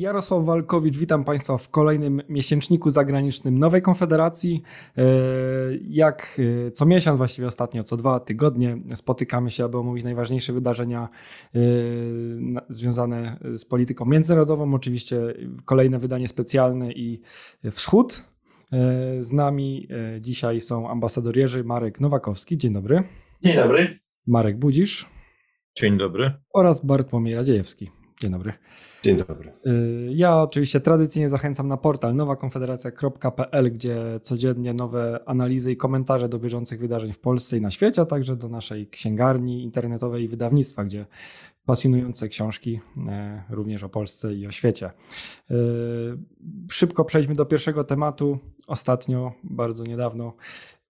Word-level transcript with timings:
Jarosław 0.00 0.44
Walkowicz, 0.44 0.96
witam 0.96 1.24
Państwa 1.24 1.58
w 1.58 1.68
kolejnym 1.68 2.22
miesięczniku 2.28 2.90
zagranicznym 2.90 3.58
Nowej 3.58 3.82
Konfederacji. 3.82 4.62
E, 4.96 5.02
jak 5.88 6.40
e, 6.66 6.70
co 6.70 6.86
miesiąc, 6.86 7.18
właściwie 7.18 7.48
ostatnio 7.48 7.84
co 7.84 7.96
dwa 7.96 8.20
tygodnie, 8.20 8.78
spotykamy 8.94 9.50
się, 9.50 9.64
aby 9.64 9.78
omówić 9.78 10.04
najważniejsze 10.04 10.52
wydarzenia 10.52 11.08
e, 11.54 11.58
związane 12.68 13.38
z 13.52 13.64
polityką 13.64 14.04
międzynarodową. 14.04 14.74
Oczywiście 14.74 15.34
kolejne 15.64 15.98
wydanie 15.98 16.28
specjalne 16.28 16.92
i 16.92 17.20
Wschód. 17.70 18.24
Z 19.18 19.32
nami 19.32 19.88
dzisiaj 20.20 20.60
są 20.60 20.90
ambasador 20.90 21.36
Jerzy 21.36 21.64
Marek 21.64 22.00
Nowakowski. 22.00 22.58
Dzień 22.58 22.72
dobry. 22.72 23.02
Dzień 23.42 23.56
dobry. 23.56 23.98
Marek 24.26 24.58
Budzisz. 24.58 25.06
Dzień 25.76 25.98
dobry. 25.98 26.32
Oraz 26.54 26.86
Bartłomiej 26.86 27.34
Radziejewski. 27.34 27.99
Dzień 28.20 28.30
dobry. 28.32 28.52
Dzień 29.02 29.16
dobry. 29.16 29.52
Y, 29.66 30.08
ja 30.10 30.42
oczywiście 30.42 30.80
tradycyjnie 30.80 31.28
zachęcam 31.28 31.68
na 31.68 31.76
portal 31.76 32.16
nowakonfederacja.pl, 32.16 33.72
gdzie 33.72 34.20
codziennie 34.22 34.74
nowe 34.74 35.20
analizy 35.26 35.72
i 35.72 35.76
komentarze 35.76 36.28
do 36.28 36.38
bieżących 36.38 36.80
wydarzeń 36.80 37.12
w 37.12 37.18
Polsce 37.18 37.56
i 37.56 37.60
na 37.60 37.70
świecie, 37.70 38.02
a 38.02 38.06
także 38.06 38.36
do 38.36 38.48
naszej 38.48 38.88
księgarni 38.88 39.62
internetowej 39.62 40.24
i 40.24 40.28
wydawnictwa, 40.28 40.84
gdzie 40.84 41.06
pasjonujące 41.64 42.28
książki 42.28 42.80
e, 43.08 43.42
również 43.50 43.82
o 43.82 43.88
Polsce 43.88 44.34
i 44.34 44.46
o 44.46 44.50
świecie. 44.50 44.90
Y, 45.50 45.54
szybko 46.70 47.04
przejdźmy 47.04 47.34
do 47.34 47.46
pierwszego 47.46 47.84
tematu. 47.84 48.38
Ostatnio, 48.66 49.32
bardzo 49.44 49.84
niedawno, 49.84 50.34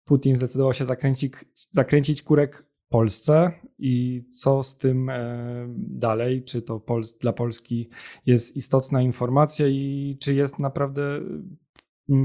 Putin 0.05 0.37
zdecydował 0.37 0.75
się 0.75 0.85
zakręcić, 0.85 1.33
zakręcić 1.71 2.23
kurek 2.23 2.70
Polsce 2.91 3.53
i 3.79 4.21
co 4.41 4.63
z 4.63 4.77
tym 4.77 5.11
e, 5.11 5.67
dalej? 5.79 6.45
Czy 6.45 6.63
to 6.63 6.83
dla 7.21 7.33
Polski 7.33 7.89
jest 8.27 8.57
istotna 8.57 9.03
informacja 9.03 9.67
i 9.67 10.17
czy 10.21 10.35
jest 10.35 10.59
naprawdę 10.59 11.21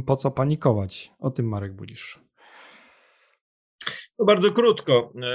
po 0.05 0.15
co 0.15 0.31
panikować? 0.31 1.11
O 1.19 1.31
tym 1.31 1.47
Marek 1.47 1.73
Budzisz. 1.73 2.19
No 4.19 4.25
bardzo 4.25 4.51
krótko. 4.51 5.13
E, 5.21 5.25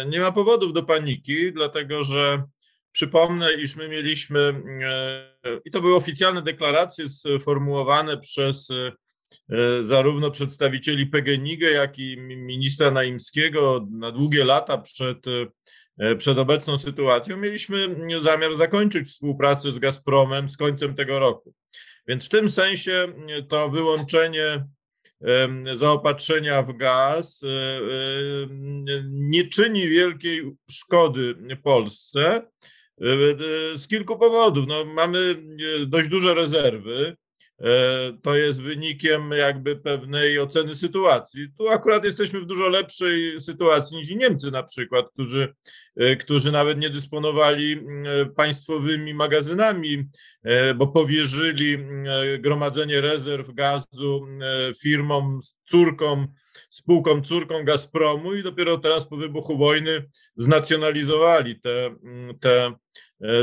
e, 0.00 0.06
nie 0.06 0.20
ma 0.20 0.32
powodów 0.32 0.72
do 0.72 0.82
paniki, 0.82 1.52
dlatego 1.52 2.02
że 2.02 2.42
przypomnę, 2.92 3.52
iż 3.52 3.76
my 3.76 3.88
mieliśmy, 3.88 4.62
i 5.64 5.70
to 5.70 5.80
były 5.80 5.94
oficjalne 5.94 6.42
deklaracje 6.42 7.08
sformułowane 7.08 8.18
przez 8.18 8.68
zarówno 9.84 10.30
przedstawicieli 10.30 11.06
PGNiG, 11.06 11.60
jak 11.60 11.98
i 11.98 12.16
ministra 12.20 12.90
Naimskiego 12.90 13.86
na 13.90 14.12
długie 14.12 14.44
lata 14.44 14.78
przed, 14.78 15.18
e, 15.98 16.16
przed 16.16 16.38
obecną 16.38 16.78
sytuacją, 16.78 17.36
mieliśmy 17.36 17.96
zamiar 18.20 18.56
zakończyć 18.56 19.08
współpracę 19.08 19.72
z 19.72 19.78
Gazpromem 19.78 20.48
z 20.48 20.56
końcem 20.56 20.94
tego 20.94 21.18
roku. 21.18 21.54
Więc 22.08 22.26
w 22.26 22.28
tym 22.28 22.50
sensie 22.50 23.06
to 23.48 23.70
wyłączenie 23.70 24.64
zaopatrzenia 25.74 26.62
w 26.62 26.76
gaz 26.76 27.42
e, 27.42 27.46
nie 29.10 29.48
czyni 29.48 29.88
wielkiej 29.88 30.52
szkody 30.70 31.34
Polsce 31.62 32.42
z 33.76 33.86
kilku 33.88 34.18
powodów. 34.18 34.64
No, 34.68 34.84
mamy 34.84 35.34
dość 35.86 36.08
duże 36.08 36.34
rezerwy. 36.34 37.16
E, 37.60 38.12
to 38.22 38.36
jest 38.36 38.60
wynikiem 38.60 39.30
jakby 39.30 39.76
pewnej 39.76 40.38
oceny 40.38 40.74
sytuacji. 40.74 41.48
Tu 41.58 41.68
akurat 41.68 42.04
jesteśmy 42.04 42.40
w 42.40 42.46
dużo 42.46 42.68
lepszej 42.68 43.40
sytuacji 43.40 43.96
niż 43.96 44.10
Niemcy 44.10 44.50
na 44.50 44.62
przykład, 44.62 45.06
którzy, 45.12 45.54
e, 45.96 46.16
którzy 46.16 46.52
nawet 46.52 46.78
nie 46.78 46.90
dysponowali 46.90 47.72
e, 47.72 48.26
państwowymi 48.26 49.14
magazynami, 49.14 50.04
bo 50.76 50.86
powierzyli 50.86 51.78
gromadzenie 52.38 53.00
rezerw 53.00 53.54
gazu 53.54 54.26
firmom 54.82 55.40
córką, 55.68 56.26
spółką 56.70 57.22
córką 57.22 57.64
Gazpromu 57.64 58.34
i 58.34 58.42
dopiero 58.42 58.78
teraz 58.78 59.08
po 59.08 59.16
wybuchu 59.16 59.58
wojny 59.58 60.04
znacjonalizowali 60.36 61.60
te, 61.60 61.94
te 62.40 62.72
E, 62.72 62.74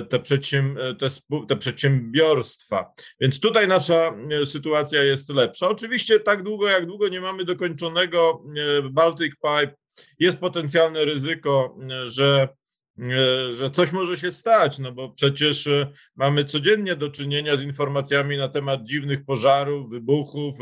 te, 0.09 0.19
przedsięb 0.19 0.77
e, 0.79 0.95
te, 0.95 1.09
te, 1.47 1.55
przedsiębiorstwa. 1.55 2.91
Więc 3.19 3.39
tutaj 3.39 3.67
nasza 3.67 4.15
e, 4.41 4.45
sytuacja 4.45 5.03
jest 5.03 5.29
lepsza. 5.29 5.69
Oczywiście 5.69 6.19
tak 6.19 6.43
długo, 6.43 6.67
jak 6.69 6.85
długo 6.85 7.07
nie 7.07 7.21
mamy 7.21 7.45
dokończonego 7.45 8.43
Baltic 8.91 9.33
Pipe, 9.35 9.75
jest 10.19 10.37
potencjalne 10.37 11.05
ryzyko, 11.05 11.77
że 12.05 12.47
że 13.49 13.71
coś 13.71 13.91
może 13.91 14.17
się 14.17 14.31
stać, 14.31 14.79
no 14.79 14.91
bo 14.91 15.09
przecież 15.09 15.69
mamy 16.15 16.45
codziennie 16.45 16.95
do 16.95 17.09
czynienia 17.09 17.57
z 17.57 17.61
informacjami 17.61 18.37
na 18.37 18.49
temat 18.49 18.83
dziwnych 18.83 19.25
pożarów, 19.25 19.89
wybuchów, 19.89 20.55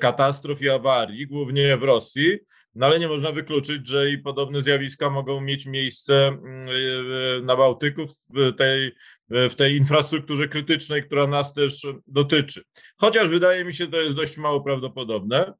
katastrof 0.00 0.62
i 0.62 0.68
awarii, 0.68 1.26
głównie 1.26 1.76
w 1.76 1.82
Rosji. 1.82 2.38
No 2.74 2.86
ale 2.86 2.98
nie 2.98 3.08
można 3.08 3.32
wykluczyć, 3.32 3.88
że 3.88 4.10
i 4.10 4.18
podobne 4.18 4.62
zjawiska 4.62 5.10
mogą 5.10 5.40
mieć 5.40 5.66
miejsce 5.66 6.26
mm, 6.26 6.68
e, 6.68 7.42
na 7.42 7.56
Bałtyku 7.56 8.06
w 8.06 8.56
tej, 8.56 8.92
w 9.28 9.54
tej 9.54 9.76
infrastrukturze 9.76 10.48
krytycznej, 10.48 11.02
która 11.02 11.26
nas 11.26 11.54
też 11.54 11.86
dotyczy. 12.06 12.62
Chociaż 12.96 13.28
wydaje 13.28 13.64
mi 13.64 13.74
się, 13.74 13.86
to 13.86 14.00
jest 14.00 14.16
dość 14.16 14.36
mało 14.36 14.60
prawdopodobne. 14.60 15.52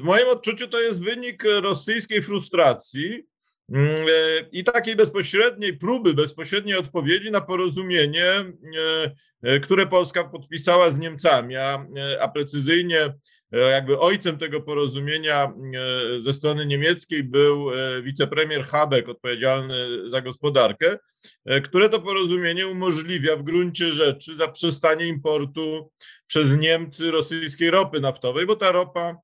moim 0.02 0.28
odczuciu 0.28 0.68
to 0.68 0.80
jest 0.80 1.04
wynik 1.04 1.44
rosyjskiej 1.44 2.22
frustracji 2.22 3.26
mm, 3.72 3.90
e, 3.90 4.48
i 4.52 4.64
takiej 4.64 4.96
bezpośredniej 4.96 5.78
próby, 5.78 6.14
bezpośredniej 6.14 6.76
odpowiedzi 6.76 7.30
na 7.30 7.40
porozumienie, 7.40 8.44
e, 9.42 9.60
które 9.60 9.86
Polska 9.86 10.24
podpisała 10.24 10.90
z 10.90 10.98
Niemcami, 10.98 11.56
a, 11.56 11.86
a 12.20 12.28
precyzyjnie 12.28 12.98
E, 12.98 13.12
jakby 13.52 13.98
ojcem 13.98 14.38
tego 14.38 14.60
porozumienia 14.60 15.44
e, 15.44 15.50
ze 16.20 16.34
strony 16.34 16.66
niemieckiej 16.66 17.24
był 17.24 17.70
e, 17.70 18.02
wicepremier 18.02 18.64
Habeck, 18.64 19.08
odpowiedzialny 19.08 20.10
za 20.10 20.20
gospodarkę, 20.20 20.98
które 21.64 21.88
to 21.88 22.00
porozumienie 22.00 22.68
umożliwia 22.68 23.36
w 23.36 23.42
gruncie 23.42 23.92
rzeczy 23.92 24.34
zaprzestanie 24.34 25.06
importu 25.06 25.90
przez 26.26 26.52
Niemcy 26.52 27.10
rosyjskiej 27.10 27.70
ropy 27.70 28.00
naftowej, 28.00 28.46
bo 28.46 28.56
ta 28.56 28.72
ropa 28.72 29.16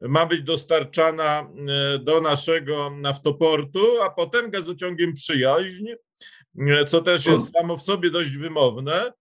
ma 0.00 0.26
być 0.26 0.42
dostarczana 0.42 1.50
do 2.00 2.20
naszego 2.20 2.90
naftoportu, 2.90 4.02
a 4.02 4.10
potem 4.10 4.50
gazociągiem 4.50 5.14
przyjaźń, 5.14 5.86
co 6.86 7.00
też 7.00 7.26
jest 7.26 7.52
samo 7.52 7.76
w 7.76 7.82
sobie 7.82 8.10
dość 8.10 8.36
wymowne, 8.36 9.12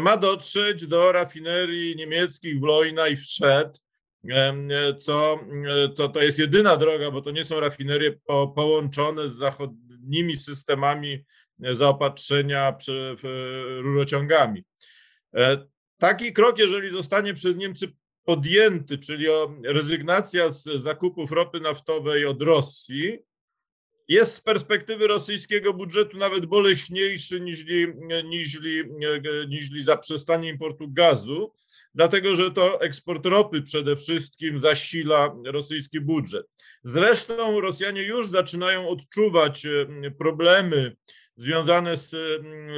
ma 0.00 0.16
dotrzeć 0.16 0.86
do 0.86 1.12
rafinerii 1.12 1.96
niemieckich 1.96 2.60
w 2.60 2.62
Lojna 2.62 3.08
i 3.08 3.16
w 3.16 3.24
Szed, 3.24 3.80
co, 4.98 5.40
co 5.96 6.08
to 6.08 6.22
jest 6.22 6.38
jedyna 6.38 6.76
droga, 6.76 7.10
bo 7.10 7.22
to 7.22 7.30
nie 7.30 7.44
są 7.44 7.60
rafinerie 7.60 8.12
po, 8.12 8.48
połączone 8.48 9.28
z 9.28 9.36
zachodnimi 9.36 10.36
systemami 10.36 11.24
zaopatrzenia 11.58 12.76
rurociągami. 13.78 14.64
E, 15.34 15.66
taki 15.98 16.32
krok, 16.32 16.58
jeżeli 16.58 16.90
zostanie 16.90 17.34
przez 17.34 17.56
Niemcy 17.56 17.92
podjęty, 18.24 18.98
czyli 18.98 19.26
rezygnacja 19.64 20.50
z 20.50 20.82
zakupów 20.82 21.32
ropy 21.32 21.60
naftowej 21.60 22.26
od 22.26 22.42
Rosji, 22.42 23.18
jest 24.08 24.34
z 24.34 24.40
perspektywy 24.40 25.06
rosyjskiego 25.06 25.74
budżetu 25.74 26.16
nawet 26.16 26.46
boleśniejszy 26.46 27.40
niż, 27.40 27.64
niż, 28.24 28.60
niż 29.48 29.84
zaprzestanie 29.84 30.48
importu 30.48 30.88
gazu, 30.88 31.52
dlatego 31.94 32.36
że 32.36 32.50
to 32.50 32.80
eksport 32.80 33.26
ropy 33.26 33.62
przede 33.62 33.96
wszystkim 33.96 34.60
zasila 34.60 35.34
rosyjski 35.46 36.00
budżet. 36.00 36.46
Zresztą 36.84 37.60
Rosjanie 37.60 38.02
już 38.02 38.28
zaczynają 38.28 38.88
odczuwać 38.88 39.66
e, 39.66 40.10
problemy 40.10 40.96
związane 41.36 41.96
z, 41.96 42.10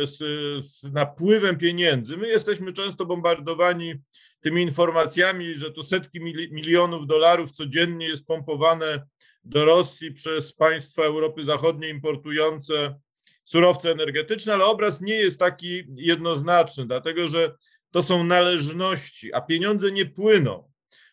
z, 0.05 0.19
z 0.64 0.93
napływem 0.93 1.58
pieniędzy. 1.58 2.17
My 2.17 2.29
jesteśmy 2.29 2.73
często 2.73 3.06
bombardowani 3.06 3.94
tymi 4.41 4.62
informacjami, 4.62 5.55
że 5.55 5.73
to 5.73 5.82
setki 5.82 6.20
milionów 6.50 7.06
dolarów 7.06 7.52
codziennie 7.52 8.08
jest 8.08 8.26
pompowane 8.26 9.06
do 9.44 9.64
Rosji 9.64 10.12
przez 10.12 10.52
państwa 10.52 11.02
Europy 11.02 11.44
Zachodniej 11.44 11.90
importujące 11.90 13.00
surowce 13.44 13.90
energetyczne, 13.90 14.55
ale 14.55 14.64
obraz 14.64 15.00
nie 15.00 15.14
jest 15.14 15.38
taki 15.38 15.85
jednoznaczny, 15.94 16.87
dlatego 16.87 17.29
że 17.29 17.55
to 17.90 18.02
są 18.02 18.25
należności, 18.25 19.35
a 19.35 19.40
pieniądze 19.40 19.93
nie 19.93 20.06
płyną. 20.06 20.69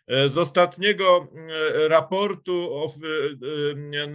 E, 0.08 0.30
z 0.30 0.38
ostatniego 0.38 1.28
e, 1.50 1.88
raportu 1.88 2.84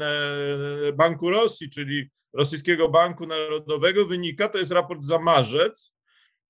e, 0.00 0.92
Banku 0.92 1.30
Rosji, 1.30 1.70
czyli 1.70 2.10
Rosyjskiego 2.32 2.88
Banku 2.88 3.26
Narodowego, 3.26 4.06
wynika, 4.06 4.48
to 4.48 4.58
jest 4.58 4.72
raport 4.72 5.04
za 5.04 5.18
marzec, 5.18 5.92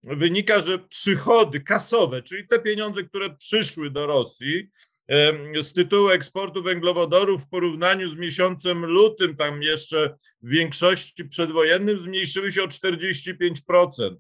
wynika, 0.03 0.61
że 0.61 0.79
przychody 0.79 1.61
kasowe, 1.61 2.23
czyli 2.23 2.49
te 2.49 2.59
pieniądze, 2.59 3.03
które 3.03 3.37
przyszły 3.37 3.91
do 3.91 4.07
Rosji, 4.07 4.71
z 5.63 5.73
tytułu 5.73 6.09
eksportu 6.09 6.63
węglowodorów 6.63 7.45
w 7.45 7.49
porównaniu 7.49 8.09
z 8.09 8.17
miesiącem 8.17 8.87
lutym, 8.87 9.37
tam 9.37 9.63
jeszcze 9.63 10.17
w 10.43 10.51
większości 10.51 11.25
przedwojennym, 11.25 12.03
zmniejszyły 12.03 12.53
się 12.53 12.63
o 12.63 12.67
45%. 12.67 14.17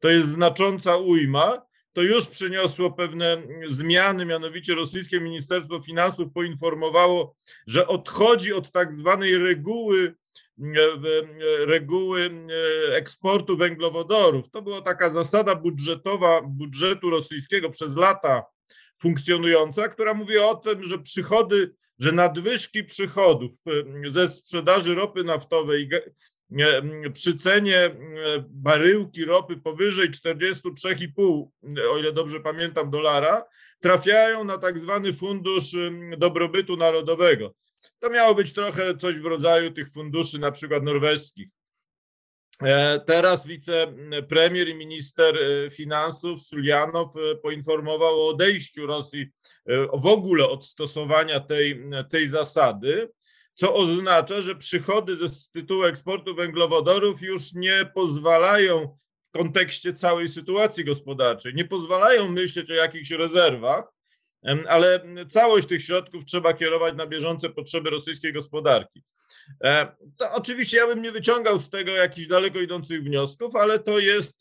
to 0.00 0.08
jest 0.08 0.28
znacząca 0.28 0.96
ujma. 0.96 1.62
To 1.92 2.02
już 2.02 2.26
przyniosło 2.26 2.92
pewne 2.92 3.42
zmiany, 3.68 4.26
mianowicie 4.26 4.74
rosyjskie 4.74 5.20
Ministerstwo 5.20 5.82
Finansów 5.82 6.32
poinformowało, 6.34 7.34
że 7.66 7.86
odchodzi 7.86 8.52
od 8.52 8.72
tak 8.72 8.98
zwanej 8.98 9.38
reguły 9.38 10.14
reguły 11.58 12.30
eksportu 12.92 13.56
węglowodorów. 13.56 14.50
To 14.50 14.62
była 14.62 14.80
taka 14.80 15.10
zasada 15.10 15.54
budżetowa 15.54 16.42
budżetu 16.42 17.10
rosyjskiego 17.10 17.70
przez 17.70 17.96
lata 17.96 18.44
funkcjonująca, 19.02 19.88
która 19.88 20.14
mówi 20.14 20.38
o 20.38 20.54
tym, 20.54 20.84
że 20.84 20.98
przychody, 20.98 21.74
że 21.98 22.12
nadwyżki 22.12 22.84
przychodów 22.84 23.52
ze 24.08 24.28
sprzedaży 24.28 24.94
ropy 24.94 25.24
naftowej 25.24 25.88
przy 27.12 27.38
cenie 27.38 27.96
baryłki 28.48 29.24
ropy 29.24 29.56
powyżej 29.56 30.10
43,5, 30.10 31.46
o 31.90 31.98
ile 31.98 32.12
dobrze 32.12 32.40
pamiętam, 32.40 32.90
dolara, 32.90 33.44
trafiają 33.80 34.44
na 34.44 34.58
tak 34.58 34.78
zwany 34.78 35.12
fundusz 35.12 35.76
dobrobytu 36.18 36.76
narodowego. 36.76 37.54
To 37.98 38.10
miało 38.10 38.34
być 38.34 38.52
trochę 38.52 38.96
coś 38.96 39.20
w 39.20 39.24
rodzaju 39.24 39.70
tych 39.70 39.92
funduszy, 39.92 40.38
na 40.38 40.52
przykład 40.52 40.82
norweskich. 40.82 41.48
E, 42.64 43.00
teraz 43.06 43.46
wicepremier 43.46 44.68
i 44.68 44.74
minister 44.74 45.36
e, 45.36 45.70
finansów 45.70 46.42
Sulianow 46.42 47.16
e, 47.16 47.34
poinformował 47.34 48.14
o 48.14 48.28
odejściu 48.28 48.86
Rosji 48.86 49.26
w 49.92 50.06
ogóle 50.06 50.48
od 50.48 50.66
stosowania 50.66 51.40
tej, 51.40 51.84
tej 52.10 52.28
zasady, 52.28 53.08
co 53.54 53.74
oznacza, 53.74 54.40
że 54.40 54.54
przychody 54.54 55.16
ze 55.16 55.46
tytułu 55.52 55.84
eksportu 55.84 56.34
węglowodorów 56.34 57.22
już 57.22 57.52
nie 57.52 57.90
pozwalają 57.94 58.98
w 59.28 59.38
kontekście 59.38 59.94
całej 59.94 60.28
sytuacji 60.28 60.84
gospodarczej, 60.84 61.54
nie 61.54 61.64
pozwalają 61.64 62.28
myśleć 62.28 62.70
o 62.70 62.74
jakichś 62.74 63.10
rezerwach, 63.10 63.84
ale 64.68 65.00
całość 65.28 65.68
tych 65.68 65.82
środków 65.82 66.24
trzeba 66.24 66.54
kierować 66.54 66.94
na 66.96 67.06
bieżące 67.06 67.50
potrzeby 67.50 67.90
rosyjskiej 67.90 68.32
gospodarki. 68.32 69.02
E, 69.64 69.96
to 70.16 70.32
oczywiście 70.34 70.76
ja 70.76 70.86
bym 70.86 71.02
nie 71.02 71.12
wyciągał 71.12 71.58
z 71.58 71.70
tego 71.70 71.90
jakichś 71.90 72.26
daleko 72.28 72.60
idących 72.60 73.02
wniosków, 73.02 73.56
ale 73.56 73.78
to 73.78 73.98
jest 73.98 74.40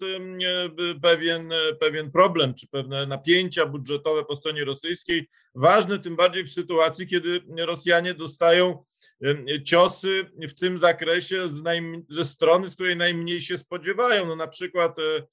pewien, 1.01 1.53
pewien 1.79 2.11
problem, 2.11 2.53
czy 2.53 2.67
pewne 2.67 3.05
napięcia 3.05 3.65
budżetowe 3.65 4.25
po 4.25 4.35
stronie 4.35 4.65
rosyjskiej, 4.65 5.29
ważne 5.55 5.99
tym 5.99 6.15
bardziej 6.15 6.43
w 6.43 6.51
sytuacji, 6.51 7.07
kiedy 7.07 7.41
Rosjanie 7.57 8.13
dostają 8.13 8.83
ciosy 9.65 10.25
w 10.49 10.53
tym 10.53 10.79
zakresie 10.79 11.49
ze 12.09 12.25
strony, 12.25 12.69
z 12.69 12.73
której 12.73 12.97
najmniej 12.97 13.41
się 13.41 13.57
spodziewają. 13.57 14.25
No 14.25 14.35
na 14.35 14.47
przykład 14.47 14.99
e, 14.99 15.01
E, 15.01 15.23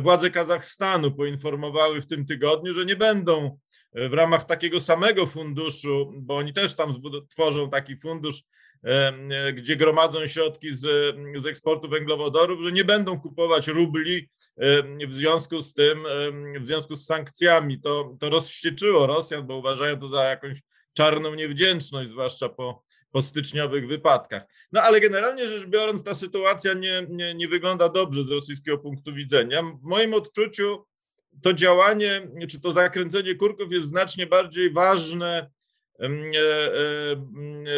władze 0.00 0.30
Kazachstanu 0.30 1.12
poinformowały 1.12 2.00
w 2.00 2.06
tym 2.06 2.26
tygodniu, 2.26 2.74
że 2.74 2.84
nie 2.84 2.96
będą 2.96 3.58
e, 3.92 4.08
w 4.08 4.12
ramach 4.12 4.44
takiego 4.44 4.80
samego 4.80 5.26
funduszu, 5.26 6.12
bo 6.16 6.36
oni 6.36 6.52
też 6.52 6.74
tam 6.74 7.02
tworzą 7.30 7.70
taki 7.70 7.96
fundusz, 7.96 8.42
e, 8.84 9.52
gdzie 9.52 9.76
gromadzą 9.76 10.26
środki 10.26 10.76
z, 10.76 11.16
z 11.36 11.46
eksportu 11.46 11.88
węglowodorów, 11.88 12.62
że 12.62 12.72
nie 12.72 12.84
będą 12.84 13.20
kupować 13.20 13.68
rubli 13.68 14.28
w 15.08 15.14
związku 15.14 15.62
z 15.62 15.74
tym, 15.74 16.04
w 16.60 16.66
związku 16.66 16.94
z 16.94 17.06
sankcjami. 17.06 17.80
To, 17.80 18.16
to 18.20 18.30
rozwścieczyło 18.30 19.06
Rosjan, 19.06 19.46
bo 19.46 19.56
uważają 19.56 20.00
to 20.00 20.08
za 20.08 20.24
jakąś 20.24 20.58
czarną 20.92 21.34
niewdzięczność, 21.34 22.10
zwłaszcza 22.10 22.48
po 22.48 22.82
po 23.12 23.22
styczniowych 23.22 23.88
wypadkach. 23.88 24.42
No 24.72 24.82
ale 24.82 25.00
generalnie 25.00 25.46
rzecz 25.46 25.66
biorąc, 25.66 26.04
ta 26.04 26.14
sytuacja 26.14 26.74
nie, 26.74 27.06
nie, 27.08 27.34
nie 27.34 27.48
wygląda 27.48 27.88
dobrze 27.88 28.24
z 28.24 28.30
rosyjskiego 28.30 28.78
punktu 28.78 29.14
widzenia. 29.14 29.62
W 29.62 29.82
moim 29.82 30.14
odczuciu 30.14 30.84
to 31.42 31.52
działanie, 31.52 32.28
czy 32.50 32.60
to 32.60 32.72
zakręcenie 32.72 33.34
kurków 33.34 33.72
jest 33.72 33.86
znacznie 33.86 34.26
bardziej 34.26 34.72
ważne 34.72 35.50
e, 36.00 36.04
e, 36.04 36.10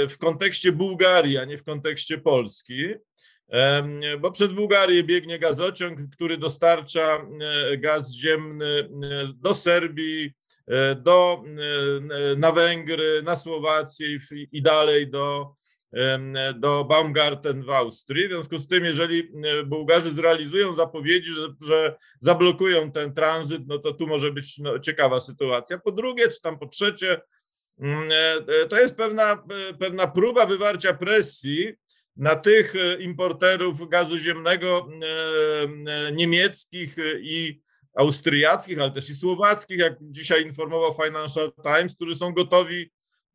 w 0.08 0.14
kontekście 0.18 0.72
Bułgarii, 0.72 1.38
a 1.38 1.44
nie 1.44 1.58
w 1.58 1.64
kontekście 1.64 2.18
Polski, 2.18 2.88
bo 4.20 4.30
przez 4.30 4.48
Bułgarię 4.48 5.02
biegnie 5.02 5.38
gazociąg, 5.38 5.98
który 6.12 6.38
dostarcza 6.38 7.26
e, 7.40 7.78
gaz 7.78 8.12
ziemny 8.12 8.88
do 9.34 9.54
Serbii, 9.54 10.34
E, 10.34 10.43
do, 10.96 11.44
e, 12.32 12.36
na 12.36 12.52
Węgry, 12.52 13.22
na 13.22 13.36
Słowację 13.36 14.18
i, 14.52 14.62
dalej 14.62 15.10
do, 15.10 15.54
do 16.56 16.84
Baumgarten 16.84 17.62
w 17.62 17.70
Austrii. 17.70 18.26
W 18.26 18.30
związku 18.30 18.58
z 18.58 18.68
tym, 18.68 18.84
jeżeli 18.84 19.32
e, 19.44 19.64
Bułgarzy 19.64 20.10
zrealizują 20.10 20.74
zapowiedzi, 20.74 21.30
że, 21.30 21.54
że 21.62 21.96
zablokują 22.20 22.92
ten 22.92 23.14
tranzyt, 23.14 23.62
no 23.66 23.78
to 23.78 23.92
tu 23.92 24.06
może 24.06 24.32
być 24.32 24.58
no, 24.58 24.78
ciekawa 24.78 25.20
sytuacja. 25.20 25.78
Po 25.78 25.92
drugie, 25.92 26.28
czy 26.28 26.40
tam 26.40 26.58
po 26.58 26.66
trzecie, 26.66 27.20
mm, 27.80 28.08
to 28.68 28.78
jest 28.78 28.96
pewna, 28.96 29.44
pewna 29.80 30.06
próba 30.06 30.46
wywarcia 30.46 30.94
presji 30.94 31.72
na 32.16 32.36
tych 32.36 32.74
importerów 32.98 33.88
gazu 33.88 34.18
ziemnego 34.18 34.88
niemieckich 36.12 36.96
i 37.20 37.64
austriackich, 37.94 38.78
ale 38.78 38.90
też 38.90 39.10
i 39.10 39.16
słowackich, 39.16 39.78
jak 39.78 39.96
dzisiaj 40.00 40.46
informował 40.46 40.94
Financial 41.04 41.52
Times, 41.62 41.94
którzy 41.94 42.14
są 42.14 42.32
gotowi 42.32 42.90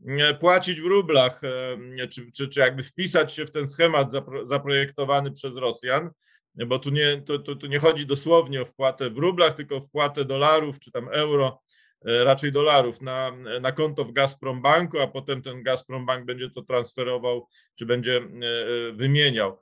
e, 0.07 0.33
płacić 0.33 0.81
w 0.81 0.85
rublach, 0.85 1.41
e, 1.43 2.07
czy, 2.07 2.31
czy, 2.31 2.47
czy 2.47 2.59
jakby 2.59 2.83
wpisać 2.83 3.33
się 3.33 3.45
w 3.45 3.51
ten 3.51 3.67
schemat 3.67 4.11
zaprojektowany 4.43 5.31
przez 5.31 5.55
Rosjan, 5.55 6.09
bo 6.55 6.79
tu 6.79 6.89
nie, 6.89 7.21
tu, 7.21 7.39
tu, 7.39 7.55
tu 7.55 7.67
nie 7.67 7.79
chodzi 7.79 8.05
dosłownie 8.05 8.61
o 8.61 8.65
wpłatę 8.65 9.09
w 9.09 9.17
rublach, 9.17 9.55
tylko 9.55 9.75
o 9.75 9.81
wpłatę 9.81 10.25
dolarów 10.25 10.79
czy 10.79 10.91
tam 10.91 11.09
euro, 11.11 11.61
e, 12.05 12.23
raczej 12.23 12.51
dolarów 12.51 13.01
na, 13.01 13.31
na 13.61 13.71
konto 13.71 14.05
w 14.05 14.11
Gazprom 14.11 14.61
Banku, 14.61 14.99
a 14.99 15.07
potem 15.07 15.41
ten 15.41 15.63
Gazprom 15.63 16.05
Bank 16.05 16.25
będzie 16.25 16.49
to 16.49 16.61
transferował, 16.61 17.47
czy 17.75 17.85
będzie 17.85 18.21
wymieniał. 18.93 19.59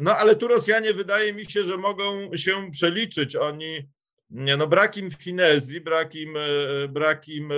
No 0.00 0.16
ale 0.16 0.36
tu 0.36 0.48
Rosjanie 0.48 0.94
wydaje 0.94 1.34
mi 1.34 1.50
się, 1.50 1.64
że 1.64 1.76
mogą 1.76 2.36
się 2.36 2.70
przeliczyć. 2.70 3.36
Oni 3.36 3.88
no 4.30 4.66
brak 4.66 4.96
im 4.96 5.10
finezji, 5.10 5.80
brak 5.80 6.14
im, 6.14 6.36
e, 6.36 6.88
brak 6.88 7.28
im 7.28 7.52
e, 7.52 7.56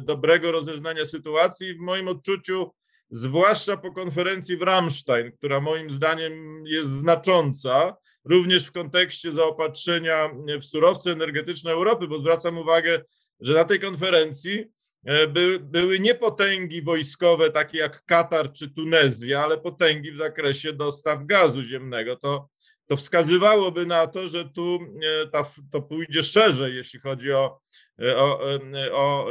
dobrego 0.00 0.52
rozeznania 0.52 1.04
sytuacji. 1.04 1.74
W 1.74 1.78
moim 1.78 2.08
odczuciu, 2.08 2.70
zwłaszcza 3.10 3.76
po 3.76 3.92
konferencji 3.92 4.56
w 4.56 4.62
Ramstein, 4.62 5.32
która 5.32 5.60
moim 5.60 5.90
zdaniem 5.90 6.64
jest 6.66 6.90
znacząca, 6.90 7.96
również 8.24 8.66
w 8.66 8.72
kontekście 8.72 9.32
zaopatrzenia 9.32 10.30
w 10.60 10.64
surowce 10.64 11.12
energetyczne 11.12 11.72
Europy, 11.72 12.08
bo 12.08 12.18
zwracam 12.18 12.58
uwagę, 12.58 13.02
że 13.40 13.54
na 13.54 13.64
tej 13.64 13.80
konferencji 13.80 14.64
e, 15.04 15.28
by, 15.28 15.60
były 15.62 16.00
nie 16.00 16.14
potęgi 16.14 16.82
wojskowe 16.82 17.50
takie 17.50 17.78
jak 17.78 18.04
Katar 18.04 18.52
czy 18.52 18.70
Tunezja, 18.70 19.40
ale 19.40 19.58
potęgi 19.58 20.12
w 20.12 20.18
zakresie 20.18 20.72
dostaw 20.72 21.26
gazu 21.26 21.62
ziemnego. 21.62 22.16
To 22.16 22.48
to 22.86 22.96
wskazywałoby 22.96 23.86
na 23.86 24.06
to, 24.06 24.28
że 24.28 24.44
tu 24.44 24.78
e, 25.22 25.26
ta, 25.28 25.50
to 25.70 25.82
pójdzie 25.82 26.22
szerzej, 26.22 26.76
jeśli 26.76 27.00
chodzi 27.00 27.32
o, 27.32 27.60
e, 28.02 28.16
o, 28.16 28.54
e, 28.56 28.92
o, 28.92 29.26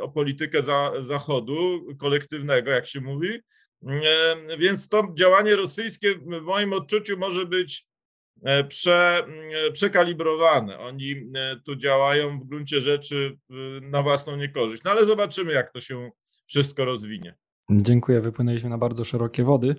o 0.00 0.08
politykę 0.08 0.62
za, 0.62 0.92
Zachodu, 1.02 1.86
kolektywnego, 1.98 2.70
jak 2.70 2.86
się 2.86 3.00
mówi. 3.00 3.28
Więc 4.58 4.88
to 4.88 5.12
działanie 5.18 5.56
rosyjskie 5.56 6.14
w 6.14 6.42
moim 6.42 6.72
odczuciu 6.72 7.18
może 7.18 7.46
być 7.46 7.86
prze, 8.68 9.26
przekalibrowane. 9.72 10.78
Oni 10.78 11.14
tu 11.66 11.76
działają 11.76 12.38
w 12.38 12.44
gruncie 12.44 12.80
rzeczy 12.80 13.38
na 13.82 14.02
własną 14.02 14.36
niekorzyść. 14.36 14.84
No 14.84 14.90
ale 14.90 15.04
zobaczymy, 15.04 15.52
jak 15.52 15.72
to 15.72 15.80
się 15.80 16.10
wszystko 16.46 16.84
rozwinie. 16.84 17.34
Dziękuję. 17.70 18.20
Wypłynęliśmy 18.20 18.70
na 18.70 18.78
bardzo 18.78 19.04
szerokie 19.04 19.44
wody. 19.44 19.74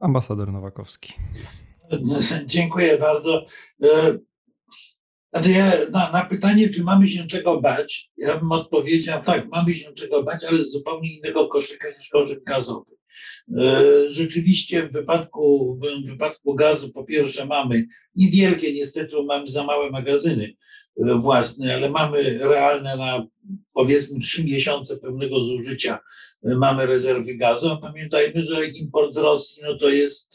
Ambasador 0.00 0.52
Nowakowski. 0.52 1.12
Dziękuję 2.46 2.98
bardzo. 2.98 3.46
E, 3.82 4.18
znaczy 5.32 5.50
ja, 5.50 5.72
na, 5.92 6.10
na, 6.12 6.24
pytanie, 6.24 6.68
czy 6.68 6.82
mamy 6.82 7.08
się 7.08 7.26
czego 7.26 7.60
bać, 7.60 8.10
ja 8.16 8.38
bym 8.38 8.52
odpowiedział 8.52 9.22
tak, 9.22 9.48
mamy 9.48 9.74
się 9.74 9.92
czego 9.92 10.22
bać, 10.22 10.44
ale 10.44 10.58
z 10.58 10.70
zupełnie 10.70 11.16
innego 11.16 11.48
koszyka 11.48 11.88
niż 11.98 12.08
koszyk 12.08 12.44
gazowy. 12.44 12.90
E, 13.58 13.82
rzeczywiście 14.10 14.88
w 14.88 14.92
wypadku, 14.92 15.76
w 15.76 16.10
wypadku 16.10 16.54
gazu 16.54 16.92
po 16.92 17.04
pierwsze 17.04 17.46
mamy 17.46 17.84
niewielkie, 18.14 18.72
niestety 18.72 19.16
mamy 19.26 19.48
za 19.48 19.64
małe 19.64 19.90
magazyny 19.90 20.54
e, 20.96 21.14
własne, 21.14 21.74
ale 21.74 21.90
mamy 21.90 22.38
realne 22.38 22.96
na 22.96 23.26
powiedzmy 23.72 24.20
trzy 24.20 24.44
miesiące 24.44 24.96
pełnego 24.96 25.40
zużycia 25.40 25.98
mamy 26.44 26.86
rezerwy 26.86 27.34
gazu, 27.34 27.68
a 27.68 27.76
pamiętajmy, 27.76 28.42
że 28.42 28.66
import 28.66 29.14
z 29.14 29.16
Rosji 29.16 29.62
no 29.62 29.78
to 29.78 29.88
jest, 29.88 30.34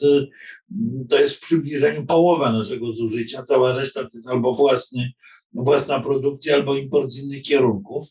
to 1.09 1.19
jest 1.19 1.35
w 1.35 1.41
przybliżeniu 1.41 2.05
połowa 2.05 2.51
naszego 2.51 2.93
zużycia, 2.93 3.43
cała 3.43 3.75
reszta 3.75 4.03
to 4.03 4.09
jest 4.13 4.29
albo 4.29 4.53
własny, 4.53 5.11
własna 5.53 5.99
produkcja, 6.01 6.55
albo 6.55 6.75
import 6.75 7.09
z 7.09 7.23
innych 7.23 7.43
kierunków. 7.43 8.07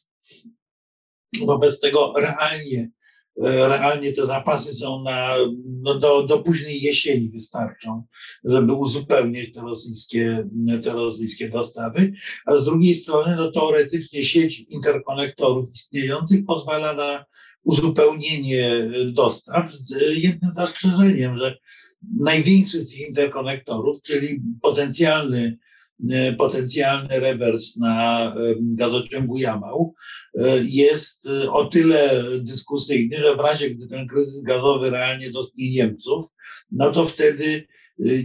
Wobec 1.40 1.80
tego 1.80 2.12
realnie 2.16 2.90
realnie 3.42 4.12
te 4.12 4.26
zapasy 4.26 4.74
są 4.74 5.02
na, 5.02 5.36
no 5.66 5.94
do, 5.94 6.22
do 6.22 6.38
późnej 6.38 6.80
jesieni 6.80 7.30
wystarczą, 7.30 8.04
żeby 8.44 8.72
uzupełnić 8.72 9.52
te 9.52 9.60
rosyjskie, 9.60 10.48
te 10.84 10.92
rosyjskie 10.92 11.48
dostawy, 11.48 12.12
a 12.46 12.56
z 12.56 12.64
drugiej 12.64 12.94
strony 12.94 13.36
no 13.36 13.52
teoretycznie 13.52 14.24
sieć 14.24 14.60
interkonektorów 14.68 15.72
istniejących 15.74 16.44
pozwala 16.46 16.94
na 16.94 17.24
uzupełnienie 17.62 18.90
dostaw 19.12 19.72
z 19.74 19.94
jednym 20.14 20.54
zastrzeżeniem, 20.54 21.38
że 21.38 21.56
największy 22.20 22.80
z 22.80 22.90
tych 22.90 23.08
interkonektorów, 23.08 24.02
czyli 24.02 24.42
potencjalny 24.62 25.58
E, 25.58 25.67
potencjalny 26.38 27.20
rewers 27.20 27.76
na 27.76 28.26
e, 28.34 28.54
gazociągu 28.60 29.38
Jamał 29.38 29.94
e, 30.38 30.58
jest 30.64 31.28
o 31.50 31.64
tyle 31.64 32.24
dyskusyjny, 32.40 33.18
że 33.18 33.36
w 33.36 33.40
razie, 33.40 33.70
gdy 33.70 33.88
ten 33.88 34.08
kryzys 34.08 34.42
gazowy 34.42 34.90
realnie 34.90 35.30
dotknie 35.30 35.70
Niemców, 35.70 36.26
no 36.72 36.92
to 36.92 37.06
wtedy 37.06 37.66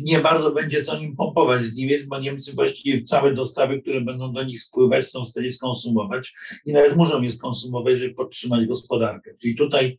nie 0.03 0.19
bardzo 0.19 0.51
będzie 0.51 0.83
co 0.83 0.99
nim 0.99 1.15
pompować 1.15 1.61
z 1.61 1.75
Niemiec, 1.75 2.05
bo 2.05 2.19
Niemcy 2.19 2.53
właściwie 2.53 3.03
całe 3.03 3.33
dostawy, 3.33 3.81
które 3.81 4.01
będą 4.01 4.33
do 4.33 4.43
nich 4.43 4.61
spływać, 4.61 5.07
są 5.07 5.25
w 5.25 5.29
stanie 5.29 5.53
skonsumować 5.53 6.33
i 6.65 6.73
nawet 6.73 6.95
muszą 6.95 7.21
je 7.21 7.31
skonsumować, 7.31 7.97
żeby 7.97 8.13
podtrzymać 8.13 8.65
gospodarkę. 8.65 9.31
Czyli 9.41 9.55
tutaj 9.55 9.97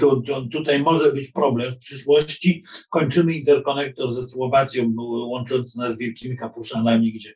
tu, 0.00 0.22
tu, 0.22 0.48
tutaj 0.48 0.82
może 0.82 1.12
być 1.12 1.32
problem 1.32 1.72
w 1.72 1.78
przyszłości. 1.78 2.64
Kończymy 2.90 3.34
interkonektor 3.34 4.12
ze 4.12 4.26
Słowacją, 4.26 4.92
łączący 5.28 5.78
nas 5.78 5.94
z 5.94 5.98
Wielkimi 5.98 6.36
Kapuszanami, 6.36 7.12
gdzie 7.12 7.30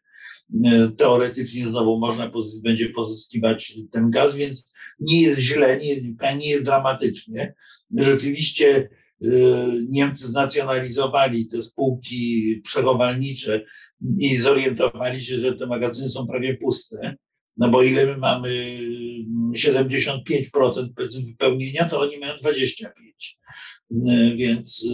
e, 0.65 0.89
teoretycznie 0.89 1.67
znowu 1.67 1.99
można 1.99 2.31
będzie 2.65 2.89
pozyskiwać 2.89 3.75
ten 3.91 4.11
gaz, 4.11 4.37
więc 4.37 4.73
nie 5.01 5.23
jest 5.23 5.41
źle, 5.41 5.79
nie, 5.79 6.37
nie 6.37 6.51
jest 6.51 6.65
dramatycznie. 6.65 7.55
Rzeczywiście 7.97 8.89
e, 9.25 9.29
Niemcy 9.89 10.27
znacjonalizowali 10.27 11.47
te 11.47 11.63
spółki 11.63 12.61
przechowalnicze 12.65 13.65
i 14.19 14.37
zorientowali 14.37 15.25
się, 15.25 15.37
że 15.37 15.53
te 15.53 15.67
magazyny 15.67 16.09
są 16.09 16.27
prawie 16.27 16.57
puste. 16.57 17.17
No 17.59 17.69
bo 17.69 17.83
ile 17.83 18.07
my 18.07 18.17
mamy 18.17 18.79
75% 19.53 20.89
wypełnienia, 21.27 21.85
to 21.85 22.01
oni 22.01 22.19
mają 22.19 22.35
25%. 22.35 22.89
Więc, 24.37 24.85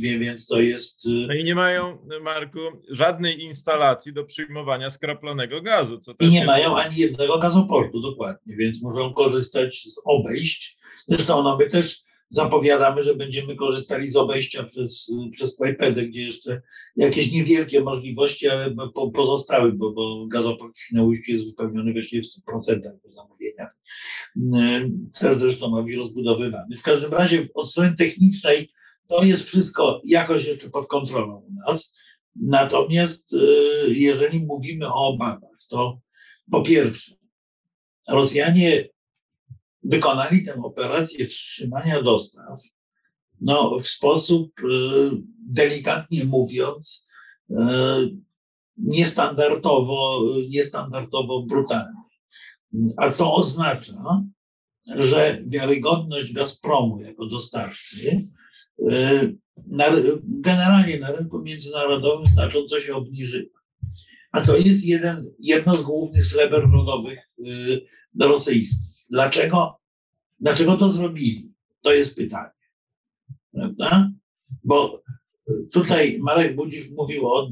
więc 0.00 0.46
to 0.46 0.60
jest. 0.60 1.04
No 1.28 1.34
i 1.34 1.44
nie 1.44 1.54
mają, 1.54 1.98
Marku, 2.22 2.58
żadnej 2.90 3.42
instalacji 3.42 4.12
do 4.12 4.24
przyjmowania 4.24 4.90
skraplonego 4.90 5.62
gazu. 5.62 5.98
Co 5.98 6.12
I 6.20 6.28
nie 6.28 6.34
jest... 6.34 6.46
mają 6.46 6.76
ani 6.76 6.96
jednego 6.96 7.38
gazoportu, 7.38 8.00
dokładnie, 8.00 8.56
więc 8.56 8.82
muszą 8.82 9.12
korzystać 9.12 9.82
z 9.86 10.00
obejść. 10.04 10.78
Zresztą 11.08 11.42
no, 11.42 11.56
my 11.56 11.66
też 11.66 12.04
zapowiadamy, 12.34 13.04
że 13.04 13.14
będziemy 13.14 13.56
korzystali 13.56 14.10
z 14.10 14.16
obejścia 14.16 14.64
przez, 14.64 15.12
przez 15.32 15.56
Kłajpedę, 15.56 16.02
gdzie 16.02 16.26
jeszcze 16.26 16.62
jakieś 16.96 17.32
niewielkie 17.32 17.80
możliwości, 17.80 18.48
ale 18.48 18.74
po, 18.94 19.10
pozostały, 19.10 19.72
bo, 19.72 19.92
bo 19.92 20.26
gazoport 20.26 20.76
jest 21.28 21.46
wypełniony 21.46 21.92
właściwie 21.92 22.22
w 22.22 22.26
100% 22.26 22.80
po 23.02 23.12
zamówieniach. 23.12 23.76
Też 25.20 25.38
zresztą 25.38 25.70
ma 25.70 25.82
być 25.82 25.94
rozbudowywany. 25.94 26.76
W 26.76 26.82
każdym 26.82 27.12
razie 27.12 27.48
od 27.54 27.70
strony 27.70 27.94
technicznej 27.98 28.70
to 29.08 29.24
jest 29.24 29.44
wszystko 29.44 30.00
jakoś 30.04 30.46
jeszcze 30.46 30.70
pod 30.70 30.86
kontrolą 30.86 31.36
u 31.36 31.52
nas. 31.52 31.96
Natomiast 32.36 33.32
y, 33.32 33.38
jeżeli 33.88 34.40
mówimy 34.40 34.88
o 34.88 35.08
obawach, 35.08 35.58
to 35.68 36.00
po 36.50 36.62
pierwsze, 36.62 37.14
Rosjanie 38.08 38.93
wykonali 39.84 40.44
tę 40.44 40.54
operację 40.54 41.26
wstrzymania 41.26 42.02
dostaw 42.02 42.60
no, 43.40 43.78
w 43.78 43.86
sposób 43.86 44.60
y, 44.60 44.64
delikatnie 45.48 46.24
mówiąc 46.24 47.08
y, 47.50 47.54
niestandardowo, 48.76 50.24
niestandardowo 50.48 51.42
brutalny. 51.42 51.94
A 52.96 53.10
to 53.10 53.34
oznacza, 53.34 54.24
że 54.96 55.42
wiarygodność 55.46 56.32
Gazpromu 56.32 57.00
jako 57.00 57.26
dostawcy 57.26 58.28
y, 58.90 59.38
generalnie 60.24 60.98
na 60.98 61.12
rynku 61.12 61.42
międzynarodowym 61.42 62.26
znacząco 62.26 62.80
się 62.80 62.94
obniżyła. 62.94 63.60
A 64.32 64.40
to 64.40 64.56
jest 64.56 64.84
jeden, 64.84 65.30
jedno 65.38 65.76
z 65.76 65.82
głównych 65.82 66.24
sreber 66.24 66.70
rodowych 66.72 67.30
rosyjskich. 68.20 68.93
Dlaczego, 69.14 69.80
dlaczego 70.40 70.76
to 70.76 70.90
zrobili? 70.90 71.52
To 71.82 71.92
jest 71.92 72.16
pytanie. 72.16 72.50
Prawda? 73.52 74.10
Bo 74.64 75.02
tutaj 75.72 76.18
Marek 76.22 76.56
Budzisz 76.56 76.90
mówił 76.90 77.26
o 77.28 77.50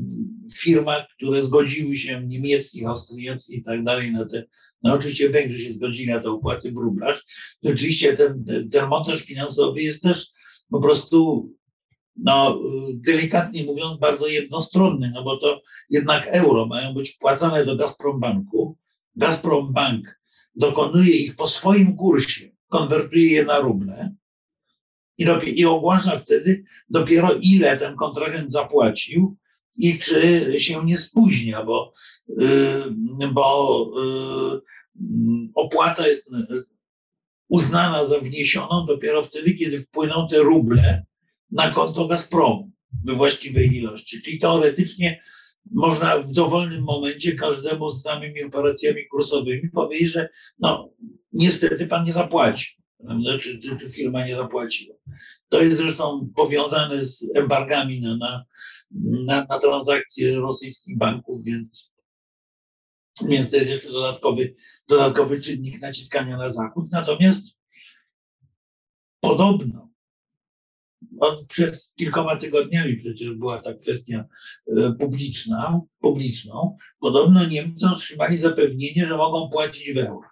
firmach, 0.55 1.07
które 1.17 1.43
zgodziły 1.43 1.97
się, 1.97 2.27
niemieckich, 2.27 2.87
austriackich 2.87 3.59
i 3.59 3.63
tak 3.63 3.85
dalej, 3.85 4.13
na 4.13 4.27
te, 4.27 4.45
no 4.83 4.95
oczywiście 4.95 5.31
Węgrzy 5.31 5.65
się 5.65 5.73
zgodzili 5.73 6.11
na 6.11 6.21
te 6.21 6.31
opłaty 6.31 6.73
w 6.73 6.77
rublach. 6.77 7.23
Oczywiście 7.63 8.17
ten, 8.17 8.45
ten 8.73 9.19
finansowy 9.19 9.83
jest 9.83 10.03
też 10.03 10.31
po 10.71 10.81
prostu, 10.81 11.51
no 12.17 12.61
delikatnie 12.95 13.65
mówiąc, 13.65 13.99
bardzo 13.99 14.27
jednostronny, 14.27 15.11
no 15.15 15.25
bo 15.25 15.37
to 15.37 15.63
jednak 15.91 16.27
euro 16.27 16.67
mają 16.67 16.95
być 16.95 17.11
wpłacane 17.11 17.67
do 17.67 17.77
Gazprombanku. 17.77 18.79
Gazprombank 19.17 20.22
dokonuje 20.55 21.13
ich 21.13 21.37
po 21.37 21.49
swoim 21.49 21.97
kursie, 21.97 22.53
konwertuje 22.69 23.33
je 23.33 23.45
na 23.45 23.59
ruble 23.59 24.15
i, 25.19 25.61
i 25.61 25.65
ogłasza 25.65 26.19
wtedy 26.19 26.65
dopiero 26.89 27.35
ile 27.41 27.77
ten 27.77 27.97
kontrahent 27.97 28.51
zapłacił 28.51 29.37
i 29.77 29.99
czy 29.99 30.55
się 30.59 30.85
nie 30.85 30.97
spóźnia, 30.97 31.65
bo, 31.65 31.93
yy, 32.29 33.29
bo 33.33 33.91
yy, 33.97 35.51
opłata 35.55 36.09
jest 36.09 36.31
uznana 37.49 38.07
za 38.07 38.19
wniesioną 38.21 38.87
dopiero 38.87 39.23
wtedy, 39.23 39.55
kiedy 39.55 39.81
wpłyną 39.81 40.29
te 40.31 40.39
ruble 40.39 41.05
na 41.51 41.71
konto 41.71 42.09
Gazpromu 42.09 42.71
we 43.05 43.15
właściwej 43.15 43.77
ilości. 43.77 44.23
Czyli 44.23 44.39
teoretycznie 44.39 45.23
można 45.71 46.19
w 46.19 46.33
dowolnym 46.33 46.83
momencie 46.83 47.37
każdemu 47.37 47.91
z 47.91 48.03
samymi 48.03 48.45
operacjami 48.45 49.07
kursowymi 49.07 49.71
powiedzieć, 49.71 50.13
że 50.13 50.29
no 50.59 50.91
niestety 51.33 51.87
pan 51.87 52.05
nie 52.05 52.13
zapłaci, 52.13 52.83
czy, 53.41 53.59
czy, 53.59 53.79
czy 53.79 53.89
firma 53.89 54.27
nie 54.27 54.37
zapłaciła. 54.37 54.97
To 55.49 55.63
jest 55.63 55.79
zresztą 55.79 56.31
powiązane 56.37 57.05
z 57.05 57.25
embargami 57.35 58.01
na, 58.01 58.17
na, 58.17 58.45
na, 58.91 59.47
na 59.51 59.59
transakcje 59.59 60.41
rosyjskich 60.41 60.99
banków, 60.99 61.45
więc, 61.45 61.93
więc 63.29 63.51
to 63.51 63.57
jest 63.57 63.71
jeszcze 63.71 63.93
dodatkowy, 63.93 64.55
dodatkowy 64.89 65.41
czynnik 65.41 65.81
naciskania 65.81 66.37
na 66.37 66.53
Zachód. 66.53 66.87
Natomiast 66.93 67.59
podobno 69.21 69.92
przed 71.49 71.93
kilkoma 71.97 72.37
tygodniami 72.37 72.97
przecież 72.97 73.33
była 73.33 73.59
ta 73.59 73.75
kwestia 73.75 74.25
e, 74.77 74.93
publiczna, 74.93 75.81
publiczną. 76.01 76.77
Podobno 77.01 77.47
Niemcy 77.47 77.87
otrzymali 77.87 78.39
zapewnienie, 78.39 79.07
że 79.07 79.17
mogą 79.17 79.49
płacić 79.49 79.95
w 79.95 79.99
euro. 79.99 80.29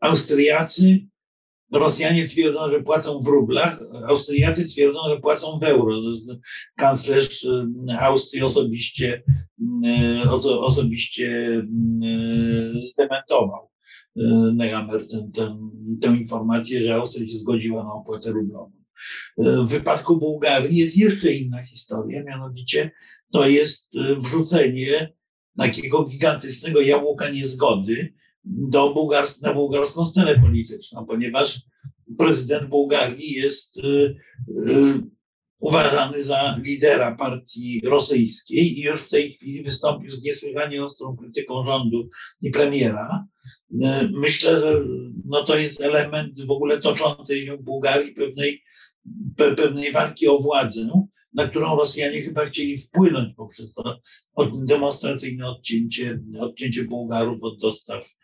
Austriacy, 0.00 1.06
Rosjanie 1.72 2.28
twierdzą, 2.28 2.70
że 2.70 2.82
płacą 2.82 3.22
w 3.22 3.26
rublach, 3.26 3.80
Austriacy 4.08 4.66
twierdzą, 4.66 4.98
że 5.08 5.20
płacą 5.20 5.58
w 5.58 5.62
euro. 5.62 5.96
Kanclerz 6.76 7.44
e, 7.44 8.00
Austrii 8.00 8.42
osobiście, 8.42 9.22
e, 10.24 10.30
osobiście 10.60 11.62
zdementował 12.82 13.70
Nehammer 14.54 15.00
tę 16.00 16.08
informację, 16.08 16.80
że 16.80 16.94
Austria 16.94 17.28
się 17.28 17.38
zgodziła 17.38 17.84
na 17.84 17.92
opłatę 17.92 18.30
rublową. 18.30 18.79
W 19.38 19.68
wypadku 19.68 20.16
Bułgarii 20.16 20.76
jest 20.76 20.96
jeszcze 20.96 21.32
inna 21.32 21.62
historia, 21.62 22.24
mianowicie 22.24 22.90
to 23.32 23.48
jest 23.48 23.90
e, 23.94 24.16
wrzucenie 24.16 25.12
takiego 25.58 26.04
gigantycznego 26.04 26.80
jabłka 26.80 27.30
niezgody 27.30 28.14
do 28.44 28.94
bułgars 28.94 29.40
na 29.40 29.54
bułgarską 29.54 30.04
scenę 30.04 30.40
polityczną, 30.40 31.06
ponieważ 31.06 31.60
prezydent 32.18 32.68
Bułgarii 32.68 33.32
jest 33.32 33.78
y, 33.78 34.14
uważany 35.58 36.22
za 36.22 36.58
lidera 36.62 37.16
partii 37.16 37.80
rosyjskiej 37.84 38.78
i 38.78 38.82
już 38.82 39.02
w 39.02 39.10
tej 39.10 39.32
chwili 39.32 39.62
wystąpił 39.62 40.10
z 40.10 40.22
niesłychanie 40.22 40.84
ostrą 40.84 41.16
krytyką 41.16 41.64
rządu 41.64 42.10
i 42.42 42.50
premiera. 42.50 43.26
Myślę, 44.12 44.60
że 44.60 44.80
no 45.24 45.44
to 45.44 45.56
jest 45.56 45.80
element 45.80 46.46
w 46.46 46.50
ogóle 46.50 46.78
toczącej 46.78 47.46
się 47.46 47.56
w 47.56 47.62
Bułgarii 47.62 48.14
pewnej 48.14 48.62
pewnej 49.36 49.92
walki 49.92 50.28
o 50.28 50.38
władzę, 50.38 50.88
na 51.34 51.48
którą 51.48 51.76
Rosjanie 51.76 52.22
chyba 52.22 52.46
chcieli 52.46 52.78
wpłynąć 52.78 53.34
poprzez 53.34 53.74
to 53.74 54.00
demonstracyjne 54.54 55.46
odcięcie, 55.46 56.20
odcięcie 56.40 56.84
Bułgarów 56.84 57.42
od 57.42 57.60
dostaw, 57.60 58.14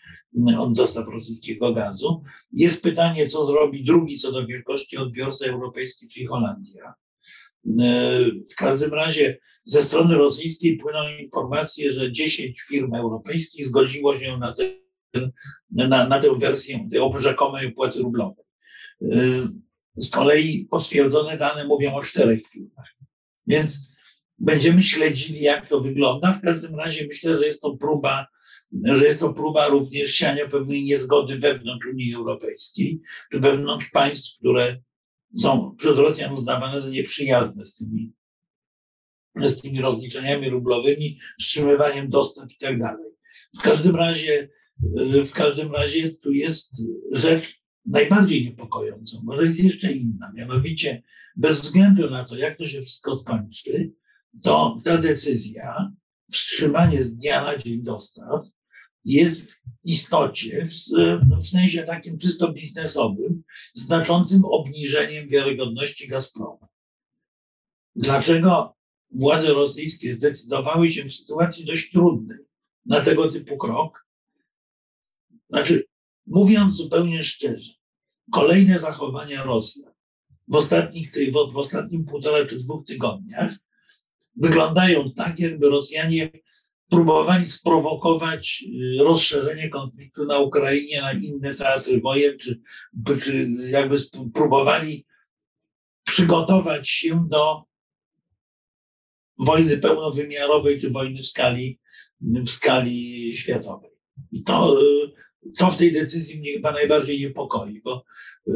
od 0.58 0.72
dostaw 0.72 1.08
rosyjskiego 1.08 1.74
gazu. 1.74 2.22
Jest 2.52 2.82
pytanie, 2.82 3.28
co 3.28 3.46
zrobi 3.46 3.84
drugi 3.84 4.18
co 4.18 4.32
do 4.32 4.46
wielkości 4.46 4.96
odbiorca 4.96 5.46
europejski, 5.46 6.08
czyli 6.08 6.26
Holandia. 6.26 6.94
W 8.52 8.54
każdym 8.56 8.94
razie 8.94 9.38
ze 9.64 9.82
strony 9.82 10.14
rosyjskiej 10.14 10.76
płyną 10.78 10.98
informacje, 11.20 11.92
że 11.92 12.12
10 12.12 12.60
firm 12.60 12.94
europejskich 12.94 13.66
zgodziło 13.66 14.18
się 14.18 14.38
na, 14.38 14.54
na, 15.70 16.08
na 16.08 16.20
tę 16.20 16.28
wersję 16.38 16.88
tej 16.90 17.00
rzekomej 17.18 17.66
opłaty 17.66 17.98
rublowej. 17.98 18.44
Z 19.96 20.10
kolei 20.10 20.66
potwierdzone 20.70 21.38
dane 21.38 21.64
mówią 21.64 21.94
o 21.94 22.02
czterech 22.02 22.48
firmach. 22.48 22.96
Więc 23.46 23.88
będziemy 24.38 24.82
śledzili, 24.82 25.40
jak 25.40 25.68
to 25.68 25.80
wygląda. 25.80 26.32
W 26.32 26.40
każdym 26.40 26.74
razie 26.74 27.06
myślę, 27.06 27.38
że 27.38 27.46
jest 27.46 27.60
to 27.60 27.76
próba, 27.76 28.26
że 28.84 29.04
jest 29.04 29.20
to 29.20 29.32
próba 29.32 29.68
również 29.68 30.14
siania 30.14 30.48
pewnej 30.48 30.84
niezgody 30.84 31.38
wewnątrz 31.38 31.86
Unii 31.86 32.14
Europejskiej, 32.14 33.00
czy 33.32 33.40
wewnątrz 33.40 33.90
państw, 33.90 34.38
które 34.38 34.76
są 35.36 35.74
przez 35.78 35.98
Rosjan 35.98 36.34
uznawane 36.34 36.80
za 36.80 36.90
nieprzyjazne 36.90 37.64
z 37.64 37.76
tymi, 37.76 38.12
z 39.36 39.62
tymi 39.62 39.80
rozliczeniami 39.80 40.50
rublowymi, 40.50 41.18
wstrzymywaniem 41.40 42.08
dostaw 42.10 42.52
i 42.52 42.58
tak 42.58 42.78
dalej. 42.78 43.10
W 43.58 43.62
każdym 43.62 43.96
razie, 43.96 44.48
w 45.26 45.32
każdym 45.32 45.72
razie 45.72 46.14
tu 46.14 46.32
jest 46.32 46.72
rzecz 47.12 47.65
najbardziej 47.86 48.44
niepokojącą. 48.44 49.20
Może 49.24 49.42
jest 49.42 49.64
jeszcze 49.64 49.92
inna, 49.92 50.32
mianowicie 50.34 51.02
bez 51.36 51.62
względu 51.62 52.10
na 52.10 52.24
to, 52.24 52.36
jak 52.36 52.58
to 52.58 52.68
się 52.68 52.82
wszystko 52.82 53.16
skończy, 53.16 53.92
to 54.42 54.80
ta 54.84 54.98
decyzja, 54.98 55.92
wstrzymanie 56.32 57.02
z 57.02 57.16
dnia 57.16 57.44
na 57.44 57.58
dzień 57.58 57.82
dostaw, 57.82 58.46
jest 59.04 59.52
w 59.52 59.56
istocie, 59.84 60.68
w, 60.68 60.72
w 61.42 61.48
sensie 61.48 61.82
takim 61.82 62.18
czysto 62.18 62.52
biznesowym, 62.52 63.42
znaczącym 63.74 64.44
obniżeniem 64.44 65.28
wiarygodności 65.28 66.08
Gazpromu. 66.08 66.66
Dlaczego 67.96 68.76
władze 69.10 69.52
rosyjskie 69.52 70.14
zdecydowały 70.14 70.92
się 70.92 71.04
w 71.04 71.14
sytuacji 71.14 71.64
dość 71.64 71.90
trudnej 71.90 72.38
na 72.86 73.00
tego 73.00 73.32
typu 73.32 73.56
krok? 73.58 74.06
Znaczy, 75.50 75.84
mówiąc 76.26 76.76
zupełnie 76.76 77.24
szczerze, 77.24 77.72
kolejne 78.32 78.78
zachowania 78.78 79.44
Rosjan 79.44 79.92
w, 80.48 80.54
ostatnich, 80.54 81.12
w 81.52 81.56
ostatnim 81.56 82.04
półtora 82.04 82.46
czy 82.46 82.58
dwóch 82.58 82.86
tygodniach 82.86 83.56
wyglądają 84.36 85.12
tak, 85.12 85.40
jakby 85.40 85.68
Rosjanie 85.68 86.30
próbowali 86.90 87.46
sprowokować 87.46 88.64
y, 88.98 89.04
rozszerzenie 89.04 89.68
konfliktu 89.68 90.24
na 90.24 90.38
Ukrainie 90.38 91.02
na 91.02 91.12
inne 91.12 91.54
teatry 91.54 92.00
wojen, 92.00 92.38
czy, 92.38 92.60
czy 93.22 93.50
jakby 93.70 93.96
próbowali 94.34 95.06
przygotować 96.04 96.88
się 96.88 97.26
do 97.28 97.64
wojny 99.38 99.78
pełnowymiarowej, 99.78 100.80
czy 100.80 100.90
wojny 100.90 101.22
w 101.22 101.26
skali, 101.26 101.80
w 102.20 102.50
skali 102.50 103.32
światowej. 103.36 103.90
I 104.32 104.42
to, 104.42 104.82
y, 104.82 105.12
to 105.58 105.70
w 105.70 105.78
tej 105.78 105.92
decyzji 105.92 106.38
mnie 106.38 106.52
chyba 106.52 106.72
najbardziej 106.72 107.20
niepokoi, 107.20 107.80
bo 107.84 108.04
y, 108.48 108.52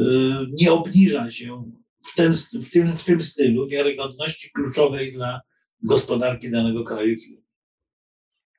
nie 0.51 0.71
obniża 0.71 1.31
się 1.31 1.71
w, 2.05 2.15
ten, 2.15 2.33
w, 2.61 2.69
tym, 2.71 2.97
w 2.97 3.03
tym 3.03 3.23
stylu 3.23 3.67
wiarygodności 3.67 4.51
kluczowej 4.51 5.11
dla 5.11 5.41
gospodarki 5.83 6.51
danego 6.51 6.83
kraju. 6.83 7.15
Mm, 7.29 7.40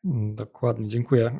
dokładnie, 0.04 0.88
dziękuję. 0.88 1.26
E, 1.26 1.38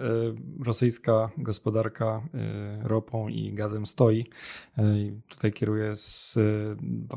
rosyjska 0.65 1.31
gospodarka 1.39 2.23
e, 2.35 2.89
ropą 2.89 3.29
i 3.29 3.53
gazem 3.53 3.87
stoi. 3.87 4.27
E, 4.79 4.83
tutaj 5.29 5.53
kieruję 5.53 5.97
z, 5.97 6.39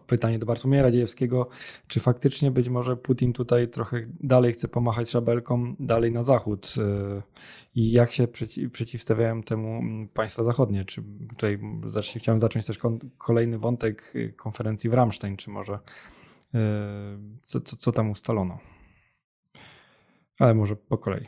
pytanie 0.08 0.40
do 0.40 0.46
Bartłomieja 0.46 0.84
Radziejewskiego, 0.84 1.50
czy 1.88 2.00
faktycznie 2.00 2.52
być 2.52 2.70
może 2.70 2.98
Putin 2.98 3.34
tutaj 3.34 3.68
trochę 3.68 4.05
dalej 4.20 4.53
chce 4.53 4.68
pomachać 4.68 5.10
szabelką 5.10 5.75
dalej 5.79 6.12
na 6.12 6.24
zachód 6.24 6.74
i 7.75 7.92
jak 7.92 8.12
się 8.12 8.27
przeciw, 8.27 8.72
przeciwstawiają 8.72 9.44
temu 9.44 9.81
państwa 10.14 10.44
zachodnie? 10.44 10.86
Czy 10.86 11.03
tutaj 11.29 11.60
chciałem 12.18 12.40
zacząć 12.40 12.66
też 12.66 12.79
kolejny 13.18 13.58
wątek 13.58 14.14
konferencji 14.36 14.90
w 14.90 14.94
Ramstein, 14.94 15.38
czy 15.38 15.50
może 15.50 15.79
co, 17.44 17.62
co, 17.62 17.75
co 17.75 17.92
tam 17.92 18.12
ustalono? 18.12 18.75
Ale 20.40 20.54
może 20.54 20.76
po 20.76 20.98
kolei. 20.98 21.28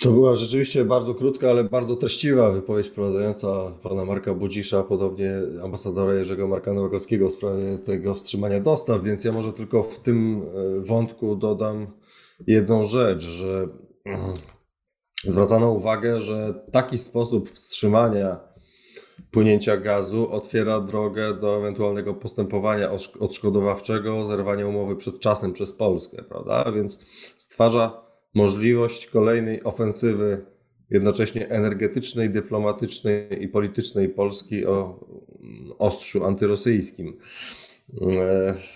To 0.00 0.12
była 0.12 0.36
rzeczywiście 0.36 0.84
bardzo 0.84 1.14
krótka, 1.14 1.50
ale 1.50 1.64
bardzo 1.64 1.96
treściwa 1.96 2.50
wypowiedź 2.50 2.88
wprowadzająca 2.88 3.72
pana 3.82 4.04
Marka 4.04 4.34
Budzisza, 4.34 4.82
podobnie 4.82 5.32
ambasadora 5.64 6.14
Jerzego 6.14 6.48
Marka 6.48 6.72
Nowakowskiego 6.72 7.28
w 7.28 7.32
sprawie 7.32 7.78
tego 7.78 8.14
wstrzymania 8.14 8.60
dostaw, 8.60 9.02
więc 9.02 9.24
ja 9.24 9.32
może 9.32 9.52
tylko 9.52 9.82
w 9.82 10.00
tym 10.00 10.42
e, 10.42 10.80
wątku 10.80 11.36
dodam 11.36 11.86
jedną 12.46 12.84
rzecz, 12.84 13.22
że 13.22 13.68
mm, 14.04 14.20
zwracano 15.24 15.70
uwagę, 15.70 16.20
że 16.20 16.54
taki 16.72 16.98
sposób 16.98 17.50
wstrzymania 17.50 18.49
płynięcia 19.30 19.76
gazu 19.76 20.30
otwiera 20.30 20.80
drogę 20.80 21.34
do 21.34 21.56
ewentualnego 21.58 22.14
postępowania 22.14 22.90
odszkodowawczego, 23.20 24.24
zerwania 24.24 24.66
umowy 24.66 24.96
przed 24.96 25.20
czasem 25.20 25.52
przez 25.52 25.72
Polskę, 25.72 26.22
prawda? 26.22 26.72
Więc 26.72 27.06
stwarza 27.36 28.02
możliwość 28.34 29.06
kolejnej 29.06 29.64
ofensywy 29.64 30.46
jednocześnie 30.90 31.48
energetycznej, 31.48 32.30
dyplomatycznej 32.30 33.42
i 33.42 33.48
politycznej 33.48 34.08
Polski 34.08 34.66
o 34.66 35.00
ostrzu 35.78 36.24
antyrosyjskim. 36.24 37.16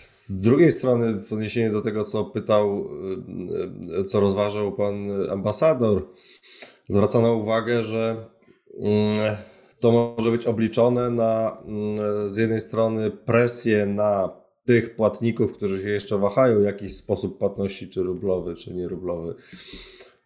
Z 0.00 0.40
drugiej 0.40 0.72
strony, 0.72 1.20
w 1.20 1.33
odniesieniu 1.33 1.72
do 1.72 1.83
tego, 1.83 2.04
co 2.04 2.24
pytał, 2.24 2.90
co 4.07 4.20
rozważał 4.20 4.72
pan 4.72 5.11
ambasador, 5.30 6.07
zwracano 6.88 7.35
uwagę, 7.35 7.83
że 7.83 8.26
mm, 8.80 9.37
to 9.85 10.14
może 10.16 10.31
być 10.31 10.47
obliczone 10.47 11.11
na 11.11 11.57
mm, 11.66 12.29
z 12.29 12.37
jednej 12.37 12.61
strony 12.61 13.11
presję 13.11 13.87
na 13.87 14.31
tych 14.64 14.97
płatników, 14.97 15.53
którzy 15.53 15.83
się 15.83 15.88
jeszcze 15.88 16.18
wahają, 16.18 16.61
jakiś 16.61 16.97
sposób 16.97 17.38
płatności, 17.38 17.88
czy 17.88 18.03
rublowy, 18.03 18.55
czy 18.55 18.75
nierublowy, 18.75 19.35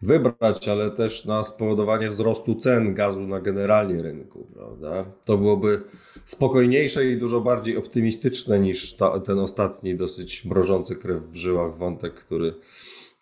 wybrać, 0.01 0.67
ale 0.67 0.91
też 0.91 1.25
na 1.25 1.43
spowodowanie 1.43 2.09
wzrostu 2.09 2.55
cen 2.55 2.93
gazu 2.93 3.21
na 3.21 3.39
generalnie 3.39 4.03
rynku, 4.03 4.47
prawda? 4.53 5.05
To 5.25 5.37
byłoby 5.37 5.81
spokojniejsze 6.25 7.05
i 7.05 7.17
dużo 7.17 7.41
bardziej 7.41 7.77
optymistyczne 7.77 8.59
niż 8.59 8.95
ta, 8.95 9.19
ten 9.19 9.39
ostatni, 9.39 9.95
dosyć 9.95 10.45
mrożący 10.45 10.95
krew 10.95 11.23
w 11.23 11.35
żyłach 11.35 11.77
wątek, 11.77 12.13
który 12.13 12.53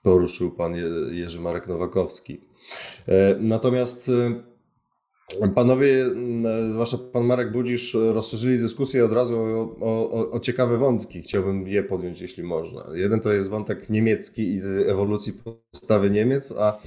poruszył 0.02 0.52
pan 0.52 0.76
Jerzy 1.12 1.41
Marek 1.41 1.67
Nowakowski. 1.67 2.41
E, 3.08 3.36
natomiast 3.39 4.10
e, 4.10 4.57
Panowie, 5.56 6.04
mm, 6.04 6.72
zwłaszcza 6.72 6.98
pan 6.98 7.26
Marek 7.26 7.52
Budzisz, 7.52 7.94
rozszerzyli 7.94 8.60
dyskusję 8.60 9.06
od 9.06 9.13
razu 9.13 9.36
o, 9.36 9.76
o, 9.82 10.32
o, 10.32 10.40
ciekawe 10.40 10.78
wątki. 10.78 11.22
Chciałbym 11.22 11.68
je 11.68 11.84
podjąć, 11.84 12.22
jeśli 12.22 12.44
można. 12.44 12.86
Jeden 12.94 13.20
to 13.20 13.34
jest 13.34 13.50
wątek 13.50 13.90
niemiecki 13.90 14.56
i 14.56 14.60
ewolucji 14.88 15.34
postawy 15.74 16.10
Niemiec, 16.10 16.54
a, 16.60 16.80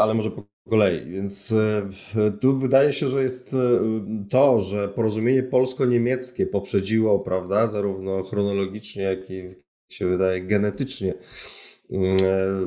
ale 0.00 0.14
może 0.14 0.30
po 0.30 0.44
kolei. 0.70 1.10
Więc 1.10 1.52
e, 2.16 2.30
tu 2.40 2.58
wydaje 2.58 2.92
się, 2.92 3.08
że 3.08 3.22
jest 3.22 3.54
e, 3.54 3.80
to, 4.30 4.60
że 4.60 4.88
porozumienie 4.88 5.42
polsko-niemieckie 5.42 6.46
poprzedziło, 6.46 7.18
prawda, 7.18 7.66
zarówno 7.66 8.22
chronologicznie, 8.22 9.02
jak 9.02 9.30
i 9.30 9.54
się 9.88 10.06
wydaje 10.06 10.40
genetycznie 10.40 11.14
E, 11.14 11.65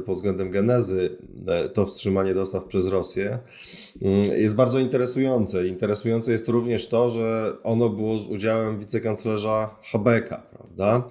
pod 0.05 0.15
względem 0.15 0.51
genezy 0.51 1.17
e, 1.47 1.69
to 1.69 1.85
wstrzymanie 1.85 2.33
dostaw 2.33 2.63
przez 2.63 2.87
Rosję 2.87 3.39
mm, 4.01 4.23
jest 4.23 4.55
bardzo 4.55 4.79
interesujące. 4.79 5.67
Interesujące 5.67 6.31
jest 6.31 6.47
również 6.47 6.87
to, 6.87 7.09
że 7.09 7.53
ono 7.63 7.89
było 7.89 8.17
z 8.17 8.27
udziałem 8.27 8.79
wicekanclerza 8.79 9.75
Habecka, 9.83 10.41
prawda? 10.57 11.09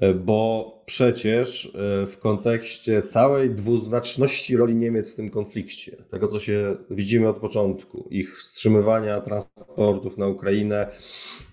E, 0.00 0.14
bo 0.14 0.72
przecież 0.86 1.66
e, 1.66 2.06
w 2.06 2.18
kontekście 2.18 3.02
całej 3.02 3.50
dwuznaczności 3.50 4.56
roli 4.56 4.74
Niemiec 4.74 5.12
w 5.12 5.16
tym 5.16 5.30
konflikcie, 5.30 5.96
tego 6.10 6.28
co 6.28 6.38
się 6.38 6.76
widzimy 6.90 7.28
od 7.28 7.38
początku, 7.38 8.08
ich 8.10 8.38
wstrzymywania 8.38 9.20
transportów 9.20 10.18
na 10.18 10.26
Ukrainę, 10.26 10.86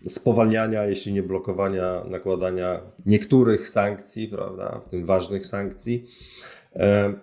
spowalniania, 0.08 0.86
jeśli 0.86 1.14
nie 1.14 1.24
blokowania, 1.24 2.04
nakładania 2.10 2.82
niektórych 3.06 3.70
sankcji, 3.70 4.28
prawda, 4.28 4.82
w 4.88 4.90
tym 4.90 5.06
ważnych 5.06 5.48
sankcji, 5.48 6.06
e, 6.76 7.14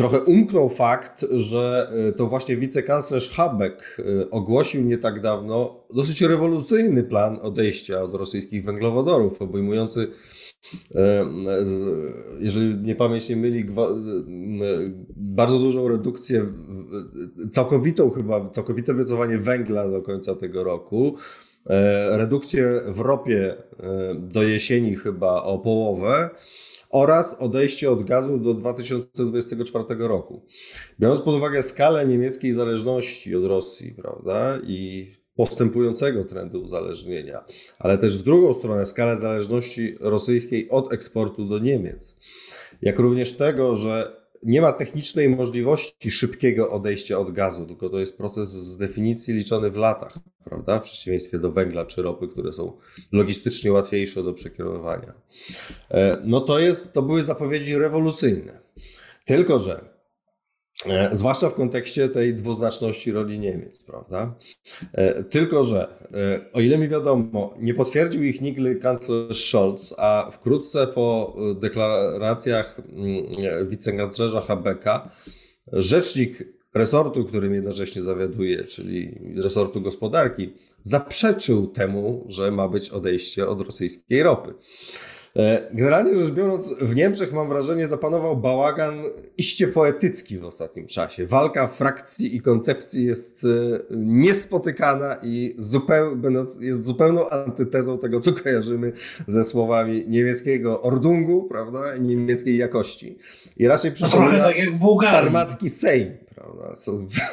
trochę 0.00 0.20
umknął 0.20 0.68
fakt, 0.68 1.26
że 1.30 1.92
e, 2.08 2.12
to 2.12 2.26
właśnie 2.26 2.56
wicekanclerz 2.56 3.30
Habeck 3.30 3.98
e, 3.98 4.30
ogłosił 4.30 4.82
nie 4.82 4.98
tak 4.98 5.20
dawno 5.20 5.84
dosyć 5.94 6.20
rewolucyjny 6.20 7.02
plan 7.02 7.38
odejścia 7.42 8.02
od 8.02 8.14
rosyjskich 8.14 8.64
węglowodorów, 8.64 9.42
obejmujący, 9.42 10.08
e, 10.94 11.26
jeżeli 12.38 12.74
mnie 12.74 12.94
pamięć 12.94 13.28
nie 13.28 13.36
myli, 13.36 13.64
bardzo 15.16 15.58
dużą 15.58 15.88
redukcję, 15.88 16.46
całkowitą 17.50 18.10
chyba, 18.10 18.50
całkowite 18.50 18.94
wycofanie 18.94 19.38
węgla 19.38 19.88
do 19.88 20.02
końca 20.02 20.34
tego 20.34 20.64
roku. 20.64 21.16
Redukcję 22.10 22.80
w 22.86 23.00
ropie 23.00 23.56
do 24.14 24.42
jesieni 24.42 24.96
chyba 24.96 25.42
o 25.42 25.58
połowę 25.58 26.30
oraz 26.90 27.40
odejście 27.40 27.90
od 27.90 28.04
gazu 28.04 28.38
do 28.38 28.54
2024 28.54 29.84
roku. 29.98 30.46
Biorąc 31.00 31.20
pod 31.20 31.34
uwagę 31.34 31.62
skalę 31.62 32.06
niemieckiej 32.06 32.52
zależności 32.52 33.36
od 33.36 33.44
Rosji, 33.44 33.92
prawda, 33.92 34.58
i 34.66 35.10
postępującego 35.36 36.24
trendu 36.24 36.62
uzależnienia, 36.62 37.44
ale 37.78 37.98
też 37.98 38.18
w 38.18 38.22
drugą 38.22 38.54
stronę 38.54 38.86
skalę 38.86 39.16
zależności 39.16 39.96
rosyjskiej 40.00 40.70
od 40.70 40.92
eksportu 40.92 41.44
do 41.44 41.58
Niemiec, 41.58 42.18
jak 42.82 42.98
również 42.98 43.36
tego, 43.36 43.76
że 43.76 44.19
nie 44.42 44.60
ma 44.60 44.72
technicznej 44.72 45.28
możliwości 45.28 46.10
szybkiego 46.10 46.70
odejścia 46.70 47.18
od 47.18 47.32
gazu, 47.32 47.66
tylko 47.66 47.88
to 47.88 47.98
jest 48.00 48.16
proces 48.16 48.48
z 48.48 48.78
definicji 48.78 49.34
liczony 49.34 49.70
w 49.70 49.76
latach, 49.76 50.18
prawda? 50.44 50.78
W 50.78 50.82
przeciwieństwie 50.82 51.38
do 51.38 51.52
węgla 51.52 51.86
czy 51.86 52.02
ropy, 52.02 52.28
które 52.28 52.52
są 52.52 52.72
logistycznie 53.12 53.72
łatwiejsze 53.72 54.22
do 54.22 54.32
przekierowywania. 54.32 55.12
E, 55.90 56.22
No 56.24 56.40
to 56.40 56.58
jest, 56.58 56.92
to 56.92 57.02
były 57.02 57.22
zapowiedzi 57.22 57.76
rewolucyjne. 57.78 58.60
Tylko, 59.24 59.58
że 59.58 59.99
zwłaszcza 61.12 61.50
w 61.50 61.54
kontekście 61.54 62.08
tej 62.08 62.34
dwuznaczności 62.34 63.12
roli 63.12 63.38
Niemiec, 63.38 63.84
prawda? 63.84 64.34
E, 64.92 65.24
Tylko, 65.24 65.64
że 65.64 66.08
e, 66.14 66.52
o 66.52 66.60
ile 66.60 66.78
mi 66.78 66.88
wiadomo, 66.88 67.54
nie 67.58 67.74
potwierdził 67.74 68.24
ich 68.24 68.40
nigdy 68.40 68.76
kanclerz 68.76 69.48
Scholz, 69.50 69.94
a 69.98 70.30
wkrótce 70.32 70.86
po 70.86 71.36
e, 71.50 71.60
deklaracjach 71.60 72.78
mm, 72.78 73.68
wicekanclerza 73.68 74.40
Habecka, 74.40 75.10
rzecznik 75.72 76.44
resortu, 76.74 77.24
którym 77.24 77.54
jednocześnie 77.54 78.02
zawiaduje, 78.02 78.64
czyli 78.64 79.20
resortu 79.36 79.80
gospodarki, 79.80 80.52
zaprzeczył 80.82 81.66
temu, 81.66 82.26
że 82.28 82.50
ma 82.50 82.68
być 82.68 82.90
odejście 82.90 83.48
od 83.48 83.60
rosyjskiej 83.60 84.22
ropy. 84.22 84.54
E, 85.36 85.68
Generalnie 85.74 86.18
rzecz 86.18 86.34
biorąc, 86.34 86.74
w 86.80 86.94
Niemczech 86.94 87.32
mam 87.32 87.48
wrażenie 87.48 87.88
zapanował 87.88 88.36
bałagan 88.36 89.02
iście 89.38 89.68
poetycki 89.68 90.38
w 90.38 90.44
ostatnim 90.44 90.86
czasie. 90.86 91.26
Walka 91.26 91.68
frakcji 91.68 92.36
i 92.36 92.40
koncepcji 92.40 93.04
jest 93.04 93.44
e, 93.44 93.96
niespotykana 93.96 95.16
i 95.22 95.54
zupeł, 95.58 96.16
jest 96.60 96.84
zupełną 96.84 97.28
antytezą 97.28 97.98
tego, 97.98 98.20
co 98.20 98.32
kojarzymy 98.32 98.92
ze 99.28 99.44
słowami 99.44 100.04
niemieckiego 100.08 100.82
ordungu, 100.82 101.42
prawda, 101.42 101.96
i 101.96 102.00
niemieckiej 102.00 102.56
jakości. 102.56 103.18
I 103.56 103.66
raczej 103.66 103.90
No 103.90 103.96
trochę 103.96 104.10
przypomina 104.10 104.44
tak 104.44 104.58
jak 104.58 104.70
w 104.70 104.78
Bułgarii. 104.78 105.16
Sarmacki 105.16 105.70
Sejm, 105.70 106.10
prawda? 106.40 106.76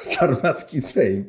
Sarmacki 0.01 0.81
Sejm. 0.91 1.25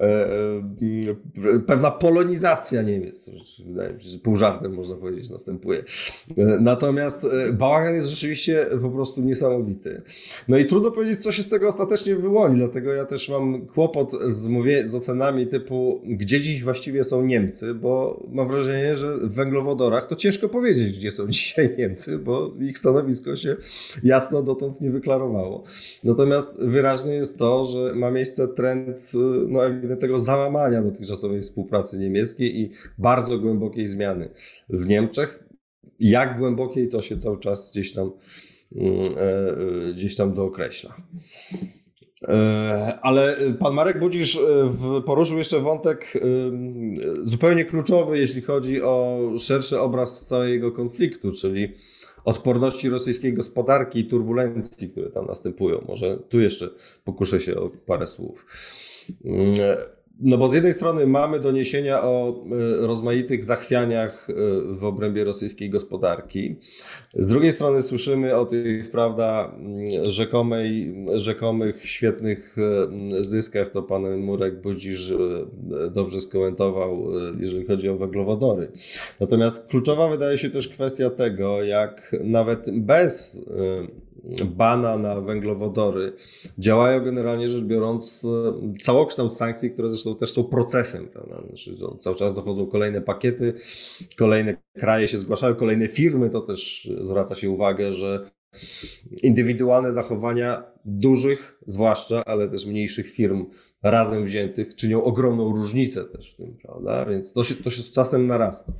E, 0.00 0.04
e, 0.04 1.60
Pewna 1.66 1.90
polonizacja 1.90 2.82
Niemiec, 2.82 3.30
wydaje 3.66 3.94
mi 3.94 4.02
się, 4.02 4.08
że 4.08 4.18
pół 4.18 4.36
żartem 4.36 4.74
można 4.74 4.96
powiedzieć, 4.96 5.30
następuje. 5.30 5.84
E, 6.38 6.44
Natomiast 6.60 7.26
bałagan 7.52 7.94
jest 7.94 8.08
rzeczywiście 8.08 8.66
po 8.82 8.90
prostu 8.90 9.20
niesamowity. 9.20 10.02
No 10.48 10.58
i 10.58 10.66
trudno 10.66 10.90
powiedzieć, 10.90 11.22
co 11.22 11.32
się 11.32 11.42
z 11.42 11.48
tego 11.48 11.68
ostatecznie 11.68 12.16
wyłoni, 12.16 12.56
dlatego 12.56 12.92
ja 12.92 13.04
też 13.04 13.28
mam 13.28 13.66
kłopot 13.66 14.12
z, 14.26 14.48
mówię, 14.48 14.88
z 14.88 14.94
ocenami 14.94 15.46
typu, 15.46 16.00
gdzie 16.04 16.40
dziś 16.40 16.64
właściwie 16.64 17.04
są 17.04 17.24
Niemcy, 17.24 17.74
bo 17.74 18.22
mam 18.32 18.48
wrażenie, 18.48 18.96
że 18.96 19.16
w 19.18 19.32
węglowodorach 19.32 20.06
to 20.06 20.16
ciężko 20.16 20.48
powiedzieć, 20.48 20.98
gdzie 20.98 21.10
są 21.10 21.26
dzisiaj 21.36 21.74
Niemcy, 21.78 22.18
bo 22.18 22.52
ich 22.60 22.78
stanowisko 22.78 23.36
się 23.36 23.56
jasno 24.02 24.42
dotąd 24.42 24.80
nie 24.80 24.90
wyklarowało. 24.90 25.64
Natomiast 26.04 26.58
wyraźne 26.58 27.15
jest 27.16 27.38
to, 27.38 27.64
że 27.64 27.94
ma 27.94 28.10
miejsce 28.10 28.48
trend 28.48 28.98
y, 29.14 29.18
no, 29.48 29.66
ewidentnego 29.66 30.18
załamania 30.18 30.82
dotychczasowej 30.82 31.42
współpracy 31.42 31.98
niemieckiej 31.98 32.60
i 32.60 32.70
bardzo 32.98 33.38
głębokiej 33.38 33.86
zmiany 33.86 34.30
w 34.68 34.86
Niemczech. 34.86 35.44
Jak 36.00 36.38
głębokiej 36.38 36.88
to 36.88 37.02
się 37.02 37.18
cały 37.18 37.38
czas 37.40 37.72
gdzieś 37.72 37.92
tam, 37.92 38.10
mm, 38.76 38.94
e, 38.94 39.22
e, 39.88 39.92
gdzieś 39.92 40.16
tam 40.16 40.34
dookreśla. 40.34 40.96
E, 42.22 42.98
Ale 43.02 43.36
pan 43.58 43.74
Marek 43.74 44.00
Budzisz 44.00 44.38
poruszył 45.06 45.38
jeszcze 45.38 45.60
wątek 45.60 46.12
zupełnie 47.22 47.64
kluczowy, 47.64 48.18
jeśli 48.18 48.42
chodzi 48.42 48.82
o 48.82 49.20
szerszy 49.38 49.80
obraz 49.80 50.26
całego 50.26 50.72
konfliktu, 50.72 51.32
czyli 51.32 51.74
odporności 52.26 52.88
rosyjskiej 52.88 53.34
gospodarki 53.34 53.98
i 53.98 54.04
turbulencji, 54.04 54.88
które 54.88 55.10
tam 55.10 55.26
następują. 55.26 55.84
Może 55.88 56.18
tu 56.28 56.40
jeszcze 56.40 56.70
pokuszę 57.04 57.40
się 57.40 57.56
o 57.56 57.70
parę 57.86 58.06
słów. 58.06 58.46
No 60.20 60.38
bo 60.38 60.48
z 60.48 60.52
jednej 60.52 60.72
strony 60.72 61.06
mamy 61.06 61.40
doniesienia 61.40 62.02
o 62.02 62.44
e, 62.82 62.86
rozmaitych 62.86 63.44
zachwianiach 63.44 64.28
e, 64.30 64.34
w 64.74 64.84
obrębie 64.84 65.24
rosyjskiej 65.24 65.70
gospodarki. 65.70 66.56
Z 67.14 67.28
drugiej 67.28 67.52
strony 67.52 67.82
słyszymy 67.82 68.36
o 68.36 68.46
tych, 68.46 68.90
prawda, 68.90 69.52
mm, 69.58 70.10
rzekomej, 70.10 70.94
rzekomych 71.14 71.86
świetnych 71.86 72.56
e, 72.58 73.24
zyskach. 73.24 73.70
To 73.70 73.82
pan 73.82 74.16
Murek 74.16 74.60
Budzisz 74.60 75.14
dobrze 75.90 76.20
skomentował, 76.20 77.06
jeżeli 77.40 77.66
chodzi 77.66 77.88
o 77.88 77.96
węglowodory. 77.96 78.68
Natomiast 79.20 79.66
kluczowa 79.66 80.08
wydaje 80.08 80.38
się 80.38 80.50
też 80.50 80.68
kwestia 80.68 81.10
tego, 81.10 81.62
jak 81.62 82.16
nawet 82.24 82.70
bez 82.70 83.40
bana 84.44 84.98
na 84.98 85.20
węglowodory 85.20 86.12
działają 86.58 87.04
generalnie 87.04 87.48
rzecz 87.48 87.62
biorąc 87.62 88.24
e, 88.24 88.78
całokształt 88.82 89.36
sankcji, 89.36 89.70
które 89.70 89.90
zresztą 89.90 90.16
też 90.16 90.32
są 90.32 90.44
procesem. 90.44 91.08
Prawda? 91.08 91.42
Znaczy, 91.48 91.76
cały 92.00 92.16
czas 92.16 92.34
dochodzą 92.34 92.66
kolejne 92.66 93.00
pakiety, 93.00 93.52
kolejne 94.16 94.56
kraje 94.72 95.08
się 95.08 95.18
zgłaszają, 95.18 95.54
kolejne 95.54 95.88
firmy, 95.88 96.30
to 96.30 96.40
też 96.40 96.90
zwraca 97.02 97.34
się 97.34 97.50
uwagę, 97.50 97.92
że 97.92 98.30
indywidualne 99.22 99.92
zachowania 99.92 100.62
dużych, 100.84 101.58
zwłaszcza, 101.66 102.24
ale 102.24 102.48
też 102.48 102.66
mniejszych 102.66 103.10
firm 103.10 103.46
razem 103.82 104.24
wziętych 104.24 104.74
czynią 104.74 105.04
ogromną 105.04 105.52
różnicę 105.52 106.04
też 106.04 106.32
w 106.32 106.36
tym, 106.36 106.56
prawda? 106.62 107.04
Więc 107.04 107.32
to 107.32 107.44
się, 107.44 107.54
to 107.54 107.70
się 107.70 107.82
z 107.82 107.92
czasem 107.92 108.26
narasta. 108.26 108.72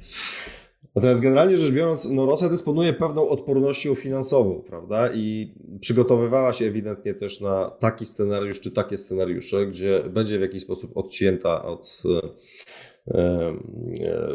Natomiast 0.96 1.20
generalnie 1.20 1.56
rzecz 1.56 1.72
biorąc, 1.72 2.08
no 2.10 2.26
Rosja 2.26 2.48
dysponuje 2.48 2.92
pewną 2.92 3.28
odpornością 3.28 3.94
finansową, 3.94 4.62
prawda? 4.66 5.10
I 5.14 5.54
przygotowywała 5.80 6.52
się 6.52 6.64
ewidentnie 6.64 7.14
też 7.14 7.40
na 7.40 7.70
taki 7.70 8.04
scenariusz, 8.04 8.60
czy 8.60 8.70
takie 8.70 8.96
scenariusze, 8.96 9.66
gdzie 9.66 10.02
będzie 10.10 10.38
w 10.38 10.40
jakiś 10.40 10.62
sposób 10.62 10.96
odcięta 10.96 11.64
od 11.64 12.02
e, 13.08 13.18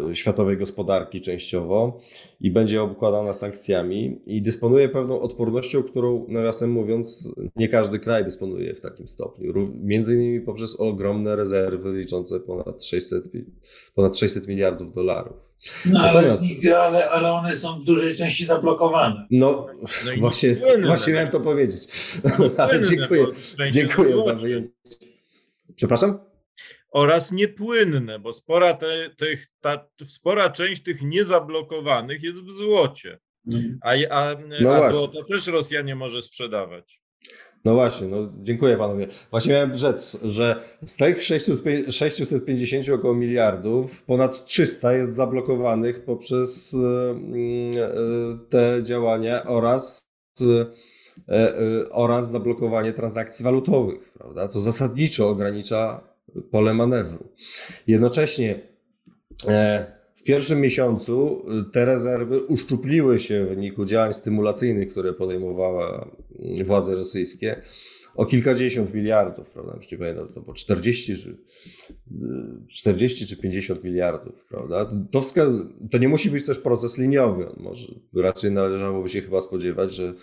e, 0.09 0.15
światowej 0.15 0.57
gospodarki 0.57 1.21
częściowo 1.21 1.99
i 2.41 2.51
będzie 2.51 2.81
obkładana 2.81 3.33
sankcjami 3.33 4.21
i 4.25 4.41
dysponuje 4.41 4.89
pewną 4.89 5.21
odpornością, 5.21 5.83
którą 5.83 6.25
nawiasem 6.27 6.71
mówiąc 6.71 7.29
nie 7.55 7.67
każdy 7.67 7.99
kraj 7.99 8.23
dysponuje 8.23 8.75
w 8.75 8.81
takim 8.81 9.07
stopniu. 9.07 9.53
Między 9.83 10.15
innymi 10.15 10.41
poprzez 10.41 10.79
ogromne 10.79 11.35
rezerwy 11.35 11.93
liczące 11.93 12.39
ponad 12.39 12.83
600, 12.83 13.31
pi- 13.31 13.45
ponad 13.95 14.17
600 14.17 14.47
miliardów 14.47 14.93
dolarów. 14.93 15.50
No 15.85 15.99
ale, 15.99 16.13
Natomiast- 16.13 16.39
z 16.39 16.41
nich, 16.41 16.73
ale, 16.73 17.09
ale 17.09 17.31
one 17.31 17.53
są 17.53 17.79
w 17.79 17.83
dużej 17.83 18.15
części 18.15 18.45
zablokowane. 18.45 19.27
No, 19.31 19.67
No 20.05 20.11
właśnie, 20.19 20.55
właśnie 20.85 21.13
miałem 21.13 21.29
to 21.29 21.39
powiedzieć. 21.39 21.81
Ale 22.57 22.69
Płynne, 22.79 22.87
dziękuję, 22.87 23.25
dziękuję 23.71 24.23
za 24.25 24.33
wyjęcie. 24.35 24.69
Przepraszam? 25.75 26.19
Oraz 26.91 27.31
niepłynne, 27.31 28.19
bo 28.19 28.33
spora, 28.33 28.73
te, 28.73 29.09
tych, 29.17 29.47
ta, 29.61 29.87
spora 30.07 30.49
część 30.49 30.83
tych 30.83 31.01
niezablokowanych 31.01 32.23
jest 32.23 32.43
w 32.43 32.51
złocie. 32.51 33.19
A, 33.81 33.91
a, 34.09 34.35
No 34.61 34.69
a 34.75 34.91
złota 34.91 35.17
też 35.29 35.47
Rosja 35.47 35.81
nie 35.81 35.95
może 35.95 36.21
sprzedawać. 36.21 37.01
No 37.65 37.73
właśnie, 37.73 38.07
no 38.07 38.17
dziękuję 38.43 38.77
panowie. 38.77 39.07
Właśnie 39.31 39.53
miałem 39.53 39.75
rzec, 39.75 40.17
że 40.23 40.61
z 40.85 40.97
tych 40.97 41.23
600 41.23 41.59
650 41.89 42.89
około 42.89 43.13
miliardów, 43.13 44.03
ponad 44.03 44.45
300 44.45 44.93
jest 44.93 45.15
zablokowanych 45.15 46.05
poprzez 46.05 46.73
e, 46.73 46.77
e, 46.77 48.37
te 48.49 48.83
działania 48.83 49.43
oraz, 49.43 50.11
e, 50.41 51.89
oraz 51.91 52.31
zablokowanie 52.31 52.93
transakcji 52.93 53.43
walutowych, 53.43 54.11
prawda? 54.13 54.47
co 54.47 54.59
zasadniczo 54.59 55.29
ogranicza 55.29 56.03
pole 56.51 56.73
manewru. 56.73 57.27
Jednocześnie 57.87 58.71
w 60.15 60.23
pierwszym 60.23 60.61
miesiącu 60.61 61.45
te 61.73 61.85
rezerwy 61.85 62.39
uszczupliły 62.39 63.19
się 63.19 63.45
w 63.45 63.49
wyniku 63.49 63.85
działań 63.85 64.13
stymulacyjnych, 64.13 64.89
które 64.89 65.13
podejmowały 65.13 65.85
władze 66.65 66.95
rosyjskie 66.95 67.61
o 68.15 68.25
kilkadziesiąt 68.25 68.93
miliardów, 68.93 69.49
prawda? 69.49 69.73
Już 69.77 69.91
nie 69.91 69.97
pamiętam, 69.97 70.27
to 70.27 70.41
było 70.41 70.53
40 70.53 71.17
czy, 71.17 71.37
40 72.69 73.27
czy 73.27 73.37
50 73.37 73.83
miliardów, 73.83 74.45
prawda? 74.49 74.89
To, 75.11 75.21
wskaz... 75.21 75.49
to 75.91 75.97
nie 75.97 76.09
musi 76.09 76.31
być 76.31 76.45
też 76.45 76.59
proces 76.59 76.97
liniowy. 76.97 77.47
Może 77.57 77.87
raczej 78.15 78.51
należałoby 78.51 79.09
się 79.09 79.21
chyba 79.21 79.41
spodziewać, 79.41 79.93
że 79.95 80.13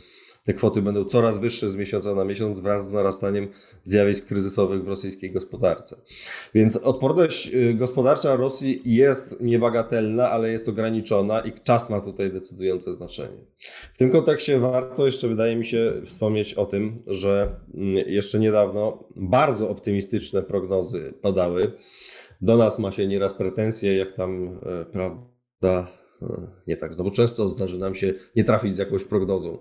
te 0.49 0.55
kwoty 0.55 0.83
będą 0.83 1.05
coraz 1.05 1.39
wyższe 1.39 1.71
z 1.71 1.77
miesiąca 1.77 2.15
na 2.15 2.25
miesiąc 2.25 2.59
wraz 2.59 2.87
z 2.87 2.93
narastaniem 2.93 3.49
zjawisk 3.83 4.29
kryzysowych 4.29 4.85
w 4.85 4.89
rosyjskiej 4.89 5.31
gospodarce. 5.31 5.97
Więc 6.55 6.77
odporność 6.77 7.55
y, 7.55 7.75
gospodarcza 7.75 8.37
Rosji 8.37 8.83
jest 8.85 9.41
niebagatelna, 9.41 10.31
ale 10.31 10.51
jest 10.51 10.69
ograniczona 10.69 11.41
i 11.41 11.53
czas 11.65 11.91
ma 11.91 12.01
tutaj 12.01 12.33
decydujące 12.33 12.95
znaczenie. 12.95 13.39
W 13.95 13.99
tym 13.99 14.11
kontekście 14.11 14.59
warto 14.59 15.07
jeszcze, 15.07 15.29
wydaje 15.29 15.57
mi 15.57 15.65
się, 15.65 15.93
wspomnieć 16.07 16.55
o 16.55 16.67
tym, 16.67 17.03
że 17.07 17.57
mm, 17.75 17.97
jeszcze 18.07 18.39
niedawno 18.39 19.05
bardzo 19.17 19.71
optymistyczne 19.71 20.43
prognozy 20.43 21.15
padały. 21.23 21.73
Do 22.41 22.57
nas 22.57 22.79
ma 22.79 22.93
się 22.93 23.07
nieraz 23.07 23.35
pretensje, 23.35 23.97
jak 23.97 24.13
tam, 24.13 24.59
e, 24.67 24.85
prawda, 24.85 25.98
nie 26.67 26.77
tak 26.77 26.95
znowu 26.95 27.11
często 27.11 27.49
zdarzy 27.49 27.79
nam 27.79 27.95
się 27.95 28.15
nie 28.37 28.45
trafić 28.45 28.77
z 28.77 28.79
jakąś 28.79 29.05
prognozą. 29.05 29.59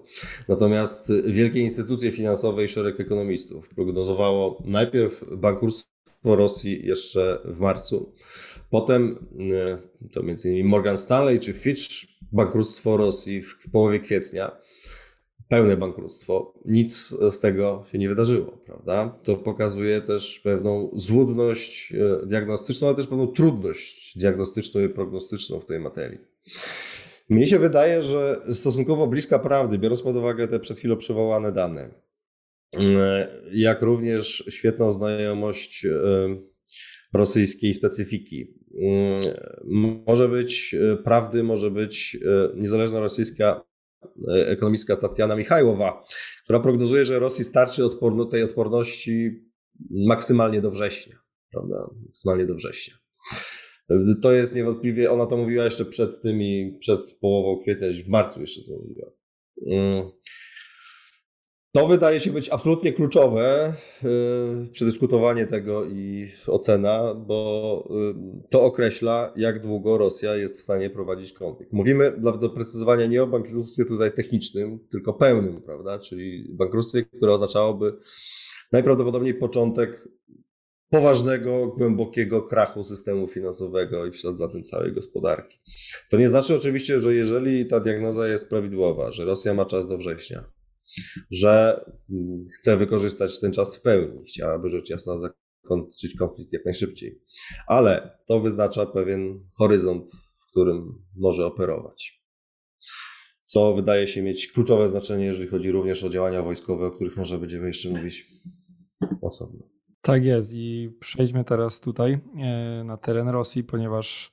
Natomiast 0.48 1.12
wielkie 1.28 1.60
instytucje 1.60 2.12
finansowe 2.12 2.64
i 2.64 2.68
szereg 2.68 3.00
ekonomistów 3.00 3.70
prognozowało 3.70 4.64
najpierw 4.66 5.24
bankructwo 5.38 5.96
Rosji 6.24 6.88
jeszcze 6.88 7.40
w 7.46 7.60
marcu, 7.60 8.14
potem 8.70 9.28
e, 9.54 9.78
to 10.12 10.24
między 10.24 10.50
innymi 10.50 10.70
Morgan 10.70 10.98
Stanley 10.98 11.40
czy 11.40 11.54
Fitch 11.54 12.08
bankructwo 12.32 12.98
Rosji 12.98 13.42
w 13.42 13.72
połowie 13.72 14.00
kwietnia 14.00 14.52
pełne 15.48 15.78
bankructwo. 15.78 16.54
Nic 16.66 17.16
z 17.32 17.40
tego 17.40 17.84
się 17.92 17.98
nie 17.98 18.10
wydarzyło, 18.10 18.58
prawda? 18.66 19.20
To 19.24 19.36
pokazuje 19.36 20.02
też 20.02 20.40
pewną 20.40 20.92
złudność 20.94 21.94
e, 21.94 22.26
diagnostyczną, 22.26 22.88
ale 22.88 22.96
też 22.96 23.08
pewną 23.08 23.28
trudność 23.28 24.18
diagnostyczną 24.18 24.82
i 24.82 24.90
prognostyczną 24.90 25.60
w 25.60 25.66
tej 25.66 25.80
materii. 25.80 26.20
Mnie 27.30 27.48
się 27.48 27.60
wydaje, 27.60 28.04
że 28.04 28.42
stosunkowo 28.52 29.08
bliska 29.08 29.40
prawdy, 29.40 29.78
biorąc 29.78 30.02
pod 30.02 30.16
uwagę 30.16 30.48
te 30.48 30.60
przed 30.60 30.78
chwilą 30.78 30.98
przywołane 30.98 31.52
dane, 31.52 31.94
e, 32.84 33.28
jak 33.54 33.82
również 33.82 34.44
świetną 34.50 34.92
znajomość 34.92 35.86
e, 35.86 35.90
rosyjskiej 37.14 37.74
specyfiki. 37.74 38.54
Może 40.08 40.30
być 40.30 40.76
prawdy, 41.04 41.44
może 41.44 41.72
być 41.72 42.18
niezależna 42.56 43.00
rosyjska 43.00 43.67
ekonomistka 44.28 44.96
Tatiana 44.96 45.36
Michajłowa, 45.36 46.04
która 46.44 46.60
prognozuje, 46.60 47.06
że 47.06 47.20
Rosji 47.20 47.46
starczy 47.46 47.86
odporno, 47.86 48.26
tej 48.26 48.44
odporności 48.44 49.46
maksymalnie 49.90 50.62
do 50.62 50.72
września. 50.72 51.16
Prawda? 51.52 51.90
Maksymalnie 52.06 52.46
do 52.46 52.56
września. 52.56 52.94
To 54.22 54.32
jest 54.32 54.56
niewątpliwie, 54.56 55.12
ona 55.12 55.26
to 55.26 55.38
mówiła 55.38 55.66
jeszcze 55.66 55.86
przed 55.86 56.22
tymi, 56.22 56.78
przed 56.80 57.18
połową 57.22 57.62
kwietnia, 57.62 57.88
w 58.06 58.08
marcu 58.08 58.42
jeszcze 58.42 58.62
to 58.62 58.72
mówiła. 58.72 59.12
To 61.78 61.88
wydaje 61.88 62.20
się 62.20 62.32
być 62.32 62.50
absolutnie 62.50 62.94
kluczowe, 62.94 63.74
yy, 64.04 64.10
przedyskutowanie 64.72 65.46
tego 65.46 65.86
i 65.86 66.28
ocena, 66.48 67.14
bo 67.14 67.90
yy, 67.90 68.42
to 68.50 68.64
określa, 68.64 69.34
jak 69.36 69.62
długo 69.62 69.98
Rosja 69.98 70.36
jest 70.36 70.60
w 70.60 70.62
stanie 70.62 70.90
prowadzić 70.90 71.34
konflikt. 71.34 71.74
Mówimy 71.74 72.12
dla 72.12 72.32
doprecyzowania 72.32 73.06
nie 73.06 73.24
o 73.24 73.28
bankructwie 73.28 73.86
tutaj 73.86 74.14
technicznym, 74.14 74.80
tylko 74.92 75.14
pełnym, 75.14 75.62
prawda? 75.62 76.00
Czyli 76.00 76.48
bankructwie, 76.50 77.06
które 77.06 77.34
oznaczałoby 77.34 77.94
najprawdopodobniej 78.72 79.34
początek 79.34 80.08
poważnego, 80.90 81.68
głębokiego 81.68 82.42
krachu 82.42 82.84
systemu 82.84 83.28
finansowego 83.28 84.06
i 84.06 84.12
w 84.12 84.16
ślad 84.16 84.38
za 84.38 84.48
tym 84.48 84.64
całej 84.64 84.94
gospodarki. 84.94 85.60
To 86.10 86.18
nie 86.18 86.28
znaczy 86.28 86.56
oczywiście, 86.56 87.00
że 87.00 87.16
jeżeli 87.16 87.66
ta 87.66 87.80
diagnoza 87.80 88.28
jest 88.28 88.50
prawidłowa, 88.50 89.12
że 89.12 89.26
Rosja 89.26 89.54
ma 89.54 89.66
czas 89.66 89.88
do 89.88 89.98
września, 89.98 90.57
że 91.32 91.86
mm, 92.10 92.46
chce 92.56 92.78
wykorzystać 92.78 93.40
ten 93.40 93.52
czas 93.52 93.78
w 93.78 93.82
pełni, 93.82 94.26
chciałaby 94.26 94.70
rzecz 94.70 94.90
jasna 94.90 95.14
zakończyć 95.18 96.16
konflikt 96.20 96.54
jak 96.54 96.66
najszybciej. 96.66 97.22
Ale 97.68 98.20
to 98.28 98.40
wyznacza 98.40 98.86
pewien 98.86 99.50
horyzont, 99.58 100.12
w 100.12 100.52
którym 100.52 101.04
może 101.16 101.46
operować. 101.46 102.24
Co 103.44 103.74
wydaje 103.74 104.08
się 104.08 104.24
mieć 104.24 104.52
kluczowe 104.52 104.88
znaczenie, 104.88 105.26
jeżeli 105.26 105.48
chodzi 105.48 105.72
również 105.72 106.04
o 106.04 106.10
działania 106.10 106.42
wojskowe, 106.42 106.88
o 106.88 106.92
których 106.92 107.18
może 107.18 107.38
będziemy 107.38 107.68
jeszcze 107.68 107.90
mówić 107.90 108.26
osobno. 109.22 109.70
Tak 110.02 110.24
jest 110.24 110.54
i 110.54 110.90
przejdźmy 111.00 111.44
teraz 111.44 111.80
tutaj 111.80 112.20
e, 112.38 112.84
na 112.84 112.98
teren 112.98 113.30
Rosji, 113.30 113.64
ponieważ 113.64 114.32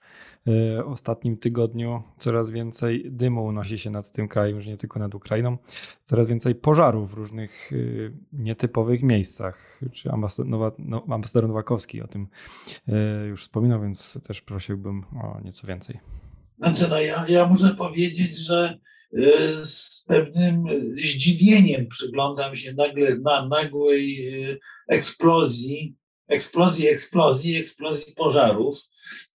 ostatnim 0.86 1.36
tygodniu 1.36 2.02
coraz 2.18 2.50
więcej 2.50 3.10
dymu 3.10 3.44
unosi 3.44 3.78
się 3.78 3.90
nad 3.90 4.12
tym 4.12 4.28
krajem, 4.28 4.56
już 4.56 4.66
nie 4.66 4.76
tylko 4.76 4.98
nad 4.98 5.14
Ukrainą, 5.14 5.58
coraz 6.04 6.28
więcej 6.28 6.54
pożarów 6.54 7.10
w 7.10 7.14
różnych 7.14 7.72
y, 7.72 8.12
nietypowych 8.32 9.02
miejscach. 9.02 9.80
Czy 9.92 10.10
ambasador, 10.10 10.46
Nowa, 10.46 10.72
no, 10.78 11.06
ambasador 11.10 11.48
Nowakowski 11.48 12.02
o 12.02 12.08
tym 12.08 12.28
y, 12.88 13.26
już 13.26 13.42
wspominał, 13.42 13.82
więc 13.82 14.18
też 14.26 14.42
prosiłbym 14.42 15.04
o 15.22 15.40
nieco 15.44 15.66
więcej. 15.66 16.00
Znaczy, 16.58 16.88
no 16.88 17.00
ja, 17.00 17.24
ja 17.28 17.46
muszę 17.46 17.74
powiedzieć, 17.74 18.36
że 18.36 18.78
z 19.64 20.04
pewnym 20.06 20.64
zdziwieniem 20.96 21.86
przyglądam 21.86 22.56
się 22.56 22.72
nagle 22.72 23.18
na 23.18 23.48
nagłej 23.48 24.28
eksplozji, 24.88 25.96
eksplozji, 26.28 26.88
eksplozji, 26.88 27.56
eksplozji 27.56 28.14
pożarów 28.14 28.78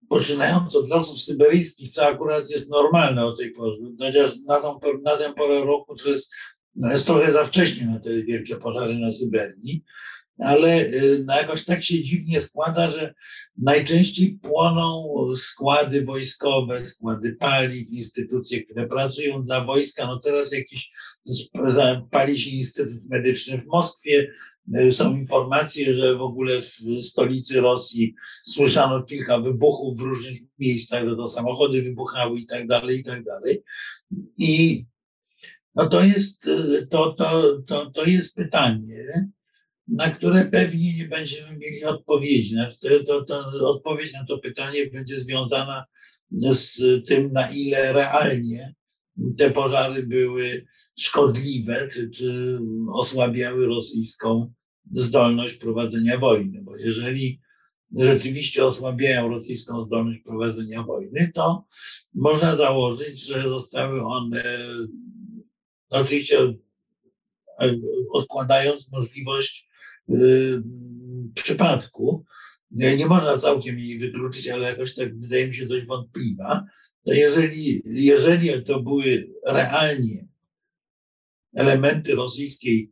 poczynając 0.10 0.76
od 0.76 0.90
lasów 0.90 1.22
syberyjskich, 1.22 1.92
co 1.92 2.06
akurat 2.06 2.50
jest 2.50 2.70
normalne 2.70 3.26
o 3.26 3.38
tej 3.38 3.52
porze, 3.52 3.82
chociaż 4.00 4.38
na, 4.48 4.62
tą, 4.62 4.80
na 5.04 5.18
tę 5.18 5.34
porę 5.34 5.64
roku 5.64 5.96
to 5.96 6.10
jest, 6.10 6.34
no 6.76 6.92
jest 6.92 7.06
trochę 7.06 7.32
za 7.32 7.46
wcześnie 7.46 7.86
na 7.86 8.00
te 8.00 8.10
wielkie 8.10 8.56
pożary 8.56 9.00
na 9.00 9.12
Syberii, 9.12 9.84
ale 10.40 10.86
y, 10.86 11.24
no 11.26 11.38
jakoś 11.38 11.66
tak 11.66 11.84
się 11.84 12.04
dziwnie 12.04 12.42
składa, 12.42 12.90
że 12.90 13.14
najczęściej 13.58 14.40
płoną 14.42 15.16
składy 15.36 16.06
wojskowe, 16.06 16.86
składy 16.86 17.34
paliw, 17.34 17.90
instytucje, 17.90 18.64
które 18.64 18.88
pracują 18.88 19.44
dla 19.44 19.64
wojska. 19.64 20.08
No 20.08 20.20
teraz 20.20 20.52
jakiś 20.52 20.92
pali 22.12 22.40
się 22.40 22.50
Instytut 22.50 23.10
Medyczny 23.10 23.58
w 23.58 23.66
Moskwie, 23.66 24.32
y, 24.78 24.92
są 24.92 25.18
informacje, 25.18 25.96
że 25.96 26.16
w 26.16 26.22
ogóle 26.22 26.62
w 26.62 27.02
stolicy 27.02 27.62
Rosji 27.62 28.16
słyszano 28.44 29.04
kilka 29.04 29.40
wybuchów 29.40 29.98
w 29.98 30.02
różnych 30.02 30.42
miejscach, 30.60 31.10
że 31.10 31.16
to 31.16 31.28
samochody 31.28 31.84
wybuchały 31.84 32.40
i 32.40 32.46
tak 32.46 32.68
dalej, 32.68 33.00
i 33.00 33.04
tak 33.04 33.24
dalej. 33.24 33.64
I 34.38 34.86
no 35.76 35.88
to 35.88 36.04
jest, 36.04 36.48
y, 36.48 36.88
to, 36.92 37.14
to, 37.14 37.58
to, 37.68 37.92
to 37.92 38.06
jest 38.06 38.36
pytanie, 38.36 39.30
na 39.88 40.10
które 40.10 40.46
pewnie 40.46 40.98
nie 40.98 41.06
będziemy 41.06 41.58
mieli 41.58 41.84
odpowiedzi. 41.84 42.56
To, 43.08 43.24
to, 43.26 43.68
odpowiedź 43.70 44.14
na 44.14 44.26
to 44.26 44.38
pytanie 44.38 44.86
będzie 44.94 45.20
związana 45.20 45.86
z 46.32 46.82
tym, 47.08 47.32
na 47.32 47.50
ile 47.52 47.94
realnie 47.94 48.74
te 49.38 49.52
pożary 49.52 50.04
były 50.04 50.66
szkodliwe, 51.00 51.90
czy, 51.94 52.10
czy 52.10 52.60
osłabiały 52.94 53.66
rosyjską 53.66 54.54
zdolność 54.92 55.56
prowadzenia 55.56 56.18
wojny. 56.18 56.62
Bo 56.62 56.78
jeżeli 56.78 57.42
rzeczywiście 57.96 58.66
osłabiają 58.66 59.30
rosyjską 59.30 59.82
zdolność 59.82 60.22
prowadzenia 60.24 60.84
wojny, 60.84 61.32
to 61.34 61.66
można 62.14 62.56
założyć, 62.56 63.26
że 63.26 63.44
zostały 63.44 64.02
one, 64.06 64.44
oczywiście 65.90 66.54
odkładając 68.14 68.92
możliwość 68.92 69.70
przypadku, 71.34 72.26
nie 72.72 73.06
można 73.06 73.38
całkiem 73.38 73.80
jej 73.80 74.00
wykluczyć, 74.00 74.48
ale 74.48 74.70
jakoś 74.70 74.96
tak 74.96 75.20
wydaje 75.20 75.48
mi 75.48 75.56
się 75.56 75.66
dość 75.66 75.86
wątpliwa, 75.86 76.66
to 77.06 77.14
jeżeli, 77.14 77.82
jeżeli 77.86 78.64
to 78.64 78.84
były 78.84 79.30
realnie 79.46 80.28
elementy 81.54 82.16
rosyjskiej 82.16 82.92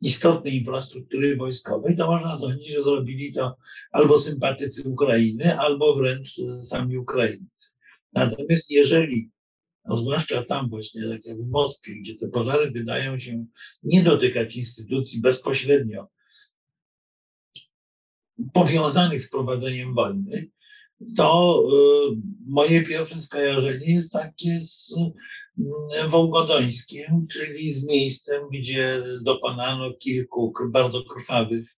istotnej 0.00 0.54
infrastruktury 0.54 1.36
wojskowej, 1.36 1.96
to 1.96 2.06
można 2.06 2.38
sądzić, 2.38 2.68
że 2.68 2.82
zrobili 2.82 3.32
to 3.32 3.56
albo 3.92 4.20
sympatycy 4.20 4.88
Ukrainy, 4.88 5.58
albo 5.58 5.96
wręcz 5.96 6.40
sami 6.62 6.98
Ukraińcy. 6.98 7.68
Natomiast 8.12 8.70
jeżeli, 8.70 9.30
zwłaszcza 9.90 10.44
tam 10.44 10.68
właśnie, 10.70 11.08
tak 11.08 11.26
jak 11.26 11.38
w 11.38 11.50
Moskwie, 11.50 11.94
gdzie 12.00 12.14
te 12.14 12.28
pożary 12.28 12.70
wydają 12.70 13.18
się 13.18 13.46
nie 13.82 14.02
dotykać 14.02 14.56
instytucji 14.56 15.20
bezpośrednio 15.20 16.08
powiązanych 18.52 19.24
z 19.24 19.30
prowadzeniem 19.30 19.94
wojny, 19.94 20.50
to 21.16 21.62
y, 22.12 22.16
moje 22.46 22.82
pierwsze 22.82 23.22
skojarzenie 23.22 23.94
jest 23.94 24.12
takie 24.12 24.60
z 24.60 24.94
y, 24.98 26.08
Wołgodońskiem, 26.08 27.26
czyli 27.30 27.74
z 27.74 27.84
miejscem, 27.84 28.42
gdzie 28.52 29.02
dokonano 29.22 29.94
kilku 29.94 30.52
bardzo 30.70 31.02
krwawych 31.02 31.76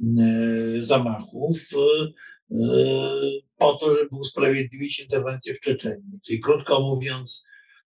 y, 0.00 0.82
zamachów 0.82 1.58
y, 1.72 2.56
y, 2.56 3.42
po 3.58 3.74
to, 3.74 3.94
żeby 3.94 4.16
usprawiedliwić 4.16 5.00
interwencję 5.00 5.54
w 5.54 5.60
Czeczeniu. 5.60 6.18
Czyli 6.26 6.40
krótko 6.40 6.80
mówiąc, 6.80 7.46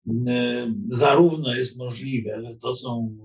y, 0.07 0.11
zarówno 0.89 1.55
jest 1.55 1.77
możliwe, 1.77 2.41
że 2.43 2.55
to 2.61 2.75
są, 2.75 3.17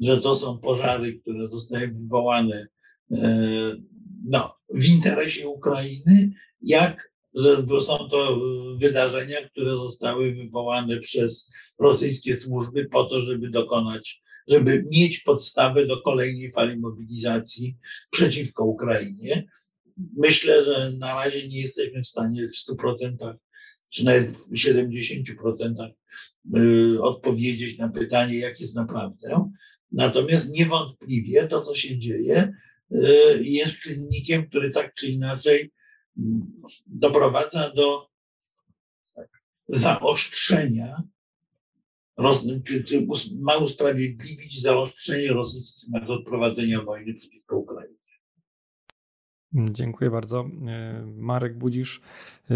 że 0.00 0.20
to 0.20 0.36
są 0.36 0.58
pożary, 0.58 1.20
które 1.20 1.48
zostały 1.48 1.88
wywołane 1.88 2.66
no, 4.24 4.54
w 4.74 4.84
interesie 4.84 5.48
Ukrainy, 5.48 6.30
jak 6.62 7.08
że 7.34 7.56
są 7.86 8.08
to 8.08 8.36
y, 8.74 8.78
wydarzenia, 8.78 9.36
które 9.48 9.70
zostały 9.70 10.34
wywołane 10.34 11.00
przez 11.00 11.50
rosyjskie 11.78 12.40
służby 12.40 12.88
po 12.88 13.04
to, 13.04 13.22
żeby 13.22 13.50
dokonać, 13.50 14.22
żeby 14.48 14.84
mieć 14.90 15.20
podstawę 15.20 15.86
do 15.86 16.02
kolejnej 16.02 16.52
fali 16.52 16.80
mobilizacji 16.80 17.76
przeciwko 18.10 18.64
Ukrainie. 18.64 19.48
Myślę, 20.16 20.64
że 20.64 20.92
na 20.98 21.14
razie 21.14 21.48
nie 21.48 21.60
jesteśmy 21.60 22.02
w 22.02 22.06
stanie 22.06 22.48
w 22.48 22.72
100% 22.72 23.34
czy 23.90 24.04
nawet 24.04 24.30
w 24.30 24.54
70% 24.54 25.90
y, 26.56 27.02
odpowiedzieć 27.02 27.78
na 27.78 27.88
pytanie, 27.88 28.38
jak 28.38 28.60
jest 28.60 28.76
naprawdę. 28.76 29.50
Natomiast 29.92 30.50
niewątpliwie 30.50 31.46
to, 31.46 31.60
co 31.60 31.74
się 31.74 31.98
dzieje, 31.98 32.52
jest 33.40 33.78
czynnikiem, 33.78 34.48
który 34.48 34.70
tak 34.70 34.94
czy 34.94 35.08
inaczej 35.08 35.72
mm, 36.18 36.62
doprowadza 36.86 37.70
do 37.70 38.08
zaostrzenia, 39.68 41.02
ma 43.40 43.56
usprawiedliwić 43.56 44.62
zaostrzenie 44.62 45.28
rosyjskich 45.28 45.88
metod 45.88 46.24
prowadzenia 46.24 46.82
wojny 46.82 47.14
przeciwko 47.14 47.56
Ukrainie. 47.56 47.97
Dziękuję 49.52 50.10
bardzo. 50.10 50.50
E, 50.66 51.04
Marek 51.16 51.58
Budzisz, 51.58 52.00
e, 52.50 52.54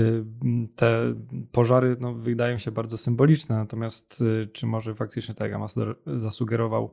te 0.77 1.15
pożary 1.53 1.97
no, 2.01 2.15
wydają 2.15 2.59
się 2.59 2.71
bardzo 2.71 2.97
symboliczne, 2.97 3.57
natomiast 3.57 4.23
e, 4.43 4.47
czy 4.47 4.67
może 4.67 4.95
faktycznie, 4.95 5.35
tak 5.35 5.49
jak 5.49 5.55
ambasador 5.55 5.99
zasugerował, 6.07 6.93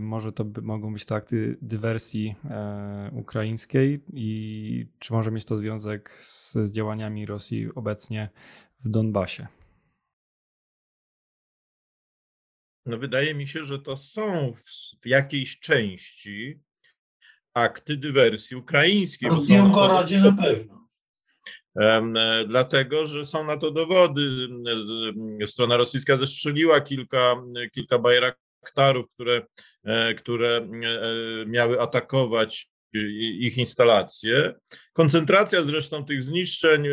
może 0.00 0.32
to 0.32 0.44
by, 0.44 0.62
mogą 0.62 0.92
być 0.92 1.04
to 1.04 1.14
akty 1.14 1.58
dywersji 1.62 2.34
ukraińskiej 3.12 4.00
i 4.12 4.86
czy 4.98 5.12
może 5.12 5.30
mieć 5.30 5.44
to 5.44 5.56
związek 5.56 6.10
z 6.10 6.56
działaniami 6.72 7.26
Rosji 7.26 7.68
obecnie 7.74 8.30
w 8.80 8.88
Donbasie? 8.88 9.46
No 12.86 12.98
wydaje 12.98 13.34
mi 13.34 13.46
się, 13.46 13.64
że 13.64 13.78
to 13.78 13.96
są 13.96 14.52
w, 14.52 14.62
w 15.02 15.06
jakiejś 15.06 15.60
części 15.60 16.60
akty 17.54 17.96
dywersji 17.96 18.56
ukraińskiej. 18.56 19.30
W 19.30 19.48
Białgorodzie 19.48 20.20
na 20.20 20.32
pewno. 20.42 20.88
E, 21.80 22.44
Dlatego, 22.48 23.06
że 23.06 23.24
są 23.24 23.44
na 23.44 23.56
to 23.56 23.70
dowody. 23.70 24.48
E, 25.42 25.46
Strona 25.46 25.76
rosyjska 25.76 26.16
zestrzeliła 26.16 26.80
kilka, 26.80 27.36
kilka 27.72 27.98
bajraktarów, 27.98 29.06
które, 29.14 29.46
e, 29.84 30.14
które 30.14 30.68
miały 31.46 31.80
atakować 31.80 32.74
ich 33.40 33.58
instalacje. 33.58 34.54
Koncentracja 34.92 35.62
zresztą 35.62 36.04
tych 36.04 36.22
zniszczeń, 36.22 36.86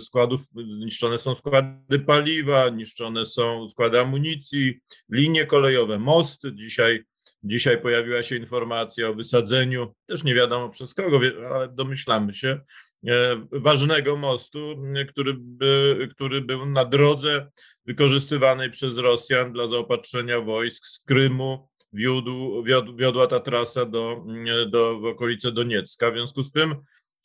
składów, 0.00 0.40
niszczone 0.54 1.18
są 1.18 1.34
składy 1.34 1.98
paliwa, 1.98 2.68
niszczone 2.68 3.26
są 3.26 3.68
składy 3.68 4.00
amunicji, 4.00 4.78
linie 5.10 5.46
kolejowe, 5.46 5.98
mosty. 5.98 6.52
Dzisiaj, 6.54 7.04
dzisiaj 7.42 7.82
pojawiła 7.82 8.22
się 8.22 8.36
informacja 8.36 9.08
o 9.08 9.14
wysadzeniu, 9.14 9.94
też 10.06 10.24
nie 10.24 10.34
wiadomo 10.34 10.68
przez 10.68 10.94
kogo, 10.94 11.20
ale 11.54 11.68
domyślamy 11.68 12.34
się, 12.34 12.60
e, 13.08 13.46
ważnego 13.52 14.16
mostu, 14.16 14.82
który, 15.08 15.34
by, 15.38 16.08
który 16.10 16.40
był 16.40 16.66
na 16.66 16.84
drodze 16.84 17.50
wykorzystywanej 17.86 18.70
przez 18.70 18.96
Rosjan 18.96 19.52
dla 19.52 19.68
zaopatrzenia 19.68 20.40
wojsk 20.40 20.86
z 20.86 21.04
Krymu. 21.04 21.68
Wiódł, 21.92 22.62
wiodł, 22.62 22.96
wiodła 22.96 23.26
ta 23.26 23.40
trasa 23.40 23.84
do, 23.84 24.24
do 24.70 25.00
w 25.00 25.04
okolice 25.04 25.52
Doniecka. 25.52 26.10
W 26.10 26.14
związku 26.14 26.42
z 26.42 26.52
tym 26.52 26.74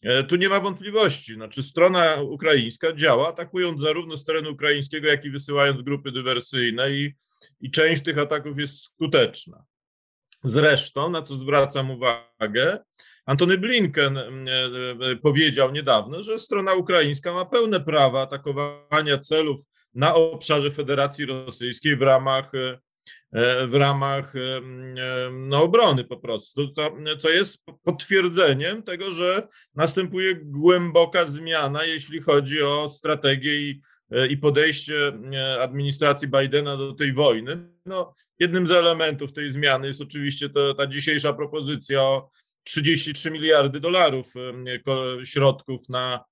e, 0.03 0.23
tu 0.23 0.35
nie 0.35 0.49
ma 0.49 0.59
wątpliwości. 0.59 1.33
Znaczy, 1.33 1.63
strona 1.63 2.15
ukraińska 2.15 2.93
działa, 2.93 3.27
atakując 3.27 3.81
zarówno 3.81 4.17
z 4.17 4.25
terenu 4.25 4.51
ukraińskiego, 4.51 5.07
jak 5.07 5.25
i 5.25 5.29
wysyłając 5.29 5.81
grupy 5.81 6.11
dywersyjne, 6.11 6.91
i, 6.91 7.13
i 7.61 7.71
część 7.71 8.03
tych 8.03 8.17
ataków 8.17 8.59
jest 8.59 8.83
skuteczna. 8.83 9.63
Zresztą, 10.43 11.09
na 11.09 11.21
co 11.21 11.35
zwracam 11.35 11.91
uwagę, 11.91 12.79
Antony 13.25 13.57
Blinken 13.57 14.17
mm, 14.17 14.47
e, 14.47 15.11
e, 15.11 15.15
powiedział 15.15 15.71
niedawno, 15.71 16.23
że 16.23 16.39
strona 16.39 16.73
ukraińska 16.73 17.33
ma 17.33 17.45
pełne 17.45 17.79
prawa 17.79 18.21
atakowania 18.21 19.17
celów 19.17 19.61
na 19.93 20.15
obszarze 20.15 20.71
Federacji 20.71 21.25
Rosyjskiej 21.25 21.97
w 21.97 22.01
ramach, 22.01 22.51
e, 22.55 22.79
w 23.67 23.73
ramach 23.73 24.33
no, 25.31 25.63
obrony 25.63 26.03
po 26.03 26.17
prostu, 26.17 26.67
co, 26.67 26.91
co 27.19 27.29
jest 27.29 27.63
potwierdzeniem 27.83 28.83
tego, 28.83 29.11
że 29.11 29.47
następuje 29.75 30.35
głęboka 30.35 31.25
zmiana, 31.25 31.83
jeśli 31.83 32.21
chodzi 32.21 32.63
o 32.63 32.89
strategię 32.89 33.55
i, 33.55 33.81
i 34.29 34.37
podejście 34.37 35.13
administracji 35.59 36.27
Bidena 36.27 36.77
do 36.77 36.93
tej 36.93 37.13
wojny. 37.13 37.69
No, 37.85 38.15
jednym 38.39 38.67
z 38.67 38.71
elementów 38.71 39.33
tej 39.33 39.51
zmiany 39.51 39.87
jest 39.87 40.01
oczywiście 40.01 40.49
to, 40.49 40.73
ta 40.73 40.87
dzisiejsza 40.87 41.33
propozycja 41.33 42.01
o 42.01 42.29
33 42.63 43.31
miliardy 43.31 43.79
dolarów 43.79 44.33
środków 45.23 45.89
na, 45.89 46.23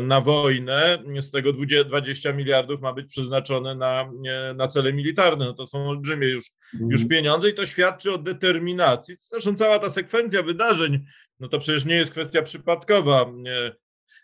na 0.00 0.20
wojnę. 0.20 0.98
Z 1.20 1.30
tego 1.30 1.52
20 1.52 1.84
20 1.84 2.32
miliardów 2.32 2.80
ma 2.80 2.92
być 2.92 3.10
przeznaczone 3.10 3.74
na, 3.74 4.10
na 4.54 4.68
cele 4.68 4.92
militarne. 4.92 5.44
No 5.44 5.52
to 5.52 5.66
są 5.66 5.88
olbrzymie 5.88 6.28
już, 6.28 6.50
już 6.90 7.08
pieniądze 7.08 7.50
i 7.50 7.54
to 7.54 7.66
świadczy 7.66 8.12
o 8.12 8.18
determinacji. 8.18 9.16
Zresztą 9.20 9.56
cała 9.56 9.78
ta 9.78 9.90
sekwencja 9.90 10.42
wydarzeń, 10.42 11.04
no 11.40 11.48
to 11.48 11.58
przecież 11.58 11.84
nie 11.84 11.96
jest 11.96 12.12
kwestia 12.12 12.42
przypadkowa. 12.42 13.32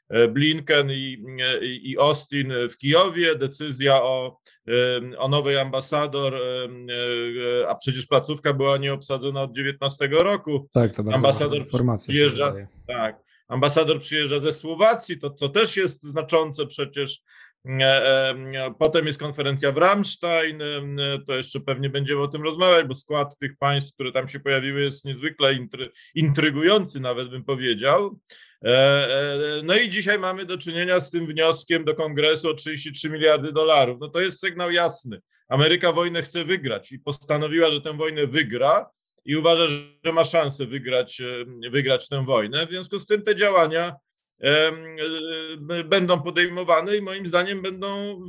E, 0.09 0.29
Blinken 0.29 0.90
i, 0.90 1.25
i, 1.62 1.90
i 1.90 1.99
Austin 1.99 2.53
w 2.71 2.77
Kijowie, 2.77 3.35
decyzja 3.37 4.03
o, 4.03 4.38
em, 4.66 5.14
o 5.19 5.29
nowej 5.29 5.59
ambasador, 5.59 6.35
e, 6.35 7.69
a 7.69 7.75
przecież 7.75 8.07
placówka 8.07 8.55
była 8.55 8.77
nieobsadzona 8.79 9.43
od 9.43 9.57
19 9.57 10.09
roku. 10.11 10.69
Tak, 10.73 10.93
to 10.93 11.03
Ambasador 11.12 11.66
przyjeżdża-. 11.99 12.66
Tak. 12.87 13.31
Ambasador 13.51 14.01
przyjeżdża 14.01 14.40
ze 14.40 14.53
Słowacji, 14.53 15.19
to, 15.19 15.31
to 15.31 15.49
też 15.49 15.77
jest 15.77 16.03
znaczące 16.03 16.66
przecież. 16.66 17.23
E, 17.66 17.73
e, 17.83 18.75
Potem 18.79 19.07
jest 19.07 19.19
konferencja 19.19 19.73
w 19.73 19.77
Ramstein, 19.77 20.62
e, 20.62 21.19
to 21.27 21.37
jeszcze 21.37 21.61
pewnie 21.61 21.90
będziemy 21.90 22.23
o 22.23 22.29
tym 22.29 22.43
rozmawiać, 22.43 22.87
bo 22.87 22.95
skład 22.95 23.38
tych 23.38 23.57
państw, 23.59 23.95
które 23.95 24.12
tam 24.12 24.29
się 24.29 24.40
pojawiły, 24.40 24.81
jest 24.83 25.05
niezwykle 25.05 25.55
intry, 25.55 25.90
intrygujący, 26.14 27.01
nawet 27.01 27.31
bym 27.31 27.45
powiedział. 27.45 28.19
E, 28.64 28.68
e, 28.68 29.62
No 29.62 29.77
i 29.77 29.90
dzisiaj 29.90 30.18
mamy 30.18 30.44
do 30.44 30.59
czynienia 30.59 31.01
z 31.01 31.11
tym 31.11 31.27
wnioskiem 31.27 31.85
do 31.85 31.94
kongresu 31.94 32.49
o 32.51 32.55
33 32.55 33.11
miliardy 33.11 33.53
dolarów. 33.53 33.99
No 34.01 34.09
to 34.09 34.20
jest 34.20 34.40
sygnał 34.40 34.70
jasny. 34.70 35.20
Ameryka 35.49 35.92
wojnę 35.92 36.23
chce 36.23 36.44
wygrać 36.44 36.92
i 36.92 36.99
postanowiła, 36.99 37.70
że 37.70 37.81
tę 37.81 37.96
wojnę 37.96 38.27
wygra 38.27 38.90
i 39.25 39.37
uważa, 39.37 39.68
że 40.05 40.12
ma 40.12 40.25
szansę 40.25 40.66
wygrać, 40.66 41.20
e, 41.20 41.70
wygrać 41.70 42.09
tę 42.09 42.25
wojnę. 42.25 42.66
W 42.66 42.70
związku 42.70 43.01
z 43.01 43.07
tym 43.07 43.23
te 43.23 43.37
działania 43.37 43.96
będą 45.85 46.23
podejmowane 46.23 46.96
i 46.96 47.03
moim 47.03 47.27
zdaniem 47.27 47.62
będą, 47.62 48.20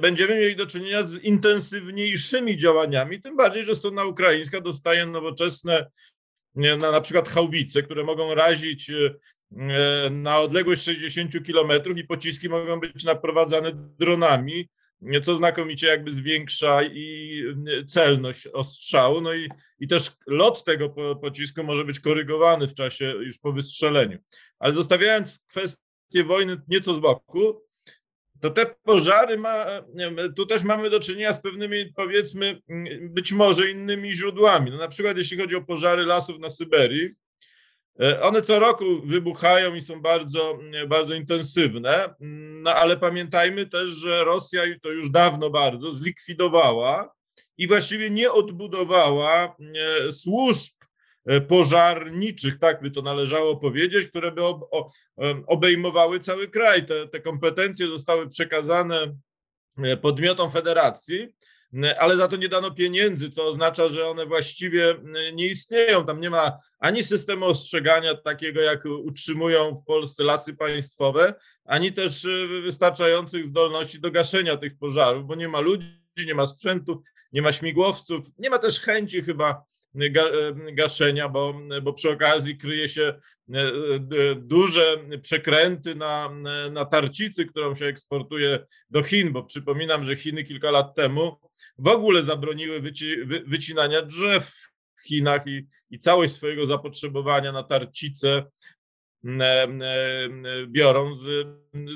będziemy 0.00 0.34
mieli 0.34 0.56
do 0.56 0.66
czynienia 0.66 1.02
z 1.02 1.22
intensywniejszymi 1.22 2.58
działaniami, 2.58 3.22
tym 3.22 3.36
bardziej, 3.36 3.64
że 3.64 3.76
strona 3.76 4.04
ukraińska 4.04 4.60
dostaje 4.60 5.06
nowoczesne 5.06 5.86
na, 6.54 6.76
na 6.76 7.00
przykład 7.00 7.28
haubice, 7.28 7.82
które 7.82 8.04
mogą 8.04 8.34
razić 8.34 8.90
e, 8.90 9.14
e, 9.56 10.10
na 10.10 10.38
odległość 10.38 10.82
60 10.82 11.44
kilometrów 11.46 11.98
i 11.98 12.04
pociski 12.04 12.48
mogą 12.48 12.80
być 12.80 13.04
naprowadzane 13.04 13.72
dronami, 13.74 14.68
co 15.22 15.36
znakomicie 15.36 15.86
jakby 15.86 16.12
zwiększa 16.14 16.82
i 16.82 17.38
e, 17.80 17.84
celność 17.84 18.46
ostrzału, 18.46 19.20
no 19.20 19.34
i, 19.34 19.48
i 19.78 19.88
też 19.88 20.10
lot 20.26 20.64
tego 20.64 20.90
po- 20.90 21.16
pocisku 21.16 21.64
może 21.64 21.84
być 21.84 22.00
korygowany 22.00 22.68
w 22.68 22.74
czasie 22.74 23.04
już 23.04 23.38
po 23.38 23.52
wystrzeleniu. 23.52 24.18
Ale 24.58 24.72
zostawiając 24.72 25.38
kwestię 25.38 26.24
wojny 26.24 26.60
nieco 26.68 26.94
z 26.94 26.98
boku, 26.98 27.62
to 28.42 28.50
te 28.50 28.66
pożary 28.82 29.38
ma, 29.38 29.64
tu 30.36 30.46
też 30.46 30.62
mamy 30.62 30.90
do 30.90 31.00
czynienia 31.00 31.32
z 31.32 31.42
pewnymi, 31.42 31.92
powiedzmy, 31.96 32.60
być 33.00 33.32
może 33.32 33.70
innymi 33.70 34.12
źródłami. 34.12 34.70
No 34.70 34.76
na 34.76 34.88
przykład 34.88 35.16
jeśli 35.16 35.38
chodzi 35.38 35.56
o 35.56 35.62
pożary 35.62 36.06
lasów 36.06 36.38
na 36.38 36.50
Syberii, 36.50 37.14
E, 38.00 38.20
one 38.22 38.42
co 38.42 38.58
roku 38.58 38.84
wybuchają 39.04 39.74
i 39.74 39.80
są 39.80 40.00
bardzo, 40.02 40.58
bardzo 40.88 41.14
intensywne, 41.14 42.14
no 42.62 42.74
ale 42.74 42.96
pamiętajmy 42.96 43.66
też, 43.66 43.90
że 43.90 44.24
Rosja 44.24 44.62
to 44.82 44.90
już 44.90 45.10
dawno 45.10 45.50
bardzo 45.50 45.94
zlikwidowała 45.94 47.12
i 47.58 47.68
właściwie 47.68 48.10
nie 48.10 48.32
odbudowała 48.32 49.56
służb 50.10 50.72
pożarniczych, 51.48 52.58
tak 52.58 52.82
by 52.82 52.90
to 52.90 53.02
należało 53.02 53.56
powiedzieć, 53.56 54.08
które 54.08 54.32
by 54.32 54.42
obejmowały 55.46 56.20
cały 56.20 56.48
kraj. 56.48 56.86
Te, 56.86 57.08
te 57.08 57.20
kompetencje 57.20 57.86
zostały 57.86 58.28
przekazane 58.28 59.14
e, 59.78 59.96
podmiotom 59.96 60.52
federacji, 60.52 61.28
ale 61.98 62.16
za 62.16 62.28
to 62.28 62.36
nie 62.36 62.48
dano 62.48 62.70
pieniędzy, 62.70 63.30
co 63.30 63.44
oznacza, 63.44 63.88
że 63.88 64.08
one 64.08 64.26
właściwie 64.26 64.94
nie 65.34 65.46
istnieją. 65.46 66.06
Tam 66.06 66.20
nie 66.20 66.30
ma 66.30 66.58
ani 66.78 67.04
systemu 67.04 67.46
ostrzegania 67.46 68.14
takiego, 68.14 68.60
jak 68.60 68.84
utrzymują 68.84 69.74
w 69.74 69.84
Polsce 69.84 70.24
lasy 70.24 70.54
państwowe, 70.54 71.34
ani 71.64 71.92
też 71.92 72.24
e, 72.24 72.62
wystarczających 72.62 73.46
zdolności 73.46 74.00
do 74.00 74.10
gaszenia 74.10 74.56
tych 74.56 74.78
pożarów, 74.78 75.26
bo 75.26 75.34
nie 75.34 75.48
ma 75.48 75.60
ludzi, 75.60 75.86
nie 76.26 76.34
ma 76.34 76.46
sprzętu, 76.46 77.02
nie 77.32 77.42
ma 77.42 77.52
śmigłowców, 77.52 78.26
nie 78.38 78.50
ma 78.50 78.58
też 78.58 78.80
chęci 78.80 79.22
chyba 79.22 79.64
gaszenia, 80.72 81.28
bo, 81.28 81.54
bo 81.82 81.92
przy 81.92 82.10
okazji 82.10 82.58
kryje 82.58 82.88
się 82.88 83.02
e, 83.02 83.58
e, 83.58 84.34
duże 84.36 84.96
przekręty 85.22 85.94
na, 85.94 86.30
na 86.70 86.84
tarcicy, 86.84 87.46
którą 87.46 87.74
się 87.74 87.86
eksportuje 87.86 88.64
do 88.90 89.02
Chin, 89.02 89.32
bo 89.32 89.42
przypominam, 89.42 90.04
że 90.04 90.16
Chiny 90.16 90.44
kilka 90.44 90.70
lat 90.70 90.94
temu 90.94 91.36
w 91.78 91.88
ogóle 91.88 92.22
zabroniły 92.22 92.80
wyci, 92.80 93.16
wycinania 93.46 94.02
drzew 94.02 94.52
w 94.96 95.06
Chinach 95.08 95.46
i, 95.46 95.66
i 95.90 95.98
całość 95.98 96.34
swojego 96.34 96.66
zapotrzebowania 96.66 97.52
na 97.52 97.62
tarcice 97.62 98.44
biorą 100.68 101.18
z, 101.18 101.46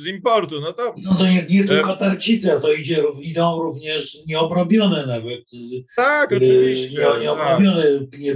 z 0.03 0.07
importu. 0.07 0.61
No 0.61 0.73
to, 0.73 0.95
no 1.03 1.15
to 1.15 1.27
nie, 1.27 1.47
nie 1.51 1.65
tylko 1.65 1.97
tarcice, 1.97 2.61
to 2.61 2.73
idzie, 2.73 3.03
idą 3.23 3.63
również 3.63 4.19
nieobrobione 4.27 5.07
nawet. 5.07 5.45
Tak, 5.97 6.33
y, 6.33 6.37
oczywiście. 6.37 6.99
Nie, 6.99 7.23
nieobrobione 7.23 7.83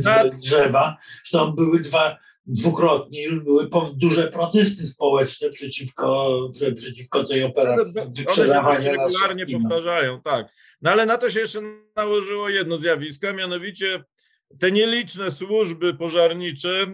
tak. 0.04 0.38
drzewa. 0.38 0.96
Zresztą 1.24 1.52
były 1.52 1.80
dwa, 1.80 2.16
dwukrotnie 2.46 3.24
już 3.24 3.44
były 3.44 3.68
duże 3.94 4.22
protesty 4.22 4.88
społeczne 4.88 5.50
przeciwko, 5.50 6.38
przeciwko 6.76 7.24
tej 7.24 7.44
operacji 7.44 7.92
One 8.26 8.82
się 8.82 8.90
regularnie 8.90 9.46
powtarzają, 9.46 10.20
tak. 10.22 10.52
No 10.82 10.90
ale 10.90 11.06
na 11.06 11.18
to 11.18 11.30
się 11.30 11.40
jeszcze 11.40 11.60
nałożyło 11.96 12.48
jedno 12.48 12.78
zjawisko, 12.78 13.34
mianowicie 13.34 14.04
te 14.58 14.72
nieliczne 14.72 15.30
służby 15.30 15.94
pożarnicze, 15.94 16.86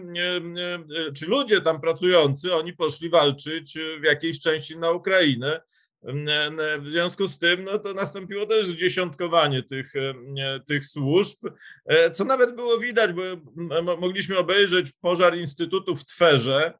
czy 1.15 1.25
ludzie 1.25 1.61
tam 1.61 1.81
pracujący, 1.81 2.55
oni 2.55 2.73
poszli 2.73 3.09
walczyć 3.09 3.77
w 4.01 4.03
jakiejś 4.03 4.39
części 4.39 4.77
na 4.77 4.91
Ukrainę. 4.91 5.61
W 6.79 6.89
związku 6.91 7.27
z 7.27 7.37
tym 7.37 7.63
no, 7.63 7.79
to 7.79 7.93
nastąpiło 7.93 8.45
też 8.45 8.65
zdziesiątkowanie 8.65 9.63
tych, 9.63 9.93
tych 10.67 10.85
służb, 10.85 11.37
e, 11.85 12.11
co 12.11 12.25
nawet 12.25 12.55
było 12.55 12.79
widać, 12.79 13.11
bo 13.13 13.21
mogliśmy 13.97 14.37
obejrzeć 14.37 14.91
pożar 15.01 15.37
Instytutu 15.37 15.95
w 15.95 16.05
Twerze, 16.05 16.73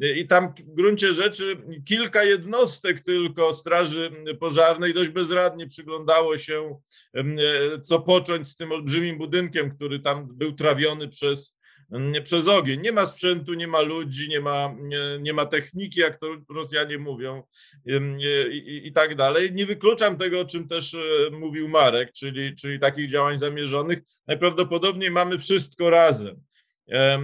i 0.00 0.26
tam 0.26 0.54
w 0.58 0.74
gruncie 0.74 1.12
rzeczy 1.12 1.56
kilka 1.84 2.24
jednostek 2.24 3.04
tylko 3.04 3.54
Straży 3.54 4.10
Pożarnej 4.40 4.94
dość 4.94 5.10
bezradnie 5.10 5.66
przyglądało 5.66 6.38
się, 6.38 6.78
co 7.84 8.00
począć 8.00 8.48
z 8.48 8.56
tym 8.56 8.72
olbrzymim 8.72 9.18
budynkiem, 9.18 9.76
który 9.76 10.00
tam 10.00 10.28
był 10.32 10.52
trawiony 10.52 11.08
przez, 11.08 11.58
przez 12.24 12.48
ogień. 12.48 12.80
Nie 12.80 12.92
ma 12.92 13.06
sprzętu, 13.06 13.54
nie 13.54 13.66
ma 13.68 13.80
ludzi, 13.80 14.28
nie 14.28 14.40
ma, 14.40 14.74
nie, 14.80 14.98
nie 15.20 15.32
ma 15.32 15.46
techniki, 15.46 16.00
jak 16.00 16.18
to 16.18 16.26
Rosjanie 16.48 16.98
mówią 16.98 17.42
i, 17.86 17.92
i, 18.52 18.86
i, 18.86 18.92
tak 18.92 19.16
dalej. 19.16 19.52
Nie 19.52 19.66
wykluczam 19.66 20.18
tego, 20.18 20.40
o 20.40 20.44
czym 20.44 20.68
też 20.68 20.94
e, 20.94 21.00
mówił 21.30 21.68
Marek, 21.68 22.12
czyli, 22.12 22.56
czyli 22.56 22.80
takich 22.80 23.10
działań 23.10 23.38
zamierzonych. 23.38 23.98
Najprawdopodobniej 24.26 25.10
mamy 25.10 25.38
wszystko 25.38 25.90
razem. 25.90 26.36
E, 26.88 27.18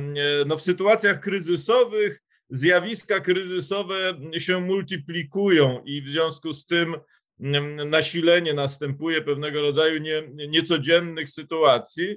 no 0.47 0.57
w 0.57 0.63
sytuacjach 0.63 1.21
kryzysowych 1.21 2.21
zjawiska 2.51 3.21
kryzysowe 3.21 4.15
się 4.39 4.61
multiplikują 4.61 5.83
i 5.85 6.03
w 6.03 6.09
związku 6.09 6.53
z 6.53 6.67
tym 6.67 6.97
mm, 7.41 7.91
nasilenie 7.91 8.55
następuje 8.55 9.23
pewnego 9.23 9.63
rodzaju 9.63 10.01
nie, 10.01 10.23
niecodziennych 10.49 11.31
sytuacji, 11.31 12.17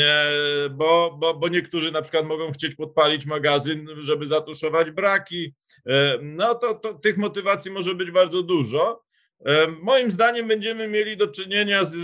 e, 0.00 0.30
bo, 0.70 1.16
bo, 1.20 1.34
bo 1.34 1.48
niektórzy 1.48 1.92
na 1.92 2.02
przykład 2.02 2.26
mogą 2.26 2.52
chcieć 2.52 2.74
podpalić 2.74 3.26
magazyn, 3.26 3.88
żeby 4.00 4.26
zatuszować 4.26 4.90
braki. 4.90 5.54
E, 5.86 6.18
no 6.22 6.54
to, 6.54 6.74
to 6.74 6.94
tych 6.94 7.16
motywacji 7.16 7.70
może 7.70 7.94
być 7.94 8.10
bardzo 8.10 8.42
dużo. 8.42 9.02
E, 9.46 9.66
moim 9.82 10.10
zdaniem 10.10 10.48
będziemy 10.48 10.88
mieli 10.88 11.16
do 11.16 11.28
czynienia 11.28 11.84
z, 11.84 11.94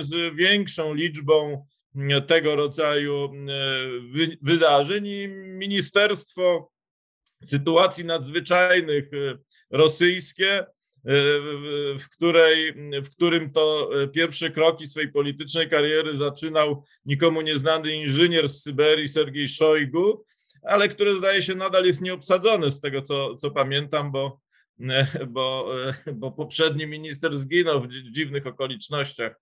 z 0.00 0.36
większą 0.36 0.94
liczbą 0.94 1.66
tego 2.26 2.56
rodzaju 2.56 3.32
wydarzeń 4.42 5.06
i 5.06 5.28
ministerstwo 5.28 6.70
sytuacji 7.44 8.04
nadzwyczajnych 8.04 9.12
y, 9.12 9.38
rosyjskie, 9.70 10.60
y, 10.60 10.66
w, 11.98 12.08
której, 12.12 12.74
w 13.04 13.10
którym 13.10 13.52
to 13.52 13.90
y, 14.02 14.08
pierwsze 14.08 14.50
kroki 14.50 14.86
swojej 14.86 15.12
politycznej 15.12 15.68
kariery 15.70 16.16
zaczynał 16.16 16.84
nikomu 17.04 17.40
nieznany 17.40 17.92
inżynier 17.92 18.48
z 18.48 18.62
Syberii 18.62 19.08
Sergiej 19.08 19.48
Szojgu, 19.48 20.24
ale 20.62 20.88
które 20.88 21.16
zdaje 21.16 21.42
się 21.42 21.54
nadal 21.54 21.84
jest 21.84 22.02
nieobsadzone 22.02 22.70
z 22.70 22.80
tego, 22.80 23.02
co, 23.02 23.36
co 23.36 23.50
pamiętam, 23.50 24.12
bo 24.12 24.40
bo, 25.28 25.72
bo 26.14 26.32
poprzedni 26.32 26.86
minister 26.86 27.38
zginął 27.38 27.82
w 27.82 27.88
dziwnych 27.88 28.46
okolicznościach 28.46 29.40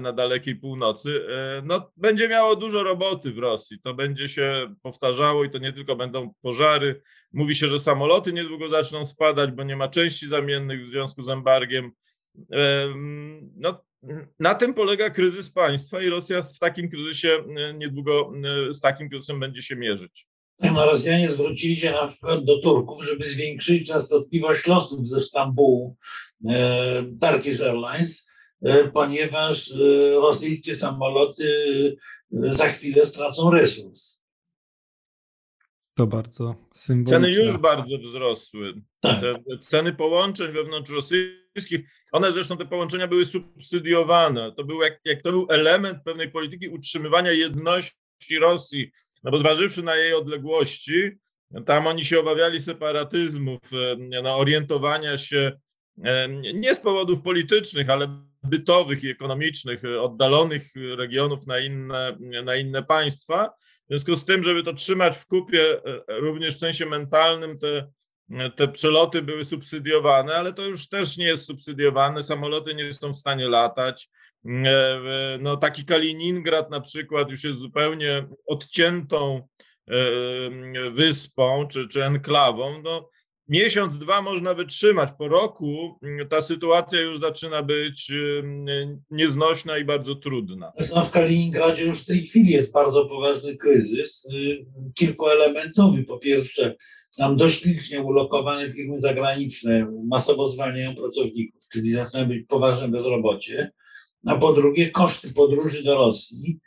na 0.00 0.12
dalekiej 0.12 0.56
północy. 0.56 1.26
No, 1.64 1.92
będzie 1.96 2.28
miało 2.28 2.56
dużo 2.56 2.82
roboty 2.82 3.32
w 3.32 3.38
Rosji. 3.38 3.80
To 3.80 3.94
będzie 3.94 4.28
się 4.28 4.74
powtarzało 4.82 5.44
i 5.44 5.50
to 5.50 5.58
nie 5.58 5.72
tylko 5.72 5.96
będą 5.96 6.34
pożary. 6.42 7.02
Mówi 7.32 7.54
się, 7.54 7.68
że 7.68 7.80
samoloty 7.80 8.32
niedługo 8.32 8.68
zaczną 8.68 9.06
spadać, 9.06 9.50
bo 9.50 9.62
nie 9.62 9.76
ma 9.76 9.88
części 9.88 10.26
zamiennych 10.26 10.86
w 10.86 10.90
związku 10.90 11.22
z 11.22 11.28
embargiem. 11.28 11.92
No, 13.56 13.84
na 14.38 14.54
tym 14.54 14.74
polega 14.74 15.10
kryzys 15.10 15.50
państwa 15.50 16.02
i 16.02 16.08
Rosja 16.08 16.42
w 16.42 16.58
takim 16.58 16.90
kryzysie 16.90 17.44
niedługo 17.74 18.32
z 18.70 18.80
takim 18.80 19.08
kryzysem 19.08 19.40
będzie 19.40 19.62
się 19.62 19.76
mierzyć. 19.76 20.29
No, 20.62 20.86
Rosjanie 20.86 21.28
zwrócili 21.28 21.76
się 21.76 21.90
na 21.90 22.06
przykład 22.06 22.44
do 22.44 22.58
Turków, 22.58 23.04
żeby 23.04 23.30
zwiększyć 23.30 23.88
częstotliwość 23.88 24.66
lotów 24.66 25.08
ze 25.08 25.20
Stambułu 25.20 25.96
e, 26.48 27.02
Turkish 27.20 27.60
Airlines, 27.60 28.28
e, 28.62 28.84
ponieważ 28.84 29.70
e, 29.70 29.74
rosyjskie 30.14 30.76
samoloty 30.76 31.46
za 32.30 32.68
chwilę 32.68 33.06
stracą 33.06 33.50
resurs. 33.50 34.20
To 35.94 36.06
bardzo 36.06 36.54
symboliczne. 36.74 37.26
Ceny 37.26 37.44
już 37.44 37.58
bardzo 37.58 37.98
wzrosły. 37.98 38.82
Tak. 39.00 39.20
Te 39.20 39.58
ceny 39.60 39.92
połączeń 39.92 40.52
wewnątrzrosyjskich, 40.52 41.80
one 42.12 42.32
zresztą 42.32 42.56
te 42.56 42.66
połączenia 42.66 43.08
były 43.08 43.24
subsydiowane. 43.24 44.52
To 44.56 44.64
był 44.64 44.82
jak, 44.82 45.00
jak 45.04 45.22
to 45.22 45.30
był 45.30 45.46
element 45.50 45.98
pewnej 46.04 46.30
polityki 46.30 46.68
utrzymywania 46.68 47.32
jedności 47.32 48.38
Rosji 48.38 48.90
no 49.22 49.30
bo 49.30 49.38
zważywszy 49.38 49.82
na 49.82 49.96
jej 49.96 50.14
odległości, 50.14 51.10
tam 51.66 51.86
oni 51.86 52.04
się 52.04 52.20
obawiali 52.20 52.62
separatyzmów, 52.62 53.60
no, 54.22 54.36
orientowania 54.36 55.18
się 55.18 55.52
nie 56.54 56.74
z 56.74 56.80
powodów 56.80 57.22
politycznych, 57.22 57.90
ale 57.90 58.22
bytowych 58.42 59.04
i 59.04 59.08
ekonomicznych, 59.08 59.82
oddalonych 60.00 60.62
regionów 60.96 61.46
na 61.46 61.58
inne, 61.58 62.16
na 62.44 62.56
inne 62.56 62.82
państwa. 62.82 63.48
W 63.90 63.92
związku 63.92 64.16
z 64.16 64.24
tym, 64.24 64.44
żeby 64.44 64.62
to 64.62 64.72
trzymać 64.72 65.16
w 65.16 65.26
kupie, 65.26 65.84
e, 65.84 66.02
również 66.08 66.56
w 66.56 66.58
sensie 66.58 66.86
mentalnym, 66.86 67.58
te, 67.58 67.90
te 68.56 68.68
przeloty 68.68 69.22
były 69.22 69.44
subsydiowane, 69.44 70.34
ale 70.34 70.52
to 70.52 70.66
już 70.66 70.88
też 70.88 71.16
nie 71.16 71.24
jest 71.24 71.46
subsydiowane. 71.46 72.24
Samoloty 72.24 72.74
nie 72.74 72.92
są 72.92 73.12
w 73.12 73.18
stanie 73.18 73.48
latać. 73.48 74.08
E, 74.46 75.38
no 75.40 75.56
taki 75.56 75.84
Kaliningrad 75.84 76.70
na 76.70 76.80
przykład 76.80 77.30
już 77.30 77.44
jest 77.44 77.58
zupełnie 77.58 78.26
odciętą 78.46 79.48
e, 79.88 80.90
wyspą 80.90 81.68
czy, 81.68 81.88
czy 81.88 82.04
enklawą. 82.04 82.82
No, 82.82 83.10
miesiąc, 83.48 83.98
dwa 83.98 84.22
można 84.22 84.54
wytrzymać. 84.54 85.10
Po 85.18 85.28
roku 85.28 85.98
ta 86.28 86.42
sytuacja 86.42 87.00
już 87.00 87.20
zaczyna 87.20 87.62
być 87.62 88.12
nieznośna 89.10 89.78
i 89.78 89.84
bardzo 89.84 90.14
trudna. 90.14 90.72
No 90.94 91.04
w 91.04 91.10
Kaliningradzie 91.10 91.84
już 91.84 92.02
w 92.02 92.06
tej 92.06 92.26
chwili 92.26 92.50
jest 92.50 92.72
bardzo 92.72 93.06
poważny 93.06 93.56
kryzys, 93.56 94.28
y, 94.34 94.66
kilkuelementowy. 94.94 96.04
Po 96.04 96.18
pierwsze, 96.18 96.74
tam 97.16 97.36
dość 97.36 97.64
licznie 97.64 98.02
ulokowane 98.02 98.72
firmy 98.72 99.00
zagraniczne 99.00 99.92
masowo 100.08 100.50
zwalniają 100.50 100.94
pracowników, 100.94 101.62
czyli 101.72 101.92
zaczyna 101.92 102.24
być 102.24 102.46
poważne 102.46 102.88
bezrobocie 102.88 103.70
a 104.26 104.36
po 104.36 104.52
drugie 104.52 104.90
koszty 104.90 105.34
podróży 105.34 105.82
do 105.82 105.94
Rosji 105.94 106.60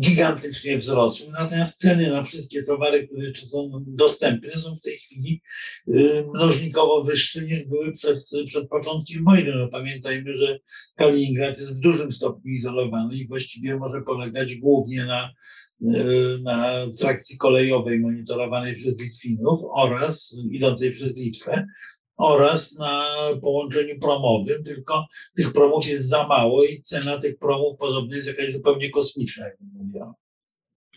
gigantycznie 0.00 0.78
wzrosły, 0.78 1.26
natomiast 1.32 1.80
ceny 1.80 2.10
na 2.10 2.22
wszystkie 2.22 2.62
towary, 2.62 3.08
które 3.08 3.34
są 3.34 3.84
dostępne, 3.86 4.58
są 4.58 4.76
w 4.76 4.80
tej 4.80 4.98
chwili 4.98 5.42
y, 5.88 6.24
mnożnikowo 6.34 7.04
wyższe 7.04 7.42
niż 7.42 7.64
były 7.64 7.92
przed, 7.92 8.24
przed 8.46 8.68
początkiem 8.68 9.24
wojny. 9.24 9.52
No 9.54 9.68
pamiętajmy, 9.68 10.36
że 10.36 10.58
Kaliningrad 10.96 11.58
jest 11.58 11.76
w 11.76 11.80
dużym 11.80 12.12
stopniu 12.12 12.52
izolowany 12.52 13.14
i 13.14 13.28
właściwie 13.28 13.76
może 13.76 14.02
polegać 14.02 14.54
głównie 14.56 15.04
na, 15.04 15.30
y, 15.82 16.42
na 16.42 16.86
trakcji 16.98 17.38
kolejowej 17.38 18.00
monitorowanej 18.00 18.76
przez 18.76 19.00
Litwinów 19.00 19.60
oraz 19.74 20.36
idącej 20.50 20.92
przez 20.92 21.16
Litwę 21.16 21.66
oraz 22.16 22.78
na 22.78 23.04
połączeniu 23.40 24.00
promowym, 24.00 24.64
tylko 24.64 25.06
tych 25.36 25.52
promów 25.52 25.86
jest 25.86 26.08
za 26.08 26.26
mało 26.26 26.64
i 26.64 26.82
cena 26.82 27.18
tych 27.18 27.38
promów 27.38 27.78
podobno 27.78 28.14
jest 28.16 28.26
jakaś 28.26 28.52
zupełnie 28.52 28.90
kosmiczna, 28.90 29.44
jak 29.44 29.56
mówiłem. 29.60 30.12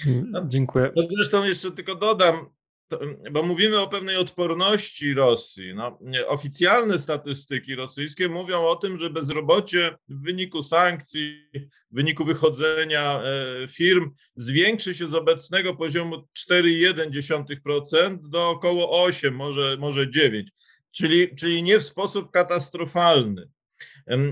Mm, 0.07 0.49
Dziękuję. 0.49 0.91
No 0.95 1.03
zresztą 1.07 1.45
jeszcze 1.45 1.71
tylko 1.71 1.95
dodam, 1.95 2.49
to, 2.89 2.99
bo 3.31 3.43
mówimy 3.43 3.79
o 3.79 3.87
pewnej 3.87 4.17
odporności 4.17 5.13
Rosji. 5.13 5.73
No, 5.75 5.97
nie, 6.01 6.27
oficjalne 6.27 6.99
statystyki 6.99 7.75
rosyjskie 7.75 8.29
mówią 8.29 8.65
o 8.65 8.75
tym, 8.75 8.99
że 8.99 9.09
bezrobocie 9.09 9.95
w 10.07 10.23
wyniku 10.23 10.63
sankcji, 10.63 11.49
w 11.91 11.95
wyniku 11.95 12.25
wychodzenia 12.25 13.21
e, 13.21 13.67
firm 13.67 14.11
zwiększy 14.35 14.95
się 14.95 15.09
z 15.09 15.15
obecnego 15.15 15.75
poziomu 15.75 16.27
4,1% 16.51 18.17
do 18.29 18.49
około 18.49 19.03
8, 19.03 19.35
może, 19.35 19.77
może 19.79 20.11
9 20.11 20.51
czyli, 20.91 21.35
czyli 21.35 21.63
nie 21.63 21.79
w 21.79 21.83
sposób 21.83 22.31
katastrofalny. 22.31 23.49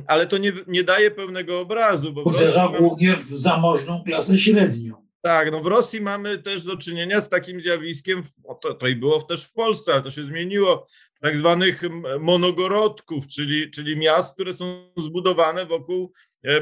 Ale 0.07 0.27
to 0.27 0.37
nie, 0.37 0.53
nie 0.67 0.83
daje 0.83 1.11
pełnego 1.11 1.59
obrazu. 1.59 2.13
Bo 2.13 2.23
Uderza 2.23 2.67
głównie 2.79 3.13
w 3.13 3.39
zamożną 3.39 4.03
klasę 4.03 4.37
średnią. 4.37 5.07
Tak, 5.21 5.51
no 5.51 5.59
w 5.59 5.67
Rosji 5.67 6.01
mamy 6.01 6.37
też 6.37 6.63
do 6.63 6.77
czynienia 6.77 7.21
z 7.21 7.29
takim 7.29 7.61
zjawiskiem, 7.61 8.23
to, 8.61 8.73
to 8.73 8.87
i 8.87 8.95
było 8.95 9.21
też 9.21 9.43
w 9.43 9.53
Polsce, 9.53 9.93
ale 9.93 10.03
to 10.03 10.11
się 10.11 10.25
zmieniło, 10.25 10.87
tak 11.21 11.37
zwanych 11.37 11.81
monogorodków, 12.19 13.27
czyli, 13.27 13.71
czyli 13.71 13.97
miast, 13.97 14.33
które 14.33 14.53
są 14.53 14.93
zbudowane 14.97 15.65
wokół 15.65 16.13
e, 16.45 16.61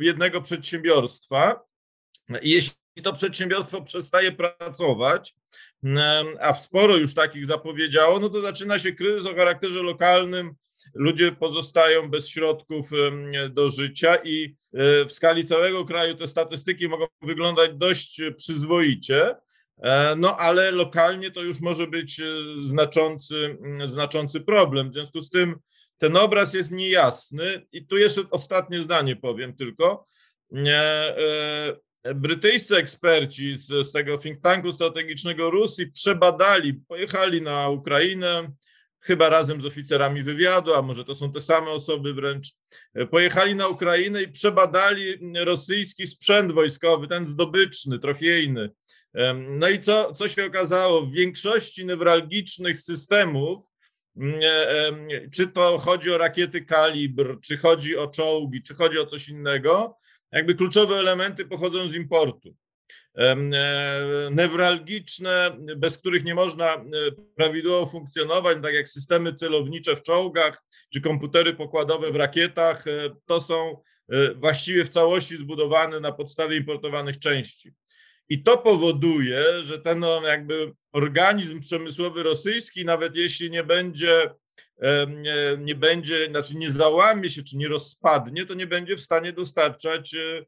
jednego 0.00 0.42
przedsiębiorstwa. 0.42 1.60
I 2.42 2.50
jeśli 2.50 3.02
to 3.02 3.12
przedsiębiorstwo 3.12 3.82
przestaje 3.82 4.32
pracować, 4.32 5.34
a 6.40 6.54
sporo 6.54 6.96
już 6.96 7.14
takich 7.14 7.46
zapowiedziało, 7.46 8.20
no 8.20 8.28
to 8.28 8.40
zaczyna 8.40 8.78
się 8.78 8.92
kryzys 8.92 9.26
o 9.26 9.34
charakterze 9.34 9.82
lokalnym. 9.82 10.54
Ludzie 10.94 11.32
pozostają 11.32 12.10
bez 12.10 12.28
środków 12.28 12.90
do 13.50 13.68
życia 13.68 14.16
i 14.24 14.56
e, 14.74 15.04
w 15.04 15.12
skali 15.12 15.46
całego 15.46 15.84
kraju 15.84 16.14
te 16.14 16.26
statystyki 16.26 16.88
mogą 16.88 17.06
wyglądać 17.22 17.70
dość 17.74 18.20
przyzwoicie, 18.36 19.34
e, 19.82 20.16
no 20.16 20.36
ale 20.36 20.70
lokalnie 20.70 21.30
to 21.30 21.42
już 21.42 21.60
może 21.60 21.86
być 21.86 22.20
e, 22.20 22.24
znaczący, 22.66 23.58
znaczący 23.86 24.40
problem. 24.40 24.90
W 24.90 24.94
związku 24.94 25.20
z 25.20 25.30
tym 25.30 25.56
ten 25.98 26.16
obraz 26.16 26.54
jest 26.54 26.70
niejasny 26.70 27.66
i 27.72 27.86
tu 27.86 27.98
jeszcze 27.98 28.22
ostatnie 28.30 28.80
zdanie 28.80 29.16
powiem 29.16 29.56
tylko 29.56 30.06
brytyjscy 32.14 32.76
eksperci 32.76 33.56
z, 33.56 33.66
z 33.66 33.92
tego 33.92 34.18
think 34.18 34.40
tanku 34.40 34.72
strategicznego 34.72 35.50
Rosji 35.50 35.86
przebadali, 35.86 36.74
pojechali 36.74 37.42
na 37.42 37.68
Ukrainę, 37.68 38.52
chyba 39.00 39.28
razem 39.28 39.62
z 39.62 39.66
oficerami 39.66 40.22
wywiadu, 40.22 40.74
a 40.74 40.82
może 40.82 41.04
to 41.04 41.14
są 41.14 41.32
te 41.32 41.40
same 41.40 41.70
osoby 41.70 42.14
wręcz, 42.14 42.48
pojechali 43.10 43.54
na 43.54 43.68
Ukrainę 43.68 44.22
i 44.22 44.28
przebadali 44.28 45.04
rosyjski 45.34 46.06
sprzęt 46.06 46.52
wojskowy, 46.52 47.08
ten 47.08 47.26
zdobyczny, 47.26 47.98
trofiejny. 47.98 48.70
No 49.34 49.68
i 49.68 49.80
co, 49.80 50.14
co 50.14 50.28
się 50.28 50.46
okazało? 50.46 51.06
W 51.06 51.12
większości 51.12 51.86
newralgicznych 51.86 52.82
systemów, 52.82 53.64
czy 55.32 55.48
to 55.48 55.78
chodzi 55.78 56.10
o 56.10 56.18
rakiety 56.18 56.64
kalibr, 56.64 57.40
czy 57.40 57.56
chodzi 57.56 57.96
o 57.96 58.06
czołgi, 58.06 58.62
czy 58.62 58.74
chodzi 58.74 58.98
o 58.98 59.06
coś 59.06 59.28
innego, 59.28 59.98
jakby 60.32 60.54
kluczowe 60.54 60.96
elementy 60.96 61.44
pochodzą 61.44 61.88
z 61.88 61.94
importu. 61.94 62.54
E, 63.18 63.36
newralgiczne, 64.30 65.56
bez 65.76 65.98
których 65.98 66.24
nie 66.24 66.34
można 66.34 66.74
e, 66.74 66.82
prawidłowo 67.36 67.86
funkcjonować, 67.86 68.58
tak 68.62 68.74
jak 68.74 68.88
systemy 68.88 69.34
celownicze 69.34 69.96
w 69.96 70.02
czołgach 70.02 70.64
czy 70.92 71.00
komputery 71.00 71.54
pokładowe 71.54 72.12
w 72.12 72.16
rakietach, 72.16 72.86
e, 72.86 73.16
to 73.26 73.40
są 73.40 73.82
właściwie 74.36 74.84
w 74.84 74.88
całości 74.88 75.36
zbudowane 75.36 76.00
na 76.00 76.12
podstawie 76.12 76.56
importowanych 76.56 77.18
części. 77.18 77.72
I 78.28 78.42
to 78.42 78.58
powoduje, 78.58 79.44
że 79.62 79.78
ten 79.78 79.98
no, 79.98 80.22
jakby 80.26 80.72
organizm 80.92 81.60
przemysłowy 81.60 82.22
rosyjski, 82.22 82.84
nawet 82.84 83.16
jeśli 83.16 83.50
nie 83.50 83.64
będzie 83.64 84.30
nie 85.58 85.74
będzie, 85.74 86.28
znaczy 86.30 86.54
nie 86.56 86.72
załamie 86.72 87.30
się, 87.30 87.42
czy 87.42 87.56
nie 87.56 87.68
rozpadnie, 87.68 88.46
to 88.46 88.54
nie 88.54 88.66
będzie 88.66 88.96
w 88.96 89.02
stanie 89.02 89.32
dostarczać 89.32 90.14
e, 90.14 90.44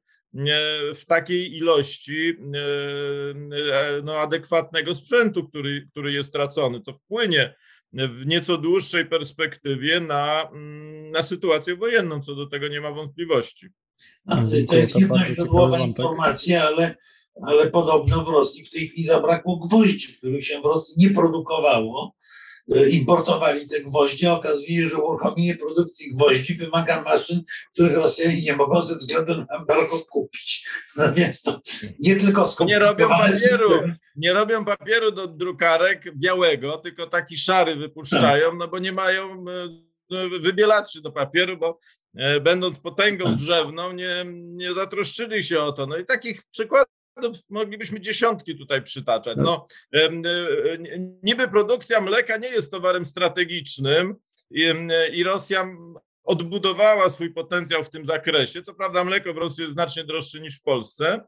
w 0.94 1.04
takiej 1.06 1.56
ilości 1.56 2.28
e, 2.30 4.02
no, 4.02 4.18
adekwatnego 4.18 4.94
sprzętu, 4.94 5.48
który, 5.48 5.88
który 5.90 6.12
jest 6.12 6.32
tracony, 6.32 6.80
co 6.80 6.92
wpłynie 6.92 7.54
w 7.94 8.26
nieco 8.26 8.58
dłuższej 8.58 9.06
perspektywie 9.06 10.00
na, 10.00 10.50
mm, 10.52 11.10
na 11.10 11.22
sytuację 11.22 11.76
wojenną, 11.76 12.20
co 12.20 12.34
do 12.34 12.46
tego 12.46 12.68
nie 12.68 12.80
ma 12.80 12.92
wątpliwości. 12.92 13.68
No, 14.26 14.36
to 14.68 14.76
jest 14.76 15.00
jedna 15.00 15.26
źródłowa 15.26 15.78
informacja, 15.78 16.66
ale, 16.66 16.94
ale 17.42 17.70
podobno 17.70 18.24
w 18.24 18.28
Rosji 18.28 18.64
w 18.64 18.70
tej 18.70 18.88
chwili 18.88 19.06
zabrakło 19.06 19.56
gwoździ, 19.56 20.16
których 20.18 20.46
się 20.46 20.60
w 20.60 20.64
Rosji 20.64 20.94
nie 20.98 21.10
produkowało. 21.10 22.16
E, 22.16 22.43
importowali 22.90 23.68
te 23.68 23.80
gwoździe. 23.80 24.32
Okazuje 24.32 24.82
się, 24.82 24.88
że 24.88 24.96
uruchomienie 24.96 25.54
produkcji 25.54 26.12
gwoździ 26.12 26.54
wymaga 26.54 27.02
maszyn, 27.02 27.42
których 27.72 27.96
Rosjanie 27.96 28.42
nie 28.42 28.56
mogą 28.56 28.82
ze 28.82 28.96
względu 28.96 29.34
na 29.34 29.46
embargo 29.58 29.98
kupić. 30.10 30.68
No 30.96 31.12
więc 31.12 31.42
to 31.42 31.60
nie 31.98 32.16
tylko 32.16 32.54
Nie 32.66 32.78
robią 32.78 33.08
papieru, 33.08 33.68
nie 34.16 34.32
robią 34.32 34.64
papieru 34.64 35.10
do 35.10 35.26
drukarek 35.26 36.16
białego, 36.16 36.76
tylko 36.76 37.06
taki 37.06 37.38
szary 37.38 37.76
wypuszczają, 37.76 38.50
tak. 38.50 38.58
no 38.58 38.68
bo 38.68 38.78
nie 38.78 38.92
mają 38.92 39.32
e, 39.32 39.68
no, 40.10 40.18
wybielaczy 40.40 41.00
do 41.00 41.12
papieru, 41.12 41.56
bo 41.56 41.78
e, 42.16 42.40
będąc 42.40 42.78
potęgą 42.78 43.24
tak. 43.24 43.36
drzewną, 43.36 43.92
nie, 43.92 44.24
nie 44.28 44.74
zatroszczyli 44.74 45.44
się 45.44 45.60
o 45.60 45.72
to. 45.72 45.86
No 45.86 45.96
i 45.96 46.06
takich 46.06 46.42
przykładów 46.50 47.03
moglibyśmy 47.50 48.00
dziesiątki 48.00 48.56
tutaj 48.56 48.82
przytaczać. 48.82 49.38
No, 49.40 49.66
e, 49.94 50.08
niby 51.22 51.48
produkcja 51.48 52.00
mleka 52.00 52.36
nie 52.36 52.48
jest 52.48 52.70
towarem 52.70 53.06
strategicznym 53.06 54.14
i 55.12 55.24
Rosja 55.24 55.66
odbudowała 56.24 57.10
swój 57.10 57.30
potencjał 57.30 57.84
w 57.84 57.90
tym 57.90 58.06
zakresie. 58.06 58.62
Co 58.62 58.74
prawda 58.74 59.04
mleko 59.04 59.34
w 59.34 59.36
Rosji 59.36 59.62
jest 59.62 59.72
znacznie 59.72 60.04
droższe 60.04 60.40
niż 60.40 60.58
w 60.58 60.62
Polsce, 60.62 61.20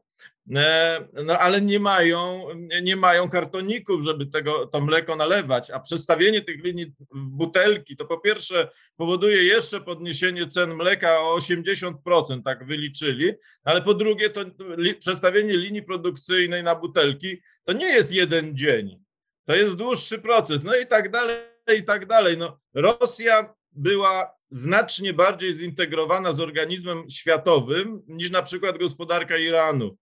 e, 0.55 1.07
no 1.13 1.39
ale 1.39 1.61
nie 1.61 1.79
mają, 1.79 2.47
nie 2.83 2.95
mają 2.95 3.29
kartoników, 3.29 4.03
żeby 4.03 4.25
tego, 4.25 4.67
to 4.67 4.81
mleko 4.81 5.15
nalewać, 5.15 5.71
a 5.71 5.79
przestawienie 5.79 6.41
tych 6.41 6.63
linii 6.63 6.85
w 7.11 7.27
butelki 7.29 7.97
to 7.97 8.05
po 8.05 8.17
pierwsze 8.17 8.69
powoduje 8.95 9.43
jeszcze 9.43 9.81
podniesienie 9.81 10.47
cen 10.47 10.73
mleka 10.73 11.19
o 11.19 11.37
80%, 11.37 12.43
tak 12.43 12.65
wyliczyli, 12.65 13.33
ale 13.63 13.81
po 13.81 13.93
drugie 13.93 14.29
to 14.29 14.41
przestawienie 14.99 15.57
linii 15.57 15.83
produkcyjnej 15.83 16.63
na 16.63 16.75
butelki 16.75 17.41
to 17.63 17.73
nie 17.73 17.87
jest 17.87 18.11
jeden 18.11 18.57
dzień, 18.57 19.03
to 19.45 19.55
jest 19.55 19.75
dłuższy 19.75 20.19
proces, 20.19 20.63
no 20.63 20.75
i 20.75 20.85
tak 20.85 21.11
dalej, 21.11 21.37
i 21.77 21.83
tak 21.83 22.05
dalej. 22.05 22.37
No, 22.37 22.59
Rosja 22.73 23.53
była 23.71 24.36
znacznie 24.51 25.13
bardziej 25.13 25.53
zintegrowana 25.53 26.33
z 26.33 26.39
organizmem 26.39 27.09
światowym 27.09 28.01
niż 28.07 28.31
na 28.31 28.43
przykład 28.43 28.77
gospodarka 28.77 29.37
Iranu. 29.37 29.97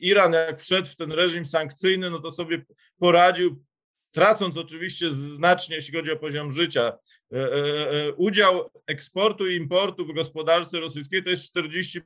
Iran, 0.00 0.32
jak 0.32 0.60
wszedł 0.60 0.88
w 0.88 0.96
ten 0.96 1.12
reżim 1.12 1.46
sankcyjny, 1.46 2.10
no 2.10 2.18
to 2.18 2.30
sobie 2.30 2.64
poradził, 2.98 3.64
tracąc 4.12 4.56
oczywiście 4.56 5.10
znacznie, 5.36 5.76
jeśli 5.76 5.94
chodzi 5.94 6.10
o 6.10 6.16
poziom 6.16 6.52
życia. 6.52 6.92
E, 7.32 7.36
e, 7.36 7.90
e, 7.90 8.12
udział 8.12 8.70
eksportu 8.86 9.48
i 9.48 9.56
importu 9.56 10.06
w 10.06 10.14
gospodarce 10.14 10.80
rosyjskiej 10.80 11.24
to 11.24 11.30
jest 11.30 11.56
45% 11.56 12.02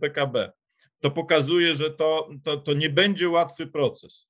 PKB. 0.00 0.52
To 1.00 1.10
pokazuje, 1.10 1.74
że 1.74 1.90
to, 1.90 2.30
to, 2.44 2.56
to 2.56 2.74
nie 2.74 2.90
będzie 2.90 3.28
łatwy 3.28 3.66
proces. 3.66 4.26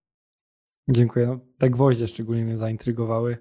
Dziękuję. 0.90 1.26
No, 1.26 1.40
te 1.58 1.70
gwoździe 1.70 2.08
szczególnie 2.08 2.44
mnie 2.44 2.58
zaintrygowały 2.58 3.38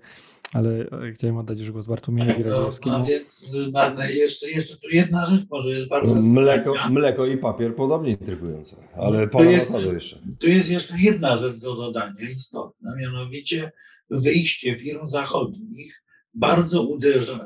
ale 0.54 0.70
e, 0.70 1.12
chciałem 1.14 1.38
oddać 1.38 1.60
już 1.60 1.72
głos 1.72 1.86
Bartłomiejowi 1.88 2.44
Radzieckiemu. 2.44 2.98
No, 2.98 3.06
więc 3.06 3.50
no, 3.72 4.04
jeszcze, 4.04 4.50
jeszcze 4.50 4.78
tu 4.78 4.90
jedna 4.92 5.30
rzecz 5.30 5.46
może 5.50 5.70
jest 5.70 5.90
bardzo... 5.90 6.16
Mleko, 6.16 6.74
mleko 6.90 7.26
i 7.26 7.38
papier 7.38 7.76
podobnie 7.76 8.12
intrygujące, 8.12 8.76
ale 8.98 9.28
pana 9.28 9.52
jest, 9.52 9.74
jeszcze. 9.94 10.20
Tu 10.40 10.48
jest 10.48 10.72
jeszcze 10.72 10.94
jedna 11.00 11.38
rzecz 11.38 11.58
do 11.58 11.76
dodania 11.76 12.30
istotna, 12.36 12.96
mianowicie 13.02 13.72
wyjście 14.10 14.76
firm 14.76 15.08
zachodnich 15.08 16.04
bardzo 16.34 16.84
uderza, 16.84 17.46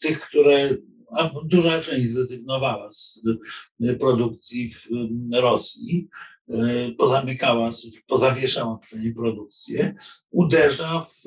tych, 0.00 0.20
które 0.20 0.68
a 1.12 1.30
duża 1.44 1.82
część 1.82 2.06
zrezygnowała 2.06 2.90
z 2.90 3.22
y, 3.84 3.94
produkcji 3.94 4.70
w 4.74 4.86
y, 4.86 5.40
Rosji, 5.40 6.08
y, 6.48 6.94
pozamykała, 6.98 7.70
pozawieszała 8.06 8.78
przynajmniej 8.78 9.14
produkcję, 9.14 9.94
uderza 10.30 11.00
w 11.00 11.22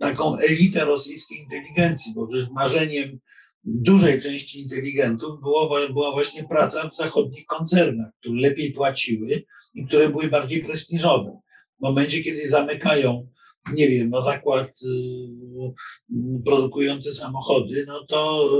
taką 0.00 0.36
elitę 0.38 0.84
rosyjskiej 0.84 1.38
inteligencji, 1.38 2.12
bo 2.14 2.28
marzeniem 2.52 3.18
dużej 3.64 4.22
części 4.22 4.62
inteligentów 4.62 5.40
było, 5.40 5.78
była 5.92 6.12
właśnie 6.12 6.44
praca 6.44 6.88
w 6.88 6.96
zachodnich 6.96 7.46
koncernach, 7.46 8.12
które 8.20 8.40
lepiej 8.40 8.72
płaciły 8.72 9.44
i 9.74 9.86
które 9.86 10.08
były 10.08 10.28
bardziej 10.28 10.64
prestiżowe. 10.64 11.40
W 11.78 11.82
momencie, 11.82 12.24
kiedy 12.24 12.48
zamykają, 12.48 13.28
nie 13.74 13.88
wiem, 13.88 14.10
no 14.10 14.22
zakład 14.22 14.68
y, 14.68 16.42
produkujący 16.44 17.14
samochody, 17.14 17.84
no 17.86 18.06
to, 18.06 18.50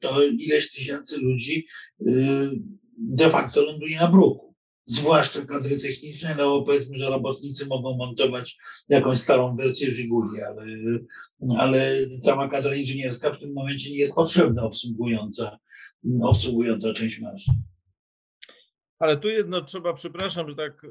to 0.00 0.22
ileś 0.24 0.70
tysięcy 0.70 1.18
ludzi 1.18 1.66
y, 2.00 2.04
de 2.98 3.30
facto 3.30 3.62
ląduje 3.62 3.96
na 3.96 4.08
bruku. 4.08 4.51
Zwłaszcza 4.86 5.46
kadry 5.46 5.78
techniczne, 5.78 6.34
no 6.38 6.44
bo 6.44 6.62
powiedzmy, 6.62 6.98
że 6.98 7.10
robotnicy 7.10 7.66
mogą 7.66 7.96
montować 7.96 8.56
jakąś 8.88 9.18
starą 9.18 9.56
wersję 9.56 9.90
Żiguli, 9.90 10.42
ale, 10.42 10.66
ale 11.58 12.06
cała 12.22 12.48
kadra 12.48 12.74
inżynierska 12.74 13.32
w 13.32 13.38
tym 13.38 13.52
momencie 13.52 13.90
nie 13.90 13.96
jest 13.96 14.14
potrzebna 14.14 14.62
obsługująca, 14.62 15.58
obsługująca 16.22 16.94
część 16.94 17.20
maszyn. 17.20 17.54
Ale 18.98 19.16
tu 19.16 19.28
jedno 19.28 19.62
trzeba, 19.62 19.94
przepraszam, 19.94 20.48
że 20.48 20.54
tak 20.54 20.86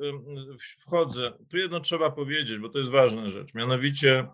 wchodzę, 0.80 1.32
tu 1.50 1.58
jedno 1.58 1.80
trzeba 1.80 2.12
powiedzieć, 2.12 2.58
bo 2.60 2.70
to 2.70 2.80
jest 2.80 2.92
ważna 2.92 3.30
rzecz. 3.30 3.54
Mianowicie 3.54 4.28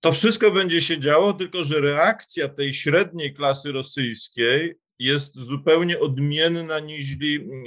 to 0.00 0.12
wszystko 0.12 0.50
będzie 0.50 0.82
się 0.82 1.00
działo, 1.00 1.32
tylko 1.32 1.64
że 1.64 1.80
reakcja 1.80 2.48
tej 2.48 2.74
średniej 2.74 3.34
klasy 3.34 3.72
rosyjskiej 3.72 4.74
jest 4.98 5.36
zupełnie 5.36 6.00
odmienna 6.00 6.80
niż, 6.80 7.16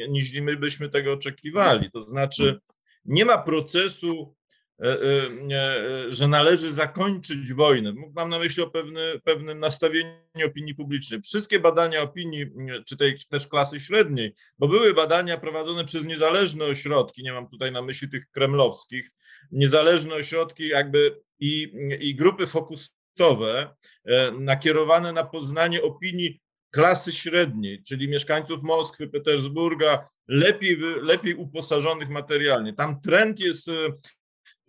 niż 0.09 0.33
my 0.33 0.57
byśmy 0.57 0.89
tego 0.89 1.13
oczekiwali. 1.13 1.91
To 1.91 2.01
znaczy, 2.01 2.59
nie 3.05 3.25
ma 3.25 3.37
procesu 3.37 4.37
E, 4.81 5.01
e, 5.01 5.29
e, 5.51 6.11
że 6.11 6.27
należy 6.27 6.71
zakończyć 6.71 7.53
wojnę. 7.53 7.93
Mam 8.15 8.29
na 8.29 8.39
myśli 8.39 8.63
o 8.63 8.69
pewny, 8.69 9.19
pewnym 9.23 9.59
nastawieniu 9.59 10.11
opinii 10.45 10.75
publicznej. 10.75 11.21
Wszystkie 11.21 11.59
badania 11.59 12.01
opinii, 12.01 12.45
czy 12.85 12.97
tej 12.97 13.17
też 13.29 13.47
klasy 13.47 13.79
średniej, 13.79 14.35
bo 14.59 14.67
były 14.67 14.93
badania 14.93 15.37
prowadzone 15.37 15.85
przez 15.85 16.03
niezależne 16.03 16.65
ośrodki, 16.65 17.23
nie 17.23 17.33
mam 17.33 17.49
tutaj 17.49 17.71
na 17.71 17.81
myśli 17.81 18.09
tych 18.09 18.29
kremlowskich, 18.31 19.11
niezależne 19.51 20.15
ośrodki 20.15 20.67
jakby 20.67 21.19
i, 21.39 21.73
i 21.99 22.15
grupy 22.15 22.47
fokusowe 22.47 23.75
nakierowane 24.39 25.13
na 25.13 25.23
poznanie 25.23 25.83
opinii 25.83 26.41
klasy 26.77 27.13
średniej, 27.13 27.83
czyli 27.83 28.09
mieszkańców 28.09 28.63
Moskwy, 28.63 29.07
Petersburga, 29.07 30.07
lepiej, 30.27 30.77
lepiej 31.01 31.35
uposażonych 31.35 32.09
materialnie. 32.09 32.73
Tam 32.73 33.01
trend 33.01 33.39
jest 33.39 33.69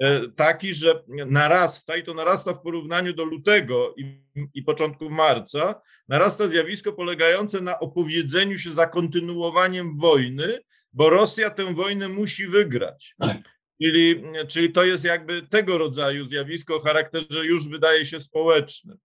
E, 0.03 0.29
taki, 0.37 0.75
że 0.75 1.03
narasta 1.09 1.97
i 1.97 2.03
to 2.03 2.15
narasta 2.15 2.53
w 2.55 2.63
porównaniu 2.63 3.13
do 3.13 3.25
lutego 3.25 3.95
i, 3.97 4.23
i 4.55 4.63
początku 4.63 5.11
marca, 5.11 5.81
narasta 6.09 6.49
zjawisko 6.49 6.93
polegające 6.93 7.61
na 7.61 7.79
opowiedzeniu 7.79 8.59
się 8.59 8.71
za 8.71 8.87
kontynuowaniem 8.87 9.99
wojny, 9.99 10.59
bo 10.93 11.11
Rosja 11.11 11.51
tę 11.51 11.75
wojnę 11.75 12.09
musi 12.09 12.47
wygrać. 12.47 13.15
Tak. 13.19 13.37
Czyli, 13.83 14.23
czyli 14.49 14.73
to 14.73 14.85
jest 14.85 15.05
jakby 15.05 15.47
tego 15.51 15.79
rodzaju 15.79 16.27
zjawisko 16.27 16.77
o 16.77 16.81
charakterze 16.81 17.47
już 17.47 17.69
wydaje 17.69 18.07
się 18.07 18.21
społecznym. 18.21 18.99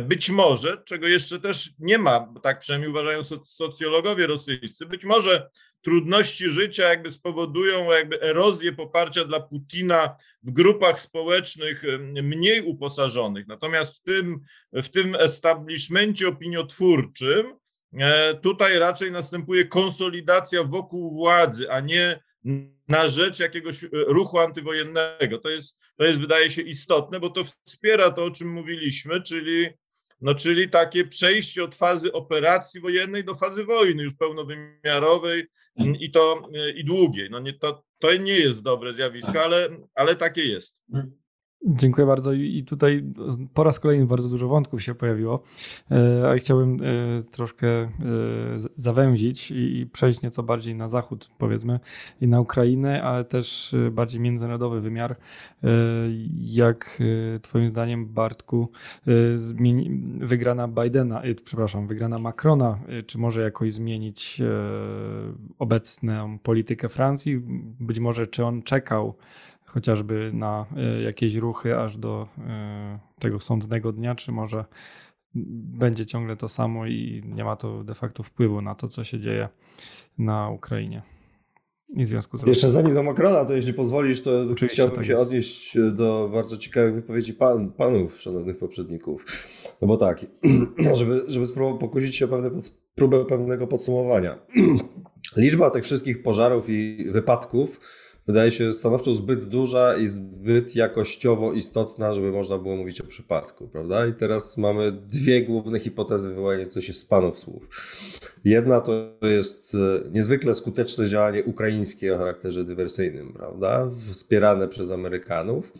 Być 0.00 0.30
może, 0.30 0.82
czego 0.84 1.08
jeszcze 1.08 1.40
też 1.40 1.70
nie 1.78 1.98
ma, 1.98 2.34
tak 2.42 2.58
przynajmniej 2.58 2.90
uważają 2.90 3.22
socjologowie 3.46 4.26
rosyjscy, 4.26 4.86
być 4.86 5.04
może 5.04 5.50
trudności 5.82 6.48
życia 6.48 6.88
jakby 6.88 7.12
spowodują 7.12 7.92
jakby 7.92 8.22
erozję 8.22 8.72
poparcia 8.72 9.24
dla 9.24 9.40
Putina 9.40 10.16
w 10.42 10.50
grupach 10.50 11.00
społecznych 11.00 11.82
mniej 12.22 12.62
uposażonych. 12.62 13.46
Natomiast 13.46 13.96
w 13.96 14.02
tym, 14.02 14.40
w 14.72 14.88
tym 14.88 15.14
establishmencie 15.14 16.28
opiniotwórczym 16.28 17.56
e, 17.98 18.34
tutaj 18.34 18.78
raczej 18.78 19.12
następuje 19.12 19.64
konsolidacja 19.64 20.64
wokół 20.64 21.16
władzy, 21.16 21.70
a 21.70 21.80
nie 21.80 22.20
na 22.88 23.08
rzecz 23.08 23.40
jakiegoś 23.40 23.84
e, 23.84 23.88
ruchu 23.92 24.38
antywojennego. 24.38 25.38
To 25.38 25.48
jest, 25.48 25.78
to 25.96 26.04
jest 26.04 26.20
wydaje 26.20 26.50
się 26.50 26.62
istotne, 26.62 27.20
bo 27.20 27.30
to 27.30 27.44
wspiera 27.44 28.10
to, 28.10 28.24
o 28.24 28.30
czym 28.30 28.52
mówiliśmy, 28.52 29.22
czyli 29.22 29.68
no 30.22 30.34
czyli 30.34 30.68
takie 30.68 31.04
przejście 31.04 31.64
od 31.64 31.74
fazy 31.74 32.12
operacji 32.12 32.80
wojennej 32.80 33.24
do 33.24 33.34
fazy 33.34 33.64
wojny 33.64 34.02
już 34.02 34.14
pełnowymiarowej 34.14 35.46
mm, 35.76 35.96
i 35.96 36.10
to 36.10 36.48
i 36.74 36.84
długiej. 36.84 37.30
No 37.30 37.40
nie, 37.40 37.52
to, 37.52 37.84
to 37.98 38.16
nie 38.16 38.38
jest 38.38 38.62
dobre 38.62 38.94
zjawisko, 38.94 39.42
ale, 39.42 39.68
ale 39.94 40.16
takie 40.16 40.44
jest. 40.44 40.78
Dziękuję 41.66 42.06
bardzo. 42.06 42.32
I 42.32 42.64
tutaj 42.64 43.04
po 43.54 43.64
raz 43.64 43.80
kolejny 43.80 44.06
bardzo 44.06 44.28
dużo 44.28 44.48
wątków 44.48 44.82
się 44.82 44.94
pojawiło, 44.94 45.42
e, 45.90 46.30
a 46.30 46.34
chciałbym 46.34 46.78
e, 46.82 47.22
troszkę 47.22 47.68
e, 47.68 47.88
zawęzić 48.76 49.50
i 49.50 49.88
przejść 49.92 50.22
nieco 50.22 50.42
bardziej 50.42 50.74
na 50.74 50.88
zachód, 50.88 51.30
powiedzmy, 51.38 51.80
i 52.20 52.28
na 52.28 52.40
Ukrainę, 52.40 53.02
ale 53.02 53.24
też 53.24 53.74
bardziej 53.92 54.20
międzynarodowy 54.20 54.80
wymiar. 54.80 55.16
Jak 56.38 57.02
Twoim 57.42 57.70
zdaniem, 57.70 58.06
Bartku, 58.06 58.68
wygrana 60.20 60.68
Bidena, 60.68 61.22
przepraszam, 61.44 61.86
wygrana 61.86 62.18
Macrona, 62.18 62.78
czy 63.06 63.18
może 63.18 63.42
jakoś 63.42 63.74
zmienić 63.74 64.42
obecną 65.58 66.38
politykę 66.38 66.88
Francji? 66.88 67.40
Być 67.80 68.00
może, 68.00 68.26
czy 68.26 68.44
on 68.44 68.62
czekał 68.62 69.14
chociażby 69.74 70.30
na 70.34 70.66
e, 70.76 71.02
jakieś 71.02 71.34
ruchy 71.34 71.78
aż 71.78 71.96
do 71.96 72.28
e, 72.38 72.98
tego 73.18 73.40
sądnego 73.40 73.92
dnia, 73.92 74.14
czy 74.14 74.32
może 74.32 74.64
będzie 75.34 76.06
ciągle 76.06 76.36
to 76.36 76.48
samo 76.48 76.86
i 76.86 77.22
nie 77.24 77.44
ma 77.44 77.56
to 77.56 77.84
de 77.84 77.94
facto 77.94 78.22
wpływu 78.22 78.62
na 78.62 78.74
to, 78.74 78.88
co 78.88 79.04
się 79.04 79.20
dzieje 79.20 79.48
na 80.18 80.50
Ukrainie. 80.50 81.02
I 81.96 82.04
w 82.04 82.06
związku 82.06 82.38
z 82.38 82.46
Jeszcze 82.46 82.68
zanim 82.68 82.94
do 82.94 83.02
Macrona, 83.02 83.44
to 83.44 83.54
jeśli 83.54 83.74
pozwolisz, 83.74 84.22
to 84.22 84.40
Oczywiście 84.40 84.66
chciałbym 84.66 84.96
tak 84.96 85.04
się 85.04 85.12
jest. 85.12 85.22
odnieść 85.22 85.78
do 85.92 86.30
bardzo 86.32 86.56
ciekawych 86.56 86.94
wypowiedzi 86.94 87.34
pan, 87.34 87.72
panów, 87.72 88.20
szanownych 88.20 88.58
poprzedników. 88.58 89.24
No 89.82 89.88
bo 89.88 89.96
tak, 89.96 90.26
żeby, 90.98 91.24
żeby 91.28 91.46
spróbować 91.46 91.80
pokusić 91.80 92.16
się 92.16 92.24
o 92.24 92.28
pewne, 92.28 92.50
próbę 92.94 93.24
pewnego 93.24 93.66
podsumowania. 93.66 94.38
Liczba 95.36 95.70
tych 95.70 95.84
wszystkich 95.84 96.22
pożarów 96.22 96.64
i 96.68 97.06
wypadków 97.10 97.80
wydaje 98.26 98.50
się 98.50 98.72
stanowczo 98.72 99.14
zbyt 99.14 99.48
duża 99.48 99.96
i 99.96 100.08
zbyt 100.08 100.76
jakościowo 100.76 101.52
istotna, 101.52 102.14
żeby 102.14 102.32
można 102.32 102.58
było 102.58 102.76
mówić 102.76 103.00
o 103.00 103.06
przypadku, 103.06 103.68
prawda? 103.68 104.06
I 104.06 104.14
teraz 104.14 104.58
mamy 104.58 104.92
dwie 104.92 105.42
główne 105.42 105.80
hipotezy 105.80 106.34
wyłaniające 106.34 106.82
się 106.82 106.92
z 106.92 107.04
panów 107.04 107.38
słów. 107.38 107.68
Jedna 108.44 108.80
to 108.80 108.92
jest 109.22 109.74
e, 109.74 109.78
niezwykle 110.10 110.54
skuteczne 110.54 111.08
działanie 111.08 111.44
ukraińskie 111.44 112.14
o 112.14 112.18
charakterze 112.18 112.64
dywersyjnym, 112.64 113.32
prawda? 113.32 113.90
Wspierane 114.12 114.68
przez 114.68 114.90
Amerykanów. 114.90 115.72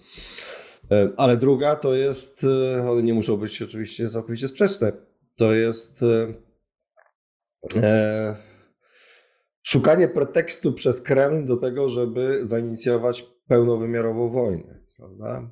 E, 0.90 1.10
ale 1.16 1.36
druga 1.36 1.76
to 1.76 1.94
jest, 1.94 2.44
e, 2.44 2.90
one 2.90 3.02
nie 3.02 3.14
muszą 3.14 3.36
być 3.36 3.62
oczywiście 3.62 4.08
całkowicie 4.08 4.48
sprzeczne, 4.48 4.92
to 5.36 5.54
jest 5.54 6.00
e, 7.82 8.36
szukanie 9.72 10.08
pretekstu 10.08 10.72
przez 10.72 11.00
Kreml 11.00 11.46
do 11.46 11.56
tego, 11.56 11.88
żeby 11.88 12.38
zainicjować 12.42 13.26
pełnowymiarową 13.48 14.30
wojnę. 14.30 14.80
Prawda? 14.96 15.50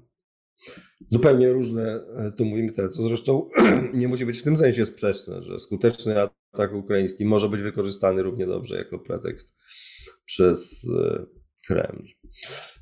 Zupełnie 1.09 1.53
różne, 1.53 2.01
e, 2.17 2.33
tu 2.33 2.45
mówimy 2.45 2.73
te, 2.73 2.89
co 2.89 3.03
zresztą 3.03 3.49
nie 3.95 4.09
musi 4.09 4.27
być 4.27 4.39
w 4.39 4.43
tym 4.43 4.57
sensie 4.57 4.87
sprzeczne, 4.87 5.43
że 5.43 5.59
skuteczny 5.59 6.15
atak 6.21 6.75
ukraiński 6.75 7.25
może 7.25 7.49
być 7.49 7.63
wykorzystany 7.63 8.23
równie 8.23 8.47
dobrze 8.47 8.77
jako 8.77 8.99
pretekst 8.99 9.57
przez 10.25 10.87
e, 11.01 11.27
Kreml. 11.67 12.05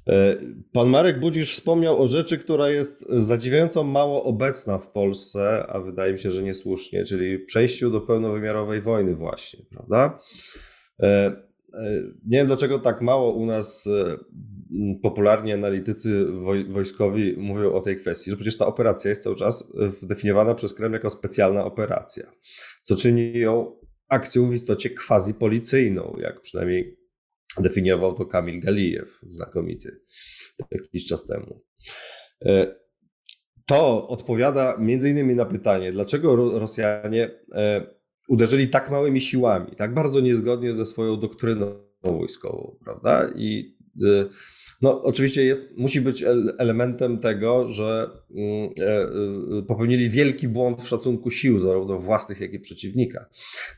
E, 0.08 0.36
pan 0.72 0.88
Marek 0.88 1.20
Budzisz 1.20 1.54
wspomniał 1.54 2.02
o 2.02 2.06
rzeczy, 2.06 2.38
która 2.38 2.70
jest 2.70 3.06
zadziwiająco 3.10 3.84
mało 3.84 4.24
obecna 4.24 4.78
w 4.78 4.92
Polsce, 4.92 5.66
a 5.66 5.80
wydaje 5.80 6.12
mi 6.12 6.18
się, 6.18 6.30
że 6.30 6.42
niesłusznie, 6.42 7.04
czyli 7.04 7.38
przejściu 7.38 7.90
do 7.90 8.00
pełnowymiarowej 8.00 8.82
wojny 8.82 9.14
właśnie, 9.14 9.64
prawda? 9.70 10.18
E, 11.02 11.06
e, 11.06 12.02
nie 12.26 12.38
wiem 12.38 12.46
dlaczego 12.46 12.78
tak 12.78 13.02
mało 13.02 13.32
u 13.32 13.46
nas 13.46 13.86
e, 13.86 14.16
popularni 15.02 15.52
analitycy 15.52 16.26
wojskowi 16.68 17.34
mówią 17.36 17.72
o 17.72 17.80
tej 17.80 17.96
kwestii, 17.96 18.30
że 18.30 18.36
przecież 18.36 18.56
ta 18.56 18.66
operacja 18.66 19.08
jest 19.08 19.22
cały 19.22 19.36
czas 19.36 19.72
definiowana 20.02 20.54
przez 20.54 20.74
Kreml 20.74 20.94
jako 20.94 21.10
specjalna 21.10 21.64
operacja, 21.64 22.32
co 22.82 22.96
czyni 22.96 23.38
ją 23.38 23.76
akcją 24.08 24.50
w 24.50 24.54
istocie 24.54 24.90
quasi-policyjną, 24.90 26.16
jak 26.20 26.40
przynajmniej 26.40 26.98
definiował 27.60 28.14
to 28.14 28.26
Kamil 28.26 28.60
Galijew, 28.60 29.18
znakomity, 29.22 30.00
jakiś 30.70 31.06
czas 31.06 31.26
temu. 31.26 31.64
to 33.66 34.08
odpowiada 34.08 34.76
między 34.78 35.10
innymi 35.10 35.34
na 35.34 35.44
pytanie, 35.44 35.92
dlaczego 35.92 36.58
Rosjanie 36.58 37.30
uderzyli 38.28 38.68
tak 38.68 38.90
małymi 38.90 39.20
siłami, 39.20 39.76
tak 39.76 39.94
bardzo 39.94 40.20
niezgodnie 40.20 40.74
ze 40.74 40.86
swoją 40.86 41.20
doktryną 41.20 41.74
wojskową, 42.02 42.76
prawda? 42.84 43.30
I 43.36 43.78
no, 44.82 45.02
oczywiście 45.02 45.44
jest, 45.44 45.76
musi 45.76 46.00
być 46.00 46.24
elementem 46.58 47.18
tego, 47.18 47.70
że 47.72 48.10
mm, 48.30 48.70
e, 48.80 49.02
e, 49.58 49.62
popełnili 49.62 50.10
wielki 50.10 50.48
błąd 50.48 50.82
w 50.82 50.88
szacunku 50.88 51.30
sił, 51.30 51.58
zarówno 51.58 51.98
własnych, 51.98 52.40
jak 52.40 52.52
i 52.52 52.60
przeciwnika. 52.60 53.28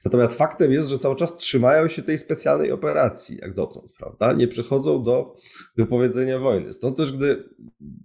Natomiast 0.04 0.34
faktem 0.34 0.72
jest, 0.72 0.88
że 0.88 0.98
cały 0.98 1.16
czas 1.16 1.36
trzymają 1.36 1.88
się 1.88 2.02
tej 2.02 2.18
specjalnej 2.18 2.72
operacji, 2.72 3.38
jak 3.42 3.54
dotąd, 3.54 3.92
prawda? 3.92 4.32
Nie 4.32 4.48
przechodzą 4.48 5.02
do 5.02 5.36
wypowiedzenia 5.76 6.38
wojny. 6.38 6.72
Stąd 6.72 6.96
też, 6.96 7.12
gdy, 7.12 7.44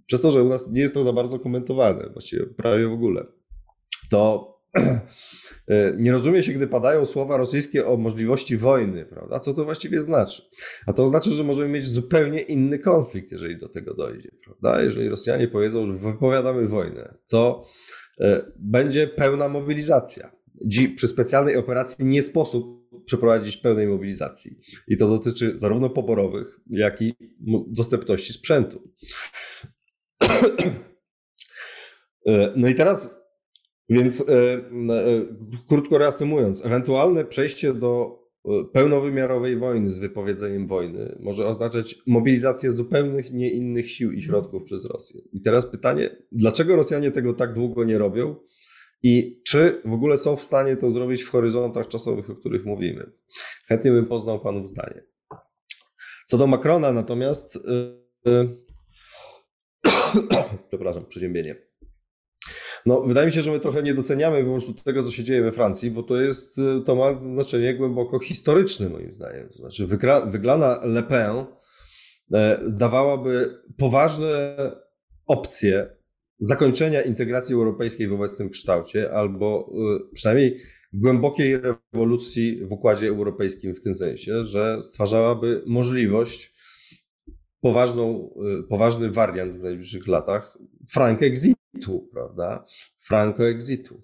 przez 0.06 0.20
to, 0.20 0.30
że 0.30 0.42
u 0.42 0.48
nas 0.48 0.70
nie 0.70 0.80
jest 0.80 0.94
to 0.94 1.04
za 1.04 1.12
bardzo 1.12 1.38
komentowane, 1.38 2.10
właściwie 2.12 2.46
prawie 2.46 2.88
w 2.88 2.92
ogóle, 2.92 3.26
to 4.10 4.55
nie 5.98 6.12
rozumie 6.12 6.42
się, 6.42 6.52
gdy 6.52 6.66
padają 6.66 7.06
słowa 7.06 7.36
rosyjskie 7.36 7.86
o 7.86 7.96
możliwości 7.96 8.56
wojny, 8.56 9.04
prawda? 9.04 9.40
Co 9.40 9.54
to 9.54 9.64
właściwie 9.64 10.02
znaczy? 10.02 10.42
A 10.86 10.92
to 10.92 11.06
znaczy, 11.06 11.30
że 11.30 11.44
możemy 11.44 11.68
mieć 11.68 11.86
zupełnie 11.86 12.40
inny 12.40 12.78
konflikt, 12.78 13.32
jeżeli 13.32 13.58
do 13.58 13.68
tego 13.68 13.94
dojdzie, 13.94 14.30
prawda? 14.44 14.82
Jeżeli 14.82 15.08
Rosjanie 15.08 15.48
powiedzą, 15.48 15.86
że 15.86 15.92
wypowiadamy 15.92 16.68
wojnę, 16.68 17.14
to 17.28 17.66
e, 18.20 18.52
będzie 18.58 19.08
pełna 19.08 19.48
mobilizacja. 19.48 20.36
Przy 20.96 21.08
specjalnej 21.08 21.56
operacji 21.56 22.04
nie 22.04 22.22
sposób 22.22 22.76
przeprowadzić 23.04 23.56
pełnej 23.56 23.86
mobilizacji. 23.86 24.58
I 24.88 24.96
to 24.96 25.08
dotyczy 25.08 25.58
zarówno 25.58 25.90
poborowych, 25.90 26.60
jak 26.70 27.02
i 27.02 27.14
dostępności 27.66 28.32
sprzętu. 28.32 28.82
E, 32.28 32.52
no 32.56 32.68
i 32.68 32.74
teraz 32.74 33.25
więc 33.88 34.28
e, 34.28 34.32
e, 34.32 34.60
krótko 35.68 35.98
reasumując, 35.98 36.64
ewentualne 36.64 37.24
przejście 37.24 37.74
do 37.74 38.18
e, 38.44 38.64
pełnowymiarowej 38.72 39.56
wojny 39.56 39.88
z 39.88 39.98
wypowiedzeniem 39.98 40.66
wojny 40.66 41.18
może 41.20 41.46
oznaczać 41.46 42.02
mobilizację 42.06 42.70
zupełnych 42.70 43.32
nie 43.32 43.50
innych 43.50 43.90
sił 43.90 44.12
i 44.12 44.22
środków 44.22 44.62
przez 44.62 44.84
Rosję. 44.84 45.20
I 45.32 45.42
teraz 45.42 45.66
pytanie, 45.66 46.10
dlaczego 46.32 46.76
Rosjanie 46.76 47.10
tego 47.10 47.34
tak 47.34 47.54
długo 47.54 47.84
nie 47.84 47.98
robią 47.98 48.36
i 49.02 49.42
czy 49.46 49.82
w 49.84 49.92
ogóle 49.92 50.16
są 50.16 50.36
w 50.36 50.42
stanie 50.42 50.76
to 50.76 50.90
zrobić 50.90 51.22
w 51.22 51.30
horyzontach 51.30 51.88
czasowych, 51.88 52.30
o 52.30 52.36
których 52.36 52.64
mówimy? 52.64 53.12
Chętnie 53.68 53.90
bym 53.90 54.06
poznał 54.06 54.40
Panów 54.40 54.68
zdanie. 54.68 55.02
Co 56.26 56.38
do 56.38 56.46
Macrona 56.46 56.92
natomiast, 56.92 57.58
przepraszam, 60.68 61.06
przeziębienie. 61.06 61.66
No, 62.86 63.02
wydaje 63.02 63.26
mi 63.26 63.32
się, 63.32 63.42
że 63.42 63.50
my 63.50 63.60
trochę 63.60 63.82
nie 63.82 63.94
doceniamy 63.94 64.44
po 64.44 64.50
prostu 64.50 64.74
tego, 64.74 65.02
co 65.02 65.10
się 65.10 65.24
dzieje 65.24 65.42
we 65.42 65.52
Francji, 65.52 65.90
bo 65.90 66.02
to 66.02 66.20
jest, 66.20 66.60
to 66.84 66.96
ma 66.96 67.14
znaczenie 67.14 67.74
głęboko 67.74 68.18
historyczne, 68.18 68.88
moim 68.88 69.14
zdaniem. 69.14 69.48
To 69.48 69.58
znaczy, 69.58 69.86
wygrana 70.26 70.80
Le 70.82 71.02
Pen 71.02 71.44
e, 72.32 72.60
dawałaby 72.68 73.58
poważne 73.78 74.56
opcje 75.26 75.96
zakończenia 76.38 77.02
integracji 77.02 77.54
europejskiej 77.54 78.08
w 78.08 78.12
obecnym 78.12 78.50
kształcie, 78.50 79.12
albo 79.12 79.72
e, 79.72 80.14
przynajmniej 80.14 80.60
głębokiej 80.92 81.56
rewolucji 81.56 82.66
w 82.66 82.72
układzie 82.72 83.08
europejskim 83.08 83.74
w 83.74 83.80
tym 83.80 83.94
sensie, 83.94 84.44
że 84.44 84.82
stwarzałaby 84.82 85.62
możliwość 85.66 86.54
poważną, 87.60 88.30
e, 88.60 88.62
poważny 88.62 89.10
wariant 89.10 89.56
w 89.56 89.62
najbliższych 89.62 90.06
latach 90.06 90.58
frank 90.92 91.22
exit 91.22 91.56
exitu, 91.76 92.08
prawda? 92.12 92.64
Franco-exitu. 93.06 94.02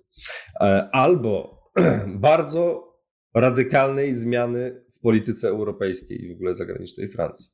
E, 0.60 0.88
albo 0.92 1.62
bardzo 2.28 2.92
radykalnej 3.34 4.12
zmiany 4.12 4.84
w 4.92 5.00
polityce 5.00 5.48
europejskiej 5.48 6.24
i 6.24 6.28
w 6.28 6.32
ogóle 6.32 6.54
zagranicznej 6.54 7.08
Francji. 7.08 7.50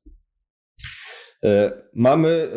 E, 1.45 1.83
mamy 1.95 2.29
e, 2.29 2.49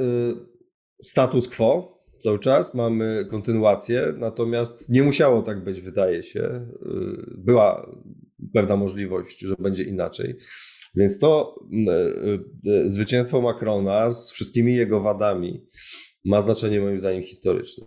status 1.01 1.47
quo 1.47 2.01
cały 2.19 2.39
czas, 2.39 2.75
mamy 2.75 3.25
kontynuację, 3.29 4.13
natomiast 4.17 4.89
nie 4.89 5.03
musiało 5.03 5.41
tak 5.41 5.63
być, 5.63 5.81
wydaje 5.81 6.23
się. 6.23 6.67
Była 7.37 7.95
pewna 8.53 8.75
możliwość, 8.75 9.39
że 9.39 9.55
będzie 9.59 9.83
inaczej. 9.83 10.35
Więc 10.95 11.19
to 11.19 11.59
zwycięstwo 12.85 13.41
Macrona 13.41 14.11
z 14.11 14.31
wszystkimi 14.31 14.75
jego 14.75 15.01
wadami 15.01 15.65
ma 16.25 16.41
znaczenie 16.41 16.79
moim 16.79 16.99
zdaniem 16.99 17.23
historyczne. 17.23 17.85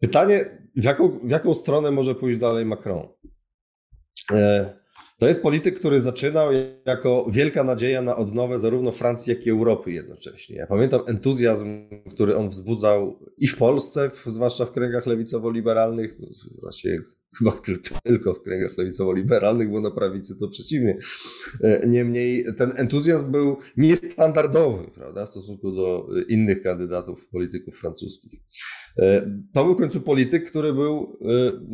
Pytanie, 0.00 0.58
w 0.76 0.84
jaką, 0.84 1.20
w 1.24 1.30
jaką 1.30 1.54
stronę 1.54 1.90
może 1.90 2.14
pójść 2.14 2.38
dalej 2.38 2.64
Macron? 2.64 3.08
E, 4.32 4.74
to 5.18 5.28
jest 5.28 5.42
polityk, 5.42 5.78
który 5.78 6.00
zaczynał 6.00 6.50
jako 6.86 7.26
wielka 7.30 7.64
nadzieja 7.64 8.02
na 8.02 8.16
odnowę 8.16 8.58
zarówno 8.58 8.92
Francji, 8.92 9.30
jak 9.34 9.46
i 9.46 9.50
Europy 9.50 9.92
jednocześnie. 9.92 10.56
Ja 10.56 10.66
pamiętam 10.66 11.00
entuzjazm, 11.06 11.88
który 12.10 12.36
on 12.36 12.48
wzbudzał 12.48 13.18
i 13.38 13.46
w 13.46 13.56
Polsce, 13.56 14.10
zwłaszcza 14.26 14.64
w 14.64 14.72
kręgach 14.72 15.06
lewicowo-liberalnych, 15.06 16.16
właściwie 16.60 17.02
chyba 17.38 17.52
tylko 18.04 18.34
w 18.34 18.42
kręgach 18.42 18.76
lewicowo-liberalnych, 18.78 19.70
bo 19.70 19.80
na 19.80 19.90
prawicy 19.90 20.38
to 20.38 20.48
przeciwnie. 20.48 20.98
E, 21.62 21.86
niemniej 21.86 22.44
ten 22.56 22.72
entuzjazm 22.76 23.30
był 23.30 23.56
niestandardowy 23.76 24.90
prawda, 24.94 25.26
w 25.26 25.28
stosunku 25.28 25.72
do 25.72 26.06
innych 26.28 26.62
kandydatów, 26.62 27.28
polityków 27.32 27.78
francuskich. 27.78 28.40
E, 28.98 29.30
to 29.54 29.64
był 29.64 29.74
w 29.74 29.78
końcu 29.78 30.00
polityk, 30.00 30.50
który 30.50 30.72
był 30.72 31.18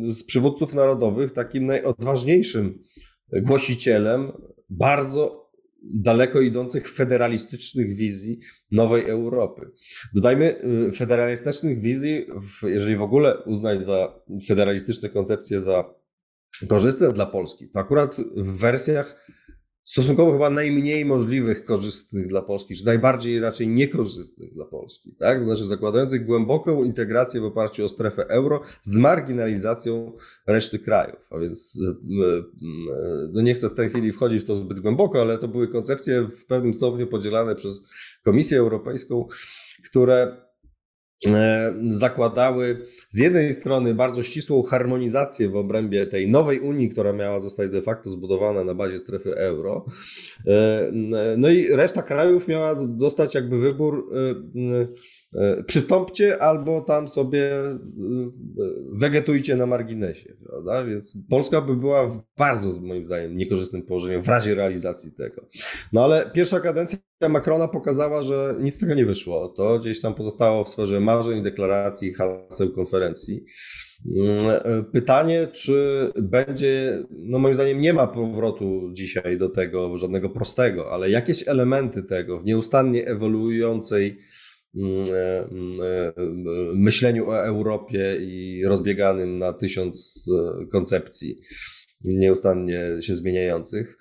e, 0.03 0.11
z 0.11 0.23
przywódców 0.23 0.73
narodowych 0.73 1.31
takim 1.31 1.65
najodważniejszym 1.65 2.83
głosicielem 3.33 4.31
bardzo 4.69 5.44
daleko 5.93 6.41
idących 6.41 6.93
federalistycznych 6.93 7.95
wizji 7.95 8.39
nowej 8.71 9.09
Europy. 9.09 9.71
Dodajmy 10.15 10.61
y, 10.87 10.91
federalistycznych 10.91 11.81
wizji, 11.81 12.25
jeżeli 12.63 12.95
w 12.95 13.01
ogóle 13.01 13.43
uznać 13.43 13.83
za 13.83 14.19
federalistyczne 14.47 15.09
koncepcje 15.09 15.61
za 15.61 15.93
korzystne 16.67 17.13
dla 17.13 17.25
Polski, 17.25 17.69
to 17.69 17.79
akurat 17.79 18.15
w 18.35 18.57
wersjach 18.57 19.27
stosunkowo 19.85 20.31
chyba 20.31 20.49
najmniej 20.49 21.05
możliwych 21.05 21.65
korzystnych 21.65 22.27
dla 22.27 22.41
Polski, 22.41 22.75
czy 22.75 22.85
najbardziej 22.85 23.39
raczej 23.39 23.67
niekorzystnych 23.67 24.53
dla 24.53 24.65
Polski, 24.65 25.15
tak? 25.19 25.43
Znaczy 25.43 25.65
zakładających 25.65 26.25
głęboką 26.25 26.83
integrację 26.83 27.41
w 27.41 27.45
oparciu 27.45 27.85
o 27.85 27.89
strefę 27.89 28.27
euro 28.27 28.61
z 28.81 28.97
marginalizacją 28.97 30.11
reszty 30.47 30.79
krajów. 30.79 31.19
A 31.29 31.39
więc 31.39 31.79
e, 31.85 31.89
e, 31.89 32.43
no 33.31 33.41
nie 33.41 33.53
chcę 33.53 33.69
w 33.69 33.73
tej 33.73 33.89
chwili 33.89 34.11
wchodzić 34.11 34.43
w 34.43 34.47
to 34.47 34.55
zbyt 34.55 34.79
głęboko, 34.79 35.21
ale 35.21 35.37
to 35.37 35.47
były 35.47 35.67
koncepcje 35.67 36.23
w 36.23 36.45
pewnym 36.45 36.73
stopniu 36.73 37.07
podzielane 37.07 37.55
przez 37.55 37.81
Komisję 38.23 38.59
Europejską, 38.59 39.27
które 39.85 40.44
zakładały 41.89 42.85
z 43.09 43.19
jednej 43.19 43.53
strony 43.53 43.93
bardzo 43.93 44.23
ścisłą 44.23 44.63
harmonizację 44.63 45.49
w 45.49 45.55
obrębie 45.55 46.05
tej 46.05 46.29
nowej 46.29 46.59
Unii, 46.59 46.89
która 46.89 47.13
miała 47.13 47.39
zostać 47.39 47.69
de 47.69 47.81
facto 47.81 48.09
zbudowana 48.09 48.63
na 48.63 48.73
bazie 48.73 48.99
strefy 48.99 49.35
euro. 49.35 49.85
E, 50.47 50.91
no 51.37 51.49
i 51.49 51.67
reszta 51.67 52.01
krajów 52.01 52.47
miała 52.47 52.75
dostać 52.87 53.35
jakby 53.35 53.59
wybór 53.59 54.11
e, 54.15 54.35
E, 54.55 54.87
przystąpcie 55.67 56.41
albo 56.41 56.81
tam 56.81 57.07
sobie 57.07 57.55
e, 57.55 57.79
wegetujcie 58.91 59.55
na 59.55 59.65
marginesie, 59.65 60.33
prawda? 60.47 60.83
Więc 60.83 61.17
Polska 61.29 61.61
by 61.61 61.75
była 61.75 62.07
w 62.07 62.21
bardzo, 62.37 62.81
moim 62.81 63.05
zdaniem, 63.05 63.37
niekorzystnym 63.37 63.81
położeniu 63.81 64.21
w 64.21 64.27
razie 64.27 64.55
realizacji 64.55 65.11
tego. 65.11 65.47
No 65.93 66.03
ale 66.03 66.31
pierwsza 66.33 66.59
kadencja 66.59 66.99
Macrona 67.29 67.67
pokazała, 67.67 68.23
że 68.23 68.55
nic 68.59 68.75
z 68.75 68.79
tego 68.79 68.93
nie 68.93 69.05
wyszło. 69.05 69.49
To 69.49 69.79
gdzieś 69.79 70.01
tam 70.01 70.13
pozostało 70.13 70.63
w 70.63 70.69
sferze 70.69 70.99
marzeń, 70.99 71.43
deklaracji, 71.43 72.13
haseł 72.13 72.71
konferencji. 72.71 73.45
Mm, 74.17 74.49
e, 74.49 74.83
pytanie, 74.83 75.47
czy 75.53 76.11
będzie, 76.21 77.03
no 77.09 77.39
moim 77.39 77.53
zdaniem 77.53 77.79
nie 77.79 77.93
ma 77.93 78.07
powrotu 78.07 78.89
dzisiaj 78.93 79.37
do 79.37 79.49
tego 79.49 79.97
żadnego 79.97 80.29
prostego, 80.29 80.91
ale 80.91 81.09
jakieś 81.09 81.47
elementy 81.47 82.03
tego 82.03 82.39
w 82.39 82.45
nieustannie 82.45 83.07
ewoluującej 83.07 84.07
e, 84.07 84.13
e, 84.13 84.34
myśleniu 86.73 87.29
o 87.29 87.45
Europie 87.45 88.17
i 88.19 88.65
rozbieganym 88.65 89.39
na 89.39 89.53
tysiąc 89.53 90.25
e, 90.27 90.65
koncepcji 90.65 91.41
nieustannie 92.03 92.81
się 93.01 93.15
zmieniających, 93.15 93.97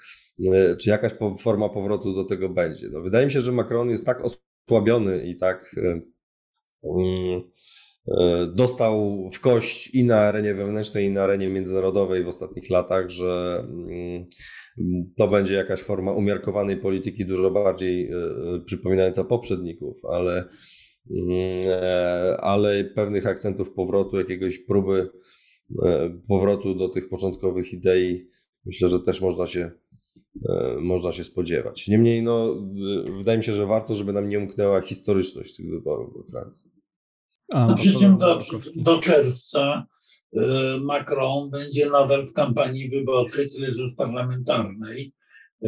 czy 0.80 0.90
jakaś 0.90 1.12
forma 1.40 1.68
powrotu 1.68 2.14
do 2.14 2.24
tego 2.24 2.48
będzie. 2.48 2.88
No, 2.92 3.00
wydaje 3.00 3.26
mi 3.26 3.32
się, 3.32 3.40
że 3.40 3.52
Macron 3.52 3.90
jest 3.90 4.06
tak 4.06 4.18
osłabiony 4.24 5.26
i 5.26 5.36
tak 5.36 5.76
mm, 5.78 7.42
dostał 8.54 9.30
w 9.34 9.40
kość 9.40 9.94
i 9.94 10.04
na 10.04 10.16
arenie 10.16 10.54
wewnętrznej, 10.54 11.06
i 11.06 11.10
na 11.10 11.22
arenie 11.22 11.48
międzynarodowej 11.48 12.24
w 12.24 12.28
ostatnich 12.28 12.70
latach, 12.70 13.10
że 13.10 13.64
to 15.16 15.28
będzie 15.28 15.54
jakaś 15.54 15.82
forma 15.82 16.12
umiarkowanej 16.12 16.76
polityki, 16.76 17.26
dużo 17.26 17.50
bardziej 17.50 18.10
e, 18.10 18.16
e, 18.16 18.60
przypominająca 18.66 19.24
poprzedników, 19.24 20.04
ale 20.04 20.48
mm, 21.10 21.40
e, 21.66 22.36
ale 22.40 22.84
pewnych 22.84 23.26
akcentów 23.26 23.72
powrotu, 23.72 24.18
jakiegoś 24.18 24.58
próby 24.58 25.10
e, 25.82 26.18
powrotu 26.28 26.74
do 26.74 26.88
tych 26.88 27.08
początkowych 27.08 27.72
idei, 27.72 28.28
myślę, 28.66 28.88
że 28.88 29.00
też 29.00 29.20
można 29.20 29.46
się, 29.46 29.70
e, 30.48 30.76
można 30.80 31.12
się 31.12 31.24
spodziewać. 31.24 31.88
Niemniej, 31.88 32.22
no, 32.22 32.56
wydaje 33.18 33.38
mi 33.38 33.44
się, 33.44 33.54
że 33.54 33.66
warto, 33.66 33.94
żeby 33.94 34.12
nam 34.12 34.28
nie 34.28 34.38
umknęła 34.38 34.80
historyczność 34.80 35.56
tych 35.56 35.70
wyborów 35.70 36.14
we 36.16 36.30
Francji. 36.30 36.73
A, 37.52 37.66
no 37.66 37.76
przy 37.76 37.94
czym 37.94 38.18
do, 38.18 38.42
do 38.76 38.98
czerwca 38.98 39.86
Macron 40.80 41.50
będzie 41.50 41.90
nadal 41.90 42.26
w 42.26 42.32
kampanii 42.32 42.90
wyborczej, 42.90 43.50
tyle 43.50 43.72
że 43.72 43.82
już 43.82 43.94
parlamentarnej 43.94 45.12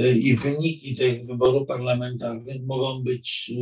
i 0.05 0.37
wyniki 0.37 0.95
tych 0.95 1.27
wyborów 1.27 1.69
parlamentarnych 1.69 2.67
mogą 2.67 3.03
być, 3.03 3.53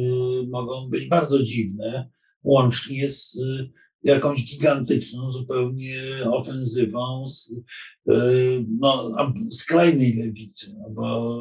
y, 0.42 0.46
mogą 0.48 0.88
być 0.90 1.08
bardzo 1.08 1.42
dziwne, 1.42 2.10
łącznie 2.42 3.10
z 3.10 3.36
y, 3.36 3.70
jakąś 4.02 4.44
gigantyczną 4.44 5.32
zupełnie 5.32 5.96
ofensywą 6.30 7.28
z, 7.28 7.52
y, 8.10 8.66
no, 8.80 9.16
skrajnej 9.50 10.16
lewicy, 10.16 10.74
no 10.78 10.90
bo 10.90 11.38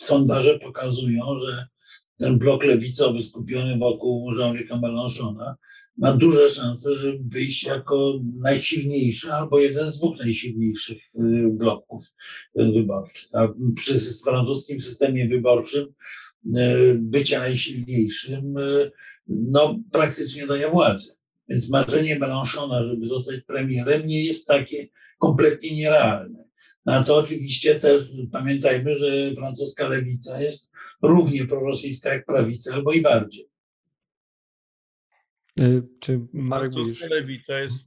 sondaże 0.00 0.58
pokazują, 0.58 1.24
że 1.46 1.66
ten 2.18 2.38
blok 2.38 2.64
lewicowy 2.64 3.22
skupiony 3.22 3.78
wokół 3.78 4.34
Jean-Luca 4.38 4.76
Mélenchona 4.76 5.54
ma 5.98 6.12
duże 6.12 6.50
szanse, 6.50 6.96
żeby 6.96 7.18
wyjść 7.32 7.64
jako 7.64 8.20
najsilniejszy 8.34 9.32
albo 9.32 9.58
jeden 9.58 9.84
z 9.84 9.98
dwóch 9.98 10.18
najsilniejszych 10.18 10.98
y, 10.98 11.48
bloków 11.50 12.14
y, 12.60 12.72
wyborczych. 12.72 13.28
A 13.32 13.48
przy 13.76 14.00
francuskim 14.24 14.80
systemie 14.80 15.28
wyborczym 15.28 15.86
y, 16.56 16.98
bycia 17.00 17.38
najsilniejszym 17.38 18.54
no, 19.28 19.78
praktycznie 19.92 20.46
daje 20.46 20.70
władzę. 20.70 21.12
Więc 21.48 21.68
marzenie 21.68 22.18
Mélenchona, 22.18 22.88
żeby 22.88 23.06
zostać 23.06 23.40
premierem, 23.40 24.06
nie 24.06 24.24
jest 24.24 24.46
takie 24.46 24.88
kompletnie 25.18 25.76
nierealne. 25.76 26.44
No 26.86 27.04
to 27.04 27.16
oczywiście 27.16 27.80
też 27.80 28.02
pamiętajmy, 28.32 28.98
że 28.98 29.34
francuska 29.34 29.88
lewica 29.88 30.40
jest 30.40 30.70
równie 31.02 31.46
prorosyjska 31.46 32.14
jak 32.14 32.26
prawica, 32.26 32.74
albo 32.74 32.92
i 32.92 33.02
bardziej. 33.02 33.48
Y, 35.62 35.82
czy 36.00 36.20
Marek 36.32 36.72
Francuska 36.72 37.06
lewica 37.06 37.58
jest 37.58 37.84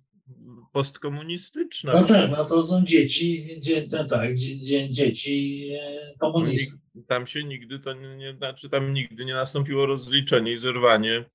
postkomunistyczna. 0.72 1.91
No 1.91 2.03
tak, 2.03 2.32
no 2.32 2.45
to 2.45 2.64
są 2.64 2.86
dzieci, 2.86 3.47
dzie, 3.62 3.86
no 3.91 4.07
tak, 4.07 4.36
dzie, 4.36 4.89
dzieci 4.89 5.70
e, 5.82 6.18
komunistów. 6.20 6.80
Tam 7.07 7.28
się 7.28 7.43
nigdy 7.43 7.80
to 7.80 7.93
nie, 7.93 8.34
znaczy 8.34 8.70
tam 8.70 8.93
nigdy 8.93 9.26
nie 9.26 9.34
nastąpiło 9.34 9.86
rozliczenie 9.86 10.53
i 10.53 10.57
zerwanie 10.57 11.26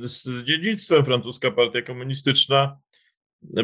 z 0.00 0.44
dziedzictwem. 0.44 1.04
Francuska 1.04 1.50
partia 1.50 1.82
komunistyczna 1.82 2.78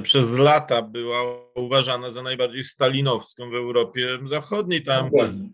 przez 0.03 0.33
lata 0.33 0.83
była 0.83 1.19
uważana 1.55 2.11
za 2.11 2.23
najbardziej 2.23 2.65
stalinowską 2.65 3.51
w 3.51 3.55
Europie 3.55 4.19
Zachodniej. 4.27 4.83
Tam 4.83 5.11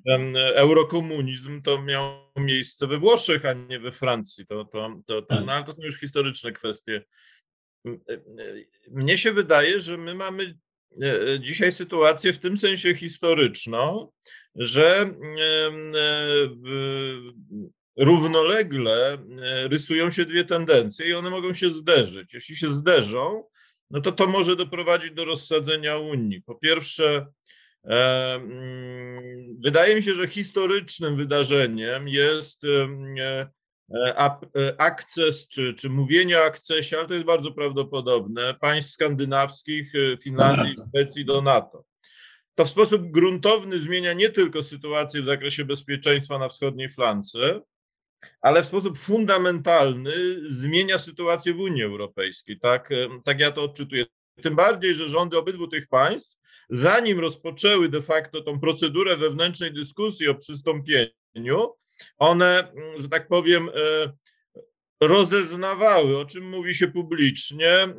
ten 0.06 0.36
eurokomunizm 0.36 1.62
to 1.62 1.82
miał 1.82 2.12
miejsce 2.36 2.86
we 2.86 2.98
Włoszech, 2.98 3.46
a 3.46 3.52
nie 3.52 3.80
we 3.80 3.92
Francji. 3.92 4.46
To, 4.46 4.64
to, 4.64 5.00
to, 5.06 5.22
to, 5.22 5.40
no, 5.40 5.52
ale 5.52 5.64
to 5.64 5.74
są 5.74 5.82
już 5.82 6.00
historyczne 6.00 6.52
kwestie. 6.52 7.04
E, 7.86 7.90
e, 7.90 8.20
mnie 8.90 9.18
się 9.18 9.32
wydaje, 9.32 9.80
że 9.80 9.96
my 9.96 10.14
mamy 10.14 10.58
e, 11.02 11.40
dzisiaj 11.40 11.72
sytuację 11.72 12.32
w 12.32 12.38
tym 12.38 12.56
sensie 12.56 12.94
historyczną, 12.94 14.12
że 14.54 15.14
równolegle 17.96 19.18
rysują 19.70 20.10
się 20.10 20.24
dwie 20.24 20.44
tendencje 20.44 21.08
i 21.08 21.14
one 21.14 21.30
mogą 21.30 21.54
się 21.54 21.70
zderzyć. 21.70 22.34
Jeśli 22.34 22.56
się 22.56 22.72
zderzą, 22.72 23.44
no 23.90 24.00
to 24.00 24.12
to 24.12 24.26
może 24.26 24.56
doprowadzić 24.56 25.10
do 25.10 25.24
rozsadzenia 25.24 25.98
Unii. 25.98 26.42
Po 26.42 26.54
pierwsze, 26.54 27.26
e, 27.84 28.34
mm, 28.34 29.56
wydaje 29.64 29.96
mi 29.96 30.02
się, 30.02 30.14
że 30.14 30.28
historycznym 30.28 31.16
wydarzeniem 31.16 32.08
jest 32.08 32.62
e, 32.64 33.50
e, 34.56 34.74
akces, 34.78 35.48
czy, 35.48 35.74
czy 35.74 35.90
mówienie 35.90 36.38
o 36.38 36.44
akcesie, 36.44 36.98
ale 36.98 37.08
to 37.08 37.14
jest 37.14 37.26
bardzo 37.26 37.52
prawdopodobne, 37.52 38.54
państw 38.54 38.92
skandynawskich, 38.92 39.92
Finlandii, 40.22 40.76
Szwecji 40.88 41.24
do 41.24 41.42
NATO. 41.42 41.84
To 42.54 42.64
w 42.64 42.70
sposób 42.70 43.10
gruntowny 43.10 43.78
zmienia 43.78 44.12
nie 44.12 44.30
tylko 44.30 44.62
sytuację 44.62 45.22
w 45.22 45.26
zakresie 45.26 45.64
bezpieczeństwa 45.64 46.38
na 46.38 46.48
wschodniej 46.48 46.88
flance, 46.88 47.60
ale 48.40 48.62
w 48.62 48.66
sposób 48.66 48.98
fundamentalny 48.98 50.12
zmienia 50.48 50.98
sytuację 50.98 51.54
w 51.54 51.60
Unii 51.60 51.82
Europejskiej. 51.82 52.58
Tak, 52.60 52.90
tak 53.24 53.40
ja 53.40 53.50
to 53.50 53.62
odczytuję. 53.62 54.06
Tym 54.42 54.56
bardziej, 54.56 54.94
że 54.94 55.08
rządy 55.08 55.38
obydwu 55.38 55.68
tych 55.68 55.88
państw, 55.88 56.40
zanim 56.70 57.20
rozpoczęły 57.20 57.88
de 57.88 58.02
facto 58.02 58.40
tą 58.42 58.60
procedurę 58.60 59.16
wewnętrznej 59.16 59.72
dyskusji 59.72 60.28
o 60.28 60.34
przystąpieniu, 60.34 61.74
one, 62.18 62.72
że 62.98 63.08
tak 63.08 63.28
powiem, 63.28 63.68
e, 63.68 64.12
rozeznawały, 65.00 66.18
o 66.18 66.24
czym 66.24 66.48
mówi 66.48 66.74
się 66.74 66.88
publicznie, 66.88 67.72
e, 67.72 67.92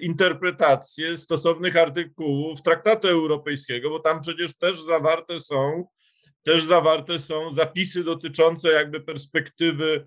interpretacje 0.00 1.18
stosownych 1.18 1.76
artykułów 1.76 2.62
Traktatu 2.62 3.08
Europejskiego, 3.08 3.90
bo 3.90 3.98
tam 3.98 4.20
przecież 4.20 4.56
też 4.56 4.82
zawarte 4.82 5.40
są 5.40 5.86
też 6.46 6.64
zawarte 6.64 7.18
są 7.18 7.54
zapisy 7.54 8.04
dotyczące 8.04 8.68
jakby 8.68 9.00
perspektywy 9.00 10.06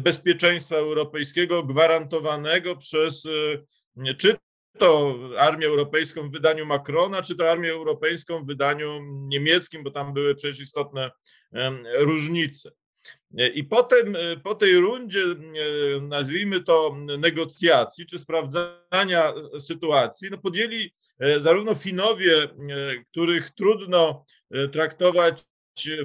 bezpieczeństwa 0.00 0.76
europejskiego 0.76 1.62
gwarantowanego 1.62 2.76
przez 2.76 3.26
e, 4.06 4.14
czy 4.14 4.36
to 4.78 5.18
Armię 5.38 5.66
Europejską 5.66 6.28
w 6.28 6.32
wydaniu 6.32 6.66
Macrona, 6.66 7.22
czy 7.22 7.36
to 7.36 7.50
Armię 7.50 7.72
Europejską 7.72 8.44
w 8.44 8.46
wydaniu 8.46 9.00
niemieckim, 9.04 9.84
bo 9.84 9.90
tam 9.90 10.14
były 10.14 10.34
przecież 10.34 10.60
istotne 10.60 11.10
różnice. 11.98 12.70
I 13.54 13.64
potem 13.64 14.16
e, 14.16 14.36
po 14.36 14.54
tej 14.54 14.76
rundzie, 14.76 15.24
nazwijmy 16.02 16.60
to 16.60 16.96
negocjacji 17.18 18.06
czy 18.06 18.18
sprawdzania 18.18 19.32
sytuacji, 19.60 20.28
no 20.30 20.38
podjęli 20.38 20.92
zarówno 21.40 21.74
Finowie, 21.74 22.48
których 23.10 23.50
trudno 23.50 24.24
E, 24.50 24.68
traktować 24.68 25.44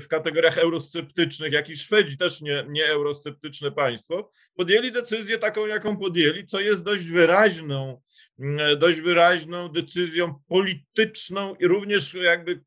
w 0.02 0.08
kategoriach 0.08 0.58
eurosceptycznych, 0.58 1.54
jak 1.54 1.70
i 1.70 1.78
Szwedzi, 1.78 2.18
też 2.18 2.42
nie, 2.42 2.66
nie 2.70 2.86
eurosceptyczne 2.86 3.72
państwo, 3.72 4.32
podjęli 4.56 4.92
decyzję 4.92 5.38
taką, 5.38 5.68
jaką 5.68 5.98
podjęli, 5.98 6.48
co 6.48 6.60
jest 6.60 6.84
dość 6.84 7.06
wyraźną, 7.06 8.02
mm, 8.40 8.80
dość 8.80 9.02
wyraźną 9.02 9.70
decyzją 9.70 10.36
polityczną 10.48 11.56
i 11.56 11.68
również 11.68 12.14
jakby 12.14 12.62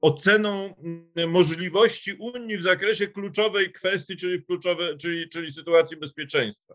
oceną 0.00 0.74
mm, 1.16 1.30
możliwości 1.30 2.12
Unii 2.12 2.58
w 2.58 2.62
zakresie 2.62 3.06
kluczowej 3.06 3.72
kwestii, 3.72 4.16
czyli, 4.16 4.44
kluczowe, 4.44 4.96
czyli, 4.98 5.28
czyli 5.28 5.52
sytuacji 5.52 5.96
bezpieczeństwa. 5.96 6.74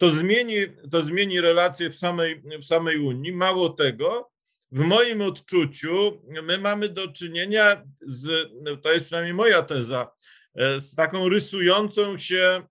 To 0.00 0.10
zmieni, 0.10 0.56
to 0.90 1.02
zmieni 1.02 1.40
relacje 1.40 1.90
w 1.90 1.98
samej, 1.98 2.42
w 2.60 2.64
samej 2.64 2.98
Unii. 2.98 3.32
Mało 3.32 3.68
tego, 3.68 4.30
w 4.72 4.78
moim 4.78 5.22
odczuciu 5.22 6.22
my 6.42 6.58
mamy 6.58 6.88
do 6.88 7.08
czynienia 7.08 7.82
z, 8.06 8.50
to 8.82 8.92
jest 8.92 9.04
przynajmniej 9.04 9.34
moja 9.34 9.62
teza, 9.62 10.10
e, 10.54 10.80
z 10.80 10.94
taką 10.94 11.28
rysującą 11.28 12.18
się 12.18 12.62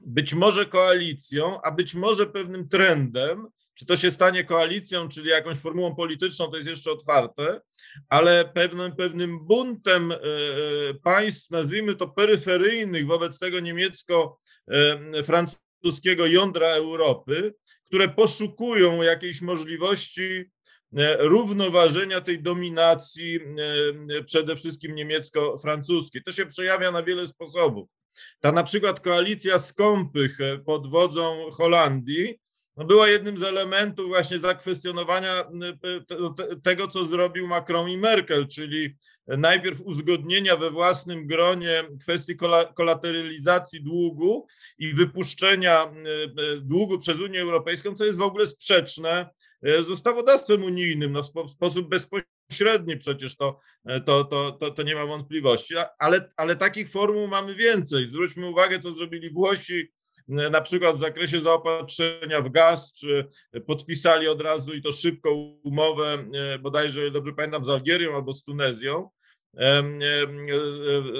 być 0.00 0.34
może 0.34 0.66
koalicją, 0.66 1.62
a 1.62 1.70
być 1.70 1.94
może 1.94 2.26
pewnym 2.26 2.68
trendem, 2.68 3.46
czy 3.74 3.86
to 3.86 3.96
się 3.96 4.10
stanie 4.10 4.44
koalicją, 4.44 5.08
czyli 5.08 5.28
jakąś 5.28 5.58
formułą 5.58 5.94
polityczną, 5.94 6.50
to 6.50 6.56
jest 6.56 6.68
jeszcze 6.68 6.90
otwarte, 6.90 7.60
ale 8.08 8.44
pewnym, 8.44 8.96
pewnym 8.96 9.46
buntem 9.46 10.12
e, 10.12 10.16
e, 10.16 10.20
państw, 11.02 11.50
nazwijmy 11.50 11.94
to 11.94 12.08
peryferyjnych 12.08 13.06
wobec 13.06 13.38
tego 13.38 13.60
niemiecko-francuskiego 13.60 15.71
jądra 16.26 16.66
Europy, 16.66 17.54
które 17.86 18.08
poszukują 18.08 19.02
jakiejś 19.02 19.42
możliwości 19.42 20.50
E, 20.96 21.16
równoważenia 21.16 22.20
tej 22.20 22.42
dominacji 22.42 23.40
e, 24.18 24.22
przede 24.22 24.56
wszystkim 24.56 24.94
niemiecko-francuskiej. 24.94 26.22
To 26.22 26.32
się 26.32 26.46
przejawia 26.46 26.90
na 26.90 27.02
wiele 27.02 27.28
sposobów. 27.28 27.88
Ta 28.40 28.52
na 28.52 28.64
przykład 28.64 29.00
koalicja 29.00 29.58
skąpych 29.58 30.40
e, 30.40 30.58
pod 30.58 30.90
wodzą 30.90 31.50
Holandii 31.50 32.38
no 32.76 32.84
była 32.84 33.08
jednym 33.08 33.38
z 33.38 33.42
elementów 33.42 34.08
właśnie 34.08 34.38
zakwestionowania 34.38 35.44
tego, 36.64 36.88
co 36.88 37.06
zrobił 37.06 37.48
Macron 37.48 37.88
i 37.88 37.96
Merkel, 37.96 38.48
czyli 38.48 38.96
najpierw 39.26 39.80
uzgodnienia 39.80 40.56
we 40.56 40.70
własnym 40.70 41.26
gronie 41.26 41.84
kwestii 42.00 42.36
kolateralizacji 42.74 43.82
długu 43.82 44.46
i 44.78 44.94
wypuszczenia 44.94 45.92
długu 46.60 46.98
przez 46.98 47.20
Unię 47.20 47.40
Europejską, 47.40 47.94
co 47.94 48.04
jest 48.04 48.18
w 48.18 48.22
ogóle 48.22 48.46
sprzeczne 48.46 49.30
z 49.62 49.90
ustawodawstwem 49.90 50.64
unijnym, 50.64 51.12
no 51.12 51.22
w 51.22 51.52
sposób 51.52 51.88
bezpośredni 51.88 52.96
przecież 52.98 53.36
to, 53.36 53.60
to, 54.06 54.24
to, 54.24 54.52
to, 54.52 54.70
to 54.70 54.82
nie 54.82 54.94
ma 54.94 55.06
wątpliwości, 55.06 55.74
ale, 55.98 56.32
ale 56.36 56.56
takich 56.56 56.90
formuł 56.90 57.28
mamy 57.28 57.54
więcej. 57.54 58.08
Zwróćmy 58.08 58.48
uwagę, 58.48 58.80
co 58.80 58.94
zrobili 58.94 59.30
Włosi 59.30 59.92
na 60.28 60.60
przykład 60.60 60.96
w 60.96 61.00
zakresie 61.00 61.40
zaopatrzenia 61.40 62.42
w 62.42 62.50
gaz, 62.50 62.94
czy 62.94 63.28
podpisali 63.66 64.28
od 64.28 64.40
razu 64.40 64.74
i 64.74 64.82
to 64.82 64.92
szybko 64.92 65.34
umowę, 65.62 66.24
e, 66.34 66.58
bodajże 66.58 67.10
dobrze 67.10 67.32
pamiętam, 67.32 67.64
z 67.64 67.68
Algierią 67.68 68.14
albo 68.14 68.34
z 68.34 68.44
Tunezją. 68.44 69.10
E, 69.56 69.78
e, 69.78 69.82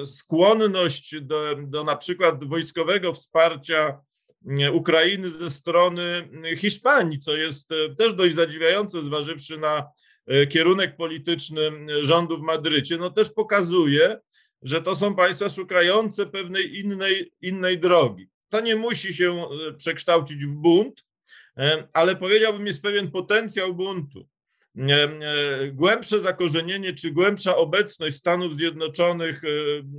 skłonność 0.05 1.21
do, 1.21 1.57
do 1.67 1.85
na 1.85 1.97
przykład 1.97 2.45
wojskowego 2.49 3.13
wsparcia 3.13 4.01
Ukrainy 4.73 5.31
ze 5.31 5.51
strony 5.51 6.29
Hiszpanii, 6.57 7.19
co 7.19 7.37
jest 7.37 7.69
też 7.99 8.15
dość 8.15 8.35
zadziwiające, 8.35 9.03
zważywszy 9.03 9.59
na 9.59 9.87
kierunek 10.49 10.97
polityczny 10.97 11.71
rządu 12.01 12.39
w 12.39 12.43
Madrycie, 12.43 12.97
no 12.97 13.11
też 13.11 13.31
pokazuje, 13.31 14.19
że 14.63 14.83
to 14.83 14.97
są 14.97 15.15
państwa 15.15 15.49
szukające 15.49 16.27
pewnej 16.27 16.79
innej, 16.79 17.33
innej 17.41 17.79
drogi. 17.79 18.32
To 18.53 18.61
nie 18.61 18.77
musi 18.77 19.15
się 19.15 19.47
e, 19.69 19.73
przekształcić 19.73 20.47
w 20.47 20.55
bunt, 20.55 21.05
e, 21.57 21.89
ale 21.93 22.17
powiedziałbym, 22.17 22.67
jest 22.67 22.83
pewien 22.83 23.11
potencjał 23.11 23.75
buntu. 23.75 24.29
E, 24.79 25.09
głębsze 25.73 26.21
zakorzenienie 26.21 26.95
czy 26.95 27.11
głębsza 27.11 27.57
obecność 27.57 28.17
Stanów 28.17 28.57
Zjednoczonych 28.57 29.43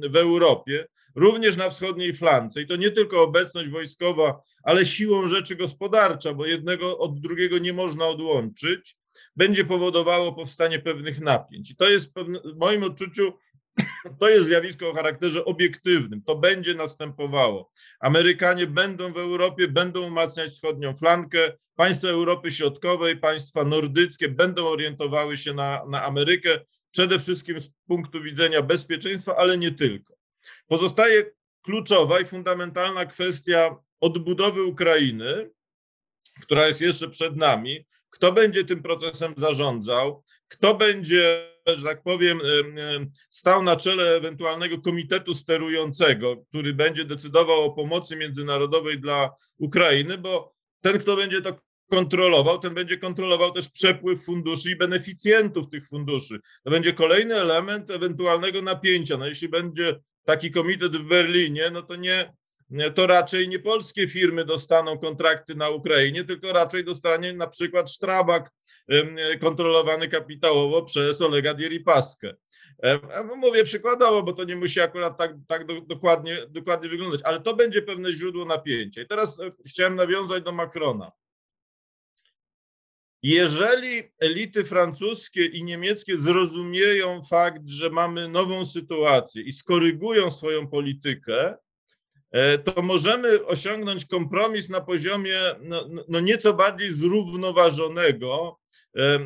w 0.10 0.16
Europie, 0.16 0.88
również 1.16 1.58
na 1.58 1.70
wschodniej 1.70 2.14
flance, 2.14 2.62
i 2.62 2.68
to 2.68 2.76
nie 2.76 2.92
tylko 2.92 3.24
obecność 3.24 3.70
wojskowa, 3.70 4.42
ale 4.64 4.86
siłą 4.86 5.28
rzeczy 5.28 5.56
gospodarcza, 5.56 6.34
bo 6.34 6.46
jednego 6.46 6.98
od 6.98 7.20
drugiego 7.20 7.58
nie 7.58 7.74
można 7.74 8.06
odłączyć, 8.08 8.98
będzie 9.36 9.66
powodowało 9.66 10.34
powstanie 10.34 10.80
pewnych 10.80 11.22
napięć. 11.22 11.72
I 11.72 11.76
to 11.76 11.90
jest 11.90 12.14
w 12.46 12.58
moim 12.58 12.84
odczuciu 12.84 13.34
to 14.20 14.30
jest 14.30 14.46
zjawisko 14.46 14.90
o 14.90 14.94
charakterze 14.94 15.46
obiektywnym. 15.46 16.22
To 16.22 16.36
będzie 16.36 16.74
następowało. 16.74 17.72
Amerykanie 18.00 18.68
będą 18.68 19.14
w 19.14 19.18
Europie, 19.18 19.68
będą 19.68 20.08
umacniać 20.08 20.52
wschodnią 20.52 20.96
flankę. 20.96 21.58
Państwa 21.76 22.08
Europy 22.08 22.52
Środkowej, 22.52 23.18
państwa 23.18 23.64
nordyckie 23.64 24.30
będą 24.30 24.68
orientowały 24.68 25.38
się 25.38 25.54
na, 25.54 25.86
na 25.90 26.04
Amerykę, 26.04 26.60
przede 26.92 27.20
wszystkim 27.20 27.62
z 27.62 27.72
punktu 27.88 28.22
widzenia 28.22 28.62
bezpieczeństwa, 28.62 29.36
ale 29.36 29.58
nie 29.58 29.72
tylko. 29.72 30.14
Pozostaje 30.68 31.32
kluczowa 31.62 32.20
i 32.20 32.26
fundamentalna 32.26 33.06
kwestia 33.06 33.76
odbudowy 34.02 34.64
Ukrainy, 34.64 35.50
która 36.42 36.68
jest 36.68 36.82
jeszcze 36.82 37.10
przed 37.10 37.36
nami. 37.36 37.86
Kto 38.10 38.32
będzie 38.32 38.66
tym 38.66 38.84
procesem 38.84 39.34
zarządzał? 39.38 40.24
Kto 40.48 40.76
będzie 40.76 41.53
że 41.68 41.84
tak 41.84 42.04
powiem, 42.04 42.40
stał 43.30 43.64
na 43.64 43.76
czele 43.76 44.16
ewentualnego 44.16 44.82
komitetu 44.82 45.34
sterującego, 45.34 46.38
który 46.50 46.74
będzie 46.74 47.06
decydował 47.06 47.62
o 47.62 47.72
pomocy 47.72 48.16
międzynarodowej 48.16 49.00
dla 49.00 49.30
Ukrainy, 49.58 50.18
bo 50.18 50.54
ten, 50.82 51.00
kto 51.00 51.16
będzie 51.16 51.42
to 51.42 51.60
kontrolował, 51.90 52.60
ten 52.60 52.74
będzie 52.74 52.98
kontrolował 52.98 53.52
też 53.52 53.70
przepływ 53.70 54.26
funduszy 54.26 54.72
i 54.72 54.76
beneficjentów 54.76 55.70
tych 55.70 55.88
funduszy. 55.88 56.40
To 56.64 56.72
będzie 56.72 56.94
kolejny 56.94 57.36
element 57.36 57.92
ewentualnego 57.92 58.62
napięcia. 58.62 59.18
No 59.18 59.28
jeśli 59.28 59.50
będzie 59.50 59.96
taki 60.26 60.52
komitet 60.52 60.98
w 60.98 61.08
Berlinie, 61.08 61.72
no 61.72 61.82
to 61.82 61.96
nie, 61.96 62.34
to 62.96 63.08
raczej 63.08 63.50
nie 63.50 63.60
polskie 63.60 64.08
firmy 64.08 64.46
dostaną 64.46 64.98
kontrakty 64.98 65.56
na 65.56 65.70
Ukrainie, 65.70 66.24
tylko 66.24 66.54
raczej 66.54 66.84
dostanie 66.84 67.34
na 67.34 67.48
przykład 67.48 67.92
Strabak 67.92 68.52
kontrolowany 69.42 70.08
kapitałowo 70.08 70.84
przez 70.84 71.22
Olega 71.22 71.54
Dieripaskę. 71.54 72.34
Mówię 73.38 73.64
przykładowo, 73.64 74.24
bo 74.24 74.34
to 74.34 74.44
nie 74.44 74.56
musi 74.56 74.82
akurat 74.82 75.18
tak, 75.18 75.36
tak 75.48 75.88
dokładnie, 75.88 76.38
dokładnie 76.50 76.90
wyglądać, 76.90 77.22
ale 77.24 77.42
to 77.42 77.56
będzie 77.56 77.82
pewne 77.82 78.14
źródło 78.14 78.46
napięcia. 78.46 79.02
I 79.02 79.08
teraz 79.08 79.40
e, 79.40 79.52
chciałem 79.68 79.96
nawiązać 79.96 80.44
do 80.44 80.52
Macrona. 80.52 81.12
Jeżeli 83.24 84.04
elity 84.20 84.64
francuskie 84.64 85.46
i 85.46 85.64
niemieckie 85.64 86.18
zrozumieją 86.18 87.24
fakt, 87.24 87.70
że 87.70 87.90
mamy 87.90 88.28
nową 88.28 88.66
sytuację 88.66 89.44
i 89.44 89.54
skorygują 89.54 90.32
swoją 90.32 90.68
politykę, 90.68 91.58
to 92.64 92.82
możemy 92.82 93.46
osiągnąć 93.46 94.06
kompromis 94.06 94.70
na 94.70 94.82
poziomie 94.82 95.40
no, 95.62 95.90
no 96.08 96.20
nieco 96.20 96.54
bardziej 96.54 96.92
zrównoważonego, 96.92 98.60
e, 98.98 99.20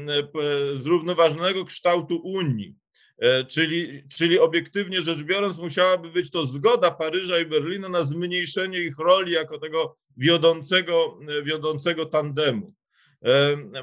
zrównoważonego 0.77 1.65
kształtu 1.65 2.17
Unii. 2.23 2.75
E, 3.19 3.45
czyli, 3.45 4.03
czyli 4.15 4.39
obiektywnie 4.39 5.01
rzecz 5.01 5.23
biorąc, 5.23 5.57
musiałaby 5.57 6.09
być 6.09 6.31
to 6.31 6.45
zgoda 6.45 6.91
Paryża 6.91 7.39
i 7.39 7.45
Berlina 7.45 7.89
na 7.89 8.03
zmniejszenie 8.03 8.79
ich 8.79 8.97
roli 8.97 9.31
jako 9.31 9.59
tego 9.59 9.97
wiodącego, 10.17 11.19
wiodącego 11.43 12.05
tandemu. 12.05 12.67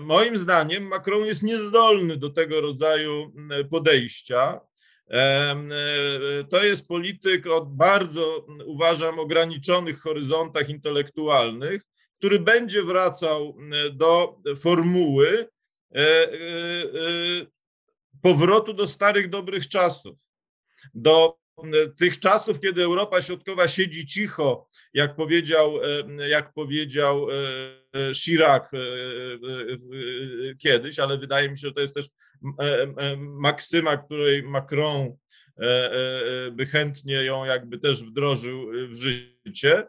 Moim 0.00 0.38
zdaniem 0.38 0.82
Macron 0.88 1.24
jest 1.24 1.42
niezdolny 1.42 2.16
do 2.16 2.30
tego 2.30 2.60
rodzaju 2.60 3.32
podejścia. 3.70 4.60
E, 5.14 6.44
to 6.50 6.64
jest 6.64 6.88
polityk 6.88 7.46
o 7.46 7.66
bardzo, 7.66 8.46
uważam, 8.64 9.18
ograniczonych 9.18 10.00
horyzontach 10.00 10.68
intelektualnych, 10.68 11.82
który 12.18 12.38
będzie 12.38 12.82
wracał 12.82 13.56
do 13.92 14.38
formuły 14.58 15.48
e, 15.94 15.98
e, 16.00 16.36
powrotu 18.22 18.72
do 18.72 18.86
starych, 18.86 19.30
dobrych 19.30 19.68
czasów, 19.68 20.16
do 20.94 21.38
tych 21.98 22.20
czasów, 22.20 22.60
kiedy 22.60 22.82
Europa 22.82 23.22
Środkowa 23.22 23.68
siedzi 23.68 24.06
cicho, 24.06 24.68
jak 24.94 25.16
powiedział, 25.16 25.72
jak 26.28 26.52
powiedział 26.52 27.26
Chirac 28.14 28.62
kiedyś, 30.58 30.98
ale 30.98 31.18
wydaje 31.18 31.50
mi 31.50 31.58
się, 31.58 31.68
że 31.68 31.74
to 31.74 31.80
jest 31.80 31.94
też 31.94 32.08
maksyma, 33.18 33.96
której 33.96 34.42
Macron 34.42 35.16
by 36.52 36.66
chętnie 36.66 37.14
ją 37.14 37.44
jakby 37.44 37.78
też 37.78 38.04
wdrożył 38.04 38.66
w 38.88 38.94
życie, 38.94 39.86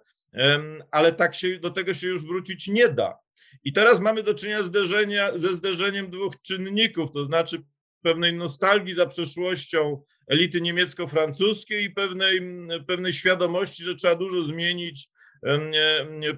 ale 0.92 1.12
tak 1.12 1.36
się 1.36 1.60
do 1.60 1.70
tego 1.70 1.94
się 1.94 2.08
już 2.08 2.26
wrócić 2.26 2.68
nie 2.68 2.90
da. 2.90 3.18
I 3.64 3.74
teraz 3.74 4.00
mamy 4.00 4.24
do 4.24 4.34
czynienia 4.34 4.64
zderzenia, 4.64 5.32
ze 5.36 5.54
zderzeniem 5.54 6.10
dwóch 6.10 6.42
czynników, 6.42 7.12
to 7.12 7.26
znaczy 7.26 7.62
pewnej 8.02 8.34
nostalgii 8.34 8.96
za 8.96 9.06
przeszłością 9.06 10.02
elity 10.28 10.62
niemiecko-francuskiej 10.62 11.84
i 11.84 11.90
pewnej, 11.90 12.42
pewnej 12.88 13.14
świadomości, 13.14 13.84
że 13.84 13.96
trzeba 13.96 14.16
dużo 14.16 14.44
zmienić 14.44 15.10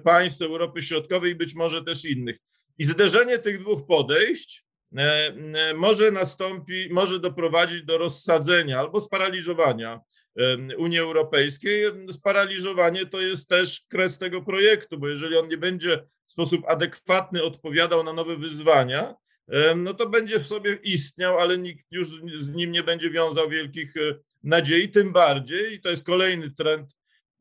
państw 0.04 0.42
Europy 0.42 0.82
Środkowej 0.82 1.32
i 1.32 1.34
być 1.34 1.54
może 1.54 1.84
też 1.84 2.04
innych. 2.04 2.36
I 2.78 2.84
zderzenie 2.84 3.38
tych 3.38 3.60
dwóch 3.60 3.86
podejść 3.86 4.64
e, 4.64 4.67
może 5.74 6.10
nastąpi, 6.10 6.88
może 6.90 7.20
doprowadzić 7.20 7.84
do 7.84 7.98
rozsadzenia 7.98 8.78
albo 8.78 9.00
sparaliżowania 9.00 10.00
Unii 10.76 10.98
Europejskiej. 10.98 11.84
Sparaliżowanie 12.12 13.06
to 13.06 13.20
jest 13.20 13.48
też 13.48 13.82
kres 13.88 14.18
tego 14.18 14.42
projektu, 14.42 14.98
bo 14.98 15.08
jeżeli 15.08 15.36
on 15.36 15.48
nie 15.48 15.58
będzie 15.58 16.02
w 16.26 16.32
sposób 16.32 16.62
adekwatny 16.68 17.42
odpowiadał 17.42 18.04
na 18.04 18.12
nowe 18.12 18.36
wyzwania, 18.36 19.14
no 19.76 19.94
to 19.94 20.08
będzie 20.08 20.38
w 20.38 20.46
sobie 20.46 20.78
istniał, 20.82 21.38
ale 21.38 21.58
nikt 21.58 21.86
już 21.90 22.08
z 22.40 22.48
nim 22.48 22.72
nie 22.72 22.82
będzie 22.82 23.10
wiązał 23.10 23.48
wielkich 23.48 23.96
e, 23.96 24.14
nadziei, 24.42 24.88
tym 24.88 25.12
bardziej, 25.12 25.74
i 25.74 25.80
to 25.80 25.90
jest 25.90 26.04
kolejny 26.04 26.50
trend, 26.50 26.90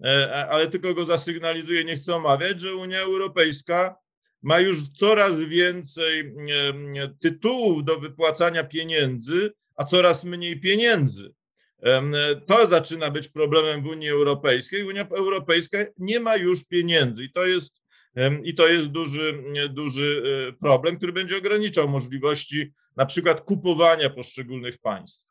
e, 0.03 0.47
ale 0.49 0.67
tylko 0.67 0.93
go 0.93 1.05
zasygnalizuję, 1.05 1.83
nie 1.83 1.97
chcę 1.97 2.15
omawiać, 2.15 2.61
że 2.61 2.75
Unia 2.75 2.99
Europejska 2.99 3.95
ma 4.47 4.59
już 4.59 4.89
coraz 4.89 5.39
więcej 5.39 6.33
tytułów 7.19 7.83
do 7.83 7.99
wypłacania 7.99 8.63
pieniędzy, 8.63 9.53
a 9.75 9.85
coraz 9.85 10.23
mniej 10.23 10.59
pieniędzy. 10.59 11.33
To 12.45 12.67
zaczyna 12.67 13.11
być 13.11 13.27
problemem 13.27 13.83
w 13.83 13.87
Unii 13.87 14.09
Europejskiej. 14.09 14.83
Unia 14.83 15.07
Europejska 15.07 15.77
nie 15.97 16.19
ma 16.19 16.35
już 16.35 16.67
pieniędzy 16.67 17.23
i 17.23 17.31
to 17.31 17.45
jest 17.45 17.81
i 18.43 18.55
to 18.55 18.67
jest 18.67 18.87
duży, 18.87 19.43
duży 19.69 20.23
e, 20.49 20.53
problem, 20.53 20.97
który 20.97 21.13
będzie 21.13 21.37
ograniczał 21.37 21.89
możliwości 21.89 22.73
na 22.95 23.05
przykład 23.05 23.41
kupowania 23.41 24.09
poszczególnych 24.09 24.77
państw. 24.77 25.26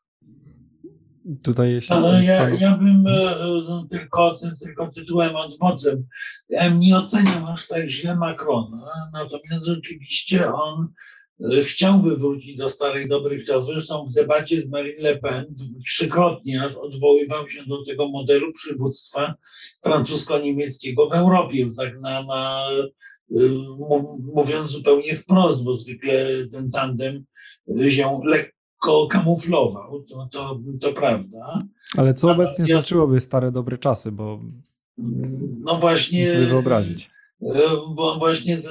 Tutaj 1.43 1.71
jeśli 1.71 1.95
Ale 1.95 2.23
ja, 2.23 2.49
ja 2.49 2.77
bym 2.77 3.07
e, 3.07 3.11
e, 3.11 3.87
tylko, 3.89 4.37
tylko 4.63 4.87
tytułem 4.87 5.35
odwodzem. 5.35 6.07
Ja 6.49 6.69
nie 6.69 6.97
oceniam 6.97 7.45
aż 7.45 7.67
tak 7.67 7.89
źle 7.89 8.15
Macrona, 8.15 8.91
natomiast 9.13 9.65
rzeczywiście 9.65 10.53
on 10.53 10.87
e, 11.51 11.63
chciałby 11.63 12.17
wrócić 12.17 12.57
do 12.57 12.69
starych, 12.69 13.07
dobrych 13.07 13.45
czasów. 13.45 13.65
Zresztą 13.65 14.05
w 14.05 14.13
debacie 14.13 14.61
z 14.61 14.69
Marine 14.69 15.01
Le 15.01 15.17
Pen 15.17 15.45
trzykrotnie 15.87 16.63
aż 16.63 16.75
odwoływał 16.75 17.47
się 17.47 17.65
do 17.65 17.85
tego 17.85 18.07
modelu 18.09 18.53
przywództwa 18.53 19.33
francusko-niemieckiego 19.83 21.09
w 21.09 21.13
Europie, 21.13 21.71
tak 21.77 21.99
na, 21.99 22.23
na 22.23 22.67
mów- 23.89 24.19
mówiąc 24.35 24.71
zupełnie 24.71 25.15
wprost, 25.15 25.63
bo 25.63 25.77
zwykle 25.77 26.27
ten 26.51 26.71
tandem 26.71 27.23
się 27.89 28.19
lekko 28.25 28.56
kamuflował, 29.11 30.03
to, 30.03 30.29
to, 30.31 30.59
to 30.81 30.93
prawda. 30.93 31.63
Ale 31.97 32.13
co 32.13 32.31
obecnie 32.31 32.65
znaczyłoby 32.65 33.19
stare, 33.19 33.51
dobre 33.51 33.77
czasy, 33.77 34.11
bo 34.11 34.39
No 35.59 35.75
właśnie. 35.75 36.31
wyobrazić. 36.49 37.09
e, 37.55 37.59
właśnie 38.19 38.57
z- 38.57 38.67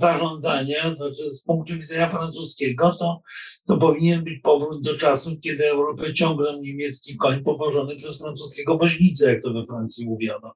zarządzania, 0.00 0.94
znaczy 0.96 1.30
z 1.34 1.42
punktu 1.42 1.74
widzenia 1.74 2.06
francuskiego, 2.08 2.96
to, 2.98 3.20
to 3.66 3.76
powinien 3.76 4.24
być 4.24 4.40
powrót 4.42 4.82
do 4.82 4.96
czasów, 4.98 5.32
kiedy 5.40 5.64
Europę 5.70 6.14
ciągnął 6.14 6.62
niemiecki 6.62 7.16
koń 7.16 7.42
powożony 7.44 7.96
przez 7.96 8.18
francuskiego 8.18 8.78
woźnicę, 8.78 9.32
jak 9.32 9.42
to 9.42 9.52
we 9.52 9.66
Francji 9.66 10.06
mówiono. 10.06 10.52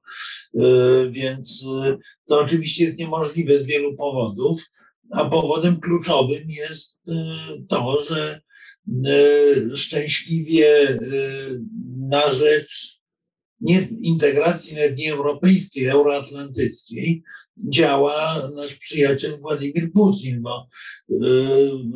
E, 0.55 0.59
Więc 1.11 1.65
e, 1.85 1.97
to 2.27 2.39
oczywiście 2.39 2.83
jest 2.83 2.99
niemożliwe 2.99 3.59
z 3.59 3.65
wielu 3.65 3.95
powodów, 3.95 4.61
a 5.11 5.25
powodem 5.29 5.79
kluczowym 5.79 6.43
jest 6.49 6.99
e, 7.07 7.13
to, 7.69 7.97
że 8.09 8.33
e, 8.33 8.41
szczęśliwie 9.75 10.89
e, 10.89 10.99
na 11.97 12.31
rzecz 12.31 13.01
nie 13.61 13.81
integracji 14.01 14.75
nawet 14.75 14.97
nie 14.97 15.13
europejskiej, 15.13 15.85
euroatlantyckiej 15.85 17.23
działa 17.57 18.49
nasz 18.55 18.73
przyjaciel 18.75 19.39
Władimir 19.39 19.91
Putin, 19.91 20.41
bo 20.41 20.67
y, 21.09 21.15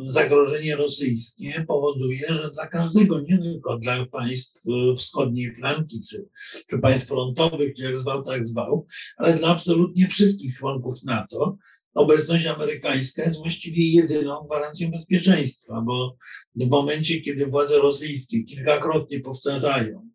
zagrożenie 0.00 0.76
rosyjskie 0.76 1.64
powoduje, 1.68 2.26
że 2.28 2.50
dla 2.50 2.66
każdego, 2.66 3.20
nie 3.20 3.38
tylko 3.38 3.78
dla 3.78 4.06
państw 4.06 4.56
y, 4.66 4.96
wschodniej 4.96 5.54
flanki, 5.54 6.02
czy, 6.10 6.28
czy 6.70 6.78
państw 6.78 7.08
frontowych, 7.08 7.74
czy 7.76 7.82
jak 7.82 8.00
zwał, 8.00 8.22
tak 8.22 8.46
zwał, 8.46 8.86
ale 9.16 9.34
dla 9.34 9.48
absolutnie 9.48 10.06
wszystkich 10.06 10.58
członków 10.58 11.04
NATO, 11.04 11.58
obecność 11.94 12.46
amerykańska 12.46 13.22
jest 13.24 13.38
właściwie 13.38 13.90
jedyną 13.90 14.46
gwarancją 14.46 14.90
bezpieczeństwa, 14.90 15.80
bo 15.86 16.16
w 16.56 16.68
momencie, 16.68 17.20
kiedy 17.20 17.46
władze 17.46 17.78
rosyjskie 17.78 18.44
kilkakrotnie 18.44 19.20
powtarzają, 19.20 20.10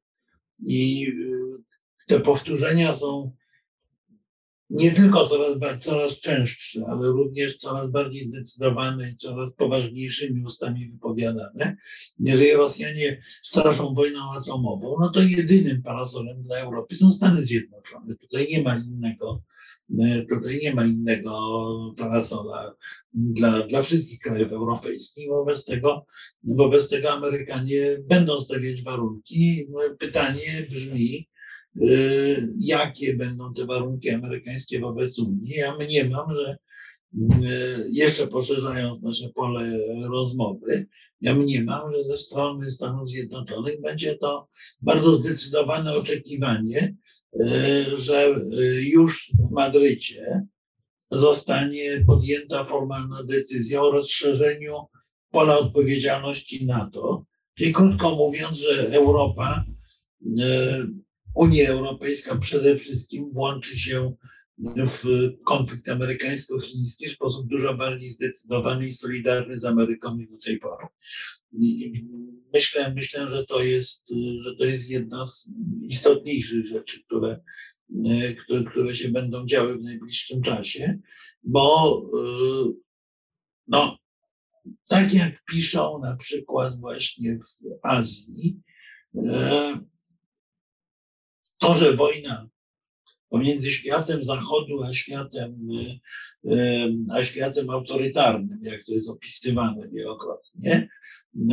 i 0.60 1.08
y, 1.08 2.06
te 2.08 2.20
powtórzenia 2.20 2.94
są 2.94 3.32
nie 4.70 4.92
tylko 4.92 5.28
coraz, 5.28 5.60
coraz 5.84 6.20
częstsze, 6.20 6.86
ale 6.90 7.08
również 7.08 7.58
coraz 7.58 7.92
bardziej 7.92 8.28
zdecydowane 8.28 9.10
i 9.10 9.16
coraz 9.16 9.54
poważniejszymi 9.54 10.44
ustami 10.44 10.90
wypowiadane. 10.90 11.78
Jeżeli 12.20 12.54
Rosjanie 12.54 13.22
straszą 13.44 13.94
wojną 13.94 14.34
atomową, 14.34 14.96
no 15.00 15.10
to 15.10 15.22
jedynym 15.22 15.84
parasolem 15.84 16.44
dla 16.44 16.58
Europy 16.58 16.96
są 16.96 17.12
Stany 17.12 17.44
Zjednoczone. 17.44 18.16
Tutaj 18.16 18.48
nie 18.52 18.62
ma 18.62 18.76
innego, 18.76 19.44
tutaj 20.30 20.60
nie 20.64 20.76
ma 20.76 20.86
innego 20.86 21.94
parasola 21.98 22.76
dla, 23.14 23.68
dla 23.68 23.84
wszystkich 23.84 24.20
krajów 24.20 24.52
europejskich. 24.52 25.30
Wobec 25.30 25.66
tego 25.66 26.06
Wobec 26.48 26.90
tego 26.90 27.12
Amerykanie 27.12 27.98
będą 28.04 28.42
stawiać 28.42 28.84
warunki. 28.84 29.68
Pytanie 30.00 30.68
brzmi, 30.70 31.30
y, 31.82 32.54
jakie 32.60 33.16
będą 33.16 33.54
te 33.54 33.66
warunki 33.66 34.10
amerykańskie 34.10 34.80
wobec 34.80 35.20
Unii. 35.20 35.56
Ja 35.56 35.78
mniemam, 35.78 36.26
że 36.36 36.58
y, 37.14 37.90
jeszcze 37.92 38.28
poszerzając 38.28 39.04
nasze 39.04 39.30
pole 39.30 39.80
rozmowy, 40.12 40.88
ja 41.22 41.36
mniemam, 41.36 41.94
że 41.94 42.04
ze 42.04 42.18
strony 42.18 42.72
Stanów 42.72 43.10
Zjednoczonych 43.10 43.82
będzie 43.82 44.16
to 44.16 44.48
bardzo 44.82 45.14
zdecydowane 45.14 45.96
oczekiwanie, 45.96 46.96
że 47.98 48.36
y, 48.60 48.84
już 48.84 49.32
w 49.40 49.52
Madrycie 49.52 50.48
zostanie 51.12 52.04
podjęta 52.08 52.64
formalna 52.64 53.24
decyzja 53.24 53.82
o 53.82 53.92
rozszerzeniu 53.92 54.74
pola 55.32 55.58
odpowiedzialności 55.58 56.66
NATO. 56.66 57.26
Czyli 57.54 57.74
krótko 57.74 58.16
mówiąc, 58.16 58.58
że 58.58 58.92
Europa, 58.92 59.66
e, 60.42 60.88
Unia 61.36 61.70
Europejska 61.70 62.36
przede 62.36 62.78
wszystkim 62.78 63.30
włączy 63.32 63.80
się 63.80 64.14
w 64.58 65.04
konflikt 65.46 65.90
amerykańsko-chiński 65.90 67.08
w 67.08 67.14
sposób 67.14 67.48
dużo 67.48 67.74
bardziej 67.74 68.10
zdecydowany 68.10 68.88
i 68.88 68.94
solidarny 68.94 69.60
z 69.60 69.66
Ameryką 69.66 70.16
niż 70.18 70.30
do 70.30 70.38
tej 70.38 70.60
pory. 70.60 70.88
Myślę, 72.54 72.94
myślę 72.94 73.30
że, 73.30 73.46
to 73.46 73.64
jest, 73.64 74.10
że 74.40 74.56
to 74.56 74.66
jest 74.66 74.90
jedna 74.90 75.26
z 75.26 75.50
istotniejszych 75.82 76.68
rzeczy, 76.68 77.04
które, 77.04 77.40
które, 78.38 78.64
które 78.64 78.96
się 78.96 79.10
będą 79.10 79.46
działy 79.46 79.78
w 79.78 79.84
najbliższym 79.84 80.42
czasie, 80.42 81.00
bo 81.44 82.02
no, 83.68 83.98
tak 84.88 85.14
jak 85.14 85.44
piszą 85.46 86.00
na 86.00 86.16
przykład 86.16 86.80
właśnie 86.80 87.40
w 87.40 87.66
Azji, 87.84 88.60
e, 89.26 89.80
to, 91.58 91.76
że 91.76 91.96
wojna 91.96 92.50
pomiędzy 93.36 93.72
światem 93.72 94.24
zachodu 94.24 94.84
a 94.84 94.94
światem, 94.94 95.68
e, 95.72 96.56
e, 96.56 96.90
a 97.12 97.24
światem 97.24 97.70
autorytarnym, 97.70 98.60
jak 98.62 98.86
to 98.86 98.92
jest 98.92 99.10
opisywane 99.10 99.90
wielokrotnie, 99.90 100.90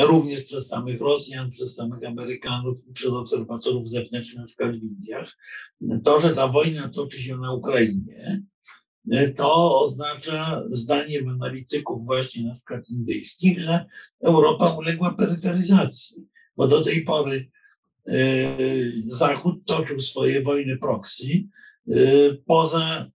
również 0.01 0.43
przez 0.43 0.69
samych 0.69 1.01
Rosjan, 1.01 1.51
przez 1.51 1.75
samych 1.75 2.05
Amerykanów 2.05 2.79
i 2.91 2.93
przez 2.93 3.11
obserwatorów 3.11 3.89
zewnętrznych, 3.89 4.39
na 4.39 4.47
przykład 4.47 4.77
w 4.77 4.83
Indiach, 4.83 5.37
to, 6.05 6.21
że 6.21 6.35
ta 6.35 6.49
wojna 6.49 6.89
toczy 6.89 7.23
się 7.23 7.37
na 7.37 7.53
Ukrainie, 7.53 8.43
to 9.37 9.81
oznacza 9.81 10.63
zdaniem 10.71 11.29
analityków 11.29 12.07
właśnie 12.07 12.45
na 12.45 12.55
przykład 12.55 12.89
indyjskich, 12.89 13.61
że 13.61 13.85
Europa 14.21 14.71
uległa 14.71 15.15
peryferyzacji, 15.15 16.27
bo 16.57 16.69
do 16.69 16.83
tej 16.83 17.05
pory 17.05 17.51
e, 18.09 18.15
Zachód 19.05 19.65
toczył 19.65 20.01
swoje 20.01 20.43
wojny 20.43 20.79
proxy 20.79 21.27
e, 21.27 21.62
poza 22.47 23.11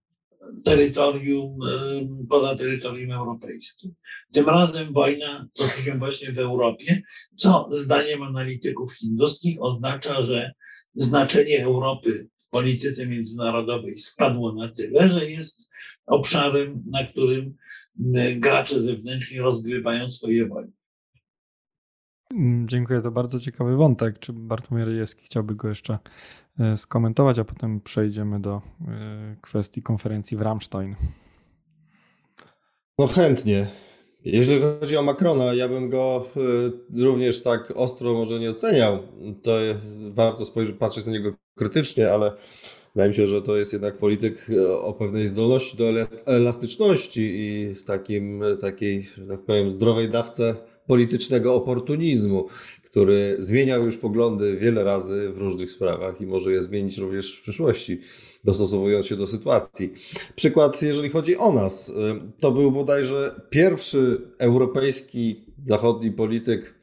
terytorium, 0.63 1.59
e, 1.63 2.28
poza 2.30 2.55
terytorium 2.55 3.11
europejskim. 3.11 3.93
Tym 4.32 4.45
razem 4.45 4.93
wojna 4.93 5.47
toczy 5.53 5.82
się 5.84 5.97
właśnie 5.97 6.32
w 6.32 6.39
Europie, 6.39 7.01
co 7.36 7.70
zdaniem 7.72 8.24
analityków 8.24 8.93
hinduskich 8.93 9.57
oznacza, 9.61 10.22
że 10.22 10.51
znaczenie 10.93 11.63
Europy 11.63 12.28
w 12.38 12.49
polityce 12.49 13.07
międzynarodowej 13.07 13.97
spadło 13.97 14.53
na 14.53 14.70
tyle, 14.70 15.09
że 15.09 15.30
jest 15.30 15.70
obszarem, 16.05 16.84
na 16.91 17.03
którym 17.03 17.55
m, 18.15 18.39
gracze 18.39 18.82
zewnętrzni 18.82 19.39
rozgrywają 19.39 20.11
swoje 20.11 20.47
wojny. 20.47 20.72
Mm, 22.34 22.68
Dziękuję, 22.68 23.01
to 23.01 23.11
bardzo 23.11 23.39
ciekawy 23.39 23.76
wątek. 23.76 24.20
Czy 24.20 24.34
Bartłomiej 24.34 24.86
Rejewski 24.86 25.26
chciałby 25.26 25.55
go 25.55 25.70
jeszcze 25.70 25.97
skomentować, 26.76 27.39
a 27.39 27.43
potem 27.43 27.82
przejdziemy 27.82 28.39
do 28.39 28.62
e, 28.88 29.36
kwestii 29.41 29.82
konferencji 29.82 30.38
w 30.38 30.41
Ramstein. 30.41 30.95
No 32.99 33.08
chętnie. 33.08 33.68
Jeżeli 34.26 34.62
chodzi 34.62 34.97
o 34.97 35.03
Macrona, 35.03 35.53
ja 35.53 35.70
bym 35.70 35.89
go 35.89 36.26
y, 36.97 37.03
również 37.03 37.43
tak 37.43 37.74
ostro 37.76 38.14
może 38.14 38.39
nie 38.39 38.49
oceniał. 38.49 38.99
To 39.43 39.51
warto 40.10 40.45
spojrzeć, 40.45 40.76
patrzeć 40.76 41.05
na 41.05 41.12
niego 41.12 41.34
krytycznie, 41.58 42.14
ale 42.14 42.32
wydaje 42.95 43.10
mi 43.10 43.16
się, 43.16 43.28
że 43.28 43.41
to 43.41 43.58
jest 43.58 43.74
jednak 43.74 43.97
polityk 43.97 44.47
o 44.82 44.93
pewnej 44.93 45.28
zdolności 45.28 45.78
do 45.78 45.84
elas- 45.84 46.18
elastyczności 46.26 47.22
i 47.22 47.76
z 47.76 47.84
takim, 47.84 48.43
takiej, 48.62 49.03
że 49.03 49.28
tak 49.28 49.39
powiem, 49.39 49.72
zdrowej 49.72 50.10
dawce 50.10 50.55
politycznego 50.88 51.55
oportunizmu, 51.55 52.47
który 52.89 53.38
zmieniał 53.39 53.85
już 53.85 53.97
poglądy 53.97 54.57
wiele 54.57 54.83
razy 54.83 55.29
w 55.29 55.38
różnych 55.38 55.71
sprawach 55.71 56.21
i 56.21 56.25
może 56.25 56.51
je 56.51 56.61
zmienić 56.61 56.97
również 56.97 57.38
w 57.38 57.41
przyszłości, 57.41 58.01
dostosowując 58.43 59.05
się 59.05 59.15
do 59.15 59.27
sytuacji. 59.27 59.93
Przykład, 60.35 60.81
jeżeli 60.81 61.09
chodzi 61.09 61.38
o 61.38 61.53
nas, 61.53 61.89
y, 61.89 61.93
to 62.39 62.51
był 62.51 62.72
bodajże 62.72 63.41
pierwszy 63.49 64.22
europejski 64.38 65.45
zachodni 65.65 66.11
polityk 66.11 66.76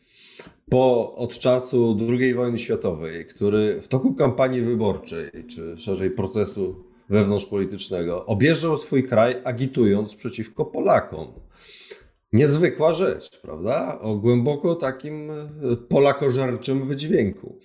po 0.70 1.14
od 1.14 1.38
czasu 1.38 1.98
II 2.08 2.34
wojny 2.34 2.58
światowej, 2.58 3.26
który 3.26 3.80
w 3.82 3.88
toku 3.88 4.14
kampanii 4.14 4.60
wyborczej, 4.60 5.30
czy 5.48 5.74
szerzej 5.78 6.10
procesu 6.10 6.84
wewnątrzpolitycznego, 7.08 8.26
objeżdżał 8.26 8.76
swój 8.76 9.04
kraj 9.04 9.36
agitując 9.44 10.14
przeciwko 10.14 10.64
Polakom. 10.64 11.26
Niezwykła 12.34 12.94
rzecz, 12.94 13.40
prawda? 13.40 13.98
O 14.00 14.14
głęboko 14.14 14.74
takim 14.74 15.30
e, 15.30 15.46
polakożerczym 15.88 16.88
wydźwięku. 16.88 17.58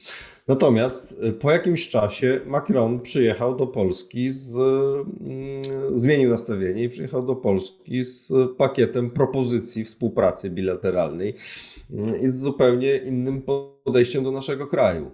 Natomiast 0.47 1.19
e, 1.21 1.31
po 1.31 1.51
jakimś 1.51 1.89
czasie 1.89 2.41
Macron 2.45 2.99
przyjechał 2.99 3.55
do 3.55 3.67
Polski 3.67 4.31
z, 4.31 4.55
mm, 4.55 5.63
zmienił 5.93 6.29
nastawienie 6.29 6.83
i 6.83 6.89
przyjechał 6.89 7.25
do 7.25 7.35
Polski 7.35 8.03
z 8.03 8.31
pakietem 8.57 9.09
propozycji 9.09 9.83
współpracy 9.85 10.49
bilateralnej 10.49 11.35
mm, 11.91 12.21
i 12.21 12.27
z 12.27 12.39
zupełnie 12.39 12.97
innym 12.97 13.41
podejściem 13.85 14.23
do 14.23 14.31
naszego 14.31 14.67
kraju. 14.67 15.11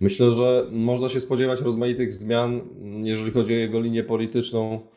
Myślę, 0.00 0.30
że 0.30 0.66
można 0.70 1.08
się 1.08 1.20
spodziewać 1.20 1.60
rozmaitych 1.60 2.14
zmian, 2.14 2.60
jeżeli 3.04 3.30
chodzi 3.30 3.54
o 3.54 3.56
jego 3.56 3.80
linię 3.80 4.04
polityczną 4.04 4.80
E, 4.80 4.95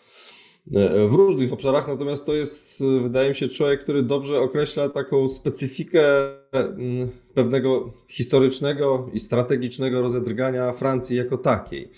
w 1.09 1.13
różnych 1.13 1.53
obszarach, 1.53 1.87
natomiast 1.87 2.25
to 2.25 2.33
jest, 2.33 2.81
e, 2.81 3.01
wydaje 3.03 3.29
mi 3.29 3.35
się, 3.35 3.49
człowiek, 3.49 3.83
który 3.83 4.03
dobrze 4.03 4.39
określa 4.39 4.89
taką 4.89 5.29
specyfikę 5.29 6.03
mm, 6.51 7.09
pewnego 7.33 7.93
historycznego 8.07 9.09
i 9.13 9.19
strategicznego 9.19 10.01
rozedrgania 10.01 10.73
Francji 10.73 11.17
jako 11.17 11.37
takiej. 11.37 11.91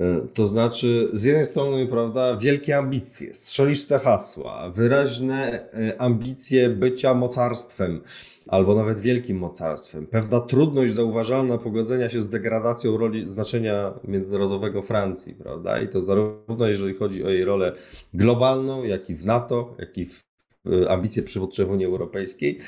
E, 0.00 0.20
to 0.34 0.46
znaczy, 0.46 1.08
z 1.12 1.24
jednej 1.24 1.46
strony, 1.46 1.86
prawda, 1.86 2.36
wielkie 2.36 2.76
ambicje, 2.76 3.34
strzeliste 3.34 3.98
hasła, 3.98 4.70
wyraźne 4.70 5.68
ambicje 5.98 6.68
bycia 6.68 7.14
mocarstwem, 7.14 8.00
albo 8.46 8.74
nawet 8.74 9.00
wielkim 9.00 9.38
mocarstwem. 9.38 10.06
Pewna 10.06 10.40
trudność 10.40 10.94
zauważalna 10.94 11.58
pogodzenia 11.58 12.10
się 12.10 12.22
z 12.22 12.28
degradacją 12.28 12.96
roli 12.96 13.30
znaczenia 13.30 13.94
międzynarodowego 14.04 14.82
Francji, 14.82 15.34
prawda? 15.34 15.80
I 15.80 15.88
to 15.88 16.00
zarówno 16.00 16.68
jeżeli 16.68 16.94
chodzi 16.94 17.24
o 17.24 17.30
jej 17.30 17.44
rolę 17.44 17.72
globalną, 18.14 18.84
jak 18.84 19.10
i 19.10 19.14
w 19.14 19.24
NATO, 19.24 19.74
jak 19.78 19.98
i 19.98 20.06
w 20.06 20.24
e, 20.66 20.90
ambicje 20.90 21.22
przywódcze 21.22 21.64
w 21.64 21.70
Unii 21.70 21.86
Europejskiej. 21.86 22.58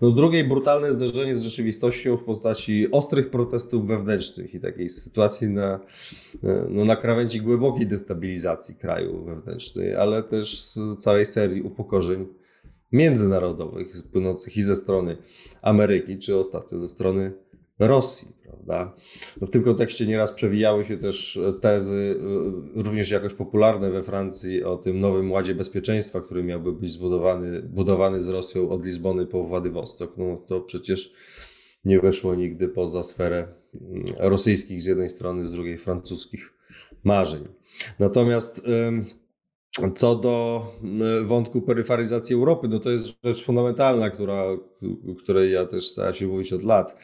No 0.00 0.10
z 0.10 0.14
drugiej 0.14 0.44
brutalne 0.44 0.92
zderzenie 0.92 1.36
z 1.36 1.42
rzeczywistością 1.42 2.16
w 2.16 2.24
postaci 2.24 2.90
ostrych 2.90 3.30
protestów 3.30 3.86
wewnętrznych 3.86 4.54
i 4.54 4.60
takiej 4.60 4.88
sytuacji 4.88 5.48
na, 5.48 5.80
e, 6.44 6.66
no, 6.68 6.84
na 6.84 6.96
krawędzi 6.96 7.40
głębokiej 7.40 7.86
destabilizacji 7.86 8.74
kraju 8.74 9.24
wewnętrznej, 9.24 9.94
ale 9.94 10.22
też 10.22 10.74
całej 10.98 11.26
serii 11.26 11.62
upokorzeń 11.62 12.26
międzynarodowych, 12.92 13.92
płynących 14.12 14.56
i 14.56 14.62
ze 14.62 14.76
strony 14.76 15.16
Ameryki, 15.62 16.18
czy 16.18 16.38
ostatnio 16.38 16.80
ze 16.80 16.88
strony 16.88 17.32
Rosji, 17.78 18.28
prawda? 18.42 18.92
No 19.40 19.46
w 19.46 19.50
tym 19.50 19.62
kontekście 19.62 20.06
nieraz 20.06 20.32
przewijały 20.32 20.84
się 20.84 20.98
też 20.98 21.40
tezy, 21.60 22.16
y, 22.76 22.82
również 22.82 23.10
jakoś 23.10 23.34
popularne 23.34 23.90
we 23.90 24.02
Francji, 24.02 24.64
o 24.64 24.76
tym 24.76 25.00
nowym 25.00 25.32
ładzie 25.32 25.54
bezpieczeństwa, 25.54 26.20
który 26.20 26.44
miałby 26.44 26.72
być 26.72 26.92
zbudowany 26.92 27.62
budowany 27.62 28.20
z 28.20 28.28
Rosją 28.28 28.70
od 28.70 28.84
Lizbony 28.84 29.26
po 29.26 29.44
Władywostok. 29.44 30.16
No 30.16 30.36
to 30.46 30.60
przecież 30.60 31.12
nie 31.84 32.00
weszło 32.00 32.34
nigdy 32.34 32.68
poza 32.68 33.02
sferę 33.02 33.48
mm, 33.80 34.04
rosyjskich 34.18 34.82
z 34.82 34.86
jednej 34.86 35.10
strony, 35.10 35.46
z 35.46 35.52
drugiej 35.52 35.78
francuskich 35.78 36.52
marzeń. 37.04 37.48
Natomiast 37.98 38.62
co 39.94 40.14
do 40.14 40.66
wątku 41.24 41.62
peryfaryzacji 41.62 42.34
Europy, 42.34 42.68
no 42.68 42.80
to 42.80 42.90
jest 42.90 43.06
rzecz 43.24 43.44
fundamentalna, 43.44 44.10
która, 44.10 44.44
której 45.18 45.52
ja 45.52 45.66
też 45.66 45.88
staram 45.88 46.14
się 46.14 46.26
mówić 46.26 46.52
od 46.52 46.62
lat. 46.62 46.96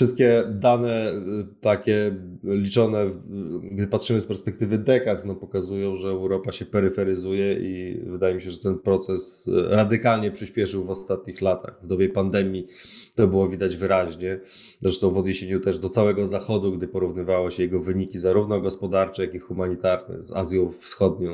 Wszystkie 0.00 0.44
dane 0.50 1.12
y, 1.12 1.46
takie 1.60 2.16
liczone, 2.44 3.10
gdy 3.70 3.86
patrzymy 3.86 4.20
z 4.20 4.26
perspektywy 4.26 4.78
dekad, 4.78 5.24
no 5.24 5.34
pokazują, 5.34 5.96
że 5.96 6.08
Europa 6.08 6.52
się 6.52 6.64
peryferyzuje 6.64 7.54
i 7.54 8.00
wydaje 8.06 8.34
mi 8.34 8.42
się, 8.42 8.50
że 8.50 8.58
ten 8.58 8.78
proces 8.78 9.50
radykalnie 9.68 10.30
przyspieszył 10.30 10.84
w 10.84 10.90
ostatnich 10.90 11.40
latach. 11.42 11.80
W 11.82 11.86
dobie 11.86 12.08
pandemii 12.08 12.66
to 13.14 13.28
było 13.28 13.48
widać 13.48 13.76
wyraźnie. 13.76 14.40
Zresztą 14.82 15.10
w 15.10 15.16
odniesieniu 15.16 15.60
też 15.60 15.78
do 15.78 15.88
całego 15.88 16.26
Zachodu, 16.26 16.72
gdy 16.72 16.88
porównywało 16.88 17.50
się 17.50 17.62
jego 17.62 17.80
wyniki 17.80 18.18
zarówno 18.18 18.60
gospodarcze, 18.60 19.24
jak 19.24 19.34
i 19.34 19.38
humanitarne 19.38 20.22
z 20.22 20.32
Azją 20.32 20.72
Wschodnią 20.80 21.30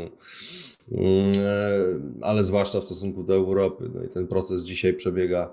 mm, 0.92 1.32
e, 1.36 2.20
ale 2.20 2.42
zwłaszcza 2.42 2.80
w 2.80 2.84
stosunku 2.84 3.22
do 3.22 3.34
Europy. 3.34 3.90
No 3.94 4.04
i 4.04 4.08
ten 4.08 4.26
proces 4.26 4.64
dzisiaj 4.64 4.94
przebiega 4.94 5.50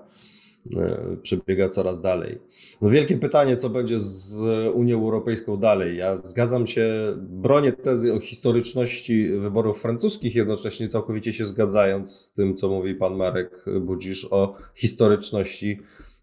przebiega 1.22 1.68
coraz 1.68 2.00
dalej. 2.00 2.38
No 2.82 2.90
wielkie 2.90 3.18
pytanie, 3.18 3.56
co 3.56 3.70
będzie 3.70 3.98
z 3.98 4.38
Unią 4.74 5.02
Europejską 5.02 5.56
dalej. 5.56 5.96
Ja 5.96 6.16
zgadzam 6.16 6.66
się, 6.66 7.14
bronię 7.16 7.72
tezy 7.72 8.14
o 8.14 8.20
historyczności 8.20 9.28
wyborów 9.28 9.82
francuskich, 9.82 10.34
jednocześnie 10.34 10.88
całkowicie 10.88 11.32
się 11.32 11.46
zgadzając 11.46 12.10
z 12.10 12.32
tym, 12.32 12.56
co 12.56 12.68
mówi 12.68 12.94
pan 12.94 13.16
Marek 13.16 13.64
Budzisz 13.80 14.28
o 14.30 14.56
historyczności 14.74 15.80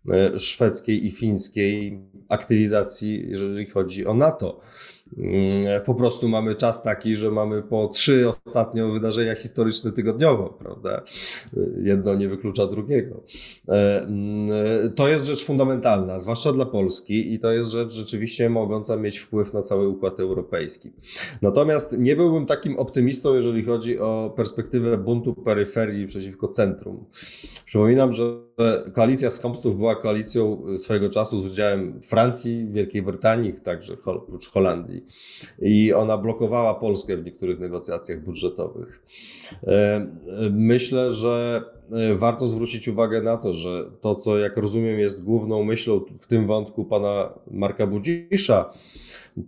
e, 0.10 0.40
szwedzkiej 0.40 1.06
i 1.06 1.12
fińskiej 1.12 2.00
aktywizacji, 2.30 3.30
jeżeli 3.30 3.66
chodzi 3.66 4.06
o 4.06 4.14
NATO. 4.14 4.62
Mm, 5.18 5.82
po 5.86 5.96
prostu 5.96 6.30
mamy 6.30 6.56
czas 6.56 6.84
taki, 6.84 7.16
że 7.16 7.32
mamy 7.32 7.62
po 7.62 7.88
trzy 7.88 8.30
ostatnio 8.30 8.92
wydarzenia 8.92 9.36
historyczne 9.36 9.92
tygodniowo, 9.92 10.58
prawda? 10.60 11.02
Jedno 11.78 12.16
nie 12.16 12.28
wyklucza 12.28 12.68
drugiego. 12.68 13.24
E, 13.70 14.02
mm, 14.02 14.50
to 14.96 15.08
jest 15.08 15.26
rzecz 15.26 15.46
fundamentalna, 15.46 16.20
zwłaszcza 16.20 16.52
dla 16.52 16.66
Polski, 16.66 17.34
i 17.34 17.40
to 17.40 17.52
jest 17.52 17.70
rzecz 17.70 17.94
rzeczywiście 17.94 18.50
mogąca 18.50 18.98
mieć 18.98 19.20
wpływ 19.20 19.54
na 19.54 19.62
cały 19.62 19.88
układ 19.88 20.20
europejski. 20.20 20.92
Natomiast 21.42 21.98
nie 22.00 22.16
byłbym 22.16 22.46
takim 22.46 22.80
optymistą, 22.80 23.36
jeżeli 23.36 23.66
chodzi 23.66 24.00
o 24.00 24.34
perspektywę 24.36 24.98
buntu 24.98 25.34
peryferii 25.34 26.08
przeciwko 26.08 26.48
centrum. 26.48 27.06
Przypominam, 27.66 28.14
że 28.14 28.24
koalicja 28.94 29.30
skąpców 29.30 29.78
była 29.78 29.96
koalicją 29.96 30.64
swojego 30.78 31.10
czasu 31.10 31.42
z 31.42 31.46
udziałem 31.52 32.02
Francji, 32.02 32.68
Wielkiej 32.72 33.02
Brytanii, 33.02 33.54
także 33.54 33.98
oprócz 34.06 34.50
Holandii 34.50 35.01
i 35.62 35.94
ona 35.94 36.18
blokowała 36.18 36.74
Polskę 36.76 37.18
w 37.18 37.26
niektórych 37.26 37.60
negocjacjach 37.60 38.24
budżetowych. 38.24 39.02
E, 39.68 40.08
myślę, 40.52 41.12
że 41.12 41.64
e, 41.92 42.16
warto 42.16 42.48
zwrócić 42.48 42.88
uwagę 42.88 43.22
na 43.22 43.38
to, 43.38 43.54
że 43.54 43.92
to, 44.02 44.16
co 44.16 44.38
jak 44.38 44.58
rozumiem 44.58 45.00
jest 45.00 45.24
główną 45.24 45.64
myślą 45.64 46.02
w 46.20 46.28
tym 46.28 46.48
wątku 46.48 46.86
pana 46.86 47.34
Marka 47.52 47.88
Budzisza, 47.88 48.74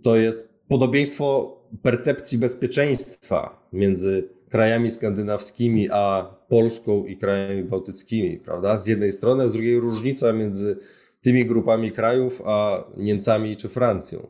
to 0.02 0.16
jest 0.16 0.54
podobieństwo 0.68 1.56
percepcji 1.82 2.38
bezpieczeństwa 2.38 3.68
między 3.72 4.28
krajami 4.48 4.90
skandynawskimi 4.90 5.88
a 5.92 6.34
Polską 6.48 7.04
i 7.06 7.16
krajami 7.16 7.64
bałtyckimi, 7.64 8.38
prawda? 8.38 8.76
Z 8.76 8.86
jednej 8.86 9.12
strony, 9.12 9.44
a 9.44 9.48
z 9.48 9.52
drugiej 9.52 9.80
różnica 9.80 10.32
między 10.32 10.76
tymi 11.22 11.46
grupami 11.46 11.92
krajów 11.92 12.42
a 12.44 12.84
Niemcami 12.96 13.56
czy 13.56 13.68
Francją. 13.68 14.26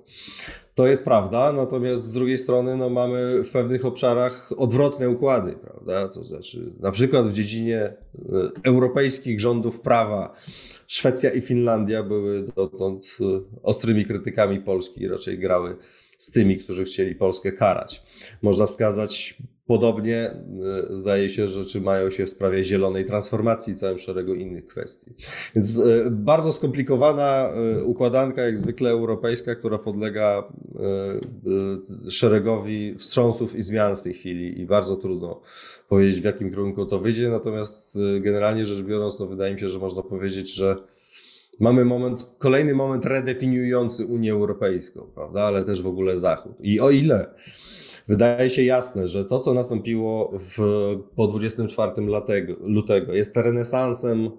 To 0.75 0.87
jest 0.87 1.05
prawda, 1.05 1.53
natomiast 1.53 2.05
z 2.05 2.13
drugiej 2.13 2.39
strony 2.39 2.77
no, 2.77 2.91
mamy 2.91 3.45
w 3.45 3.51
pewnych 3.51 3.85
obszarach 3.85 4.51
odwrotne 4.57 5.11
układy, 5.11 5.53
prawda? 5.53 6.09
To 6.09 6.25
znaczy, 6.25 6.73
na 6.81 6.91
przykład 6.91 7.29
w 7.29 7.33
dziedzinie 7.33 7.79
e, 7.79 7.95
europejskich 8.65 9.41
rządów 9.41 9.81
prawa 9.81 10.35
Szwecja 10.87 11.31
i 11.31 11.41
Finlandia 11.41 12.03
były 12.03 12.45
dotąd 12.57 13.17
e, 13.21 13.25
ostrymi 13.63 14.05
krytykami 14.05 14.61
Polski 14.61 15.03
i 15.03 15.09
raczej 15.09 15.39
grały 15.39 15.77
z 16.19 16.31
tymi, 16.31 16.59
którzy 16.59 16.85
chcieli 16.85 17.15
Polskę 17.15 17.53
karać. 17.53 18.03
Można 18.43 18.67
wskazać 18.67 19.39
Podobnie 19.66 20.16
e, 20.16 20.36
zdaje 20.91 21.28
się, 21.28 21.49
że 21.49 21.65
trzymają 21.65 22.11
się 22.11 22.27
w 22.27 22.31
sprawie 22.31 22.65
zielonej 22.65 23.07
transformacji 23.07 23.73
i 23.73 23.77
całym 23.77 23.99
szeregu 23.99 24.35
innych 24.35 24.66
kwestii. 24.66 25.15
Więc 25.55 25.78
e, 25.78 26.11
bardzo 26.11 26.53
skomplikowana 26.53 27.53
e, 27.53 27.85
układanka, 27.85 28.43
jak 28.43 28.59
zwykle 28.59 28.91
europejska, 28.91 29.55
która 29.55 29.78
podlega 29.78 30.53
szeregowi 32.11 32.95
wstrząsów 32.99 33.57
i 33.57 33.62
zmian 33.62 33.97
w 33.97 34.03
tej 34.03 34.15
chwili 34.15 34.61
i 34.61 34.66
bardzo 34.66 34.97
trudno 34.97 35.41
powiedzieć, 35.89 36.20
w 36.20 36.24
jakim 36.24 36.51
kierunku 36.51 36.86
to 36.86 36.99
wyjdzie. 36.99 37.28
Natomiast 37.28 37.99
generalnie 38.20 38.65
rzecz 38.65 38.82
biorąc, 38.82 39.20
no 39.20 39.27
wydaje 39.27 39.55
mi 39.55 39.61
się, 39.61 39.69
że 39.69 39.78
można 39.78 40.03
powiedzieć, 40.03 40.55
że 40.55 40.77
mamy 41.61 41.85
moment, 41.85 42.31
kolejny 42.39 42.74
moment 42.74 43.07
redefiniujący 43.07 44.07
Unię 44.07 44.32
Europejską, 44.32 45.07
prawda, 45.15 45.43
ale 45.43 45.65
też 45.65 45.82
w 45.82 45.86
ogóle 45.86 46.19
Zachód. 46.19 46.53
I 46.61 46.81
o 46.81 46.91
ile 46.91 47.35
wydaje 48.09 48.51
się 48.51 48.62
jasne, 48.62 49.09
że 49.09 49.24
to, 49.24 49.40
co 49.40 49.55
nastąpiło 49.55 50.39
w, 50.39 50.59
po 51.16 51.26
24 51.26 51.93
lutego, 52.60 53.12
jest 53.12 53.36
renesansem 53.36 54.31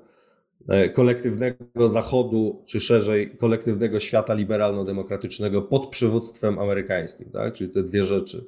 e, 0.68 0.90
kolektywnego 0.90 1.88
Zachodu, 1.88 2.64
czy 2.66 2.80
szerzej 2.80 3.38
kolektywnego 3.38 4.00
świata 4.00 4.34
liberalno-demokratycznego 4.34 5.62
pod 5.62 5.88
przywództwem 5.88 6.60
amerykańskim, 6.60 7.32
tak? 7.32 7.54
czyli 7.54 7.70
te 7.70 7.84
dwie 7.84 8.04
rzeczy. 8.04 8.46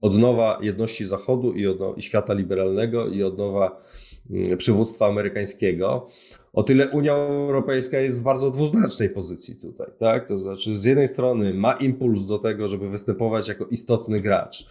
Odnowa 0.00 0.58
jedności 0.62 1.06
Zachodu 1.06 1.52
i, 1.52 1.66
odnowa, 1.66 1.96
i 1.96 2.02
świata 2.02 2.34
liberalnego 2.34 3.08
i 3.08 3.22
odnowa 3.22 3.82
mm, 4.30 4.58
przywództwa 4.58 5.06
amerykańskiego. 5.06 6.06
O 6.52 6.62
tyle 6.62 6.88
Unia 6.88 7.12
Europejska 7.12 7.98
jest 7.98 8.18
w 8.18 8.22
bardzo 8.22 8.50
dwuznacznej 8.50 9.10
pozycji 9.10 9.56
tutaj, 9.56 9.86
tak? 9.98 10.28
To 10.28 10.38
znaczy, 10.38 10.78
z 10.78 10.84
jednej 10.84 11.08
strony 11.08 11.54
ma 11.54 11.72
impuls 11.72 12.24
do 12.24 12.38
tego, 12.38 12.68
żeby 12.68 12.88
występować 12.90 13.48
jako 13.48 13.66
istotny 13.66 14.20
gracz 14.20 14.66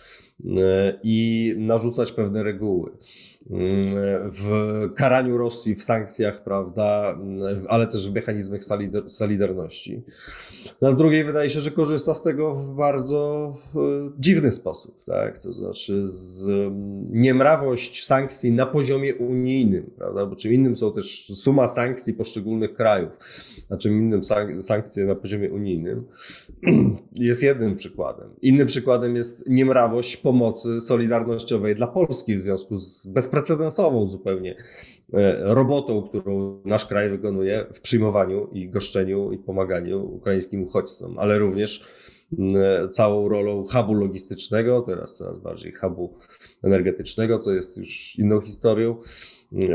e, 0.58 1.00
i 1.04 1.54
narzucać 1.58 2.12
pewne 2.12 2.44
reguły 2.44 2.92
w 4.32 4.90
karaniu 4.96 5.38
Rosji, 5.38 5.76
w 5.76 5.84
sankcjach, 5.84 6.44
prawda, 6.44 7.18
ale 7.68 7.88
też 7.88 8.10
w 8.10 8.14
mechanizmach 8.14 8.62
solidarności. 9.08 10.04
No, 10.82 10.88
a 10.88 10.92
z 10.92 10.98
drugiej 10.98 11.24
wydaje 11.24 11.50
się, 11.50 11.60
że 11.60 11.72
korzysta 11.72 12.16
z 12.16 12.24
tego 12.24 12.56
w 12.56 12.76
bardzo 12.76 13.54
dziwny 14.20 14.52
sposób, 14.52 15.04
tak? 15.06 15.38
To 15.38 15.54
znaczy 15.54 16.06
z 16.08 16.48
niemrawość 17.10 18.06
sankcji 18.06 18.52
na 18.52 18.66
poziomie 18.66 19.16
unijnym, 19.16 19.92
prawda? 19.98 20.26
Bo 20.26 20.36
czym 20.36 20.54
innym 20.54 20.76
są 20.76 20.94
też 20.94 21.32
suma 21.36 21.68
sankcji 21.68 22.14
poszczególnych 22.14 22.74
krajów, 22.74 23.10
a 23.70 23.78
czym 23.78 23.98
innym 23.98 24.22
sankcje 24.62 25.06
na 25.06 25.16
poziomie 25.16 25.52
unijnym 25.52 26.04
jest 27.16 27.44
jednym 27.44 27.76
przykładem. 27.76 28.30
Innym 28.42 28.68
przykładem 28.68 29.16
jest 29.16 29.50
niemrawość 29.50 30.18
pomocy 30.18 30.82
solidarnościowej 30.82 31.76
dla 31.76 31.88
Polski 31.88 32.38
w 32.38 32.42
związku 32.42 32.78
z 32.78 33.08
bezprecedensową 33.30 34.08
zupełnie 34.08 34.56
e, 35.14 35.54
robotą, 35.54 36.02
którą 36.02 36.62
nasz 36.66 36.86
kraj 36.86 37.10
wykonuje 37.10 37.66
w 37.74 37.82
przyjmowaniu 37.82 38.50
i 38.54 38.70
goszczeniu 38.70 39.32
i 39.32 39.38
pomaganiu 39.38 40.16
ukraińskim 40.16 40.64
uchodźcom, 40.64 41.20
ale 41.20 41.40
również 41.40 41.86
całą 42.90 43.30
rolą 43.30 43.66
hubu 43.66 43.94
logistycznego, 43.94 44.82
teraz 44.82 45.18
coraz 45.18 45.40
bardziej 45.40 45.72
hubu 45.72 46.14
energetycznego, 46.64 47.40
co 47.40 47.54
jest 47.54 47.78
już 47.78 48.16
inną 48.16 48.42
historią 48.42 48.96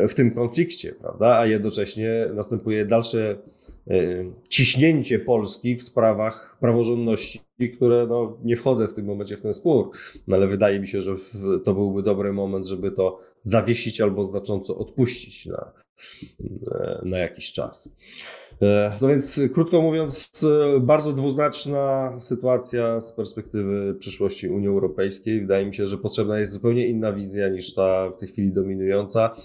w 0.09 0.15
tym 0.15 0.31
konflikcie, 0.31 0.93
prawda? 0.93 1.39
A 1.39 1.47
jednocześnie 1.47 2.31
następuje 2.35 2.87
dalsze 2.87 3.39
e, 3.91 3.97
ciśnięcie 4.49 5.19
Polski 5.19 5.77
w 5.77 5.83
sprawach 5.83 6.57
praworządności, 6.61 7.41
które 7.77 8.07
no, 8.07 8.39
nie 8.45 8.57
wchodzę 8.57 8.89
w 8.89 8.95
tym 8.95 9.07
momencie 9.07 9.37
w 9.37 9.43
ten 9.43 9.55
spór, 9.55 9.91
no, 10.27 10.37
ale 10.37 10.47
wydaje 10.47 10.81
mi 10.81 10.89
się, 10.89 11.03
że 11.03 11.17
to 11.65 11.75
byłby 11.75 12.03
dobry 12.03 12.33
moment, 12.33 12.67
żeby 12.67 12.91
to 12.91 13.21
zawiesić 13.45 14.01
albo 14.01 14.25
znacząco 14.25 14.77
odpuścić 14.77 15.47
na, 15.47 15.73
e, 16.73 17.01
na 17.05 17.19
jakiś 17.19 17.53
czas. 17.53 17.97
E, 18.63 18.99
no 19.01 19.09
więc, 19.09 19.41
krótko 19.55 19.83
mówiąc, 19.83 20.47
bardzo 20.81 21.13
dwuznaczna 21.13 22.17
sytuacja 22.21 23.01
z 23.01 23.13
perspektywy 23.13 23.95
przyszłości 23.99 24.49
Unii 24.49 24.69
Europejskiej. 24.69 25.41
Wydaje 25.41 25.67
mi 25.67 25.75
się, 25.75 25.87
że 25.87 25.99
potrzebna 25.99 26.39
jest 26.39 26.53
zupełnie 26.53 26.87
inna 26.87 27.13
wizja 27.13 27.49
niż 27.49 27.75
ta 27.75 28.11
w 28.11 28.17
tej 28.17 28.29
chwili 28.29 28.53
dominująca. 28.53 29.37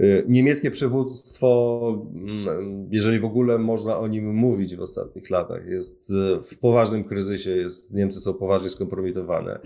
Y, 0.00 0.24
niemieckie 0.28 0.70
przywództwo, 0.70 1.80
mm, 2.14 2.88
jeżeli 2.90 3.20
w 3.20 3.24
ogóle 3.24 3.58
można 3.58 3.98
o 3.98 4.08
nim 4.08 4.34
mówić 4.34 4.76
w 4.76 4.80
ostatnich 4.80 5.30
latach, 5.30 5.66
jest 5.66 6.10
y, 6.10 6.14
w 6.44 6.58
poważnym 6.58 7.04
kryzysie, 7.04 7.50
jest, 7.50 7.94
Niemcy 7.94 8.20
są 8.20 8.34
poważnie 8.34 8.70
skompromitowane. 8.70 9.58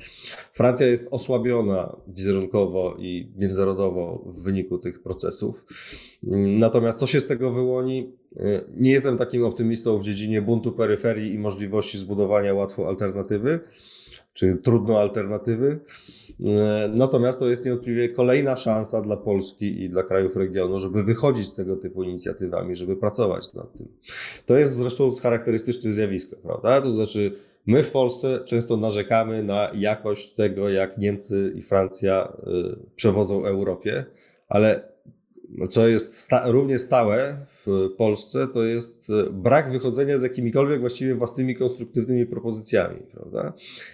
Francja 0.53 0.87
jest 0.87 1.09
osłabiona 1.11 1.97
wizerunkowo 2.09 2.97
i 2.99 3.33
międzynarodowo 3.37 4.25
w 4.27 4.43
wyniku 4.43 4.79
tych 4.79 5.03
procesów. 5.03 5.65
Mm, 6.27 6.59
natomiast 6.59 6.99
co 6.99 7.07
się 7.07 7.21
z 7.21 7.27
tego 7.27 7.53
wyłoni? 7.53 8.13
Y, 8.37 8.41
nie 8.77 8.91
jestem 8.91 9.19
takim 9.19 9.45
optymistą 9.45 9.99
w 9.99 10.05
dziedzinie 10.05 10.43
buntu 10.43 10.73
peryferii 10.73 11.35
i 11.35 11.39
możliwości 11.39 11.99
zbudowania 11.99 12.55
łatwo 12.55 12.89
alternatywy 12.89 13.61
czy 14.41 14.57
trudno 14.57 14.99
alternatywy. 14.99 15.79
E, 16.47 16.91
natomiast 16.95 17.39
to 17.39 17.49
jest 17.49 17.65
niewątpliwie 17.65 18.09
kolejna 18.09 18.57
szansa 18.57 19.01
dla 19.01 19.17
Polski 19.17 19.83
i 19.83 19.91
dla 19.91 20.03
krajów 20.03 20.37
regionu, 20.37 20.79
żeby 20.81 21.03
wychodzić 21.03 21.47
z 21.49 21.55
tego 21.55 21.77
typu 21.77 22.03
inicjatywami, 22.03 22.77
żeby 22.77 22.97
pracować 22.97 23.55
nad 23.55 23.73
tym. 23.73 23.89
To 24.47 24.57
jest 24.57 24.75
zresztą 24.75 25.11
charakterystyczne 25.23 25.93
zjawisko, 25.93 26.37
prawda? 26.43 26.81
To 26.81 26.91
znaczy, 26.91 27.33
my 27.67 27.83
w 27.83 27.91
Polsce 27.91 28.41
często 28.45 28.77
narzekamy 28.77 29.43
na 29.43 29.71
jakość 29.75 30.33
tego, 30.35 30.69
jak 30.69 30.99
Niemcy 30.99 31.53
i 31.57 31.63
Francja 31.63 32.33
e, 32.33 32.51
przewodzą 32.97 33.47
Europie, 33.47 34.05
ale 34.49 34.90
co 35.69 35.89
jest 35.89 36.19
sta 36.19 36.51
równie 36.51 36.79
stałe 36.79 37.47
w 37.67 37.89
Polsce, 37.97 38.49
to 38.49 38.65
jest 38.65 39.11
e, 39.11 39.31
brak 39.31 39.73
wychodzenia 39.73 40.19
z 40.19 40.23
jakimikolwiek 40.23 40.81
właściwie 40.81 41.15
własnymi 41.15 41.57
konstruktywnymi 41.57 42.27
propozycjami, 42.27 43.01
prawda? 43.13 43.53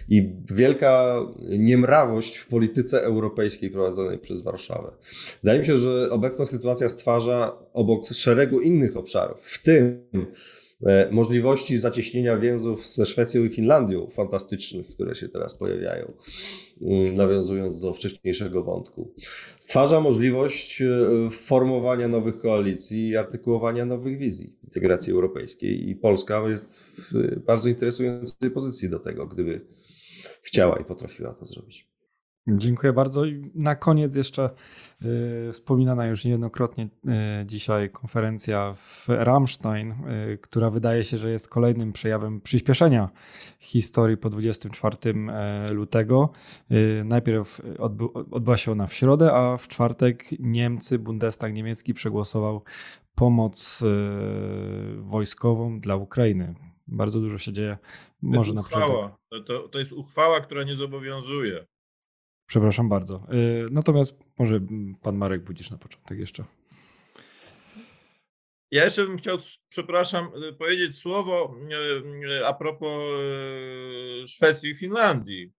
I 0.09 0.29
wielka 0.51 1.19
niemrawość 1.39 2.37
w 2.37 2.47
polityce 2.47 3.03
europejskiej 3.03 3.69
prowadzonej 3.69 4.17
przez 4.17 4.41
Warszawę. 4.41 4.91
Wydaje 5.43 5.59
mi 5.59 5.65
się, 5.65 5.77
że 5.77 6.09
obecna 6.11 6.45
sytuacja 6.45 6.89
stwarza 6.89 7.55
obok 7.73 8.07
szeregu 8.07 8.59
innych 8.59 8.97
obszarów, 8.97 9.37
w 9.41 9.63
tym 9.63 10.01
możliwości 11.11 11.77
zacieśnienia 11.77 12.37
więzów 12.37 12.85
ze 12.85 13.05
Szwecją 13.05 13.43
i 13.43 13.49
Finlandią, 13.49 14.07
fantastycznych, 14.09 14.87
które 14.87 15.15
się 15.15 15.29
teraz 15.29 15.55
pojawiają, 15.55 16.13
mm, 16.81 17.13
nawiązując 17.13 17.81
do 17.81 17.93
wcześniejszego 17.93 18.63
wątku. 18.63 19.13
Stwarza 19.59 20.01
możliwość 20.01 20.81
e, 20.81 20.87
formowania 21.31 22.07
nowych 22.07 22.37
koalicji 22.37 23.07
i 23.07 23.17
artykułowania 23.17 23.85
nowych 23.85 24.17
wizji 24.17 24.55
integracji 24.63 25.13
europejskiej 25.13 25.89
i 25.89 25.95
Polska 25.95 26.49
jest 26.49 26.79
w 27.11 27.39
bardzo 27.39 27.69
interesującej 27.69 28.51
pozycji 28.51 28.89
do 28.89 28.99
tego, 28.99 29.27
gdyby 29.27 29.65
chciała 30.41 30.79
i 30.79 30.85
potrafiła 30.85 31.33
to 31.33 31.45
zrobić. 31.45 31.96
Dziękuję 32.47 32.93
bardzo. 32.93 33.25
I 33.25 33.41
na 33.55 33.75
koniec 33.75 34.15
jeszcze 34.15 34.49
y, 35.49 35.51
wspominana 35.51 36.07
już 36.07 36.25
niejednokrotnie 36.25 36.83
y, 36.85 36.89
dzisiaj 37.45 37.89
konferencja 37.89 38.73
w 38.73 39.05
Ramstein, 39.07 39.91
y, 39.91 40.37
która 40.37 40.69
wydaje 40.69 41.03
się, 41.03 41.17
że 41.17 41.31
jest 41.31 41.49
kolejnym 41.49 41.93
przejawem 41.93 42.41
przyspieszenia 42.41 43.09
historii 43.59 44.17
po 44.17 44.29
24 44.29 44.97
e, 45.13 45.73
lutego. 45.73 46.29
Najpierw 47.05 47.61
odbyła 48.31 48.57
się 48.57 48.71
ona 48.71 48.87
w 48.87 48.93
środę, 48.93 49.33
a 49.33 49.57
w 49.57 49.67
czwartek 49.67 50.25
Niemcy, 50.39 50.99
Bundestag 50.99 51.53
niemiecki 51.53 51.93
przegłosował 51.93 52.63
pomoc 53.15 53.83
wojskową 54.97 55.79
dla 55.79 55.95
Ukrainy. 55.95 56.55
Bardzo 56.87 57.19
dużo 57.19 57.37
się 57.37 57.53
dzieje. 57.53 57.77
Może 58.21 58.53
to 58.53 58.59
jest 58.59 58.67
uchwała. 58.67 59.17
To, 59.45 59.67
to 59.67 59.79
jest 59.79 59.93
uchwała, 59.93 60.41
która 60.41 60.63
nie 60.63 60.75
zobowiązuje. 60.75 61.65
Przepraszam 62.47 62.89
bardzo. 62.89 63.27
Y, 63.33 63.65
natomiast 63.71 64.19
może 64.39 64.59
pan 65.01 65.15
Marek 65.15 65.43
Budzisz 65.43 65.71
na 65.71 65.77
początek 65.77 66.19
jeszcze. 66.19 66.43
Ja 68.71 68.85
jeszcze 68.85 69.05
bym 69.05 69.17
chciał, 69.17 69.37
przepraszam, 69.69 70.29
y, 70.43 70.53
powiedzieć 70.53 70.97
słowo 70.97 71.55
y, 72.39 72.45
a 72.45 72.53
propos 72.53 72.99
Szwecji 74.27 74.71
i 74.71 74.75
Finlandii. 74.75 75.51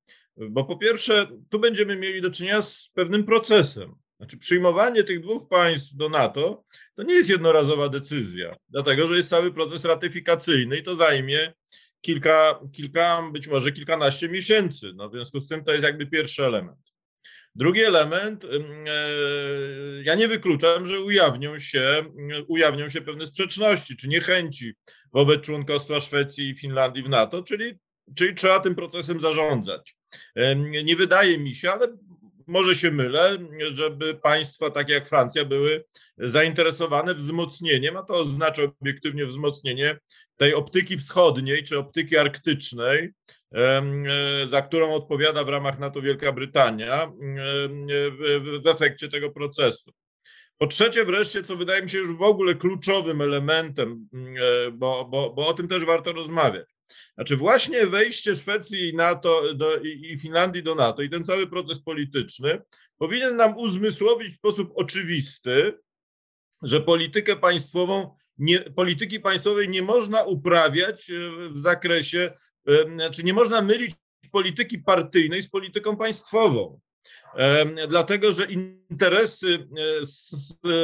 Bo 0.50 0.64
po 0.64 0.76
pierwsze, 0.76 1.26
tu 1.48 1.58
będziemy 1.58 1.96
mieli 1.96 2.20
do 2.20 2.30
czynienia 2.30 2.62
z 2.62 2.90
pewnym 2.94 3.24
procesem. 3.24 3.94
Znaczy, 4.16 4.38
przyjmowanie 4.38 5.04
tych 5.04 5.20
dwóch 5.20 5.48
państw 5.48 5.94
do 5.94 6.08
NATO 6.08 6.64
to 6.94 7.02
nie 7.02 7.14
jest 7.14 7.30
jednorazowa 7.30 7.88
decyzja, 7.88 8.56
dlatego 8.68 9.06
że 9.06 9.16
jest 9.16 9.28
cały 9.28 9.52
proces 9.52 9.84
ratyfikacyjny 9.84 10.76
i 10.76 10.82
to 10.82 10.96
zajmie 10.96 11.52
kilka, 12.00 12.60
kilka, 12.72 13.30
być 13.32 13.48
może 13.48 13.72
kilkanaście 13.72 14.28
miesięcy. 14.28 14.92
No, 14.94 15.08
w 15.08 15.12
związku 15.12 15.40
z 15.40 15.48
tym 15.48 15.64
to 15.64 15.72
jest 15.72 15.84
jakby 15.84 16.06
pierwszy 16.06 16.44
element. 16.44 16.78
Drugi 17.54 17.82
element, 17.82 18.44
e, 18.44 18.48
ja 20.02 20.14
nie 20.14 20.28
wykluczam, 20.28 20.86
że 20.86 21.00
ujawnią 21.00 21.58
się, 21.58 22.04
ujawnią 22.48 22.88
się 22.88 23.00
pewne 23.00 23.26
sprzeczności 23.26 23.96
czy 23.96 24.08
niechęci 24.08 24.74
wobec 25.12 25.40
członkostwa 25.40 26.00
Szwecji 26.00 26.48
i 26.48 26.58
Finlandii 26.58 27.02
w 27.02 27.08
NATO, 27.08 27.42
czyli, 27.42 27.78
czyli 28.16 28.34
trzeba 28.34 28.60
tym 28.60 28.74
procesem 28.74 29.20
zarządzać. 29.20 29.96
Nie 30.84 30.96
wydaje 30.96 31.38
mi 31.38 31.54
się, 31.54 31.72
ale 31.72 31.88
może 32.48 32.76
się 32.76 32.90
mylę, 32.90 33.38
żeby 33.72 34.14
państwa 34.14 34.70
takie 34.70 34.92
jak 34.92 35.08
Francja 35.08 35.44
były 35.44 35.84
zainteresowane 36.18 37.14
wzmocnieniem, 37.14 37.96
a 37.96 38.02
to 38.02 38.14
oznacza 38.14 38.62
obiektywnie 38.80 39.26
wzmocnienie 39.26 39.98
tej 40.36 40.54
optyki 40.54 40.98
wschodniej 40.98 41.64
czy 41.64 41.78
optyki 41.78 42.16
arktycznej, 42.16 43.10
e, 43.54 43.82
za 44.48 44.62
którą 44.62 44.94
odpowiada 44.94 45.44
w 45.44 45.48
ramach 45.48 45.78
NATO 45.78 46.02
Wielka 46.02 46.32
Brytania 46.32 47.12
w 48.62 48.66
efekcie 48.66 49.08
tego 49.08 49.30
procesu. 49.30 49.92
Po 50.58 50.66
trzecie, 50.66 51.04
wreszcie, 51.04 51.42
co 51.42 51.56
wydaje 51.56 51.82
mi 51.82 51.90
się 51.90 51.98
już 51.98 52.16
w 52.16 52.22
ogóle 52.22 52.54
kluczowym 52.54 53.22
elementem, 53.22 54.08
e, 54.14 54.70
bo, 54.70 55.04
bo, 55.04 55.30
bo 55.30 55.46
o 55.46 55.54
tym 55.54 55.68
też 55.68 55.84
warto 55.84 56.12
rozmawiać. 56.12 56.77
Znaczy, 57.14 57.36
właśnie 57.36 57.86
wejście 57.86 58.36
Szwecji 58.36 58.88
i, 58.88 58.96
NATO, 58.96 59.54
do, 59.54 59.76
i 59.82 60.18
Finlandii 60.18 60.62
do 60.62 60.74
NATO 60.74 61.02
i 61.02 61.10
ten 61.10 61.24
cały 61.24 61.46
proces 61.46 61.80
polityczny 61.80 62.62
powinien 62.98 63.36
nam 63.36 63.56
uzmysłowić 63.56 64.34
w 64.34 64.38
sposób 64.38 64.72
oczywisty, 64.74 65.78
że 66.62 66.80
politykę 66.80 67.36
państwową 67.36 68.16
nie, 68.38 68.60
polityki 68.60 69.20
państwowej 69.20 69.68
nie 69.68 69.82
można 69.82 70.22
uprawiać 70.22 71.10
e, 71.10 71.14
w 71.50 71.58
zakresie, 71.58 72.32
e, 72.68 72.90
znaczy 72.90 73.24
nie 73.24 73.32
można 73.32 73.62
mylić 73.62 73.94
polityki 74.32 74.78
partyjnej 74.78 75.42
z 75.42 75.50
polityką 75.50 75.96
państwową. 75.96 76.80
Dlatego 77.88 78.32
że 78.32 78.46
interesy 78.90 79.68
z 80.02 80.32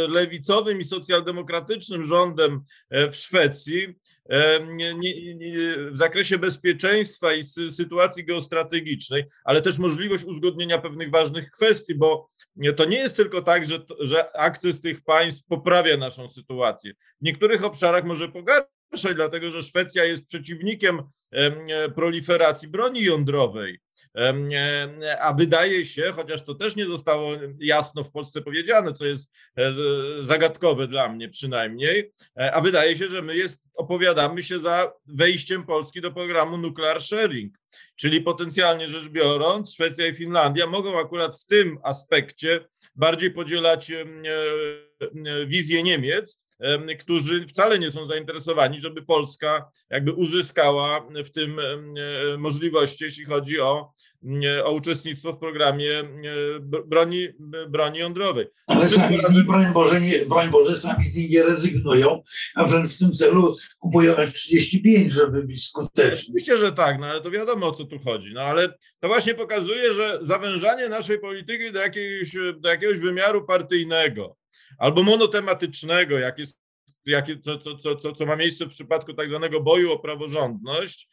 lewicowym 0.09 0.80
i 0.80 0.84
socjaldemokratycznym 0.84 2.05
rządem 2.05 2.60
w 2.90 3.16
Szwecji 3.16 3.94
w 5.90 5.96
zakresie 5.96 6.38
bezpieczeństwa 6.38 7.34
i 7.34 7.44
sytuacji 7.70 8.24
geostrategicznej, 8.24 9.24
ale 9.44 9.62
też 9.62 9.78
możliwość 9.78 10.24
uzgodnienia 10.24 10.78
pewnych 10.78 11.10
ważnych 11.10 11.51
kwestii, 11.51 11.94
bo 11.94 12.30
to 12.76 12.84
nie 12.84 12.98
jest 12.98 13.16
tylko 13.16 13.42
tak, 13.42 13.66
że, 13.66 13.80
że 14.01 14.36
akces 14.36 14.80
tych 14.80 15.05
państw 15.05 15.46
poprawia 15.46 15.96
naszą 15.96 16.28
sytuację. 16.28 16.92
W 17.20 17.24
niektórych 17.24 17.64
obszarach 17.64 18.05
może 18.05 18.28
pogarszać, 18.94 19.14
dlatego 19.14 19.50
że 19.50 19.62
Szwecja 19.62 20.04
jest 20.04 20.26
przeciwnikiem 20.26 21.02
proliferacji 21.94 22.68
broni 22.68 23.02
jądrowej. 23.02 23.80
A 25.20 25.34
wydaje 25.34 25.84
się, 25.84 26.12
chociaż 26.16 26.44
to 26.44 26.54
też 26.54 26.76
nie 26.76 26.86
zostało 26.86 27.32
jasno 27.58 28.04
w 28.04 28.12
Polsce 28.12 28.42
powiedziane, 28.42 28.94
co 28.94 29.04
jest 29.04 29.32
e, 29.56 29.72
zagadkowe 30.20 30.88
dla 30.88 31.08
mnie 31.08 31.28
przynajmniej, 31.28 32.12
e, 32.38 32.52
a 32.52 32.60
wydaje 32.60 32.96
się, 32.96 33.08
że 33.08 33.22
my 33.22 33.36
jest, 33.36 33.58
opowiadamy 33.74 34.42
się 34.42 34.58
za 34.58 34.92
wejściem 35.06 35.66
Polski 35.66 36.00
do 36.00 36.12
programu 36.12 36.58
Nuclear 36.58 37.02
Sharing, 37.02 37.54
czyli 37.96 38.20
potencjalnie 38.20 38.88
rzecz 38.88 39.08
biorąc, 39.08 39.74
Szwecja 39.74 40.06
i 40.06 40.14
Finlandia 40.14 40.66
mogą 40.66 40.98
akurat 41.00 41.40
w 41.40 41.46
tym 41.46 41.78
aspekcie 41.82 42.64
bardziej 42.94 43.30
podzielać 43.30 43.90
e, 43.90 44.04
wizję 45.46 45.82
Niemiec, 45.82 46.43
którzy 47.01 47.47
wcale 47.47 47.78
nie 47.78 47.90
są 47.90 48.06
zainteresowani, 48.06 48.81
żeby 48.81 49.02
Polska 49.02 49.70
jakby 49.90 50.12
uzyskała 50.12 51.06
w 51.24 51.31
tym 51.31 51.60
możliwości, 52.39 53.05
jeśli 53.05 53.24
chodzi 53.24 53.60
o, 53.60 53.93
o 54.64 54.72
uczestnictwo 54.72 55.32
w 55.32 55.38
programie 55.38 56.02
broni, 56.86 57.28
broni 57.68 57.98
jądrowej. 57.98 58.46
Ale 58.66 58.88
sami 58.88 59.20
z 59.20 59.30
niej, 59.30 59.44
broń 59.44 59.66
Boże, 59.74 60.01
nie, 60.01 60.18
broń 60.18 60.51
Boże, 60.51 60.76
sami 60.76 61.05
z 61.05 61.16
niej 61.16 61.30
nie 61.30 61.42
rezygnują, 61.42 62.22
a 62.55 62.64
wręcz 62.64 62.90
w 62.90 62.98
tym 62.98 63.12
celu 63.12 63.56
kupują 63.78 64.16
F-35, 64.16 65.10
żeby 65.10 65.42
być 65.42 65.64
skuteczni. 65.64 66.22
Oczywiście, 66.22 66.56
że 66.56 66.72
tak, 66.72 67.01
no 67.01 67.06
ale 67.06 67.20
to 67.20 67.30
wiadomo 67.30 67.66
o 67.66 67.72
co 67.72 67.84
tu 67.84 67.98
chodzi. 67.98 68.30
No 68.34 68.40
ale 68.40 68.68
to 69.01 69.09
właśnie 69.09 69.34
pokazuje, 69.34 69.92
że 69.92 70.18
zawężanie 70.22 70.88
naszej 70.88 71.18
polityki 71.18 71.72
do 71.72 71.80
jakiegoś, 71.80 72.32
do 72.59 72.68
jakiegoś 72.68 72.98
wymiaru 72.98 73.46
partyjnego, 73.46 74.36
albo 74.78 75.02
monotematycznego, 75.02 76.18
jak 76.18 76.38
jest, 76.38 76.63
jakie, 77.06 77.39
co, 77.39 77.59
co, 77.59 77.97
co, 77.97 78.12
co 78.12 78.26
ma 78.26 78.36
miejsce 78.36 78.66
w 78.66 78.68
przypadku 78.68 79.14
tak 79.14 79.28
zwanego 79.28 79.60
boju 79.60 79.93
o 79.93 79.98
praworządność, 79.98 81.09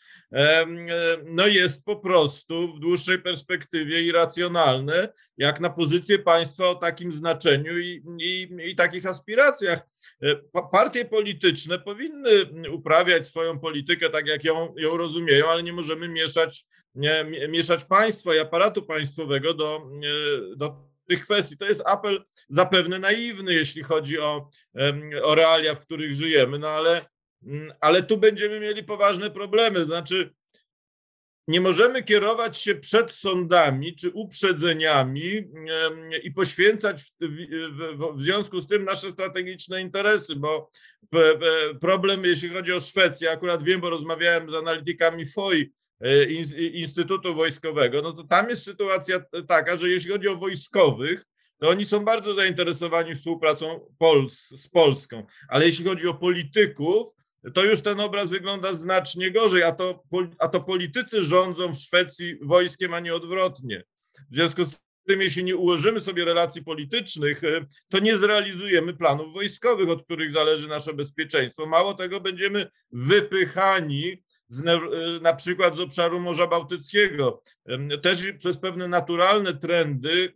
no 1.25 1.47
jest 1.47 1.85
po 1.85 1.95
prostu 1.95 2.73
w 2.73 2.79
dłuższej 2.79 3.19
perspektywie 3.19 4.03
irracjonalne, 4.03 5.09
jak 5.37 5.59
na 5.59 5.69
pozycję 5.69 6.19
państwa 6.19 6.69
o 6.69 6.75
takim 6.75 7.13
znaczeniu 7.13 7.77
i, 7.79 8.03
i, 8.21 8.49
i 8.69 8.75
takich 8.75 9.05
aspiracjach. 9.05 9.79
E, 10.23 10.35
partie 10.71 11.05
polityczne 11.05 11.79
powinny 11.79 12.29
uprawiać 12.71 13.27
swoją 13.27 13.59
politykę 13.59 14.09
tak, 14.09 14.27
jak 14.27 14.43
ją, 14.43 14.73
ją 14.77 14.89
rozumieją, 14.89 15.47
ale 15.47 15.63
nie 15.63 15.73
możemy 15.73 16.09
mieszać, 16.09 16.65
nie, 16.95 17.25
mieszać 17.49 17.85
państwa 17.85 18.35
i 18.35 18.39
aparatu 18.39 18.83
państwowego 18.83 19.53
do, 19.53 19.81
do 20.55 20.90
tych 21.07 21.23
kwestii. 21.25 21.57
To 21.57 21.65
jest 21.65 21.81
apel 21.85 22.23
zapewne 22.49 22.99
naiwny, 22.99 23.53
jeśli 23.53 23.83
chodzi 23.83 24.19
o, 24.19 24.49
o 25.23 25.35
realia, 25.35 25.75
w 25.75 25.81
których 25.81 26.13
żyjemy, 26.13 26.59
no 26.59 26.69
ale, 26.69 27.05
mm, 27.43 27.73
ale 27.79 28.03
tu 28.03 28.17
będziemy 28.17 28.59
mieli 28.59 28.83
poważne 28.83 29.31
problemy. 29.31 29.85
Znaczy, 29.85 30.33
nie 31.47 31.61
możemy 31.61 32.03
kierować 32.03 32.57
się 32.57 32.75
przed 32.75 33.11
sądami 33.11 33.95
czy 33.95 34.09
uprzedzeniami 34.09 35.43
i 36.23 36.31
poświęcać 36.31 37.03
w, 37.03 37.11
w, 37.19 38.15
w, 38.15 38.21
związku 38.21 38.61
z 38.61 38.67
tym 38.67 38.83
nasze 38.83 39.11
strategiczne 39.11 39.81
interesy, 39.81 40.35
bo 40.35 40.69
problem, 41.81 42.25
jeśli 42.25 42.49
chodzi 42.49 42.73
o 42.73 42.79
Szwecję, 42.79 43.31
akurat 43.31 43.63
wiem, 43.63 43.81
bo 43.81 43.89
rozmawiałem 43.89 44.51
z 44.51 44.53
analitykami 44.53 45.25
FOI, 45.25 45.71
E, 45.71 45.80
Instytutu 46.73 47.35
Wojskowego, 47.35 48.01
no 48.01 48.13
to 48.13 48.23
tam 48.23 48.49
jest 48.49 48.63
sytuacja 48.63 49.19
taka, 49.47 49.77
że 49.77 49.89
jeśli 49.89 50.11
chodzi 50.11 50.27
o 50.27 50.37
wojskowych, 50.37 51.25
to 51.59 51.69
oni 51.69 51.85
są 51.85 52.05
bardzo 52.05 52.33
zainteresowani 52.33 53.15
współpracą 53.15 53.87
Pols 53.97 54.47
z 54.47 54.67
Polską, 54.67 55.25
ale 55.47 55.65
jeśli 55.65 55.85
chodzi 55.85 56.07
o 56.07 56.13
polityków, 56.13 57.07
to 57.53 57.63
już 57.63 57.81
ten 57.81 57.99
obraz 57.99 58.29
wygląda 58.29 58.73
znacznie 58.73 59.31
gorzej, 59.31 59.63
a 59.63 59.71
to, 59.71 60.03
a 60.39 60.47
to 60.47 60.61
politycy 60.61 61.21
rządzą 61.21 61.73
w 61.73 61.77
Szwecji 61.77 62.37
wojskiem, 62.41 62.93
a 62.93 62.99
nie 62.99 63.15
odwrotnie. 63.15 63.83
W 64.31 64.35
związku 64.35 64.65
z 64.65 64.75
tym, 65.07 65.21
jeśli 65.21 65.43
nie 65.43 65.55
ułożymy 65.55 65.99
sobie 65.99 66.25
relacji 66.25 66.63
politycznych, 66.63 67.43
e, 67.43 67.65
to 67.89 67.99
nie 67.99 68.17
zrealizujemy 68.17 68.93
planów 68.93 69.33
wojskowych, 69.33 69.89
od 69.89 70.03
których 70.03 70.31
zależy 70.31 70.67
nasze 70.67 70.93
bezpieczeństwo. 70.93 71.65
Mało 71.65 71.93
tego, 71.93 72.21
będziemy 72.21 72.67
wypychani 72.91 74.23
z, 74.51 74.63
na 75.21 75.33
przykład 75.33 75.75
z 75.75 75.79
obszaru 75.79 76.19
Morza 76.19 76.47
Bałtyckiego. 76.47 77.41
Też 78.01 78.23
przez 78.37 78.57
pewne 78.57 78.87
naturalne 78.87 79.53
trendy 79.53 80.33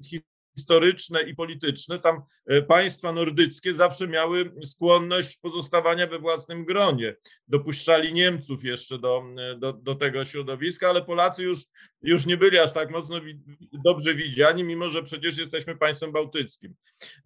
historyczne 0.56 1.22
i 1.22 1.36
polityczne, 1.36 2.00
tam 2.00 2.22
e, 2.46 2.62
państwa 2.62 3.12
nordyckie 3.12 3.74
zawsze 3.74 4.08
miały 4.08 4.52
skłonność 4.66 5.38
pozostawania 5.38 6.08
we 6.08 6.20
własnym 6.20 6.66
gronie. 6.66 7.16
Dopuszczali 7.48 8.14
Niemców 8.14 8.64
jeszcze 8.64 9.00
do, 9.00 9.24
e, 9.38 9.56
do, 9.56 9.74
do 9.74 9.96
tego 9.96 10.26
środowiska, 10.26 10.90
ale 10.90 11.02
Polacy 11.02 11.44
już, 11.44 11.64
już 12.02 12.26
nie 12.26 12.38
byli 12.38 12.58
aż 12.58 12.74
tak 12.74 12.92
mocno 12.92 13.22
wi 13.22 13.40
dobrze 13.86 14.16
widziani, 14.16 14.64
mimo 14.64 14.90
że 14.90 15.04
przecież 15.04 15.38
jesteśmy 15.38 15.78
państwem 15.78 16.12
bałtyckim. 16.12 16.76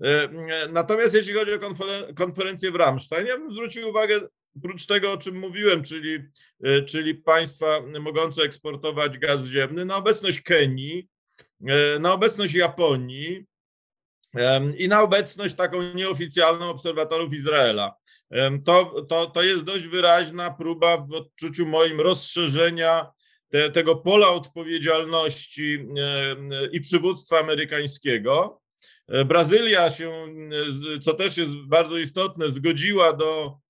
E, 0.04 0.30
natomiast 0.70 1.14
jeśli 1.14 1.34
chodzi 1.34 1.52
o 1.54 1.60
konferencję 2.16 2.72
w 2.72 2.76
Ramstein, 2.76 3.28
ja 3.28 3.38
bym 3.38 3.52
zwrócił 3.52 3.90
uwagę 3.90 4.20
oprócz 4.58 4.86
tego, 4.86 5.12
o 5.12 5.18
czym 5.18 5.40
mówiłem, 5.40 5.84
czyli, 5.84 6.20
czyli 6.88 7.16
państwa 7.16 7.82
mogące 8.00 8.44
eksportować 8.44 9.18
gaz 9.18 9.46
ziemny, 9.46 9.86
na 9.86 9.96
obecność 9.96 10.42
Kenii, 10.42 11.10
E, 11.68 12.00
na 12.00 12.14
obecność 12.14 12.54
Japonii 12.54 13.46
i 14.78 14.88
na 14.88 15.02
obecność 15.02 15.56
taką 15.56 15.94
nieoficjalną 15.94 16.70
obserwatorów 16.70 17.34
Izraela. 17.34 17.96
To, 18.66 19.06
to, 19.10 19.26
to 19.26 19.44
jest 19.44 19.64
dość 19.64 19.88
wyraźna 19.88 20.52
próba 20.52 20.98
w 20.98 21.14
odczuciu 21.14 21.66
moim 21.66 22.02
rozszerzenia 22.02 23.12
te, 23.50 23.72
tego 23.72 23.96
pola 23.96 24.28
odpowiedzialności 24.30 25.88
i 26.72 26.82
przywództwa 26.82 27.40
amerykańskiego. 27.40 28.62
E, 29.08 29.26
Brazylia 29.26 29.92
się, 29.92 30.28
co 31.02 31.14
też 31.14 31.38
jest 31.38 31.52
bardzo 31.68 31.98
istotne, 31.98 32.52
zgodziła 32.52 33.14
do, 33.14 33.46
e, 33.46 33.69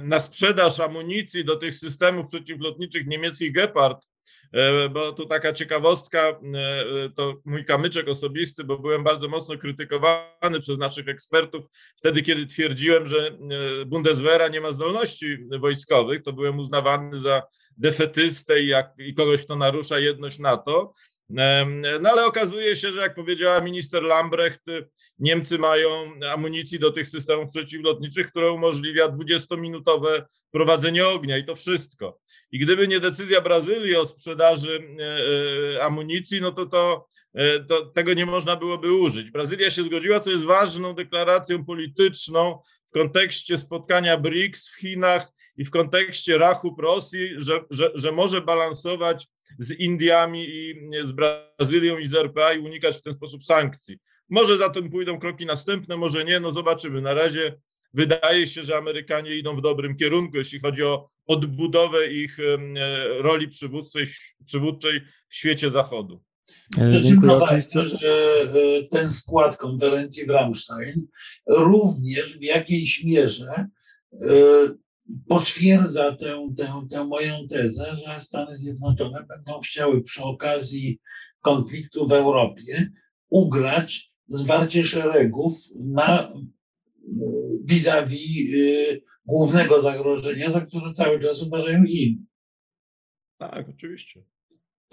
na 0.00 0.20
sprzedaż 0.20 0.80
amunicji 0.80 1.44
do 1.44 1.56
tych 1.56 1.76
systemów 1.76 2.28
przeciwlotniczych 2.28 3.06
niemieckich 3.06 3.52
Gepard 3.52 4.04
E, 4.54 4.88
bo 4.88 5.12
tu 5.12 5.26
taka 5.26 5.52
ciekawostka, 5.52 6.20
e, 6.28 6.34
to 7.16 7.34
mój 7.44 7.64
kamyczek 7.64 8.08
osobisty, 8.08 8.64
bo 8.64 8.78
byłem 8.78 9.04
bardzo 9.04 9.28
mocno 9.28 9.58
krytykowany 9.58 10.60
przez 10.60 10.78
naszych 10.78 11.08
ekspertów 11.08 11.66
wtedy, 11.96 12.22
kiedy 12.22 12.46
twierdziłem, 12.46 13.08
że 13.08 13.28
e, 13.28 13.84
Bundeswehra 13.84 14.48
nie 14.48 14.60
ma 14.60 14.72
zdolności 14.72 15.38
wojskowych, 15.60 16.22
to 16.22 16.32
byłem 16.32 16.58
uznawany 16.58 17.20
za 17.20 17.42
defetystę 17.76 18.62
i, 18.62 18.66
jak, 18.66 18.92
i 18.98 19.14
kogoś, 19.14 19.44
kto 19.44 19.56
narusza 19.56 19.98
jedność 19.98 20.38
NATO. 20.38 20.94
No 22.00 22.10
ale 22.10 22.26
okazuje 22.26 22.76
się, 22.76 22.92
że 22.92 23.00
jak 23.00 23.14
powiedziała 23.14 23.60
minister 23.60 24.02
Lambrecht, 24.02 24.62
Niemcy 25.18 25.58
mają 25.58 25.88
amunicji 26.32 26.78
do 26.78 26.90
tych 26.90 27.08
systemów 27.08 27.50
przeciwlotniczych, 27.50 28.30
które 28.30 28.52
umożliwia 28.52 29.08
20-minutowe 29.08 30.22
prowadzenie 30.50 31.08
ognia 31.08 31.38
i 31.38 31.44
to 31.44 31.54
wszystko. 31.54 32.20
I 32.52 32.58
gdyby 32.58 32.88
nie 32.88 33.00
decyzja 33.00 33.40
Brazylii 33.40 33.96
o 33.96 34.06
sprzedaży 34.06 34.88
e, 34.98 35.76
e, 35.76 35.84
amunicji, 35.84 36.40
no 36.40 36.52
to, 36.52 36.66
to, 36.66 37.08
to 37.68 37.86
tego 37.86 38.14
nie 38.14 38.26
można 38.26 38.56
byłoby 38.56 38.92
użyć. 38.92 39.30
Brazylia 39.30 39.70
się 39.70 39.82
zgodziła, 39.82 40.20
co 40.20 40.30
jest 40.30 40.44
ważną 40.44 40.94
deklaracją 40.94 41.64
polityczną 41.64 42.58
w 42.90 42.92
kontekście 42.92 43.58
spotkania 43.58 44.18
BRICS 44.18 44.68
w 44.68 44.76
Chinach 44.80 45.32
i 45.56 45.64
w 45.64 45.70
kontekście 45.70 46.38
rachub 46.38 46.80
Rosji, 46.80 47.30
że, 47.38 47.60
że, 47.70 47.90
że 47.94 48.12
może 48.12 48.40
balansować 48.40 49.26
z 49.58 49.70
Indiami 49.70 50.46
i 50.48 50.74
z 51.04 51.12
Brazylią 51.12 51.98
i 51.98 52.06
z 52.06 52.14
RPA 52.14 52.52
i 52.52 52.58
unikać 52.58 52.96
w 52.96 53.02
ten 53.02 53.14
sposób 53.14 53.44
sankcji. 53.44 53.98
Może 54.30 54.58
za 54.58 54.70
tym 54.70 54.90
pójdą 54.90 55.18
kroki 55.18 55.46
następne, 55.46 55.96
może 55.96 56.24
nie, 56.24 56.40
no 56.40 56.50
zobaczymy. 56.50 57.00
Na 57.00 57.14
razie 57.14 57.58
wydaje 57.94 58.46
się, 58.46 58.62
że 58.62 58.76
Amerykanie 58.76 59.36
idą 59.36 59.56
w 59.56 59.62
dobrym 59.62 59.96
kierunku, 59.96 60.36
jeśli 60.36 60.60
chodzi 60.60 60.82
o 60.82 61.08
odbudowę 61.26 62.12
ich 62.12 62.38
roli 63.18 63.48
przywódczej 64.44 65.00
w 65.28 65.34
świecie 65.34 65.70
Zachodu. 65.70 66.22
E, 66.78 67.02
dziękuję 67.02 67.32
oczywiście. 67.32 67.88
Że 67.88 68.42
e, 68.42 68.88
ten 68.90 69.12
skład 69.12 69.56
konferencji 69.56 70.26
w 70.26 70.30
Ramstein 70.30 71.06
również 71.48 72.38
w 72.38 72.42
jakiejś 72.42 73.04
mierze 73.04 73.66
e, 74.12 74.28
potwierdza 75.28 76.16
tę, 76.16 76.48
tę, 76.56 76.86
tę 76.90 77.04
moją 77.04 77.48
tezę, 77.48 77.96
że 77.96 78.20
Stany 78.20 78.56
Zjednoczone 78.56 79.26
będą 79.28 79.60
chciały 79.60 80.02
przy 80.02 80.22
okazji 80.22 81.00
konfliktu 81.40 82.08
w 82.08 82.12
Europie 82.12 82.90
ugrać 83.28 84.12
zwarcie 84.28 84.84
szeregów 84.84 85.58
na 85.74 86.32
vis-a-vis 87.64 88.54
y, 88.54 89.02
głównego 89.26 89.80
zagrożenia, 89.80 90.50
za 90.50 90.60
które 90.60 90.92
cały 90.92 91.20
czas 91.20 91.42
uważają 91.42 91.84
Chiny. 91.86 92.24
Tak, 93.38 93.68
oczywiście. 93.68 94.22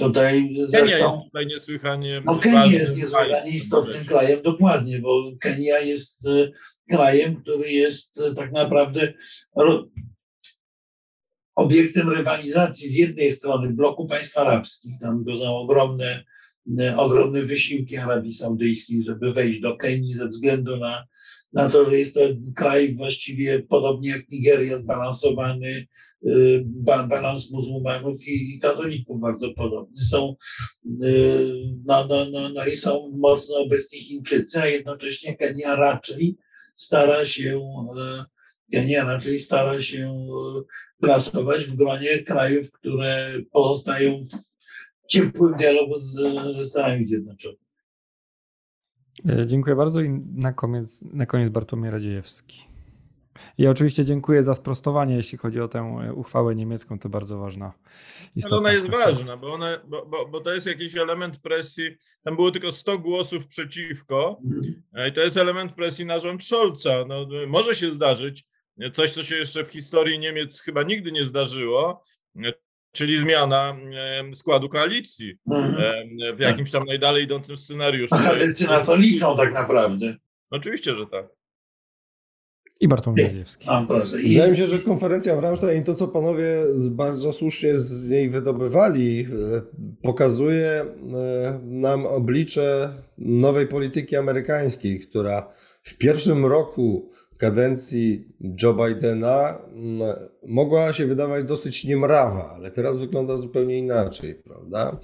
Tutaj 0.08 0.42
Kenia 0.42 0.66
zresztą. 0.66 1.14
jest 1.14 1.26
tutaj 1.26 1.48
niesłychanie. 1.48 2.22
No 2.26 2.40
Kenia 2.40 2.66
jest 2.66 2.98
niesłychanie 2.98 3.52
istotnym 3.52 4.06
krajem, 4.06 4.42
dokładnie, 4.42 5.00
bo 5.00 5.32
Kenia 5.40 5.80
jest 5.80 6.26
e, 6.28 6.52
krajem, 6.90 7.36
który 7.36 7.72
jest 7.72 8.20
e, 8.20 8.34
tak 8.34 8.52
naprawdę 8.52 9.14
obiektem 11.56 12.10
rywalizacji 12.10 12.90
z 12.90 12.94
jednej 12.94 13.32
strony 13.32 13.74
bloku 13.74 14.08
państw 14.08 14.38
arabskich, 14.38 15.00
tam 15.02 15.26
są 15.40 15.58
ogromne, 15.58 16.24
e, 16.80 16.98
ogromne 16.98 17.42
wysiłki 17.42 17.98
Arabii 17.98 18.34
Saudyjskiej, 18.34 19.04
żeby 19.04 19.34
wejść 19.34 19.60
do 19.60 19.78
Kenii 19.78 20.14
ze 20.14 20.28
względu 20.28 20.78
na, 20.78 21.08
na 21.54 21.70
to, 21.70 21.90
że 21.90 21.98
jest 22.00 22.14
to 22.14 22.22
kraj 22.56 22.96
właściwie 22.96 23.60
podobnie 23.60 24.10
jak 24.10 24.30
Nigeria 24.30 24.78
zbalansowany, 24.78 25.88
y, 26.28 26.64
ba- 26.66 27.08
balans 27.08 27.52
muzułmanów 27.52 28.28
i 28.28 28.60
katolików 28.60 29.22
bardzo 29.22 29.54
podobny. 29.54 30.02
Są 30.02 30.36
y, 30.86 31.54
no, 31.86 32.08
no, 32.08 32.26
no, 32.32 32.50
no 32.50 32.66
i 32.66 32.78
są 32.78 33.12
mocno 33.18 33.58
obecni 33.58 34.00
Chińczycy, 34.00 34.62
a 34.62 34.68
jednocześnie 34.68 35.38
Kenia 35.38 35.76
raczej 35.76 36.38
stara 36.76 37.26
się, 37.26 37.62
e, 38.00 38.26
Kenia 38.72 39.06
raczej 39.06 39.40
stara 39.40 39.82
się 39.82 40.28
plasować 41.02 41.66
w 41.66 41.76
gronie 41.76 42.20
krajów, 42.20 42.72
które 42.72 43.30
pozostają 43.52 44.20
w 44.24 44.52
ciepłym 45.08 45.56
dialogu 45.58 46.00
z, 46.00 46.14
ze 46.56 46.66
Stanami 46.66 47.08
Zjednoczonymi. 47.08 47.71
E, 49.30 49.46
Dziękuję 49.46 49.76
bardzo 49.76 50.02
i 50.02 50.10
na 50.36 50.54
koniec, 50.54 51.02
na 51.02 51.26
koniec 51.26 51.50
Bartłomiej 51.50 51.92
Radziejewski. 51.92 52.72
I 53.58 53.68
oczywiście 53.68 54.06
dziękuję 54.06 54.44
za 54.44 54.56
sprostowanie, 54.56 55.16
jeśli 55.16 55.38
chodzi 55.38 55.62
o 55.62 55.68
tę 55.68 55.80
e, 55.80 56.14
uchwałę 56.14 56.56
niemiecką, 56.56 57.00
to 57.00 57.10
bardzo 57.10 57.38
ważna. 57.38 57.74
Ale 58.46 58.58
ona 58.58 58.72
jest 58.72 58.88
kwestia. 58.88 59.06
ważna, 59.06 59.38
bo, 59.38 59.54
ona, 59.54 59.78
bo, 59.88 60.06
bo, 60.06 60.28
bo 60.28 60.40
to 60.40 60.54
jest 60.54 60.68
jakiś 60.68 60.96
element 60.96 61.38
presji. 61.38 61.98
Tam 62.24 62.36
było 62.36 62.52
tylko 62.52 62.72
100 62.72 63.00
głosów 63.00 63.48
przeciwko. 63.48 64.42
E, 64.94 65.10
I 65.10 65.14
to 65.14 65.22
jest 65.22 65.38
element 65.38 65.74
presji 65.74 66.06
na 66.06 66.20
rząd 66.20 66.44
Scholza. 66.44 67.06
No, 67.08 67.28
może 67.48 67.76
się 67.76 67.92
zdarzyć 67.92 68.46
coś, 68.94 69.12
co 69.12 69.24
się 69.24 69.36
jeszcze 69.36 69.64
w 69.64 69.72
historii 69.72 70.20
Niemiec 70.20 70.60
chyba 70.60 70.84
nigdy 70.84 71.12
nie 71.12 71.26
zdarzyło, 71.26 72.04
czyli 72.92 73.20
zmiana 73.20 73.78
składu 74.34 74.70
koalicji 74.70 75.34
Mhm. 75.52 76.36
w 76.36 76.40
jakimś 76.40 76.72
tam 76.72 76.84
najdalej 76.86 77.24
idącym 77.24 77.58
scenariuszu. 77.58 78.16
Jest- 78.40 78.68
na 78.68 78.80
to 78.80 78.96
liczą 78.96 79.38
tak 79.38 79.54
naprawdę. 79.54 80.16
Oczywiście, 80.52 80.96
że 80.96 81.08
tak. 81.08 81.26
I 82.82 82.88
Bartłomiej 82.88 83.26
Radziejewski. 83.26 83.66
A, 83.70 83.86
proszę. 83.88 84.22
I, 84.22 84.34
Wydaje 84.34 84.52
mi 84.52 84.58
się, 84.58 84.68
że 84.68 84.80
konferencja 84.80 85.36
w 85.36 85.40
Ramstein 85.40 85.82
i 85.82 85.86
to, 85.86 85.96
co 85.96 86.08
panowie 86.08 86.56
bardzo 86.76 87.34
słusznie 87.34 87.80
z 87.80 88.10
niej 88.10 88.30
wydobywali, 88.30 89.28
e, 89.56 89.62
pokazuje 90.04 90.68
e, 90.70 90.86
nam 91.64 92.06
oblicze 92.06 92.94
nowej 93.18 93.68
polityki 93.68 94.16
amerykańskiej, 94.16 95.00
która 95.00 95.54
w 95.84 95.98
pierwszym 95.98 96.46
roku 96.46 97.11
kadencji 97.42 98.28
Joe 98.64 98.74
Bidena 98.74 99.58
m, 99.74 100.00
mogła 100.48 100.94
się 100.94 101.06
wydawać 101.06 101.46
dosyć 101.46 101.86
niemrawa, 101.86 102.54
ale 102.56 102.72
teraz 102.72 103.00
wygląda 103.00 103.38
zupełnie 103.38 103.78
inaczej, 103.78 104.36
prawda? 104.36 105.00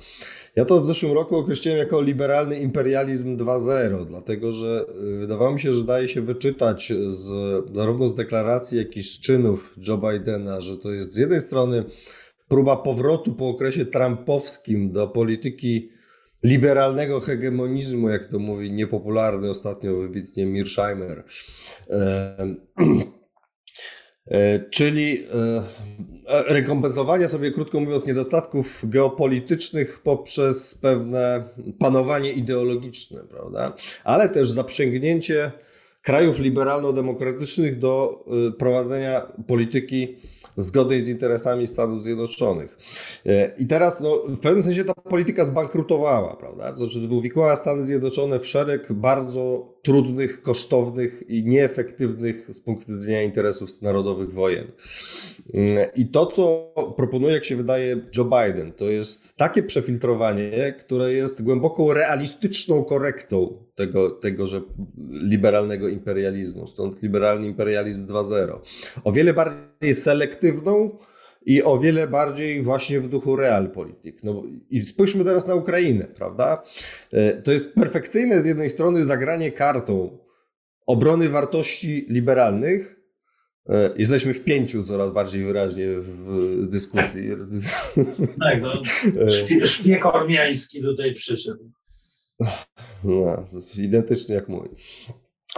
Ja 0.55 0.65
to 0.65 0.81
w 0.81 0.85
zeszłym 0.85 1.13
roku 1.13 1.35
określiłem 1.35 1.79
jako 1.79 2.01
liberalny 2.01 2.59
imperializm 2.59 3.37
2.0, 3.37 4.05
dlatego 4.05 4.51
że 4.53 4.85
y, 5.15 5.17
wydawało 5.19 5.53
mi 5.53 5.59
się, 5.59 5.73
że 5.73 5.83
daje 5.83 6.07
się 6.07 6.21
wyczytać 6.21 6.93
z, 7.07 7.29
zarówno 7.75 8.07
z 8.07 8.15
deklaracji, 8.15 8.77
jak 8.77 8.97
i 8.97 9.03
z 9.03 9.19
czynów 9.19 9.75
Joe 9.87 9.97
Bidena, 9.97 10.61
że 10.61 10.77
to 10.77 10.91
jest 10.91 11.13
z 11.13 11.17
jednej 11.17 11.41
strony 11.41 11.83
próba 12.47 12.75
powrotu 12.75 13.33
po 13.33 13.49
okresie 13.49 13.85
trumpowskim 13.85 14.91
do 14.91 15.07
polityki 15.07 15.96
liberalnego 16.43 17.19
hegemonizmu, 17.19 18.09
jak 18.09 18.25
to 18.25 18.39
mówi 18.39 18.71
niepopularny 18.71 19.49
ostatnio 19.49 19.95
wybitnie 19.95 20.45
Mirsheimer. 20.45 21.23
E, 21.89 22.55
Czyli 24.69 25.27
e, 26.27 26.53
rekompensowania 26.53 27.27
sobie, 27.27 27.51
krótko 27.51 27.79
mówiąc, 27.79 28.05
niedostatków 28.05 28.81
geopolitycznych 28.83 29.99
poprzez 29.99 30.75
pewne 30.75 31.43
panowanie 31.79 32.31
ideologiczne, 32.31 33.21
prawda? 33.29 33.73
Ale 34.03 34.29
też 34.29 34.51
zaprzęgnięcie 34.51 35.51
krajów 36.07 36.39
liberalno-demokratycznych 36.39 37.79
do 37.79 38.23
e, 38.47 38.51
prowadzenia 38.51 39.21
polityki 39.47 40.15
zgodnej 40.57 41.01
z 41.01 41.09
interesami 41.09 41.67
Stanów 41.67 42.03
Zjednoczonych. 42.03 42.77
E, 43.25 43.51
I 43.57 43.67
teraz 43.67 44.01
no, 44.01 44.23
w 44.27 44.39
pewnym 44.39 44.63
sensie 44.63 44.83
ta 44.83 44.93
polityka 44.93 45.45
zbankrutowała, 45.45 46.35
prawda? 46.35 46.73
Znaczy 46.73 46.99
uwikłała 47.11 47.55
Stany 47.55 47.85
Zjednoczone 47.85 48.39
w 48.39 48.47
szereg 48.47 48.93
bardzo 48.93 49.73
trudnych, 49.87 50.41
kosztownych 50.41 51.23
i 51.27 51.45
nieefektywnych 51.45 52.47
z 52.55 52.59
punktu 52.59 52.91
widzenia 52.91 53.23
interesów 53.23 53.81
narodowych 53.81 54.33
wojen. 54.33 54.67
I 55.95 56.07
to, 56.07 56.25
co 56.25 56.73
proponuje, 56.97 57.33
jak 57.33 57.45
się 57.45 57.55
wydaje, 57.55 58.01
Joe 58.17 58.25
Biden, 58.25 58.71
to 58.71 58.85
jest 58.85 59.35
takie 59.37 59.63
przefiltrowanie, 59.63 60.75
które 60.79 61.13
jest 61.13 61.43
głęboko 61.43 61.93
realistyczną 61.93 62.83
korektą 62.83 63.63
tego, 63.75 64.11
tegoże 64.11 64.61
liberalnego 65.07 65.87
imperializmu. 65.87 66.67
Stąd 66.67 67.01
liberalny 67.01 67.47
imperializm 67.47 68.07
2.0. 68.07 68.59
O 69.03 69.11
wiele 69.11 69.33
bardziej 69.33 69.95
selektywną 69.95 70.97
i 71.47 71.63
o 71.63 71.79
wiele 71.79 72.07
bardziej 72.07 72.61
właśnie 72.61 72.99
w 72.99 73.09
duchu 73.09 73.35
realpolitik. 73.35 74.23
No 74.23 74.43
i 74.69 74.85
spójrzmy 74.85 75.23
teraz 75.23 75.47
na 75.47 75.55
Ukrainę, 75.55 76.05
prawda? 76.05 76.63
E, 77.13 77.41
To 77.41 77.51
jest 77.51 77.73
perfekcyjne 77.73 78.41
z 78.41 78.45
jednej 78.45 78.69
strony 78.69 79.05
zagranie 79.05 79.51
kartą 79.51 80.17
obrony 80.85 81.29
wartości 81.29 82.05
liberalnych. 82.09 82.99
E, 83.69 83.89
Jesteśmy 83.97 84.33
w 84.33 84.43
pięciu 84.43 84.83
coraz 84.83 85.11
bardziej 85.11 85.43
wyraźnie 85.43 85.87
w 85.99 86.67
dyskusji. 86.69 87.29
tak, 88.43 88.61
no, 88.61 88.73
E, 89.21 89.31
szpie, 89.31 89.67
szpieg 89.67 90.05
ormiański 90.05 90.81
tutaj 90.81 91.13
przyszedł. 91.13 91.71
No, 93.03 93.47
identyczny 93.77 94.35
jak 94.35 94.47
mój. 94.49 94.69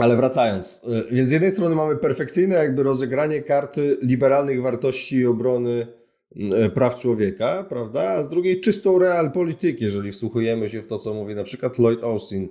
Ale 0.01 0.15
wracając, 0.15 0.83
y, 1.09 1.15
więc 1.15 1.29
z 1.29 1.31
jednej 1.31 1.51
strony 1.51 1.75
mamy 1.75 1.95
perfekcyjne 1.95 2.55
jakby 2.55 2.83
rozegranie 2.83 3.41
karty 3.41 3.97
liberalnych 4.01 4.61
wartości 4.61 5.15
i 5.15 5.25
obrony 5.25 5.87
y, 6.65 6.69
praw 6.69 6.95
człowieka, 6.95 7.65
prawda? 7.69 8.09
A 8.09 8.23
z 8.23 8.29
drugiej 8.29 8.61
czystą 8.61 8.99
realpolityki, 8.99 9.83
jeżeli 9.83 10.11
wsłuchujemy 10.11 10.69
się 10.69 10.81
w 10.81 10.87
to, 10.87 10.99
co 10.99 11.13
mówi 11.13 11.35
na 11.35 11.43
przykład 11.43 11.79
Lloyd 11.79 12.03
Austin, 12.03 12.49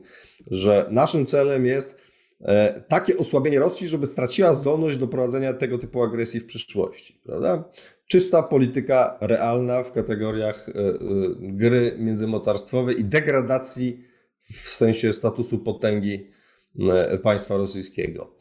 że 0.51 0.87
naszym 0.91 1.27
celem 1.27 1.67
jest 1.67 1.97
e, 2.41 2.83
takie 2.89 3.19
osłabienie 3.19 3.59
Rosji, 3.59 3.89
żeby 3.89 4.07
straciła 4.07 4.55
zdolność 4.55 4.99
do 4.99 5.09
prowadzenia 5.09 5.53
tego 5.53 5.79
typu 5.79 6.03
agresji 6.03 6.41
w 6.41 6.47
przyszłości, 6.47 7.21
prawda? 7.25 7.65
Czysta 8.07 8.43
polityka 8.43 9.19
realna 9.21 9.83
w 9.83 9.93
kategoriach 9.93 10.69
e, 10.69 10.73
e, 10.73 10.95
gry 11.39 11.93
międzymocarstwowej 11.99 13.01
i 13.01 13.05
degradacji 13.05 14.05
w 14.53 14.69
sensie 14.69 15.13
statusu 15.13 15.59
potęgi 15.59 16.15
e, 16.15 16.38
państwa 17.23 17.57
rosyjskiego. 17.57 18.37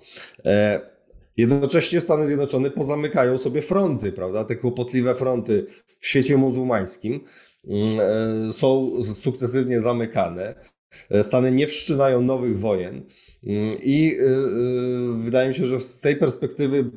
E, 0.45 0.97
Jednocześnie 1.37 2.01
Stany 2.01 2.27
Zjednoczone 2.27 2.71
pozamykają 2.71 3.37
sobie 3.37 3.61
fronty, 3.61 4.11
prawda? 4.11 4.43
Te 4.43 4.55
kłopotliwe 4.55 5.15
fronty 5.15 5.65
w 5.99 6.07
świecie 6.07 6.37
muzułmańskim 6.37 7.19
mm, 7.67 7.99
e, 8.49 8.53
są 8.53 8.91
sukcesywnie 9.03 9.79
zamykane. 9.79 10.55
E, 11.09 11.23
Stany 11.23 11.51
nie 11.51 11.67
wszczynają 11.67 12.21
nowych 12.21 12.59
wojen 12.59 13.05
Mm, 13.43 13.75
i 13.83 14.17
e, 14.19 14.23
e, 14.23 15.23
wydaje 15.23 15.49
mi 15.49 15.55
się, 15.55 15.65
że 15.65 15.79
z 15.79 15.99
tej 15.99 16.15
perspektywy 16.15 16.91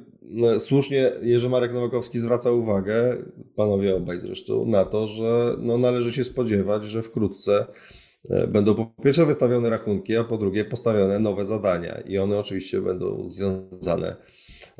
e, 0.55 0.61
słusznie 0.61 1.13
Jerzy 1.23 1.49
Marek 1.49 1.73
Nowakowski 1.73 2.19
zwraca 2.19 2.51
uwagę, 2.51 3.17
panowie 3.57 3.97
obaj 3.97 4.21
zresztą, 4.21 4.67
na 4.67 4.85
to, 4.85 5.07
że 5.07 5.57
no, 5.59 5.79
należy 5.79 6.13
się 6.13 6.25
spodziewać, 6.25 6.87
że 6.87 7.03
wkrótce 7.03 7.67
E, 7.67 8.00
Będą 8.49 8.75
po 8.75 8.87
pierwsze 9.03 9.27
wystawione 9.27 9.71
rachunki, 9.71 10.17
a 10.17 10.25
po 10.25 10.39
drugie 10.39 10.65
postawione 10.65 11.19
nowe 11.19 11.45
zadania. 11.45 12.01
I 12.01 12.19
one 12.19 12.39
oczywiście 12.39 12.81
będą 12.81 13.29
związane 13.29 14.17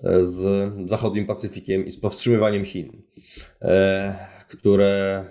e, 0.05 0.25
z 0.25 0.73
zachodnim 0.91 1.27
Pacyfikiem 1.27 1.87
i 1.87 1.91
z 1.91 2.01
powstrzymywaniem 2.01 2.65
Chin, 2.65 3.03
e, 3.63 4.15
które 4.49 5.25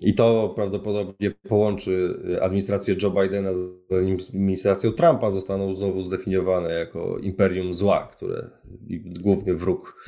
i 0.00 0.14
to 0.14 0.52
prawdopodobnie 0.56 1.30
połączy 1.30 2.20
administrację 2.40 2.96
Joe 3.02 3.10
Bidena 3.10 3.52
z 3.52 3.92
administracją 4.28 4.92
Trumpa, 4.92 5.30
zostaną 5.30 5.74
znowu 5.74 6.02
zdefiniowane 6.02 6.72
jako 6.72 7.18
imperium 7.18 7.74
zła, 7.74 8.08
które 8.12 8.50
główny 9.20 9.54
wróg 9.54 10.04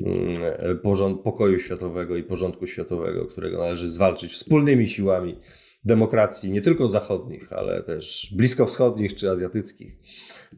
mm, 0.00 1.18
pokoju 1.24 1.58
światowego 1.58 2.16
i 2.16 2.22
porządku 2.22 2.66
światowego, 2.66 3.26
którego 3.26 3.58
należy 3.58 3.88
zwalczyć 3.88 4.32
wspólnymi 4.32 4.88
siłami 4.88 5.36
demokracji, 5.84 6.50
nie 6.50 6.62
tylko 6.62 6.88
zachodnich, 6.88 7.52
ale 7.52 7.82
też 7.82 8.34
bliskowschodnich 8.36 9.14
czy 9.14 9.30
azjatyckich. 9.30 9.96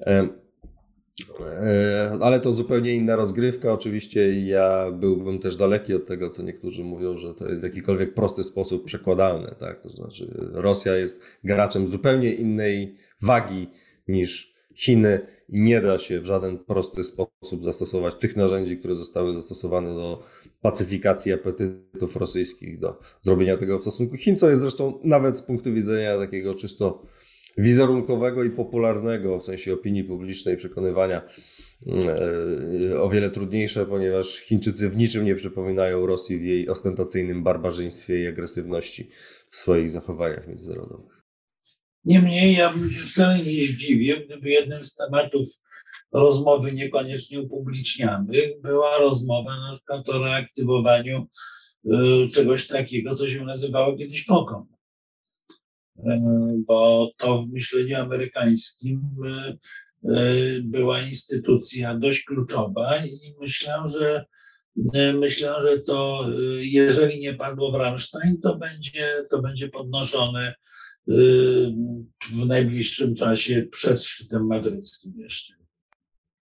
E, 0.01 0.29
Ale 2.21 2.41
to 2.41 2.53
zupełnie 2.53 2.95
inna 2.95 3.17
rozgrywka. 3.17 3.73
Oczywiście 3.73 4.47
ja 4.47 4.91
byłbym 4.93 5.39
też 5.39 5.57
daleki 5.57 5.95
od 5.95 6.07
tego, 6.07 6.29
co 6.31 6.43
niektórzy 6.43 6.85
mówią, 6.85 7.19
że 7.19 7.35
to 7.35 7.49
jest 7.49 7.61
w 7.61 7.65
jakikolwiek 7.65 8.15
prosty 8.15 8.45
sposób 8.45 8.85
przekładalne. 8.85 9.55
Tak? 9.61 9.83
To 9.83 9.89
znaczy, 9.89 10.35
Rosja 10.53 10.97
jest 10.97 11.21
graczem 11.45 11.87
zupełnie 11.87 12.33
innej 12.33 12.97
wagi 13.23 13.71
niż 14.09 14.53
Chiny 14.75 15.21
i 15.49 15.61
nie 15.61 15.81
da 15.81 15.99
się 15.99 16.21
w 16.21 16.27
żaden 16.27 16.59
prosty 16.59 17.05
sposób 17.05 17.65
zastosować 17.65 18.15
tych 18.15 18.37
narzędzi, 18.37 18.79
które 18.79 18.95
zostały 18.95 19.35
zastosowane 19.35 19.95
do 19.95 20.23
pacyfikacji 20.61 21.33
apetytów 21.33 22.17
rosyjskich, 22.17 22.79
do 22.79 23.01
zrobienia 23.21 23.57
tego 23.57 23.79
w 23.79 23.83
stosunku 23.83 24.17
Chin, 24.17 24.39
co 24.39 24.51
jest 24.51 24.63
zresztą 24.63 25.01
nawet 25.05 25.37
z 25.37 25.43
punktu 25.43 25.73
widzenia 25.73 26.19
takiego 26.19 26.55
czysto 26.55 27.07
wizerunkowego 27.59 28.45
i 28.45 28.51
popularnego, 28.51 29.39
w 29.39 29.45
sensie 29.45 29.75
opinii 29.75 30.05
publicznej, 30.05 30.57
przekonywania 30.57 31.29
e, 32.91 33.01
o 33.01 33.11
wiele 33.11 33.31
trudniejsze, 33.31 33.87
ponieważ 33.87 34.39
Chińczycy 34.39 34.91
w 34.91 34.97
niczym 34.97 35.25
nie 35.25 35.35
przypominają 35.35 36.07
Rosji 36.07 36.39
w 36.39 36.45
jej 36.45 36.69
ostentacyjnym 36.69 37.43
barbarzyństwie 37.43 38.23
i 38.23 38.27
agresywności 38.27 39.11
w 39.51 39.57
swoich 39.57 39.91
zachowaniach 39.91 40.49
międzynarodowych. 40.49 41.14
Niemniej 42.05 42.55
ja 42.55 42.72
bym 42.72 42.90
się 42.90 42.98
wcale 42.98 43.39
nie 43.39 43.66
zdziwił, 43.66 44.16
gdyby 44.26 44.51
jednym 44.51 44.85
z 44.85 44.94
tematów 44.94 45.47
rozmowy 46.12 46.72
niekoniecznie 46.72 47.40
upublicznianych 47.40 48.60
była 48.60 48.98
rozmowa 48.98 49.56
na 49.56 49.72
przykład 49.74 50.09
o 50.09 50.24
reaktywowaniu 50.24 51.26
y, 51.86 51.90
czegoś 52.35 52.66
takiego, 52.66 53.16
co 53.16 53.28
się 53.28 53.44
nazywało 53.44 53.97
kiedyś 53.97 54.24
koką. 54.24 54.66
Y, 55.98 56.02
Bo 56.66 57.10
to 57.16 57.43
w 57.43 57.48
myśleniu 57.48 57.97
amerykańskim 57.97 59.01
y, 60.05 60.62
była 60.64 61.01
instytucja 61.01 61.94
dość 61.94 62.24
kluczowa 62.24 62.97
i 63.06 63.35
myślę, 63.40 63.74
że 63.93 64.24
myślę, 65.14 65.55
że 65.62 65.81
to 65.81 66.26
jeżeli 66.60 67.20
nie 67.20 67.35
padło 67.35 67.72
w 67.72 67.74
Rammstein, 67.74 68.40
to 68.43 68.56
będzie, 68.56 69.24
to 69.31 69.43
będzie 69.43 69.68
podnoszone 69.68 70.55
w 72.32 72.47
najbliższym 72.47 73.14
czasie 73.14 73.66
przed 73.70 74.05
szczytem 74.05 74.47
madryckim 74.47 75.12
jeszcze. 75.16 75.55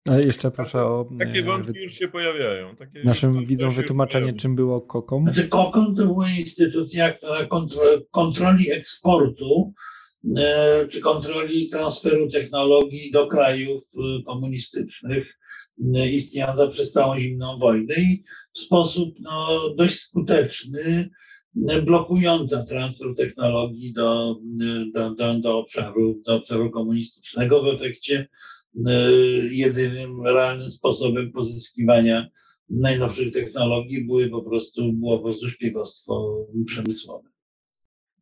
Ale 0.07 0.21
jeszcze 0.21 0.51
proszę 0.51 0.79
o 0.79 1.09
Takie 1.19 1.41
e, 1.41 1.43
wątki 1.43 1.79
już 1.79 1.93
się 1.93 2.09
pojawiają. 2.09 2.77
Takie 2.77 3.03
naszym 3.05 3.47
widzom 3.47 3.71
wytłumaczenie, 3.71 4.35
czym 4.35 4.57
było 4.57 4.81
kokom. 4.81 5.25
Znaczy 5.25 5.49
KOKOM 5.49 5.97
to 5.97 6.07
była 6.07 6.27
instytucja, 6.39 7.13
która 7.13 7.45
kontro, 7.45 7.83
kontroli 8.11 8.73
eksportu 8.73 9.73
e, 10.37 10.89
czy 10.89 11.01
kontroli 11.01 11.69
transferu 11.69 12.29
technologii 12.29 13.11
do 13.11 13.27
krajów 13.27 13.83
e, 13.83 14.23
komunistycznych 14.23 15.39
e, 15.95 16.09
istniała 16.09 16.69
przez 16.69 16.93
całą 16.93 17.19
zimną 17.19 17.59
wojnę 17.59 17.95
i 17.95 18.25
w 18.55 18.59
sposób 18.59 19.15
no, 19.21 19.61
dość 19.77 19.99
skuteczny 19.99 20.83
e, 20.83 21.26
blokująca 21.85 22.63
transfer 22.63 23.15
technologii 23.17 23.93
do, 23.93 24.41
do, 24.95 25.15
do, 25.15 25.35
do, 25.35 25.59
obszaru, 25.59 26.21
do 26.27 26.35
obszaru 26.35 26.71
komunistycznego. 26.71 27.63
W 27.63 27.67
efekcie 27.67 28.29
e, 28.87 28.91
jedynym 29.51 30.27
realnym 30.27 30.71
sposobem 30.71 31.33
pozyskiwania 31.33 32.27
najnowszych 32.71 33.33
technologii 33.33 34.07
były 34.07 34.29
po 34.29 34.43
prostu, 34.43 34.93
było 34.93 35.19
po 35.19 35.25
prostu 35.25 35.49
szpiegostwo 35.49 36.47
przemysłowe. 36.67 37.36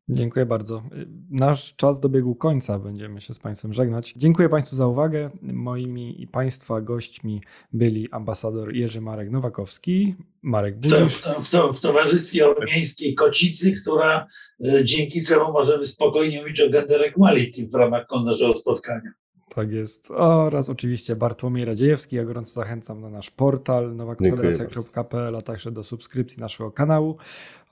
Dziękuję 0.08 0.46
bardzo. 0.46 0.82
Nasz 1.30 1.76
czas 1.76 2.00
dobiegł 2.00 2.34
końca, 2.34 2.78
będziemy 2.78 3.20
się 3.20 3.34
z 3.34 3.38
Państwem 3.38 3.72
żegnać. 3.72 4.14
Dziękuję 4.16 4.48
Państwu 4.48 4.76
za 4.76 4.86
uwagę. 4.86 5.30
Moimi 5.42 6.22
i 6.22 6.26
Państwa 6.26 6.80
gośćmi 6.80 7.42
byli 7.72 8.08
ambasador 8.10 8.74
Jerzy 8.74 9.00
Marek 9.00 9.30
Nowakowski, 9.30 10.14
Marek 10.42 10.78
Budzisz. 10.78 11.14
w, 11.14 11.22
to, 11.22 11.42
w, 11.42 11.50
to, 11.50 11.72
w 11.72 11.80
towarzystwie 11.80 12.48
ormiańskiej 12.48 13.14
kocicy, 13.14 13.80
która 13.80 14.26
e, 14.64 14.84
dzięki 14.84 15.24
czemu 15.24 15.52
możemy 15.52 15.86
spokojnie 15.86 16.40
mówić 16.40 16.60
o 16.60 16.70
gender 16.70 17.02
equality 17.02 17.68
w 17.68 17.74
ramach 17.74 18.06
naszego 18.24 18.54
spotkania. 18.54 19.23
Tak 19.54 19.72
jest. 19.72 20.10
Oraz 20.10 20.68
oczywiście 20.68 21.16
Bartłomiej 21.16 21.64
Radziejewski. 21.64 22.16
Ja 22.16 22.24
gorąco 22.24 22.52
zachęcam 22.52 23.00
na 23.00 23.10
nasz 23.10 23.30
portal 23.30 23.96
nowakonfederacja.pl, 23.96 25.36
a 25.36 25.42
także 25.42 25.72
do 25.72 25.84
subskrypcji 25.84 26.40
naszego 26.40 26.70
kanału 26.70 27.16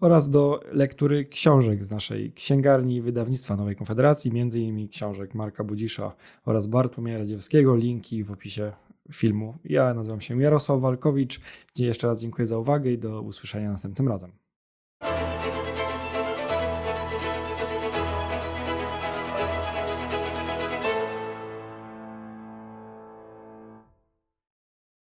oraz 0.00 0.30
do 0.30 0.60
lektury 0.72 1.24
książek 1.24 1.84
z 1.84 1.90
naszej 1.90 2.32
księgarni 2.32 3.00
wydawnictwa 3.00 3.56
Nowej 3.56 3.76
Konfederacji, 3.76 4.32
między 4.32 4.60
innymi 4.60 4.88
książek 4.88 5.34
Marka 5.34 5.64
Budzisza 5.64 6.12
oraz 6.46 6.66
Bartłomieja 6.66 7.18
Radziewskiego. 7.18 7.76
Linki 7.76 8.24
w 8.24 8.30
opisie 8.30 8.72
filmu. 9.12 9.58
Ja 9.64 9.94
nazywam 9.94 10.20
się 10.20 10.42
Jarosław 10.42 10.80
Walkowicz. 10.80 11.40
Jeszcze 11.78 12.06
raz 12.06 12.20
dziękuję 12.20 12.46
za 12.46 12.58
uwagę 12.58 12.90
i 12.90 12.98
do 12.98 13.22
usłyszenia 13.22 13.70
następnym 13.70 14.08
razem. 14.08 14.32